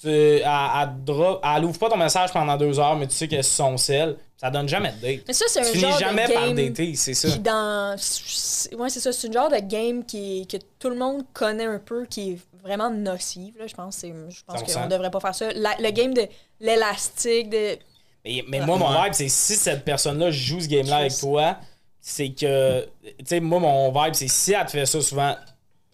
Tu, 0.00 0.08
elle, 0.08 0.42
elle, 0.44 1.04
drop- 1.04 1.40
elle 1.44 1.64
ouvre 1.64 1.78
pas 1.78 1.88
ton 1.88 1.96
message 1.96 2.32
pendant 2.32 2.56
deux 2.56 2.78
heures, 2.80 2.96
mais 2.96 3.06
tu 3.06 3.14
sais 3.14 3.28
que 3.28 3.36
c'est 3.36 3.42
son 3.42 3.76
sel, 3.76 4.16
ça 4.36 4.50
donne 4.50 4.68
jamais 4.68 4.90
de 4.92 5.00
date. 5.00 5.20
Mais 5.28 5.34
ça, 5.34 5.44
c'est 5.48 5.60
un 5.60 5.70
Tu 5.70 5.78
genre 5.78 5.90
finis 5.96 6.04
jamais 6.04 6.26
de 6.26 6.32
par 6.32 6.46
game 6.46 6.56
dater, 6.56 6.94
c'est 6.96 7.14
ça. 7.14 7.28
qui 7.28 7.38
dans 7.38 7.94
c'est- 7.98 8.74
ouais 8.74 8.88
c'est 8.88 8.98
ça 9.00 9.12
c'est 9.12 9.26
une 9.28 9.32
genre 9.32 9.50
de 9.50 9.58
game 9.58 10.04
qui 10.04 10.46
que 10.48 10.56
tout 10.80 10.88
le 10.88 10.96
monde 10.96 11.22
connaît 11.32 11.66
un 11.66 11.78
peu 11.78 12.04
qui 12.06 12.32
est 12.32 12.38
vraiment 12.64 12.90
nocive 12.90 13.54
là 13.58 13.66
je 13.68 13.74
pense 13.74 14.00
je 14.02 14.42
pense 14.44 14.60
100%. 14.62 14.74
qu'on 14.82 14.88
devrait 14.88 15.10
pas 15.10 15.20
faire 15.20 15.34
ça 15.34 15.52
La- 15.52 15.76
le 15.78 15.90
game 15.90 16.14
de 16.14 16.26
l'élastique 16.60 17.50
de 17.50 17.76
Mais, 18.24 18.44
mais 18.48 18.60
moi, 18.60 18.76
mon 18.76 18.88
Ouais. 18.90 19.04
vibe, 19.04 19.14
c'est 19.14 19.28
si 19.28 19.54
cette 19.56 19.84
personne-là 19.84 20.30
joue 20.30 20.60
ce 20.60 20.68
game-là 20.68 20.98
avec 20.98 21.16
toi, 21.18 21.56
c'est 22.00 22.30
que. 22.30 22.82
Tu 23.02 23.14
sais, 23.24 23.40
moi, 23.40 23.58
mon 23.60 23.90
vibe, 23.90 24.14
c'est 24.14 24.28
si 24.28 24.52
elle 24.52 24.64
te 24.66 24.70
fait 24.72 24.86
ça 24.86 25.00
souvent, 25.00 25.36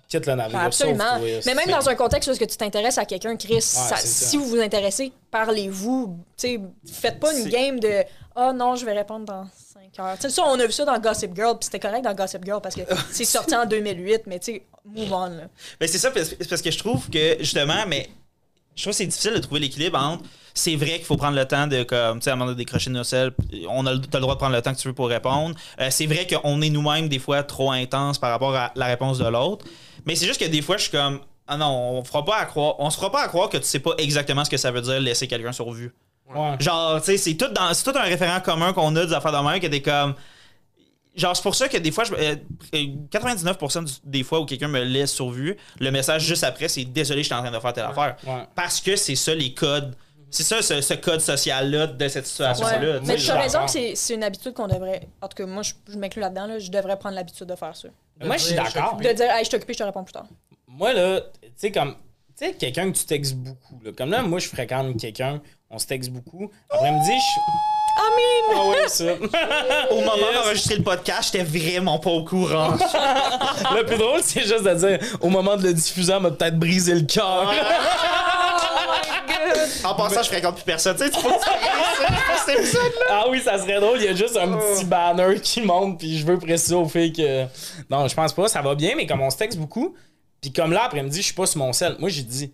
quitte 0.08 0.26
le 0.26 0.34
navire. 0.36 0.58
Ben, 0.58 0.64
absolument 0.64 1.18
mais 1.44 1.54
même 1.54 1.68
dans 1.68 1.86
un 1.86 1.94
contexte 1.94 2.28
où 2.28 2.32
est-ce 2.32 2.40
que 2.40 2.46
tu 2.46 2.56
t'intéresses 2.56 2.96
à 2.96 3.04
quelqu'un 3.04 3.36
Chris 3.36 3.60
ça- 3.60 3.96
c'est 3.96 4.06
ça. 4.06 4.26
si 4.30 4.36
vous 4.38 4.46
vous 4.46 4.58
intéressez 4.58 5.12
parlez-vous 5.30 6.18
tu 6.34 6.48
sais 6.48 6.60
faites 6.90 7.20
pas 7.20 7.36
une 7.36 7.46
game 7.50 7.78
de 7.78 8.04
oh 8.34 8.52
non 8.54 8.74
je 8.74 8.86
vais 8.86 8.94
répondre 8.94 9.26
dans 9.26 9.46
5 9.74 10.00
heures 10.00 10.14
tu 10.16 10.22
sais 10.22 10.30
ça 10.30 10.44
on 10.46 10.58
a 10.58 10.64
vu 10.64 10.72
ça 10.72 10.86
dans 10.86 10.98
Gossip 10.98 11.34
Girl 11.36 11.58
puis 11.58 11.66
c'était 11.66 11.78
correct 11.78 12.04
dans 12.04 12.14
Gossip 12.14 12.42
Girl 12.42 12.62
parce 12.62 12.74
que 12.74 12.80
c'est 13.12 13.26
sorti 13.26 13.54
en 13.54 13.66
2008 13.66 14.22
mais 14.26 14.38
tu 14.38 14.52
sais 14.54 14.62
move 14.86 15.12
on 15.12 15.26
là. 15.26 15.42
Mais 15.78 15.86
c'est 15.86 15.98
ça, 15.98 16.10
parce 16.10 16.62
que 16.62 16.70
je 16.70 16.78
trouve 16.78 17.10
que, 17.10 17.36
justement, 17.40 17.84
mais 17.86 18.08
je 18.74 18.82
trouve 18.84 18.92
que 18.92 18.96
c'est 18.96 19.06
difficile 19.06 19.34
de 19.34 19.38
trouver 19.40 19.60
l'équilibre 19.60 19.98
entre. 19.98 20.24
C'est 20.58 20.76
vrai 20.76 20.96
qu'il 20.96 21.04
faut 21.04 21.16
prendre 21.16 21.36
le 21.36 21.44
temps 21.46 21.66
de, 21.66 21.82
comme, 21.84 22.18
tu 22.18 22.24
sais, 22.24 22.30
à 22.30 22.32
un 22.32 22.36
moment 22.36 22.50
donné, 22.50 22.58
décrocher 22.64 22.90
nos 22.90 23.04
selles. 23.04 23.32
On 23.68 23.86
a 23.86 23.92
le, 23.94 24.00
t'as 24.00 24.18
le 24.18 24.22
droit 24.22 24.34
de 24.34 24.38
prendre 24.40 24.54
le 24.56 24.60
temps 24.62 24.72
que 24.74 24.78
tu 24.78 24.88
veux 24.88 24.94
pour 24.94 25.08
répondre. 25.08 25.54
Euh, 25.80 25.88
c'est 25.90 26.06
vrai 26.06 26.26
qu'on 26.26 26.60
est 26.60 26.70
nous-mêmes, 26.70 27.08
des 27.08 27.18
fois, 27.18 27.42
trop 27.42 27.70
intense 27.70 28.18
par 28.18 28.30
rapport 28.30 28.54
à 28.56 28.72
la 28.74 28.86
réponse 28.86 29.18
de 29.18 29.26
l'autre. 29.26 29.64
Mais 30.06 30.16
c'est 30.16 30.26
juste 30.26 30.40
que 30.40 30.46
des 30.48 30.62
fois, 30.62 30.76
je 30.76 30.82
suis 30.82 30.90
comme. 30.92 31.20
Ah 31.46 31.56
non, 31.56 31.66
on 31.98 32.04
fera 32.04 32.24
pas 32.24 32.36
à 32.38 32.44
croire. 32.44 32.74
On 32.78 32.90
se 32.90 32.96
fera 32.96 33.10
pas 33.10 33.22
à 33.22 33.28
croire 33.28 33.48
que 33.48 33.56
tu 33.56 33.64
sais 33.64 33.78
pas 33.78 33.92
exactement 33.98 34.44
ce 34.44 34.50
que 34.50 34.56
ça 34.58 34.70
veut 34.70 34.82
dire 34.82 35.00
laisser 35.00 35.26
quelqu'un 35.28 35.52
sur 35.52 35.70
vue. 35.70 35.94
Ouais. 36.34 36.56
Genre, 36.60 37.00
tu 37.00 37.06
sais, 37.06 37.16
c'est 37.16 37.34
tout, 37.36 37.48
dans- 37.48 37.72
tout 37.72 37.96
un 37.98 38.02
référent 38.02 38.40
commun 38.40 38.72
qu'on 38.74 38.94
a 38.96 39.06
des 39.06 39.12
affaires 39.14 39.32
de 39.32 39.48
même 39.48 39.58
que 39.60 39.66
t'es 39.66 39.80
comme. 39.80 40.14
Genre, 41.16 41.34
c'est 41.34 41.42
pour 41.42 41.54
ça 41.54 41.68
que 41.68 41.76
des 41.78 41.90
fois, 41.90 42.04
je- 42.04 42.12
euh, 42.14 42.36
euh, 42.74 42.84
99% 43.10 44.00
des 44.04 44.22
fois 44.22 44.40
où 44.40 44.44
quelqu'un 44.44 44.68
me 44.68 44.80
laisse 44.84 45.12
sur 45.12 45.30
vue, 45.30 45.56
le 45.80 45.90
message 45.90 46.22
juste 46.24 46.44
après, 46.44 46.68
c'est 46.68 46.84
désolé, 46.84 47.22
je 47.22 47.26
suis 47.26 47.34
en 47.34 47.40
train 47.42 47.50
de 47.50 47.58
faire 47.58 47.72
telle 47.72 47.84
affaire. 47.86 48.16
Ouais. 48.26 48.42
Parce 48.54 48.80
que 48.80 48.94
c'est 48.94 49.16
ça 49.16 49.34
les 49.34 49.52
codes. 49.54 49.94
C'est 50.30 50.42
ça, 50.42 50.60
ce, 50.60 50.80
ce 50.80 50.94
code 50.94 51.20
social-là 51.20 51.86
de 51.86 52.08
cette 52.08 52.26
situation-là. 52.26 52.78
Ouais. 52.78 53.00
Mais 53.04 53.16
tu 53.16 53.30
as 53.30 53.40
raison 53.40 53.60
que 53.64 53.94
c'est 53.94 54.14
une 54.14 54.24
habitude 54.24 54.52
qu'on 54.52 54.68
devrait. 54.68 55.08
En 55.22 55.28
tout 55.28 55.36
cas, 55.36 55.46
moi, 55.46 55.62
je, 55.62 55.72
je 55.90 55.96
m'inclus 55.96 56.20
là-dedans. 56.20 56.46
Là, 56.46 56.58
je 56.58 56.70
devrais 56.70 56.98
prendre 56.98 57.14
l'habitude 57.14 57.46
de 57.46 57.56
faire 57.56 57.74
ça. 57.74 57.88
Moi, 58.22 58.36
je 58.36 58.44
suis 58.44 58.54
d'accord. 58.54 58.96
De 58.96 59.12
dire, 59.12 59.30
hey, 59.30 59.44
je 59.44 59.48
suis 59.48 59.56
occupé, 59.56 59.72
je 59.72 59.78
te 59.78 59.84
réponds 59.84 60.04
plus 60.04 60.12
tard. 60.12 60.26
Moi, 60.66 60.92
là, 60.92 61.20
tu 61.42 61.48
sais, 61.56 61.72
comme. 61.72 61.94
Tu 62.38 62.46
sais, 62.46 62.52
quelqu'un 62.52 62.92
que 62.92 62.96
tu 62.96 63.04
textes 63.04 63.34
beaucoup. 63.34 63.80
Là. 63.82 63.90
Comme 63.96 64.10
là, 64.10 64.22
moi, 64.22 64.38
je 64.38 64.48
fréquente 64.48 64.96
quelqu'un, 65.00 65.40
on 65.70 65.78
se 65.78 65.86
texte 65.86 66.10
beaucoup. 66.10 66.50
Après-midi, 66.70 67.10
je. 67.10 67.40
I 68.00 68.10
mean! 68.16 68.56
Ah 68.56 68.68
ouais, 68.68 68.88
ça. 68.88 69.04
Au 69.90 69.96
moment 69.96 70.32
d'enregistrer 70.32 70.76
le 70.76 70.84
podcast, 70.84 71.30
j'étais 71.32 71.44
vraiment 71.44 71.98
pas 71.98 72.10
au 72.10 72.24
courant. 72.24 72.70
le 73.74 73.82
plus 73.84 73.98
drôle, 73.98 74.20
c'est 74.22 74.42
juste 74.42 74.62
de 74.62 74.74
dire, 74.74 74.98
au 75.20 75.28
moment 75.28 75.56
de 75.56 75.64
le 75.64 75.74
diffuser, 75.74 76.12
elle 76.12 76.22
m'a 76.22 76.30
peut-être 76.30 76.56
brisé 76.58 76.94
le 76.94 77.02
cœur. 77.06 77.52
en 79.84 79.94
passant, 79.94 80.22
je 80.22 80.28
fréquente 80.28 80.54
plus 80.56 80.64
personne. 80.64 80.96
Tu 80.96 81.04
sais, 81.04 81.10
tu 81.10 81.16
que 81.16 81.28
ça 82.46 82.52
épisode-là. 82.52 83.06
Ah 83.10 83.24
oui, 83.28 83.40
ça 83.40 83.58
serait 83.58 83.80
drôle. 83.80 83.98
Il 83.98 84.04
y 84.04 84.08
a 84.08 84.14
juste 84.14 84.36
un 84.36 84.56
petit 84.56 84.84
banner 84.84 85.40
qui 85.40 85.62
monte, 85.62 85.98
puis 85.98 86.18
je 86.18 86.26
veux 86.26 86.38
préciser 86.38 86.74
aux 86.74 86.88
filles 86.88 87.12
que. 87.12 87.44
Non, 87.90 88.06
je 88.08 88.14
pense 88.14 88.32
pas. 88.32 88.48
Ça 88.48 88.62
va 88.62 88.74
bien, 88.74 88.94
mais 88.96 89.06
comme 89.06 89.20
on 89.20 89.30
se 89.30 89.36
texte 89.36 89.58
beaucoup, 89.58 89.94
puis 90.40 90.52
comme 90.52 90.72
là, 90.72 90.84
après-midi, 90.84 91.18
je 91.18 91.26
suis 91.26 91.34
pas 91.34 91.46
sur 91.46 91.58
mon 91.58 91.72
sel. 91.72 91.96
Moi, 91.98 92.08
j'ai 92.08 92.22
dit, 92.22 92.52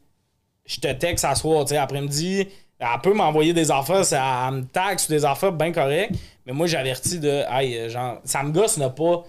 je 0.67 0.81
te 0.81 0.93
texte 0.93 1.25
à 1.25 1.35
soir, 1.35 1.65
tu 1.65 1.71
sais, 1.71 1.77
après-midi. 1.77 2.49
Elle 2.79 3.01
peut 3.03 3.15
m'envoyer 3.15 3.53
des 3.53 3.71
affaires, 3.71 4.05
ça 4.05 4.49
elle 4.49 4.55
me 4.55 4.65
tag 4.65 4.99
sur 4.99 5.11
des 5.11 5.25
affaires 5.25 5.53
bien 5.53 5.73
correctes, 5.73 6.17
mais 6.45 6.53
moi, 6.53 6.67
j'avertis 6.67 7.19
de, 7.19 7.43
hey, 7.49 7.79
euh, 7.79 7.89
genre, 7.89 8.19
ça 8.25 8.43
me 8.43 8.51
gosse, 8.51 8.77
n'a 8.77 8.91
pas. 8.91 9.25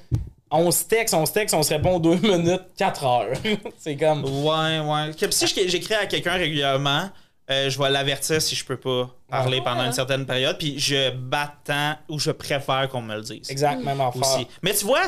On 0.51 0.71
se 0.71 0.83
texte, 0.85 1.13
on 1.13 1.25
se 1.25 1.33
texte, 1.33 1.53
on 1.53 1.63
se 1.63 1.73
répond 1.73 1.99
deux 1.99 2.15
minutes, 2.27 2.63
quatre 2.77 3.05
heures. 3.05 3.37
c'est 3.77 3.95
comme. 3.95 4.23
Ouais, 4.23 4.79
ouais. 4.79 5.11
Comme 5.19 5.31
si 5.31 5.47
j'écris 5.67 5.93
à 5.93 6.05
quelqu'un 6.05 6.33
régulièrement, 6.33 7.09
euh, 7.49 7.69
je 7.69 7.77
vais 7.77 7.89
l'avertir 7.89 8.41
si 8.41 8.55
je 8.55 8.65
peux 8.65 8.77
pas 8.77 9.09
parler 9.29 9.61
pendant 9.61 9.85
une 9.85 9.91
certaine 9.91 10.25
période, 10.25 10.57
puis 10.57 10.79
je 10.79 11.11
battends 11.11 11.95
ou 12.09 12.19
je 12.19 12.31
préfère 12.31 12.89
qu'on 12.89 13.01
me 13.01 13.15
le 13.15 13.21
dise. 13.21 13.49
Exact, 13.49 13.83
même 13.83 14.01
affaire. 14.01 14.21
Aussi. 14.21 14.47
Mais 14.63 14.73
tu 14.73 14.85
vois, 14.85 15.05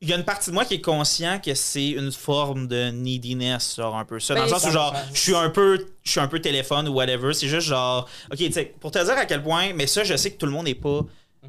il 0.00 0.08
y 0.08 0.12
a 0.12 0.16
une 0.16 0.24
partie 0.24 0.50
de 0.50 0.54
moi 0.54 0.64
qui 0.64 0.74
est 0.74 0.80
conscient 0.80 1.38
que 1.38 1.54
c'est 1.54 1.90
une 1.90 2.12
forme 2.12 2.66
de 2.66 2.90
neediness, 2.90 3.76
genre 3.76 3.96
un 3.96 4.04
peu 4.04 4.20
ça. 4.20 4.34
Dans 4.34 4.44
le 4.44 4.50
Ben, 4.50 4.58
sens 4.58 4.68
où, 4.68 4.72
genre, 4.72 4.94
je 5.12 5.20
suis 5.20 5.34
un 5.34 5.50
peu, 5.50 5.86
je 6.02 6.10
suis 6.10 6.20
un 6.20 6.28
peu 6.28 6.40
téléphone 6.40 6.88
ou 6.88 6.92
whatever. 6.92 7.32
C'est 7.32 7.48
juste 7.48 7.68
genre, 7.68 8.08
ok, 8.30 8.38
tu 8.38 8.52
sais, 8.52 8.74
pour 8.80 8.90
te 8.90 9.02
dire 9.02 9.16
à 9.16 9.24
quel 9.26 9.42
point, 9.42 9.72
mais 9.74 9.86
ça, 9.86 10.04
je 10.04 10.16
sais 10.16 10.30
que 10.30 10.38
tout 10.38 10.46
le 10.46 10.52
monde 10.52 10.66
n'est 10.66 10.74
pas 10.74 11.00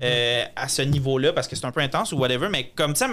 euh, 0.04 0.46
à 0.56 0.68
ce 0.68 0.82
niveau-là 0.82 1.34
parce 1.34 1.48
que 1.48 1.56
c'est 1.56 1.66
un 1.66 1.72
peu 1.72 1.82
intense 1.82 2.12
ou 2.12 2.18
whatever. 2.18 2.50
Mais 2.50 2.70
comme, 2.76 2.94
tu 2.94 3.00
sais, 3.00 3.08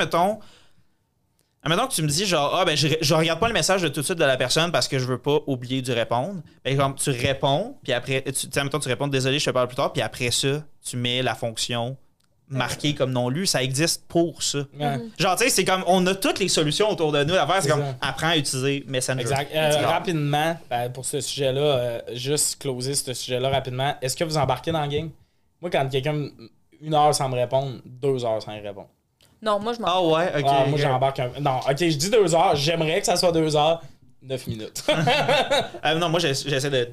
mettons, 1.65 1.73
Admettons 1.73 1.89
que 1.89 1.95
tu 1.95 2.03
me 2.03 2.09
dis 2.09 2.27
genre 2.27 2.55
ah 2.55 2.65
ben 2.65 2.77
je, 2.77 2.89
je 3.01 3.15
regarde 3.15 3.41
pas 3.41 3.49
le 3.49 3.55
message 3.55 3.83
de 3.83 3.89
tout 3.89 4.01
de 4.01 4.05
suite 4.05 4.19
de 4.19 4.25
la 4.25 4.37
personne 4.37 4.73
parce 4.73 4.89
que 4.89 4.99
je 4.99 5.05
veux 5.05 5.19
pas 5.19 5.39
oublier 5.47 5.83
de 5.83 5.93
répondre. 5.93 6.43
Ben 6.65 6.77
comme 6.77 6.95
tu 6.95 7.11
réponds 7.11 7.77
puis 7.83 7.93
après 7.93 8.23
tu 8.23 8.47
admettons 8.59 8.79
tu 8.79 8.89
réponds 8.89 9.09
désolé 9.09 9.39
je 9.39 9.47
te 9.47 9.51
parle 9.51 9.69
plus 9.69 9.77
tard 9.77 9.93
puis 9.93 10.03
après 10.03 10.31
ça 10.31 10.63
tu 10.85 10.97
mets 10.97 11.23
la 11.23 11.35
fonction 11.35 11.97
marqué 12.53 12.95
comme 12.95 13.13
non 13.13 13.29
lu, 13.29 13.47
ça 13.47 13.63
existe 13.63 14.07
pour 14.09 14.43
ça. 14.43 14.59
Ouais. 14.79 14.99
Genre, 15.19 15.37
tu 15.37 15.45
sais, 15.45 15.51
c'est 15.51 15.65
comme, 15.65 15.83
on 15.87 16.07
a 16.07 16.15
toutes 16.15 16.39
les 16.39 16.49
solutions 16.49 16.91
autour 16.91 17.13
de 17.13 17.25
nous 17.25 17.35
à 17.35 17.47
faire. 17.47 17.63
C'est 17.63 17.69
comme, 17.69 17.81
ça. 17.81 17.97
apprends 18.01 18.29
à 18.29 18.37
utiliser 18.37 18.85
Messenger. 18.87 19.21
Exact. 19.21 19.51
Euh, 19.55 19.73
Genre, 19.73 19.91
rapidement, 19.91 20.57
ben, 20.69 20.91
pour 20.91 21.05
ce 21.05 21.21
sujet-là, 21.21 21.61
euh, 21.61 22.01
juste 22.13 22.61
closer 22.61 22.95
ce 22.95 23.15
sujet-là 23.15 23.49
rapidement. 23.49 23.95
Est-ce 24.03 24.17
que 24.17 24.25
vous 24.25 24.37
embarquez 24.37 24.73
dans 24.73 24.83
le 24.83 24.89
game? 24.89 25.11
Moi, 25.61 25.71
quand 25.71 25.89
quelqu'un, 25.89 26.29
une 26.81 26.95
heure 26.95 27.15
sans 27.15 27.29
me 27.29 27.37
répondre, 27.37 27.79
deux 27.85 28.25
heures 28.25 28.43
sans 28.43 28.53
y 28.53 28.61
répondre. 28.61 28.89
Non, 29.43 29.59
moi, 29.59 29.73
je 29.73 29.81
m'en 29.81 29.89
Ah 29.89 30.01
ouais, 30.03 30.29
ok. 30.39 30.45
Ah, 30.49 30.65
moi, 30.67 30.75
ok. 30.75 30.79
j'embarque 30.79 31.19
un. 31.19 31.31
Non, 31.41 31.59
ok, 31.69 31.77
je 31.79 31.97
dis 31.97 32.11
deux 32.11 32.35
heures. 32.35 32.55
J'aimerais 32.57 33.01
que 33.01 33.07
ça 33.07 33.17
soit 33.17 33.33
deux 33.33 33.55
heures. 33.57 33.83
Neuf 34.23 34.47
minutes. 34.47 34.85
Euh, 35.85 35.95
non, 35.97 36.09
moi, 36.09 36.21
j'essa- 36.21 36.49
j'essaie 36.49 36.71
de, 36.71 36.89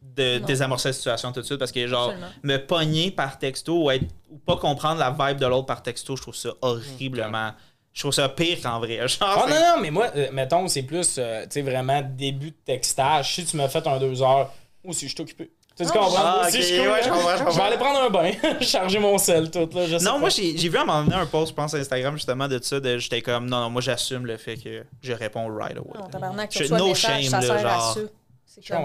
de 0.00 0.38
Non. 0.38 0.46
désamorcer 0.46 0.90
la 0.90 0.92
situation 0.92 1.32
tout 1.32 1.40
de 1.40 1.46
suite 1.46 1.58
parce 1.58 1.72
que, 1.72 1.84
genre, 1.88 2.10
Absolument. 2.10 2.28
me 2.44 2.56
pogner 2.58 3.10
par 3.10 3.38
texto 3.38 3.84
ou, 3.84 3.90
être, 3.90 4.04
ou 4.30 4.38
pas 4.38 4.56
comprendre 4.56 5.00
la 5.00 5.10
vibe 5.10 5.38
de 5.40 5.46
l'autre 5.46 5.66
par 5.66 5.82
texto, 5.82 6.14
je 6.16 6.22
trouve 6.22 6.36
ça 6.36 6.50
horriblement. 6.60 7.50
Je 7.92 8.00
trouve 8.02 8.12
ça 8.12 8.28
pire 8.28 8.58
qu'en 8.62 8.78
vrai. 8.78 8.96
Genre, 9.08 9.36
Oh 9.38 9.44
c'est- 9.48 9.54
non, 9.54 9.76
non, 9.76 9.82
mais 9.82 9.90
moi, 9.90 10.06
euh, 10.16 10.28
mettons, 10.32 10.66
c'est 10.68 10.82
plus, 10.84 11.16
euh, 11.18 11.42
tu 11.42 11.48
sais, 11.50 11.62
vraiment 11.62 12.00
début 12.02 12.50
de 12.52 12.56
textage. 12.64 13.34
Si 13.34 13.44
tu 13.44 13.56
m'as 13.56 13.68
fait 13.68 13.86
un 13.86 13.98
deux 13.98 14.22
heures, 14.22 14.50
moi 14.84 14.90
aussi, 14.92 15.08
je 15.08 15.14
suis 15.14 15.20
occupé. 15.22 15.50
Tu 15.76 15.84
Ah, 15.86 15.90
comprends? 15.90 16.14
ah, 16.18 16.36
Moi 16.38 16.46
aussi, 16.48 16.56
ok, 16.56 16.62
je 16.62 16.66
suis 16.66 16.80
ouais, 16.80 17.02
je 17.02 17.08
comprends, 17.08 17.36
je 17.46 17.50
Je 17.52 17.56
vais 17.56 17.62
aller 17.62 17.76
prendre 17.78 18.02
un 18.02 18.10
bain, 18.10 18.30
charger 18.60 18.98
mon 18.98 19.16
sel, 19.18 19.50
tout, 19.50 19.68
là. 19.74 19.86
Je 19.86 19.96
sais 19.98 20.04
Non, 20.04 20.12
pas. 20.12 20.18
moi, 20.18 20.28
j'ai 20.28 20.56
j'ai 20.58 20.68
vu 20.68 20.76
à 20.76 20.82
un 20.82 20.84
moment 20.84 21.02
donné 21.04 21.16
un 21.16 21.26
post, 21.26 21.50
je 21.50 21.54
pense, 21.54 21.70
sur 21.70 21.80
Instagram, 21.80 22.14
justement, 22.14 22.46
de 22.48 22.60
ça. 22.62 22.78
de- 22.78 22.98
J'étais 22.98 23.22
comme, 23.22 23.48
non, 23.48 23.60
non, 23.60 23.70
moi, 23.70 23.80
j'assume 23.80 24.26
le 24.26 24.36
fait 24.36 24.56
que 24.56 24.84
je 25.00 25.12
réponds 25.12 25.46
right 25.54 25.76
away. 25.78 25.98
Non, 25.98 26.08
tabarnak, 26.08 26.50
tu 26.50 26.58
Je- 26.58 26.62
reçois 26.64 26.76
un 26.76 26.80
no 26.80 26.88
message, 26.88 27.22
shame, 27.30 27.42
ça 27.42 27.54
à 27.54 27.58
genre. 27.58 27.94
ça. 27.94 28.00
C'est 28.44 28.62
Je 28.66 28.72
comme... 28.72 28.84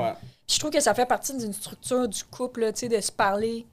trouve 0.59 0.71
que 0.71 0.79
ça 0.79 0.93
fait 0.93 1.05
partie 1.05 1.35
d'une 1.37 1.51
structure 1.51 2.07
du 2.07 2.23
couple, 2.23 2.71
tu 2.71 2.79
sais, 2.79 2.89
de 2.89 3.01
se 3.01 3.11
parler. 3.11 3.65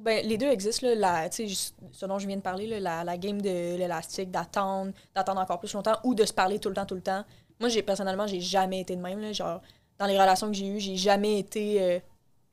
Ben, 0.00 0.24
les 0.26 0.38
deux 0.38 0.48
existent, 0.48 0.86
là, 0.86 0.94
la, 0.94 1.30
ce 1.30 2.06
dont 2.06 2.18
je 2.18 2.26
viens 2.26 2.36
de 2.38 2.40
parler, 2.42 2.66
là, 2.66 2.80
la, 2.80 3.04
la 3.04 3.18
game 3.18 3.42
de 3.42 3.76
l'élastique, 3.76 4.30
d'attendre, 4.30 4.92
d'attendre 5.14 5.42
encore 5.42 5.60
plus 5.60 5.74
longtemps, 5.74 5.98
ou 6.04 6.14
de 6.14 6.24
se 6.24 6.32
parler 6.32 6.58
tout 6.58 6.70
le 6.70 6.74
temps, 6.74 6.86
tout 6.86 6.94
le 6.94 7.02
temps. 7.02 7.22
Moi, 7.60 7.68
j'ai 7.68 7.82
personnellement, 7.82 8.26
j'ai 8.26 8.40
jamais 8.40 8.80
été 8.80 8.96
de 8.96 9.02
même. 9.02 9.20
Là, 9.20 9.32
genre, 9.34 9.60
dans 9.98 10.06
les 10.06 10.18
relations 10.18 10.46
que 10.48 10.54
j'ai 10.54 10.66
eues, 10.68 10.80
j'ai 10.80 10.96
jamais 10.96 11.38
été. 11.38 11.82
euh, 11.82 11.98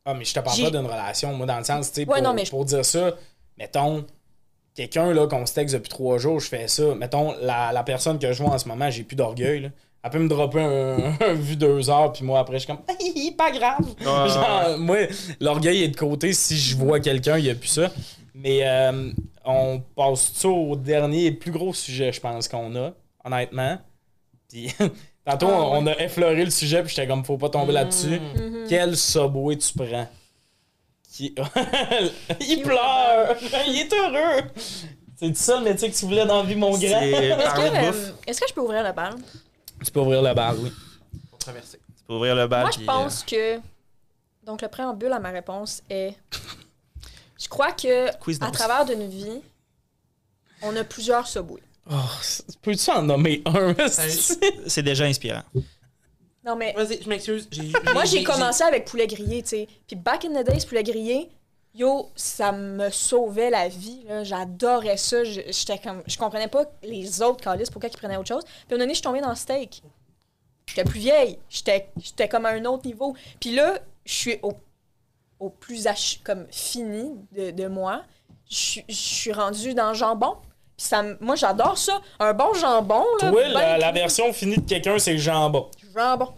Ah, 0.05 0.13
mais 0.13 0.25
je 0.25 0.33
te 0.33 0.39
parle 0.39 0.59
pas 0.61 0.69
d'une 0.71 0.85
relation, 0.85 1.33
moi, 1.33 1.45
dans 1.45 1.57
le 1.57 1.63
sens, 1.63 1.91
tu 1.91 2.01
sais, 2.03 2.07
Ouais, 2.07 2.21
pour, 2.49 2.61
je- 2.61 2.75
dire 2.75 2.85
ça, 2.85 3.15
mettons, 3.57 4.05
quelqu'un, 4.73 5.13
là, 5.13 5.27
qu'on 5.27 5.45
se 5.45 5.53
texte 5.53 5.75
depuis 5.75 5.89
trois 5.89 6.17
jours, 6.17 6.39
je 6.39 6.47
fais 6.47 6.67
ça. 6.67 6.95
Mettons, 6.95 7.35
la, 7.41 7.71
la 7.71 7.83
personne 7.83 8.17
que 8.17 8.31
je 8.31 8.41
vois 8.43 8.53
en 8.53 8.57
ce 8.57 8.67
moment, 8.67 8.89
j'ai 8.89 9.03
plus 9.03 9.15
d'orgueil, 9.15 9.61
là. 9.61 9.69
Elle 10.01 10.11
peut 10.11 10.19
me 10.19 10.29
dropper 10.29 10.61
un, 10.61 11.13
un 11.25 11.33
vu 11.33 11.57
deux 11.57 11.89
heures, 11.89 12.13
puis 12.13 12.23
moi, 12.23 12.39
après, 12.39 12.57
je 12.59 12.65
suis 12.65 12.67
comme, 12.67 12.81
Hi, 12.99 13.31
pas 13.37 13.51
grave. 13.51 13.85
Genre, 14.01 14.77
moi, 14.79 14.97
l'orgueil 15.41 15.83
est 15.83 15.89
de 15.89 15.97
côté. 15.97 16.31
Si 16.33 16.57
je 16.57 16.77
vois 16.77 17.01
quelqu'un, 17.01 17.37
il 17.37 17.43
n'y 17.43 17.49
a 17.49 17.55
plus 17.55 17.67
ça. 17.67 17.91
Mais 18.33 18.61
euh, 18.65 19.11
on 19.43 19.81
passe 19.95 20.31
ça 20.33 20.47
au 20.47 20.77
dernier 20.77 21.25
et 21.25 21.31
plus 21.33 21.51
gros 21.51 21.73
sujet, 21.73 22.13
je 22.13 22.21
pense, 22.21 22.47
qu'on 22.47 22.73
a, 22.77 22.93
honnêtement. 23.25 23.77
Puis, 24.47 24.73
tantôt, 25.31 25.47
Ah, 25.49 25.61
on, 25.61 25.83
on 25.83 25.87
a 25.87 25.97
effleuré 25.99 26.43
le 26.45 26.51
sujet, 26.51 26.81
puis 26.83 26.93
j'étais 26.95 27.07
comme, 27.07 27.23
faut 27.23 27.37
pas 27.37 27.49
tomber 27.49 27.73
là-dessus. 27.73 28.19
Mhm. 28.19 28.65
Quel 28.67 28.97
subway 28.97 29.57
tu 29.57 29.73
prends? 29.73 30.07
Qui... 31.11 31.35
il 32.41 32.61
pleure! 32.61 33.35
il 33.67 33.79
est 33.79 33.93
heureux! 33.93 34.43
C'est 35.17 35.35
ça 35.35 35.57
le 35.57 35.65
métier 35.65 35.91
que 35.91 35.95
tu 35.95 36.05
voulais 36.05 36.25
dans 36.25 36.43
la 36.43 36.47
vie, 36.47 36.55
mon 36.55 36.71
grand? 36.71 36.79
Est-ce 36.79 37.53
que, 37.53 37.61
de 37.71 37.97
euh, 37.97 38.11
est-ce 38.25 38.39
que 38.39 38.47
je 38.47 38.53
peux 38.53 38.61
ouvrir 38.61 38.83
le 38.83 38.93
bal? 38.93 39.15
Tu 39.83 39.91
peux 39.91 39.99
ouvrir 39.99 40.21
le 40.21 40.33
bar, 40.33 40.55
oui. 40.57 40.71
Pour 41.29 41.39
traverser. 41.39 41.79
Tu 41.97 42.03
peux 42.07 42.13
ouvrir 42.13 42.35
le 42.35 42.47
bal. 42.47 42.61
Moi, 42.61 42.71
je 42.71 42.77
puis, 42.77 42.85
pense 42.85 43.23
que. 43.23 43.59
Donc, 44.43 44.61
le 44.61 44.69
préambule 44.69 45.11
à 45.11 45.19
ma 45.19 45.29
réponse 45.31 45.81
est. 45.89 46.15
Je 47.37 47.47
crois 47.47 47.71
que, 47.71 48.15
Quiz 48.17 48.39
à 48.41 48.51
travers 48.51 48.85
d'une 48.85 49.09
vie, 49.09 49.41
on 50.61 50.75
a 50.75 50.83
plusieurs 50.83 51.27
subways. 51.27 51.61
Oh, 51.91 51.95
c'est- 52.21 52.59
peux-tu 52.61 52.89
en 52.91 53.01
nommer 53.01 53.41
un? 53.45 53.73
C'est 54.67 54.83
déjà 54.83 55.05
inspirant. 55.05 55.43
Non, 56.45 56.55
mais 56.55 56.73
Vas-y, 56.73 57.01
je 57.01 57.09
m'excuse. 57.09 57.49
moi, 57.93 58.05
j'ai 58.05 58.23
commencé 58.23 58.63
avec 58.63 58.85
poulet 58.85 59.07
grillé, 59.07 59.41
tu 59.43 59.49
sais. 59.49 59.67
Puis, 59.87 59.95
back 59.95 60.25
in 60.25 60.41
the 60.41 60.45
days, 60.45 60.65
poulet 60.65 60.83
grillé, 60.83 61.29
yo, 61.75 62.09
ça 62.15 62.51
me 62.51 62.89
sauvait 62.89 63.49
la 63.49 63.67
vie. 63.67 64.05
J'adorais 64.23 64.97
ça. 64.97 65.23
Je- 65.23 65.41
J'étais 65.47 65.77
comme. 65.79 66.01
Je 66.07 66.17
comprenais 66.17 66.47
pas 66.47 66.65
les 66.83 67.21
autres 67.21 67.43
calices, 67.43 67.69
pourquoi 67.69 67.89
ils 67.89 67.97
prenaient 67.97 68.17
autre 68.17 68.27
chose. 68.29 68.43
Puis, 68.45 68.53
à 68.53 68.75
un 68.75 68.77
moment 68.77 68.83
donné, 68.83 68.93
je 68.93 68.97
suis 68.97 69.03
tombée 69.03 69.21
dans 69.21 69.29
le 69.29 69.35
steak. 69.35 69.81
J'étais 70.67 70.83
plus 70.83 70.99
vieille. 70.99 71.39
J'étais 71.49 71.89
j'étais 72.01 72.29
comme 72.29 72.45
à 72.45 72.49
un 72.49 72.63
autre 72.65 72.85
niveau. 72.85 73.15
Puis 73.41 73.53
là, 73.55 73.79
je 74.05 74.13
suis 74.13 74.37
au, 74.43 74.53
au 75.39 75.49
plus 75.49 75.87
ach- 75.87 76.21
comme 76.23 76.45
fini 76.51 77.11
de, 77.31 77.49
de 77.51 77.67
moi. 77.67 78.03
Je 78.49 78.55
suis- 78.55 78.85
je 78.87 78.93
suis 78.95 79.33
rendue 79.33 79.73
dans 79.73 79.89
le 79.89 79.95
jambon. 79.95 80.35
Puis 80.79 80.87
ça, 80.87 81.03
me- 81.03 81.17
moi, 81.19 81.35
j'adore 81.35 81.77
ça. 81.77 81.99
Un 82.21 82.31
bon 82.31 82.53
jambon, 82.53 83.03
là. 83.21 83.29
Toi, 83.31 83.41
ben 83.43 83.51
la, 83.51 83.77
la 83.77 83.91
version 83.91 84.31
finie 84.31 84.55
de 84.59 84.61
quelqu'un, 84.69 84.97
c'est 84.97 85.11
le 85.11 85.17
jambon. 85.19 85.69
Jambon. 85.93 86.29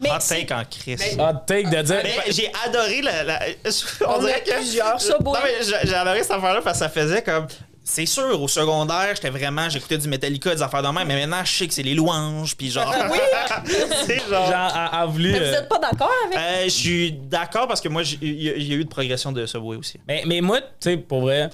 Mais 0.00 0.08
Hot 0.10 0.18
take 0.26 0.50
en 0.54 0.64
crise. 0.64 1.18
Hot 1.18 1.40
take 1.46 1.64
de 1.68 1.82
dire. 1.82 2.00
Mais 2.02 2.32
j'ai 2.32 2.50
adoré 2.64 3.02
la. 3.02 3.22
la- 3.22 3.40
on, 4.06 4.14
On 4.14 4.18
dirait 4.20 4.32
a 4.36 4.40
que. 4.40 4.50
plusieurs 4.54 4.98
subways. 4.98 5.18
Non, 5.24 5.38
mais 5.44 5.62
j'ai 5.84 5.94
adoré 5.94 6.22
cette 6.22 6.30
affaire-là 6.30 6.62
parce 6.62 6.78
que 6.78 6.84
ça 6.84 6.88
faisait 6.88 7.22
comme. 7.22 7.46
C'est 7.84 8.06
sûr, 8.06 8.40
au 8.40 8.48
secondaire, 8.48 9.10
j'étais 9.14 9.28
vraiment. 9.28 9.68
J'écoutais 9.68 9.98
du 9.98 10.08
Metallica, 10.08 10.54
des 10.54 10.62
affaires 10.62 10.82
de 10.82 10.88
même, 10.88 11.06
mais 11.06 11.26
maintenant, 11.26 11.44
je 11.44 11.52
sais 11.54 11.66
que 11.68 11.74
c'est 11.74 11.82
les 11.82 11.92
louanges, 11.94 12.56
puis 12.56 12.70
genre. 12.70 12.94
Oui! 13.10 13.18
c'est 14.06 14.20
genre. 14.26 14.50
A 14.54 15.04
voulu. 15.04 15.32
Mais 15.32 15.38
vous 15.38 15.44
euh, 15.44 15.58
êtes 15.58 15.68
pas 15.68 15.78
d'accord 15.78 16.10
avec 16.24 16.38
Euh, 16.38 16.64
je 16.64 16.68
suis 16.70 17.12
d'accord 17.12 17.68
parce 17.68 17.82
que 17.82 17.88
moi, 17.90 18.02
j'ai- 18.02 18.18
il 18.22 18.42
y, 18.42 18.48
a- 18.48 18.56
il 18.56 18.68
y 18.68 18.72
a 18.72 18.76
eu 18.76 18.84
de 18.84 18.88
progression 18.88 19.32
de 19.32 19.44
Subway 19.44 19.76
aussi. 19.76 19.98
mais, 20.08 20.22
mais 20.26 20.40
moi, 20.40 20.60
tu 20.62 20.66
sais, 20.80 20.96
pour 20.96 21.20
vrai, 21.22 21.50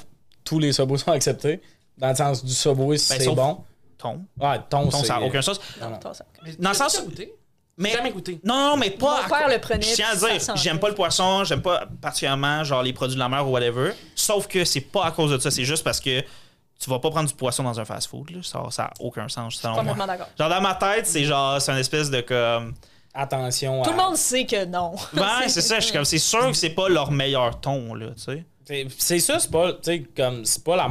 tous 0.46 0.58
les 0.58 0.72
subways 0.72 0.96
sont 0.98 1.10
acceptés. 1.12 1.60
Dans 1.98 2.08
le 2.08 2.14
sens 2.14 2.42
du 2.44 2.52
subway, 2.54 2.96
si 2.96 3.12
Ben, 3.12 3.20
c'est 3.20 3.34
bon. 3.34 3.64
Ton. 3.98 4.24
Ouais, 4.38 4.58
ton, 4.70 4.88
Ton, 4.88 4.98
c'est. 5.00 5.06
ça 5.06 5.18
n'a 5.18 5.26
aucun 5.26 5.42
sens. 5.42 5.60
non. 5.80 5.90
Non, 5.90 5.98
Dans 6.58 6.70
le 6.70 6.74
sens. 6.76 7.02
goûté? 7.04 7.32
Mais, 7.78 7.90
Jamais 7.92 8.10
goûté. 8.10 8.40
non, 8.42 8.70
non, 8.70 8.76
mais 8.78 8.88
pas. 8.90 9.20
Mon 9.28 9.34
à 9.34 9.38
père 9.38 9.48
le 9.50 9.58
prenait, 9.60 9.82
Je 9.82 9.94
tiens 9.94 10.08
à 10.12 10.16
dire, 10.16 10.54
j'aime 10.56 10.78
pas 10.78 10.88
le 10.88 10.94
poisson, 10.94 11.44
j'aime 11.44 11.60
pas 11.60 11.84
particulièrement 12.00 12.64
genre 12.64 12.82
les 12.82 12.94
produits 12.94 13.16
de 13.16 13.20
la 13.20 13.28
mer 13.28 13.46
ou 13.46 13.50
whatever. 13.52 13.92
Sauf 14.14 14.46
que 14.46 14.64
c'est 14.64 14.80
pas 14.80 15.04
à 15.04 15.10
cause 15.10 15.30
de 15.30 15.38
ça, 15.38 15.50
c'est 15.50 15.64
juste 15.64 15.84
parce 15.84 16.00
que 16.00 16.20
tu 16.78 16.88
vas 16.90 16.98
pas 16.98 17.10
prendre 17.10 17.28
du 17.28 17.34
poisson 17.34 17.62
dans 17.64 17.78
un 17.78 17.84
fast-food. 17.84 18.30
là. 18.30 18.38
Ça, 18.42 18.62
ça 18.70 18.84
a 18.84 18.90
aucun 19.00 19.28
sens, 19.28 19.56
selon 19.56 19.74
moi. 19.74 19.80
Complètement 19.82 20.06
d'accord. 20.06 20.28
Genre 20.38 20.48
dans 20.48 20.60
ma 20.62 20.74
tête, 20.74 21.06
c'est 21.06 21.24
genre, 21.24 21.60
c'est 21.60 21.72
une 21.72 21.78
espèce 21.78 22.10
de 22.10 22.20
comme. 22.22 22.74
Attention 23.12 23.82
Tout 23.82 23.90
à. 23.90 23.92
le 23.92 23.98
monde 23.98 24.16
sait 24.16 24.44
que 24.44 24.64
non. 24.66 24.94
Ouais, 25.14 25.48
c'est 25.48 25.62
ça. 25.62 25.78
Je 25.80 25.84
suis 25.84 25.92
comme, 25.94 26.04
c'est 26.04 26.18
sûr 26.18 26.46
que 26.48 26.52
c'est 26.52 26.70
pas 26.70 26.88
leur 26.88 27.10
meilleur 27.10 27.60
ton, 27.60 27.94
là, 27.94 28.08
tu 28.16 28.22
sais. 28.22 28.44
C'est- 28.66 28.86
C'est 28.98 29.18
ça, 29.20 29.38
c'est 29.38 29.50
pas. 29.50 29.72
Tu 29.74 29.78
sais, 29.82 30.02
comme. 30.16 30.44
C'est 30.44 30.62
pas 30.64 30.76
la. 30.76 30.90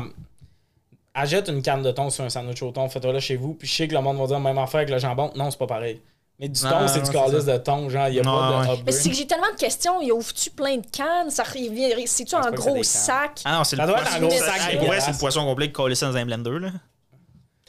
Achète 1.14 1.48
une 1.48 1.62
canne 1.62 1.82
de 1.82 1.92
thon 1.92 2.10
sur 2.10 2.26
un 2.26 2.30
sandwich 2.30 2.62
au 2.62 2.72
thon, 2.72 2.90
fais-toi 2.90 3.14
là 3.14 3.20
chez 3.22 3.38
vous, 3.38 3.54
puis 3.54 3.68
je 3.68 3.74
sais 3.74 3.88
que 3.88 3.94
le 3.94 4.02
monde 4.02 4.18
va 4.18 4.28
dire 4.28 4.40
même 4.40 4.58
affaire 4.58 4.80
avec 4.80 4.90
le 4.90 4.98
jambon. 4.98 5.32
Non, 5.36 5.50
c'est 5.50 5.58
pas 5.58 5.68
pareil. 5.68 6.02
Mais 6.40 6.50
du 6.50 6.60
thon, 6.60 6.88
c'est 6.90 7.02
du 7.02 7.10
calice 7.12 7.46
de 7.46 7.56
thon, 7.58 7.90
genre, 7.90 8.10
il 8.10 8.16
y 8.16 8.20
a 8.20 8.24
Non, 8.24 8.38
pas 8.38 8.66
de 8.66 8.72
ouais. 8.72 8.84
Mais 8.86 8.92
c'est 8.92 9.10
que 9.10 9.16
j'ai 9.16 9.26
tellement 9.26 9.52
de 9.54 9.58
questions. 9.58 10.02
Il 10.02 10.12
ouvre-tu 10.12 10.50
plein 10.50 10.76
de 10.76 10.86
cannes? 10.86 11.30
Ça 11.30 11.44
revient. 11.44 11.94
C'est-tu 12.08 12.36
un 12.36 12.44
c'est 12.44 12.56
gros 12.56 12.84
sac? 12.84 13.40
Ah 13.46 13.58
non, 13.58 13.64
c'est 13.64 13.78
le 13.78 13.86
gros 13.86 14.30
sac 14.32 14.78
pour 14.78 14.88
vrai, 14.88 15.00
c'est 15.00 15.12
le 15.14 15.18
poisson 15.18 15.46
complet 15.46 15.72
collé 15.72 15.96
ça 15.96 16.08
dans 16.08 16.18
un 16.18 16.26
blender, 16.26 16.60
là. 16.60 16.72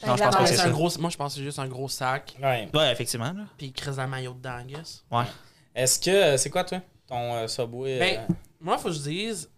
Non, 0.05 0.15
je 0.15 0.21
pense 0.23 0.35
pas 0.35 0.37
Ah, 0.39 0.43
que 0.43 0.49
c'est 0.49 0.59
un 0.59 0.69
gros, 0.69 0.91
moi, 0.99 1.09
je 1.09 1.17
pense 1.17 1.33
que 1.33 1.39
c'est 1.39 1.45
juste 1.45 1.57
un 1.59 1.67
gros 1.67 1.87
sac. 1.87 2.35
Ouais. 2.43 2.69
Ouais, 2.73 2.91
effectivement, 2.91 3.31
là. 3.31 3.45
Puis 3.57 3.67
il 3.67 3.73
crée 3.73 3.97
un 3.97 4.05
maillot 4.07 4.33
dedans, 4.33 4.59
I 4.59 4.71
guess. 4.73 5.03
Ouais. 5.09 5.23
Est-ce 5.73 5.99
que. 5.99 6.37
C'est 6.37 6.49
quoi, 6.49 6.65
toi 6.65 6.81
Ton 7.07 7.33
euh, 7.35 7.47
subway. 7.47 7.97
Ben, 7.97 8.17
euh, 8.19 8.33
moi, 8.59 8.77
faut 8.77 8.89
que 8.89 8.93
je 8.93 8.99
dise, 8.99 9.49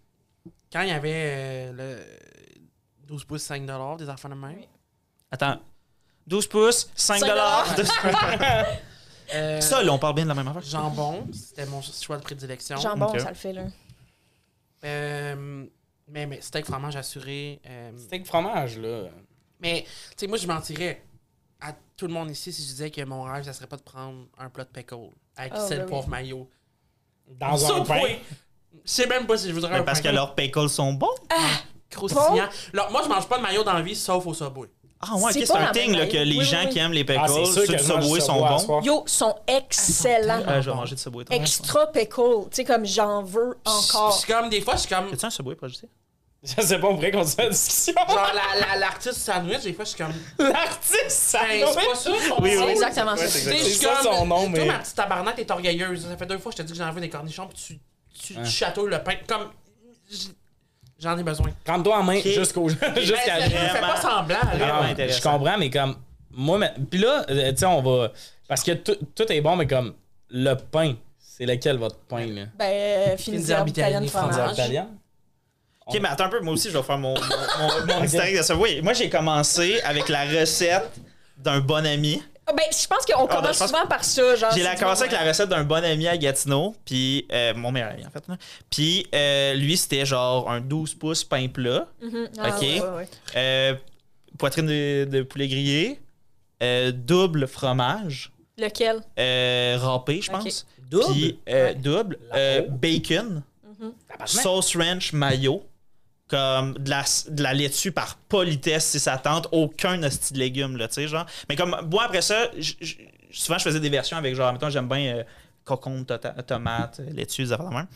quand 0.72 0.82
il 0.82 0.90
y 0.90 0.92
avait 0.92 1.12
euh, 1.14 1.72
le 1.74 3.08
12 3.08 3.26
pouces, 3.26 3.44
5 3.44 3.66
des 3.98 4.10
enfants 4.10 4.30
de 4.30 4.36
même. 4.36 4.56
Oui. 4.58 4.68
Attends. 5.32 5.60
12 6.28 6.48
pouces, 6.48 6.90
5 6.96 7.20
5 7.20 7.28
dollars. 7.28 7.76
euh, 9.34 9.62
Ça, 9.62 9.82
là, 9.84 9.92
on 9.94 9.98
parle 10.00 10.16
bien 10.16 10.24
de 10.26 10.30
la 10.30 10.36
même 10.36 10.48
affaire. 10.48 10.62
Jambon, 10.62 11.28
c'était 11.34 11.66
mon 11.66 11.82
choix 11.82 12.18
de 12.18 12.24
prédilection. 12.24 12.78
Jambon, 12.78 13.18
ça 13.18 13.30
le 13.30 13.36
fait, 13.36 13.54
là. 13.54 13.64
Euh, 14.84 15.66
mais, 16.08 16.26
mais 16.26 16.42
steak 16.42 16.66
fromage 16.66 16.96
assuré. 16.96 17.60
euh, 17.68 17.92
Steak 17.98 18.26
fromage, 18.26 18.78
là. 18.78 19.10
mais, 19.60 19.84
tu 19.84 19.90
sais, 20.18 20.28
moi, 20.28 20.38
je 20.38 20.48
mentirais 20.48 21.04
à 21.60 21.74
tout 21.98 22.08
le 22.08 22.14
monde 22.14 22.32
ici 22.32 22.54
si 22.54 22.62
je 22.62 22.68
disais 22.68 22.90
que 22.90 23.02
mon 23.04 23.24
rêve, 23.24 23.44
ça 23.44 23.54
serait 23.54 23.68
pas 23.68 23.76
de 23.78 23.82
prendre 23.82 24.26
un 24.38 24.50
plat 24.50 24.64
de 24.64 24.70
pickle 24.70 25.10
avec 25.36 25.54
Ah, 25.56 25.68
sel, 25.68 25.80
ben 25.80 25.84
oui. 25.86 25.90
poivre, 25.90 26.08
maillot. 26.10 26.50
Dans 27.28 27.72
un 27.74 27.84
pain. 27.84 28.16
Je 28.86 28.92
sais 28.92 29.08
même 29.08 29.26
pas 29.28 29.38
si 29.38 29.50
je 29.50 29.54
voudrais 29.54 29.72
Mais 29.72 29.80
un 29.80 29.84
parce 29.84 30.02
que 30.02 30.08
leurs 30.10 30.36
pickles 30.36 30.70
sont 30.70 30.94
bons. 30.94 31.08
croustillant. 31.90 32.48
Alors, 32.74 32.92
moi, 32.92 33.02
je 33.04 33.10
mange 33.10 33.28
pas 33.28 33.38
de 33.38 33.44
maillot 33.44 33.64
dans 33.64 33.74
la 33.74 33.82
vie, 33.82 33.96
sauf 33.96 34.26
au 34.26 34.34
Subway. 34.34 34.68
Ah 35.02 35.16
ouais, 35.16 35.24
ok, 35.24 35.32
C'est 35.32 35.46
c'est 35.46 35.54
pas 35.54 35.60
un 35.60 35.66
la 35.68 35.72
thing 35.72 35.92
même 35.92 36.00
là, 36.02 36.08
que 36.08 36.18
les 36.18 36.38
Oui, 36.38 36.44
gens 36.44 36.60
oui, 36.66 36.70
qui 36.70 36.80
aiment 36.80 36.92
les 36.92 37.06
pickles, 37.06 37.22
Ah, 37.24 37.28
c'est 37.30 37.46
sûr 37.46 37.54
ceux 37.54 37.66
que 37.68 37.72
du 37.72 37.84
je 37.84 37.94
mange 37.94 38.04
Subway 38.04 38.20
sont 38.20 38.44
à 38.44 38.50
bons. 38.50 38.60
soir. 38.60 38.84
Yo, 38.84 39.04
sont 39.06 39.36
excellents. 39.48 40.44
Euh, 40.46 40.62
je 40.62 40.70
vais 40.70 40.76
manger 40.76 40.96
du 40.96 41.02
Subway. 41.02 41.24
toi. 41.24 41.36
Extra 41.36 41.88
pickle. 41.88 42.22
Tu 42.52 42.58
sais, 42.58 42.64
comme 42.66 42.86
j'en 42.86 43.24
veux 43.24 43.58
encore. 43.66 44.14
C'est 44.14 44.28
comme, 44.34 44.50
des 44.50 44.60
fois, 44.62 44.76
je 44.76 44.82
suis 44.82 44.90
comme. 44.90 45.08
Y'a-tu 45.10 45.26
un 45.26 45.30
Subway 45.30 45.56
pas 45.56 45.68
juste? 45.70 45.86
Je 46.44 46.62
sais 46.62 46.80
pas, 46.80 46.88
on 46.88 46.96
pourrait 46.96 47.12
continuer 47.12 47.48
la 47.48 47.50
discussion. 47.54 47.94
Genre, 48.08 48.32
la- 48.34 48.60
la- 48.68 48.76
l'artiste 48.78 49.16
sandwich, 49.20 49.62
des 49.62 49.74
fois, 49.74 49.84
je 49.86 49.90
suis 49.90 49.98
comme. 49.98 50.14
L'artiste, 50.50 51.10
ça 51.10 51.40
Ben, 51.50 51.66
c'est 51.68 51.76
pas 51.76 51.96
ça, 51.96 52.04
son 52.04 52.12
Oui, 52.12 52.30
nom. 52.30 52.36
oui. 52.42 52.52
C'est 52.66 52.72
exactement 52.72 53.16
ça. 53.18 53.26
Tu 53.26 53.32
sais, 53.32 53.58
je 53.58 53.64
C'est 53.64 53.86
ça 53.86 54.00
comme, 54.04 54.14
son 54.14 54.26
nom, 54.26 54.40
Toi, 54.42 54.50
mais- 54.52 54.66
ma 54.66 54.80
petite 54.80 54.96
tabarnak, 54.96 55.36
t'es 55.36 55.52
orgueilleuse. 55.52 56.08
Ça 56.10 56.16
fait 56.18 56.26
deux 56.26 56.38
fois 56.40 56.52
que 56.52 56.58
je 56.58 56.64
te 56.64 56.68
dis 56.68 56.74
que 56.74 56.78
j'en 56.80 56.92
veux 56.92 57.02
des 57.02 57.10
cornichons, 57.10 57.48
puis 57.48 57.58
tu, 57.58 57.80
tu, 58.34 58.42
tu 58.42 58.50
chatouilles 58.50 58.90
le 58.92 59.02
pain. 59.04 59.14
Comme. 59.28 59.50
J'en 61.00 61.18
ai 61.18 61.24
besoin. 61.24 61.52
Prends-toi 61.64 61.98
en 61.98 62.04
main 62.04 62.20
jusqu'au 62.22 62.68
jusqu'à 62.98 63.40
Ben, 63.40 63.50
fais 63.50 63.80
pas 63.80 63.96
semblant, 64.02 64.38
Alors, 64.54 64.86
je 64.98 65.22
comprends, 65.22 65.58
mais 65.58 65.70
comme. 65.70 65.96
Moi, 66.32 66.58
mais- 66.58 66.74
puis 66.90 67.00
là, 67.00 67.26
euh, 67.30 67.52
tu 67.52 67.58
sais, 67.58 67.66
on 67.66 67.82
va. 67.82 68.12
Parce 68.48 68.64
que 68.64 68.72
tout, 68.74 68.96
tout 69.16 69.32
est 69.32 69.42
bon, 69.42 69.56
mais 69.56 69.66
comme 69.68 69.94
le 70.30 70.54
pain, 70.56 70.96
c'est 71.18 71.46
lequel 71.46 71.78
votre 71.78 71.98
pain, 72.00 72.26
là? 72.28 72.44
Ben, 72.58 72.66
herbes 72.68 73.20
italiennes, 73.20 73.68
italiennes, 73.68 74.08
fromage. 74.08 74.54
italienne? 74.54 74.88
Ok, 75.86 76.00
mais 76.02 76.10
attends 76.10 76.26
un 76.26 76.30
peu, 76.30 76.40
moi 76.42 76.54
aussi, 76.54 76.70
je 76.70 76.78
vais 76.78 76.84
faire 76.84 76.98
mon, 77.00 77.16
mon, 77.16 77.86
mon, 77.88 77.96
mon 77.96 78.04
historique 78.04 78.38
de 78.38 78.44
Subway. 78.44 78.82
Moi, 78.82 78.94
j'ai 78.94 79.10
commencé 79.10 79.82
avec 79.82 80.08
la 80.10 80.26
recette 80.26 80.92
d'un 81.38 81.62
bon 81.62 81.84
ami. 81.86 82.22
Ah, 82.50 82.54
Ben, 82.56 82.64
je 82.72 82.88
pense 82.88 83.06
qu'on 83.06 83.26
ben, 83.26 83.36
commence 83.36 83.54
je 83.56 83.60
pense- 83.60 83.70
souvent 83.70 83.86
par 83.88 84.04
ça, 84.04 84.36
genre. 84.36 84.52
J'ai 84.52 84.60
c'est 84.60 84.64
la 84.64 84.74
du 84.76 84.80
commencé 84.82 85.04
bon, 85.04 85.10
avec 85.10 85.22
la 85.22 85.28
recette 85.30 85.50
d'un 85.50 85.64
bon 85.64 85.84
ami 85.84 86.08
à 86.08 86.18
Gatineau, 86.18 86.76
puis 86.86 87.28
euh, 87.32 87.54
mon 87.54 87.72
meilleur 87.72 87.92
ami 87.92 88.06
en 88.06 88.10
fait. 88.10 88.28
là. 88.28 88.38
Puis 88.70 89.06
euh, 89.14 89.54
lui, 89.54 89.78
c'était 89.78 90.06
genre 90.06 90.50
un 90.50 90.60
12 90.62 90.96
pouces 90.96 91.24
pain 91.24 91.48
plat, 91.48 91.88
Mhm. 92.02 92.30
Ah, 92.40 92.50
Ok. 92.50 92.62
ouais, 92.62 92.82
ouais, 92.82 92.88
ouais. 92.90 93.10
euh, 93.36 93.74
poitrine 94.38 94.66
de, 94.66 95.06
de 95.06 95.22
poulet 95.22 95.48
grillé, 95.48 96.00
euh, 96.64 96.92
double 96.92 97.48
fromage, 97.48 98.32
Lequel? 98.58 99.02
euh, 99.20 99.78
râpé, 99.80 100.22
je 100.22 100.32
Ok. 100.32 100.42
pense. 100.44 100.66
Double? 100.90 101.06
Puis 101.14 101.40
euh, 101.50 101.74
double, 101.76 102.18
euh, 102.34 102.62
bacon, 102.68 103.44
Tabarnak. 104.10 104.28
sauce 104.28 104.76
ranch 104.76 105.14
mayo, 105.14 105.64
comme 106.30 106.78
de 106.78 106.90
la, 106.90 107.04
de 107.30 107.44
la 107.44 107.54
laitue 107.54 107.92
par 107.92 108.16
politesse 108.16 108.86
si 108.86 109.00
ça 109.00 109.18
tente, 109.18 109.48
aucun 109.52 110.02
hostie 110.04 110.34
de 110.34 110.40
légumes, 110.40 110.78
là, 110.78 110.88
tu 110.88 110.96
sais, 110.96 111.08
genre. 111.08 111.26
Mais 111.50 111.56
comme, 111.56 111.76
moi, 111.92 112.04
après 112.06 112.22
ça, 112.22 112.50
souvent, 113.32 113.58
je 113.58 113.64
faisais 113.64 113.80
des 113.80 113.90
versions 113.90 114.18
avec, 114.18 114.36
genre, 114.36 114.54
mettons, 114.54 114.70
j'aime 114.70 114.88
bien 114.88 115.18
euh, 115.18 115.24
tota- 116.06 116.44
tomate, 116.44 117.00
euh, 117.00 117.10
laitue, 117.12 117.44
des 117.44 117.52
affaires 117.52 117.70
de 117.70 117.76
même. 117.76 117.88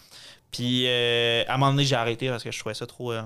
Puis, 0.52 0.86
euh, 0.88 1.44
à 1.48 1.54
un 1.56 1.58
moment 1.58 1.72
donné, 1.72 1.86
j'ai 1.86 1.96
arrêté 1.96 2.30
parce 2.30 2.44
que 2.44 2.52
je 2.52 2.60
trouvais 2.60 2.76
ça 2.76 2.86
trop... 2.88 3.12
euh, 3.12 3.22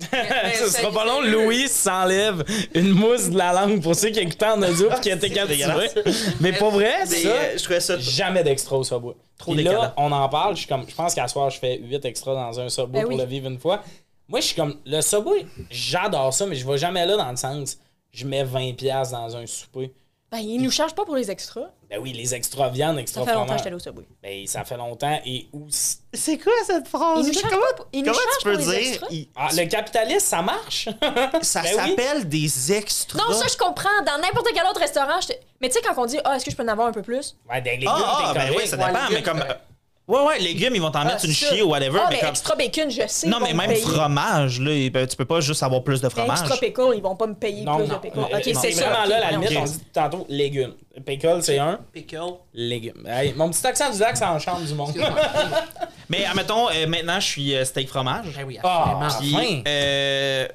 Ce 0.00 0.70
sera 0.70 0.90
pas 0.90 1.04
long, 1.04 1.20
Louis 1.20 1.68
s'enlève 1.68 2.44
une 2.74 2.90
mousse 2.90 3.30
de 3.30 3.38
la 3.38 3.52
langue 3.52 3.80
pour 3.80 3.94
ceux 3.94 4.10
qui 4.10 4.20
écoutaient 4.20 4.46
en 4.46 4.60
audio 4.62 4.90
et 4.90 5.00
qui 5.00 5.10
étaient 5.10 5.28
dégueulasse. 5.28 5.94
Mais 6.40 6.52
pas 6.52 6.68
vrai, 6.68 7.06
ça, 7.06 7.28
euh, 7.28 7.56
je 7.56 7.62
trouvais 7.62 7.80
ça... 7.80 7.98
jamais 7.98 8.42
d'extra 8.42 8.76
au 8.76 8.84
Subway. 8.84 9.14
Trop 9.38 9.54
décadent. 9.54 9.74
là, 9.74 9.94
on 9.96 10.10
en 10.10 10.28
parle, 10.28 10.54
je 10.54 10.60
suis 10.60 10.68
comme, 10.68 10.84
je 10.88 10.94
pense 10.94 11.14
qu'à 11.14 11.28
soir, 11.28 11.50
je 11.50 11.58
fais 11.58 11.78
8 11.78 12.04
extras 12.04 12.34
dans 12.34 12.60
un 12.60 12.68
Subway 12.68 13.00
Ben 13.00 13.02
pour 13.02 13.12
oui. 13.12 13.18
le 13.18 13.24
vivre 13.24 13.48
une 13.48 13.58
fois. 13.58 13.82
Moi, 14.28 14.40
je 14.40 14.46
suis 14.46 14.56
comme, 14.56 14.76
le 14.84 15.00
Subway, 15.00 15.46
j'adore 15.70 16.32
ça, 16.32 16.46
mais 16.46 16.56
je 16.56 16.66
vais 16.66 16.78
jamais 16.78 17.06
là 17.06 17.16
dans 17.16 17.30
le 17.30 17.36
sens, 17.36 17.78
je 18.12 18.26
mets 18.26 18.44
20$ 18.44 18.74
piastres 18.74 19.16
dans 19.16 19.36
un 19.36 19.46
souper. 19.46 19.92
Ben, 20.34 20.40
ils 20.40 20.60
nous 20.60 20.70
chargent 20.70 20.94
pas 20.94 21.04
pour 21.04 21.14
les 21.14 21.30
extras. 21.30 21.66
Ben 21.88 22.00
oui, 22.02 22.12
les 22.12 22.34
extra 22.34 22.68
viande, 22.68 22.96
Ça 22.96 23.00
extra 23.02 23.24
fait 23.24 23.34
longtemps 23.34 23.52
que 23.52 23.58
j'étais 23.58 23.66
allé 23.68 23.76
au 23.76 23.78
Subway. 23.78 24.04
Ben, 24.22 24.46
ça 24.48 24.64
fait 24.64 24.76
longtemps 24.76 25.20
et 25.24 25.46
aussi. 25.52 25.98
C'est 26.12 26.38
quoi 26.38 26.52
cette 26.66 26.88
phrase? 26.88 27.20
Ils 27.20 27.26
nous 27.28 27.32
chargent 27.34 27.50
comment 27.50 27.62
pas 27.70 27.74
pour- 27.76 27.88
ils 27.92 28.00
nous 28.00 28.06
comment 28.06 28.16
chargent 28.18 28.38
tu 28.38 28.44
peux 28.44 28.52
pour 28.58 28.60
les 28.72 28.80
dire... 28.80 28.88
extras? 28.92 29.06
il- 29.12 29.28
Ah, 29.36 29.48
le 29.52 29.66
capitaliste, 29.66 30.26
ça 30.26 30.42
marche! 30.42 30.88
ça 31.42 31.62
Ben 31.62 31.68
oui. 31.78 31.88
s'appelle 31.90 32.28
des 32.28 32.72
extras. 32.72 33.18
Non, 33.18 33.32
ça, 33.32 33.46
je 33.46 33.56
comprends. 33.56 34.02
Dans 34.04 34.18
n'importe 34.20 34.48
quel 34.52 34.66
autre 34.66 34.80
restaurant, 34.80 35.20
je 35.20 35.28
te- 35.28 35.32
mais 35.60 35.68
tu 35.68 35.74
sais, 35.74 35.80
quand 35.82 35.94
on 36.02 36.06
dit, 36.06 36.18
ah, 36.24 36.34
est-ce 36.36 36.44
que 36.44 36.50
je 36.50 36.56
peux 36.56 36.64
en 36.64 36.68
avoir 36.68 36.88
un 36.88 36.92
peu 36.92 37.02
plus? 37.02 37.36
Ouais, 37.48 37.60
des 37.60 37.70
légumes, 37.72 37.90
Ah, 37.92 38.22
ah, 38.30 38.32
ben 38.34 38.52
oui, 38.56 38.66
ça 38.66 38.76
Ouais, 38.76 38.86
dépend, 38.86 39.08
légumes, 39.08 39.08
mais 39.12 39.22
comme... 39.22 39.38
correct. 39.40 39.60
Ouais, 40.06 40.20
ouais, 40.20 40.38
légumes, 40.38 40.74
ils 40.74 40.82
vont 40.82 40.90
t'en 40.90 40.98
Ah, 41.00 41.04
mettre 41.06 41.24
une 41.24 41.32
ça. 41.32 41.46
chie 41.54 41.62
ou 41.62 41.70
whatever, 41.70 41.98
Ah, 42.02 42.06
mais 42.10 42.16
mais 42.16 42.20
comme... 42.20 42.28
extra 42.28 42.54
bacon, 42.56 42.90
je 42.90 43.06
sais. 43.06 43.26
Non, 43.26 43.38
mais 43.40 43.54
me 43.54 43.58
même 43.58 43.70
payer. 43.70 43.80
fromage, 43.80 44.60
là, 44.60 45.06
tu 45.06 45.16
peux 45.16 45.24
pas 45.24 45.40
juste 45.40 45.62
avoir 45.62 45.82
plus 45.82 46.02
de 46.02 46.06
Mais 46.06 46.10
fromage. 46.10 46.40
extra 46.40 46.58
pickle, 46.58 46.92
ils 46.94 47.00
vont 47.02 47.16
pas 47.16 47.26
me 47.26 47.34
payer 47.34 47.64
Non, 47.64 47.78
plus 47.78 47.86
non. 47.88 48.00
de. 48.02 48.08
Euh, 48.18 48.36
Ok, 48.36 48.42
c'est 48.60 48.70
vraiment 48.72 49.04
là, 49.06 49.18
la 49.20 49.30
limite, 49.30 49.50
ok. 49.52 49.56
on 49.62 49.64
dit 49.64 49.80
tantôt 49.94 50.26
légumes. 50.28 50.74
Pickle, 51.06 51.38
c'est 51.42 51.58
un. 51.58 51.80
Pickle. 51.90 52.18
Légumes. 52.52 53.06
Hey, 53.08 53.32
mon 53.34 53.48
petit 53.48 53.66
accent 53.66 53.90
du 53.90 53.98
lac, 53.98 54.16
ça 54.18 54.30
en 54.30 54.38
chante 54.38 54.62
du 54.66 54.74
monde. 54.74 54.92
Mais 56.10 56.26
admettons, 56.26 56.68
euh, 56.68 56.86
maintenant, 56.86 57.18
je 57.18 57.26
suis 57.26 57.54
euh, 57.56 57.64
steak 57.64 57.88
fromage. 57.88 58.26
Ben 58.36 58.44
oui, 58.46 58.58
Ah, 58.62 59.00
absolument. 59.04 59.38
Puis, 59.38 59.48
Enfin. 59.52 59.62
euh, 59.66 60.48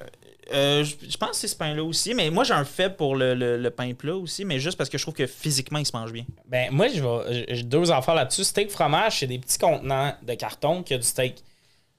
euh, 0.52 0.84
je 0.84 0.94
je 1.10 1.16
pense 1.16 1.30
que 1.30 1.36
c'est 1.36 1.48
ce 1.48 1.56
pain-là 1.56 1.82
aussi, 1.84 2.14
mais 2.14 2.30
moi 2.30 2.44
j'ai 2.44 2.54
un 2.54 2.64
fait 2.64 2.90
pour 2.96 3.16
le, 3.16 3.34
le- 3.34 3.56
le 3.56 3.70
pain 3.70 3.92
plat 3.94 4.14
aussi, 4.14 4.44
mais 4.44 4.58
juste 4.58 4.76
parce 4.78 4.88
que 4.90 4.98
je 4.98 5.02
trouve 5.04 5.14
que 5.14 5.26
physiquement 5.26 5.78
il 5.78 5.86
se 5.86 5.96
mange 5.96 6.12
bien. 6.12 6.24
Ben, 6.46 6.68
moi, 6.70 6.88
je 6.88 7.00
vais- 7.02 7.46
j'ai 7.54 7.62
deux 7.62 7.90
affaires 7.92 8.14
là-dessus. 8.14 8.44
Steak 8.44 8.70
fromage, 8.70 9.18
c'est 9.20 9.26
des 9.26 9.38
petits 9.38 9.58
contenants 9.58 10.14
de 10.22 10.34
carton 10.34 10.82
qui 10.82 10.94
a 10.94 10.98
du 10.98 11.06
steak. 11.06 11.42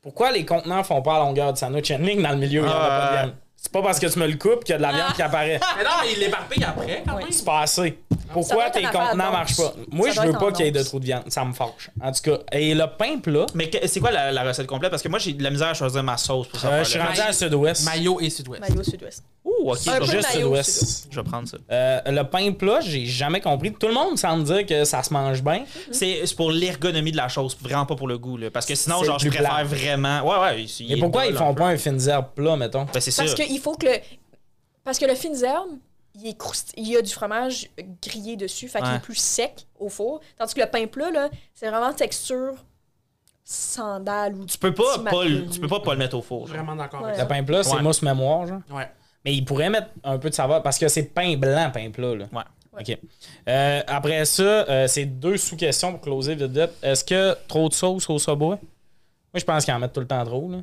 Pourquoi 0.01 0.31
les 0.31 0.45
contenants 0.45 0.83
font 0.83 1.01
pas 1.01 1.17
à 1.17 1.19
longueur 1.19 1.53
de 1.53 1.57
sandwich 1.57 1.91
and 1.91 1.99
ligne 1.99 2.21
dans 2.21 2.31
le 2.31 2.37
milieu 2.37 2.61
où 2.61 2.65
il 2.65 2.69
y 2.69 2.71
en 2.71 2.75
a 2.75 2.79
pas 2.87 2.87
de 3.11 3.17
Ah. 3.17 3.21
viande? 3.23 3.35
C'est 3.55 3.71
pas 3.71 3.83
parce 3.83 3.99
que 3.99 4.07
tu 4.07 4.17
me 4.17 4.25
le 4.25 4.37
coupes 4.37 4.63
qu'il 4.63 4.71
y 4.71 4.75
a 4.75 4.77
de 4.77 4.81
la 4.81 4.91
viande 4.91 5.13
qui 5.13 5.21
apparaît. 5.21 5.59
Mais 5.77 5.83
non, 5.83 5.89
mais 6.01 6.13
il 6.13 6.19
l'éparpille 6.19 6.63
après, 6.63 7.03
quand 7.07 7.15
même. 7.17 7.27
C'est 7.29 7.45
pas 7.45 7.59
assez. 7.61 7.99
Pourquoi 8.33 8.69
tes 8.69 8.83
contenants 8.83 9.31
marchent 9.31 9.57
pas? 9.57 9.73
Moi, 9.91 10.11
Ça 10.11 10.21
je 10.23 10.27
veux 10.27 10.33
pas 10.37 10.51
qu'il 10.51 10.65
y 10.65 10.67
ait 10.69 10.71
de 10.71 10.83
trop 10.83 10.99
de 10.99 11.05
viande. 11.05 11.23
Ça 11.29 11.43
me 11.45 11.53
fâche. 11.53 11.89
En 12.01 12.11
tout 12.11 12.21
cas, 12.21 12.37
et 12.51 12.73
le 12.73 12.85
pain 12.97 13.19
plat, 13.19 13.45
Mais 13.53 13.69
que- 13.69 13.87
c'est 13.87 13.99
quoi 13.99 14.11
la, 14.11 14.31
la 14.31 14.43
recette 14.43 14.67
complète? 14.67 14.91
Parce 14.91 15.01
que 15.03 15.09
moi 15.09 15.19
j'ai 15.19 15.33
de 15.33 15.43
la 15.43 15.49
misère 15.49 15.69
à 15.69 15.73
choisir 15.73 16.03
ma 16.03 16.17
sauce 16.17 16.47
pour 16.47 16.59
ça. 16.59 16.69
euh, 16.69 16.83
je 16.83 16.89
suis 16.91 16.99
rendu 16.99 17.19
à 17.19 17.33
sud-ouest. 17.33 17.85
Maillot 17.85 18.19
et 18.21 18.29
sud-ouest. 18.29 18.61
Maillot 18.61 18.83
sud-ouest. 18.83 19.23
Ouh, 19.43 19.71
ok, 19.71 19.77
Juste 20.05 20.31
sud-ouest. 20.31 21.07
je 21.09 21.15
vais 21.15 21.23
prendre 21.23 21.47
ça. 21.47 21.57
Euh, 21.71 21.99
le 22.07 22.23
pain 22.23 22.51
plat, 22.53 22.79
j'ai 22.81 23.05
jamais 23.05 23.41
compris. 23.41 23.73
Tout 23.73 23.87
le 23.87 23.93
monde 23.93 24.17
semble 24.17 24.43
dire 24.43 24.65
que 24.65 24.83
ça 24.85 25.01
se 25.03 25.11
mange 25.13 25.41
bien. 25.43 25.63
C'est 25.91 26.21
c'est 26.25 26.35
pour 26.35 26.51
l'ergonomie 26.51 27.11
de 27.11 27.17
la 27.17 27.27
chose, 27.27 27.57
vraiment 27.61 27.85
pas 27.85 27.95
pour 27.95 28.07
le 28.07 28.17
goût. 28.17 28.37
Là. 28.37 28.49
Parce 28.51 28.65
que 28.65 28.75
sinon, 28.75 29.03
genre, 29.03 29.19
je 29.19 29.29
préfère 29.29 29.49
plat. 29.55 29.63
vraiment. 29.63 30.21
Ouais, 30.21 30.39
ouais. 30.55 30.63
est 30.89 30.97
pourquoi 30.97 31.25
ils 31.25 31.35
font 31.35 31.53
pas 31.53 31.67
un 31.67 31.77
fin 31.77 31.97
herbe 31.99 32.27
plat, 32.35 32.55
mettons? 32.55 32.85
Ben, 32.93 32.99
c'est. 32.99 33.15
Parce 33.15 33.33
qu'il 33.33 33.59
faut 33.59 33.75
que 33.75 33.85
le. 33.87 33.93
Parce 34.83 34.97
que 34.97 35.05
le 35.05 35.15
fines 35.15 35.43
herbes, 35.43 35.77
il, 36.15 36.27
est 36.27 36.37
il 36.77 36.87
y 36.87 36.97
a 36.97 37.01
du 37.01 37.11
fromage 37.11 37.69
grillé 38.01 38.35
dessus, 38.35 38.67
fait 38.67 38.81
qu'il 38.81 38.93
est 38.93 38.99
plus 39.01 39.15
sec 39.15 39.65
au 39.79 39.89
four. 39.89 40.21
Tandis 40.37 40.53
que 40.53 40.61
le 40.61 40.67
pain 40.67 40.87
plat, 40.87 41.11
là, 41.11 41.29
c'est 41.53 41.69
vraiment 41.69 41.93
texture 41.93 42.53
sandale 43.43 44.35
ou 44.35 44.45
Tu 44.45 44.57
peux 44.57 44.73
pas, 44.73 44.99
pas 44.99 45.23
le- 45.25 45.47
tu 45.47 45.59
peux 45.59 45.67
pas 45.67 45.79
pas 45.79 45.93
le 45.93 45.99
mettre 45.99 46.17
au 46.17 46.21
four. 46.21 46.47
genre. 46.47 46.55
Vraiment 46.55 46.75
d'accord 46.75 47.01
Ouais. 47.03 47.17
Le 47.19 47.27
pain 47.27 47.43
plat, 47.43 47.63
c'est 47.63 47.75
Ouais. 47.75 47.81
mousse 47.81 48.01
mémoire, 48.01 48.47
genre. 48.47 48.61
Ouais. 48.69 48.89
Mais 49.25 49.33
ils 49.35 49.43
pourraient 49.45 49.69
mettre 49.69 49.89
un 50.03 50.17
peu 50.17 50.29
de 50.29 50.35
saveur 50.35 50.63
parce 50.63 50.77
que 50.77 50.87
c'est 50.87 51.03
pain 51.03 51.35
blanc, 51.37 51.69
pain 51.73 51.89
plat. 51.91 52.15
Là. 52.15 52.25
Ouais. 52.31 52.43
OK. 52.79 52.97
Euh, 53.49 53.81
après 53.87 54.23
ça, 54.25 54.43
euh, 54.43 54.87
c'est 54.87 55.05
deux 55.05 55.37
sous-questions 55.37 55.91
pour 55.91 56.01
closer 56.01 56.35
vite 56.35 56.51
vite. 56.51 56.71
Est-ce 56.81 57.03
que 57.03 57.35
trop 57.47 57.67
de 57.67 57.73
sauce 57.73 58.09
au 58.09 58.17
Subway? 58.17 58.47
Moi, 58.47 58.57
je 59.35 59.43
pense 59.43 59.65
qu'ils 59.65 59.73
en 59.73 59.79
mettent 59.79 59.93
tout 59.93 59.99
le 59.99 60.07
temps 60.07 60.23
trop. 60.25 60.49
Là. 60.49 60.59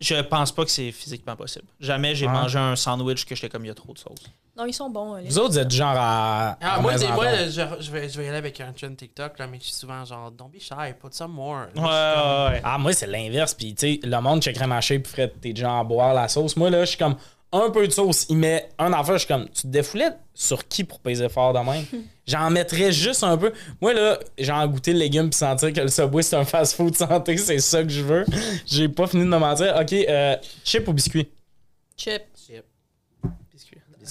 Je 0.00 0.14
pense 0.22 0.52
pas 0.52 0.64
que 0.64 0.70
c'est 0.70 0.92
physiquement 0.92 1.34
possible. 1.34 1.66
Jamais 1.80 2.14
j'ai 2.14 2.26
Ouais. 2.26 2.32
mangé 2.32 2.58
un 2.58 2.76
sandwich 2.76 3.24
que 3.24 3.34
j'étais 3.34 3.48
comme 3.48 3.64
il 3.64 3.68
y 3.68 3.70
a 3.70 3.74
trop 3.74 3.92
de 3.92 3.98
sauce. 3.98 4.20
Non, 4.58 4.66
ils 4.66 4.72
sont 4.72 4.90
bons. 4.90 5.14
les- 5.16 5.28
Vous 5.28 5.38
autres, 5.38 5.52
vous 5.52 5.58
êtes 5.60 5.70
genre 5.70 5.94
à. 5.96 6.58
Ah, 6.60 6.74
à 6.74 6.80
moi, 6.80 6.94
des- 6.96 7.06
moi 7.08 7.26
je, 7.46 7.50
je 7.80 7.90
vais, 7.92 8.08
je 8.08 8.18
vais 8.18 8.24
y 8.24 8.28
aller 8.28 8.38
avec 8.38 8.60
un 8.60 8.72
trend 8.72 8.92
TikTok, 8.94 9.38
là, 9.38 9.46
mais 9.46 9.58
je 9.60 9.64
suis 9.66 9.72
souvent 9.74 10.04
genre, 10.04 10.30
don't 10.32 10.50
be 10.50 10.58
shy, 10.60 10.92
put 11.00 11.08
some 11.12 11.30
more. 11.32 11.66
Ouais, 11.76 11.82
ouais, 11.82 12.48
ouais. 12.54 12.60
Ah, 12.64 12.76
moi, 12.78 12.92
c'est 12.92 13.06
l'inverse. 13.06 13.54
Puis, 13.54 13.74
tu 13.74 13.94
sais, 13.94 14.00
le 14.02 14.20
monde 14.20 14.42
checkerait 14.42 14.66
ma 14.66 14.80
shape, 14.80 15.06
ferait 15.06 15.28
t'es 15.40 15.52
déjà 15.52 15.70
en 15.70 15.84
boire 15.84 16.12
la 16.12 16.26
sauce. 16.26 16.56
Moi, 16.56 16.70
là, 16.70 16.80
je 16.80 16.90
suis 16.90 16.98
comme 16.98 17.14
un 17.52 17.70
peu 17.70 17.86
de 17.86 17.92
sauce. 17.92 18.26
Il 18.28 18.36
met 18.38 18.68
un 18.78 18.92
affaire, 18.92 19.14
je 19.14 19.18
suis 19.24 19.28
comme, 19.28 19.46
tu 19.48 19.62
te 19.62 19.66
défoulais 19.68 20.10
sur 20.34 20.66
qui 20.66 20.82
pour 20.82 20.98
peser 20.98 21.28
fort 21.28 21.52
de 21.52 21.60
même? 21.60 21.84
J'en 22.26 22.50
mettrais 22.50 22.90
juste 22.90 23.22
un 23.22 23.38
peu. 23.38 23.52
Moi, 23.80 23.94
là, 23.94 24.18
j'ai 24.36 24.50
en 24.52 24.66
goûté 24.66 24.92
le 24.92 24.98
légume 24.98 25.30
puis 25.30 25.38
sentir 25.38 25.72
que 25.72 25.80
le 25.80 25.88
Subway, 25.88 26.22
c'est 26.22 26.36
un 26.36 26.44
fast-food 26.44 26.96
santé. 26.96 27.36
C'est 27.38 27.60
ça 27.60 27.82
que 27.84 27.88
je 27.90 28.02
veux. 28.02 28.26
J'ai 28.66 28.88
pas 28.88 29.06
fini 29.06 29.22
de 29.22 29.28
me 29.28 29.38
mentir. 29.38 29.74
OK, 29.80 29.92
euh, 29.92 30.36
chip 30.64 30.86
ou 30.88 30.92
biscuit? 30.92 31.28
Chip. 31.96 32.22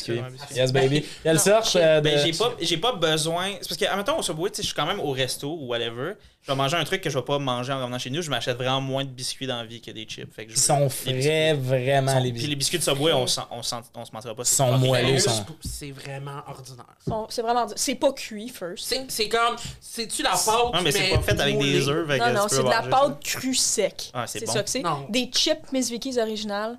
Biscuit. 0.06 0.56
Yes, 0.56 0.72
baby. 0.72 1.06
Quelle 1.24 1.36
Non, 1.36 1.42
sorte 1.42 1.68
chip. 1.70 1.82
euh, 1.82 2.02
de... 2.02 2.10
Ben, 2.10 2.20
j'ai 2.26 2.32
pas, 2.38 2.54
j'ai 2.60 2.78
pas 2.78 2.92
besoin. 2.94 3.52
C'est 3.62 3.68
parce 3.70 3.78
que, 3.80 3.86
admettons, 3.86 4.18
au 4.20 4.22
Subway, 4.24 4.50
tu 4.50 4.58
sais, 4.58 4.62
je 4.64 4.68
suis 4.68 4.76
quand 4.76 4.86
même 4.86 5.00
au 5.00 5.12
resto 5.12 5.48
ou 5.60 5.68
whatever. 5.68 6.14
Je 6.42 6.52
vais 6.54 6.56
manger 6.58 6.78
un 6.78 6.84
truc 6.86 7.02
que 7.02 7.10
je 7.10 7.18
vais 7.20 7.26
pas 7.26 7.40
manger 7.40 7.74
en 7.74 7.82
revenant 7.82 8.00
chez 8.00 8.10
nous. 8.10 8.22
Je 8.22 8.30
m'achète 8.30 8.56
vraiment 8.56 8.80
moins 8.80 9.04
de 9.04 9.10
biscuits 9.10 9.48
dans 9.48 9.58
la 9.58 9.66
vie 9.66 9.82
que 9.82 9.92
des 9.92 10.06
chips. 10.06 10.34
Fait 10.34 10.46
que 10.46 10.52
je 10.52 10.56
Ils 10.56 10.62
sont 10.62 10.88
frais, 10.90 11.54
vraiment, 11.54 12.14
Sont- 12.14 12.18
les 12.20 12.24
Puis 12.24 12.32
biscuits. 12.32 12.50
les 12.50 12.56
biscuits 12.56 12.78
de 12.78 12.84
Subway, 12.84 13.12
on, 13.12 13.28
sent- 13.28 13.42
on, 13.52 13.62
sent- 13.62 13.76
on 13.96 14.06
se 14.06 14.12
mentira 14.14 14.34
pas. 14.34 14.44
Ils 14.44 14.46
sont 14.46 14.78
moelleux, 14.78 15.18
C'est 15.62 15.92
vraiment 15.92 16.42
ordinaire. 16.48 16.86
C'est 17.30 17.42
vraiment. 17.42 17.66
C'est 17.76 17.96
pas 17.96 18.14
cuit, 18.14 18.48
first. 18.48 18.86
C'est 18.88 19.06
c'est 19.10 19.28
comme, 19.28 19.56
c'est-tu 19.82 20.24
la 20.24 20.30
pâte, 20.32 20.48
Non, 20.74 20.82
mais 20.82 20.92
c'est 20.92 21.10
pas 21.10 21.22
fait 21.22 21.40
avec 21.42 21.60
des 21.60 21.90
œufs. 21.90 22.08
Non, 22.18 22.34
non, 22.34 22.46
c'est 22.48 22.64
de 22.64 22.70
la 22.70 22.84
pâte 22.84 23.22
crue 23.24 23.56
sec. 23.56 24.12
Ah, 24.14 24.26
c'est 24.26 24.46
ça 24.48 24.64
que 24.64 24.70
c'est. 24.70 24.84
Des 25.10 25.30
chips 25.34 25.72
Miss 25.74 25.90
Vicky's 25.90 26.18
originales. 26.18 26.78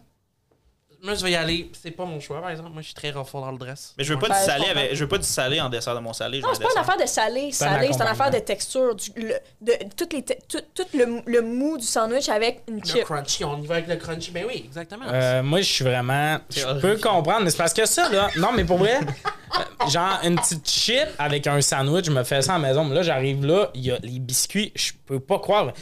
Moi, 1.02 1.14
je 1.14 1.22
vais 1.24 1.30
y 1.30 1.36
aller. 1.36 1.70
C'est 1.80 1.92
pas 1.92 2.04
mon 2.04 2.18
choix, 2.18 2.40
par 2.40 2.50
exemple. 2.50 2.70
Moi, 2.70 2.80
je 2.82 2.86
suis 2.86 2.94
très 2.94 3.10
ruffle 3.10 3.34
dans 3.34 3.52
le 3.52 3.58
dress. 3.58 3.94
Mais 3.96 4.02
je 4.04 4.12
veux 4.12 4.18
pas 4.18 4.28
du 4.28 4.34
je 4.34 4.44
salé 4.46 4.64
avec, 4.68 4.94
je 4.94 5.00
veux 5.04 5.08
pas 5.08 5.18
du 5.18 5.24
salé 5.26 5.60
en 5.60 5.68
dessert 5.68 5.94
de 5.94 6.00
mon 6.00 6.12
salé. 6.12 6.40
Non, 6.40 6.48
c'est 6.52 6.62
pas 6.62 6.70
une 6.74 6.80
affaire 6.80 6.96
de 6.96 7.06
salé. 7.06 7.52
Salé, 7.52 7.88
c'est 7.92 8.02
une 8.02 8.08
affaire 8.08 8.30
de 8.32 8.38
texture. 8.40 8.94
Du, 8.96 9.10
le, 9.16 9.34
de, 9.60 9.72
toutes 9.96 10.12
les 10.12 10.22
te- 10.24 10.32
tout, 10.48 10.60
tout 10.74 10.86
le, 10.94 11.22
le 11.24 11.42
mou 11.42 11.78
du 11.78 11.86
sandwich 11.86 12.28
avec 12.28 12.62
une 12.68 12.80
Le 12.80 12.84
chip. 12.84 13.04
crunchy, 13.04 13.44
on 13.44 13.62
y 13.62 13.66
va 13.66 13.76
avec 13.76 13.86
le 13.88 13.94
crunchy. 13.96 14.32
Ben 14.32 14.44
oui, 14.48 14.62
exactement. 14.66 15.04
Euh, 15.08 15.42
moi, 15.42 15.60
je 15.60 15.72
suis 15.72 15.84
vraiment. 15.84 16.38
Je 16.50 16.80
peux 16.80 16.96
comprendre, 16.98 17.42
mais 17.44 17.50
c'est 17.50 17.58
parce 17.58 17.74
que 17.74 17.86
ça, 17.86 18.08
là. 18.08 18.28
Non, 18.36 18.50
mais 18.52 18.64
pour 18.64 18.78
vrai, 18.78 18.98
euh, 18.98 19.88
genre, 19.88 20.18
une 20.24 20.34
petite 20.34 20.68
chip 20.68 21.06
avec 21.20 21.46
un 21.46 21.60
sandwich, 21.60 22.06
je 22.06 22.10
me 22.10 22.24
fais 22.24 22.42
ça 22.42 22.54
à 22.56 22.58
la 22.58 22.66
maison. 22.68 22.84
Mais 22.84 22.96
là, 22.96 23.02
j'arrive 23.02 23.46
là, 23.46 23.70
il 23.74 23.82
y 23.86 23.92
a 23.92 23.98
les 24.02 24.18
biscuits, 24.18 24.72
je 24.74 24.90
peux 25.06 25.20
pas 25.20 25.38
croire. 25.38 25.72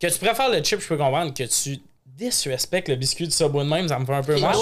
Que 0.00 0.08
tu 0.08 0.18
préfères 0.18 0.50
le 0.50 0.62
chip, 0.64 0.80
je 0.80 0.88
peux 0.88 0.96
comprendre. 0.96 1.32
Que 1.32 1.44
tu 1.44 1.78
disrespectes 2.16 2.88
le 2.88 2.96
biscuit 2.96 3.26
du 3.26 3.32
Subway 3.32 3.64
de 3.64 3.68
même, 3.68 3.88
ça 3.88 3.98
me 3.98 4.06
fait 4.06 4.14
un 4.14 4.22
peu 4.22 4.38
mal. 4.40 4.54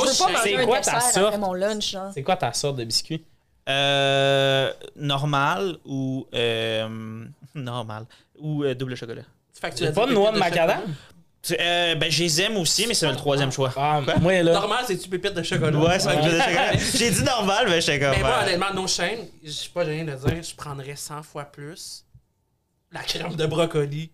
C'est 0.43 0.65
quoi 0.65 0.81
ta 0.81 1.01
sorte? 1.01 1.39
mon 1.39 1.53
lunch. 1.55 1.97
C'est 2.15 2.23
quoi 2.23 2.37
ta 2.37 2.53
sorte 2.53 2.77
de 2.77 2.85
biscuit? 2.85 3.25
Euh, 3.69 4.73
normal 4.97 5.77
ou. 5.85 6.27
Euh, 6.35 7.25
normal. 7.55 8.07
Ou 8.39 8.65
euh, 8.65 8.75
double 8.75 8.97
chocolat. 8.97 9.23
Fait 9.53 9.71
que 9.71 9.75
tu 9.77 9.85
C'est 9.85 9.91
as 9.91 9.93
pas 9.93 10.07
de 10.07 10.13
noix 10.13 10.33
de 10.33 10.39
macadam? 10.39 10.81
Euh, 11.59 11.95
ben, 11.97 12.11
je 12.11 12.23
les 12.23 12.43
aime 12.43 12.57
aussi, 12.57 12.87
mais 12.87 12.95
c'est 12.95 13.09
le 13.09 13.17
troisième 13.17 13.51
choix. 13.51 13.73
Ah, 13.77 14.01
moi, 14.21 14.43
là. 14.43 14.53
Normal, 14.53 14.85
c'est-tu 14.87 15.09
pépites 15.09 15.35
de 15.35 15.43
chocolat? 15.43 15.77
Ouais, 15.77 15.99
c'est 15.99 16.17
dit 16.17 16.31
chocolat. 16.31 16.77
J'ai 16.95 17.11
dit 17.11 17.23
normal, 17.25 17.67
mais 17.69 17.81
j'étais 17.81 17.99
comme. 17.99 18.11
Mais 18.13 18.21
moi, 18.21 18.43
honnêtement, 18.43 18.73
no 18.75 18.87
shame, 18.87 19.19
je 19.43 19.51
suis 19.51 19.71
pas 19.71 19.85
gêné 19.85 20.05
de 20.11 20.17
dire, 20.17 20.43
je 20.43 20.55
prendrais 20.55 20.95
100 20.95 21.23
fois 21.25 21.45
plus 21.45 22.05
la 22.93 23.01
crème 23.01 23.35
de 23.35 23.47
brocoli. 23.47 24.11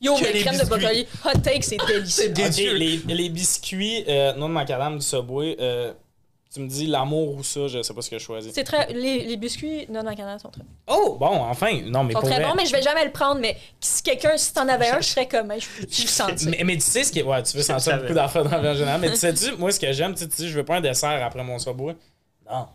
Yo, 0.00 0.14
Que 0.16 0.24
mais 0.24 0.32
les 0.32 0.40
crème 0.40 0.58
de 0.58 0.64
brocoli, 0.64 1.06
hot 1.24 1.38
take, 1.42 1.62
c'est 1.62 1.76
délicieux. 1.86 2.28
Délicieux. 2.30 2.74
les, 2.74 2.96
les 3.14 3.28
biscuits 3.30 4.04
euh, 4.08 4.34
non 4.34 4.48
de 4.48 4.54
macadam 4.54 4.98
du 4.98 5.04
Subway, 5.04 5.56
euh, 5.58 5.92
tu 6.52 6.60
me 6.60 6.68
dis 6.68 6.86
l'amour 6.86 7.34
ou 7.34 7.42
ça, 7.42 7.66
je 7.66 7.82
sais 7.82 7.92
pas 7.94 8.02
ce 8.02 8.10
que 8.10 8.18
je 8.18 8.24
choisis. 8.24 8.52
C'est 8.54 8.64
très. 8.64 8.92
Les, 8.92 9.24
les 9.24 9.36
biscuits 9.36 9.86
non 9.90 10.02
canada 10.14 10.38
sont 10.38 10.50
très, 10.50 10.62
Oh, 10.86 11.16
bon, 11.18 11.26
enfin, 11.26 11.80
non, 11.86 12.04
mais 12.04 12.12
sont 12.14 12.20
pour 12.20 12.28
très 12.28 12.40
vrai. 12.40 12.48
bons, 12.48 12.54
mais 12.56 12.66
je 12.66 12.72
vais 12.72 12.82
jamais 12.82 13.04
le 13.04 13.10
prendre. 13.10 13.40
Mais 13.40 13.56
si 13.80 14.02
quelqu'un, 14.02 14.36
si 14.36 14.52
t'en 14.52 14.68
avais 14.68 14.88
un, 14.88 15.00
je 15.00 15.08
serais 15.08 15.26
comme, 15.28 15.52
je 15.58 16.02
le 16.02 16.08
sentir? 16.08 16.48
Mais, 16.50 16.62
mais 16.64 16.74
tu 16.76 16.82
sais 16.82 17.02
ce 17.04 17.12
qui 17.12 17.18
est. 17.20 17.22
Ouais, 17.24 17.42
tu 17.42 17.56
veux 17.56 17.62
sentir 17.62 17.98
beaucoup 18.00 18.14
d'affaires 18.14 18.44
dans 18.44 18.50
la 18.50 18.60
vie 18.60 18.68
en 18.68 18.74
général. 18.74 19.00
Mais 19.00 19.10
tu 19.10 19.16
sais-tu, 19.16 19.52
moi, 19.56 19.70
ce 19.72 19.80
que 19.80 19.92
j'aime, 19.92 20.12
tu 20.14 20.20
sais, 20.20 20.28
tu 20.28 20.36
dis, 20.42 20.48
je 20.48 20.56
veux 20.56 20.64
pas 20.64 20.76
un 20.76 20.80
dessert 20.80 21.24
après 21.24 21.42
mon 21.42 21.58
Subway. 21.58 21.96
Non. 22.50 22.66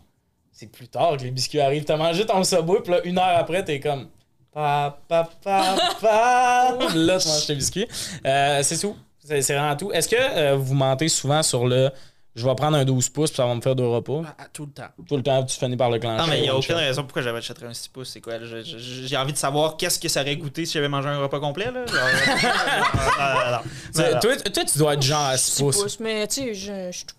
C'est 0.52 0.66
plus 0.70 0.86
tard 0.88 1.16
que 1.16 1.22
les 1.22 1.30
biscuits 1.30 1.60
arrivent. 1.60 1.84
T'as 1.84 1.96
mangé 1.96 2.26
ton 2.26 2.44
Subway, 2.44 2.80
puis 2.82 2.92
là, 2.92 3.00
une 3.04 3.18
heure 3.18 3.36
après, 3.38 3.64
t'es 3.64 3.80
comme. 3.80 4.08
Pa, 4.52 4.98
pa, 5.08 5.28
pa, 5.42 5.76
pa. 6.00 6.76
là, 6.94 7.18
tu 7.18 7.28
manges 7.28 7.46
tes 7.46 7.54
biscuits. 7.54 7.88
Euh, 8.26 8.62
c'est 8.62 8.78
tout. 8.78 8.96
C'est 9.24 9.40
c'est 9.40 9.54
vraiment 9.54 9.76
tout. 9.76 9.92
Est-ce 9.92 10.08
que 10.08 10.16
euh, 10.18 10.56
vous 10.56 10.74
mentez 10.74 11.08
souvent 11.08 11.42
sur 11.42 11.66
le. 11.66 11.90
Je 12.34 12.46
vais 12.48 12.54
prendre 12.54 12.78
un 12.78 12.84
12 12.86 13.10
pouces, 13.10 13.30
puis 13.30 13.36
ça 13.36 13.46
va 13.46 13.54
me 13.54 13.60
faire 13.60 13.74
deux 13.76 13.86
repas? 13.86 14.22
À- 14.38 14.44
à 14.44 14.46
tout 14.50 14.64
le 14.64 14.72
temps. 14.72 14.88
Tout 15.06 15.16
le 15.18 15.22
temps, 15.22 15.42
tu 15.44 15.54
finis 15.58 15.76
par 15.76 15.90
le 15.90 15.98
clencher. 15.98 16.22
Non, 16.22 16.26
mais 16.28 16.38
il 16.38 16.42
n'y 16.42 16.48
a 16.48 16.56
aucune 16.56 16.76
raison 16.76 17.02
pourquoi 17.02 17.20
j'avais 17.20 17.38
acheté 17.38 17.62
un 17.66 17.74
6 17.74 17.88
pouces. 17.88 18.08
C'est 18.10 18.22
quoi? 18.22 18.38
je- 18.42 18.62
je- 18.62 18.78
J'ai 18.78 19.16
envie 19.18 19.34
de 19.34 19.38
savoir 19.38 19.76
qu'est-ce 19.76 19.98
que 19.98 20.08
ça 20.08 20.22
aurait 20.22 20.36
goûté 20.36 20.64
si 20.64 20.72
j'avais 20.72 20.88
mangé 20.88 21.08
un 21.10 21.18
repas 21.18 21.40
complet. 21.40 21.66
Là. 21.70 21.84
Genre, 21.84 21.98
non, 23.18 23.44
non, 23.44 23.50
non. 23.52 23.58
Tu- 23.94 24.00
Non, 24.00 24.10
non. 24.14 24.20
Toi, 24.20 24.36
toi, 24.36 24.64
tu 24.64 24.78
dois 24.78 24.94
être 24.94 25.02
genre 25.02 25.26
à 25.26 25.36
6 25.36 25.50
6 25.56 25.62
pouces. 25.62 25.82
pouces, 25.82 26.00
mais 26.00 26.26
tu 26.26 26.34
sais, 26.36 26.54
je 26.54 26.72
je 26.90 26.96
suis 26.96 27.04
tout- 27.06 27.14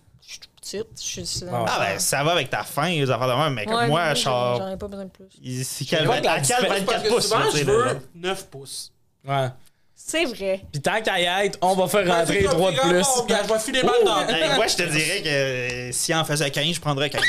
petite. 0.64 0.88
Je 1.02 1.22
suis. 1.22 1.44
Ah 1.52 1.64
ouais. 1.64 1.70
Ah, 1.70 1.80
ben, 1.80 2.00
ça 2.00 2.24
va 2.24 2.32
avec 2.32 2.50
ta 2.50 2.64
faim, 2.64 2.90
les 2.90 3.10
affaires 3.12 3.28
de 3.28 3.34
même, 3.44 3.54
mais 3.54 3.66
comme 3.66 3.76
Ouais, 3.76 3.88
moi, 3.88 4.14
je 4.14 4.24
j'en 4.24 4.70
ai 4.72 4.78
pas 4.78 4.88
besoin 4.88 5.06
de 5.06 5.10
plus. 5.12 5.26
il- 5.42 5.64
C'est 5.66 5.84
Je 5.86 5.90
quel, 5.90 6.06
vois 6.06 6.20
que 6.20 6.24
la 6.26 6.32
à 6.32 6.36
quel 6.36 6.44
différence- 6.44 6.68
Parce 6.68 6.80
24 6.82 7.04
que 7.04 7.10
pouces? 7.10 7.24
souvent, 7.28 7.52
je 7.54 7.64
veux 7.64 8.00
9 8.16 8.46
pouces. 8.48 8.92
Ouais. 9.28 9.48
C'est 10.06 10.26
vrai. 10.26 10.62
Puis 10.72 10.82
tant 10.82 11.02
qu'à 11.02 11.20
y 11.20 11.46
être, 11.46 11.58
on 11.62 11.76
va 11.76 11.88
faire 11.88 12.06
rentrer 12.06 12.42
Vas-y, 12.42 12.54
3 12.54 12.72
de 12.72 12.78
plus. 12.78 13.28
gars, 13.28 13.42
Je 13.48 13.54
vais 13.54 13.60
filer 13.60 13.84
mal 13.84 13.96
dans 14.06 14.28
Hey, 14.28 14.56
moi, 14.56 14.68
je 14.68 14.76
te 14.76 14.84
dirais 14.84 15.22
que 15.24 15.30
euh, 15.30 15.92
si 15.92 16.14
en 16.14 16.26
faisait 16.26 16.52
15, 16.52 16.74
je 16.76 16.82
prendrais 16.82 17.10
15. 17.10 17.22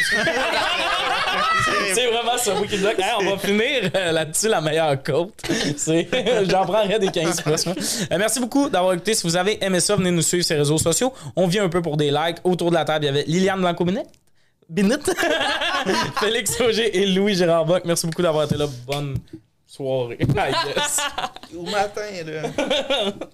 C'est 1.94 2.06
vraiment 2.08 2.36
ça, 2.36 2.54
oui, 2.60 2.66
qui 2.66 2.76
bloque. 2.76 2.98
Hey, 2.98 3.12
on 3.20 3.30
va 3.30 3.38
finir 3.38 3.90
euh, 3.94 4.12
là-dessus 4.12 4.48
la 4.48 4.60
meilleure 4.60 5.02
côte. 5.02 5.32
C'est, 5.76 6.08
j'en 6.50 6.64
prendrais 6.64 6.98
des 6.98 7.08
15 7.08 7.40
plus. 7.42 7.66
moi. 7.66 7.74
Euh, 8.12 8.18
merci 8.18 8.40
beaucoup 8.40 8.68
d'avoir 8.68 8.92
écouté. 8.94 9.14
Si 9.14 9.22
vous 9.22 9.36
avez 9.36 9.64
aimé 9.64 9.80
ça, 9.80 9.96
venez 9.96 10.10
nous 10.10 10.20
suivre 10.22 10.44
sur 10.44 10.54
les 10.54 10.60
réseaux 10.60 10.78
sociaux. 10.78 11.12
On 11.36 11.46
vient 11.46 11.64
un 11.64 11.68
peu 11.68 11.80
pour 11.80 11.96
des 11.96 12.10
likes. 12.10 12.38
Autour 12.44 12.70
de 12.70 12.74
la 12.74 12.84
table, 12.84 13.04
il 13.04 13.06
y 13.06 13.10
avait 13.10 13.24
Liliane 13.26 13.60
Blanco-Binet. 13.60 14.04
Binet. 14.68 14.96
Félix 16.20 16.60
Auger 16.60 16.96
et 16.98 17.06
Louis 17.06 17.34
Gérard 17.34 17.64
Bock. 17.64 17.82
Merci 17.84 18.06
beaucoup 18.06 18.22
d'avoir 18.22 18.44
été 18.44 18.56
là. 18.56 18.66
Bonne 18.86 19.16
Sorry. 19.74 20.16
Yes. 20.34 21.00
God 21.52 21.66
natt, 21.72 21.96
Edun. 21.98 23.28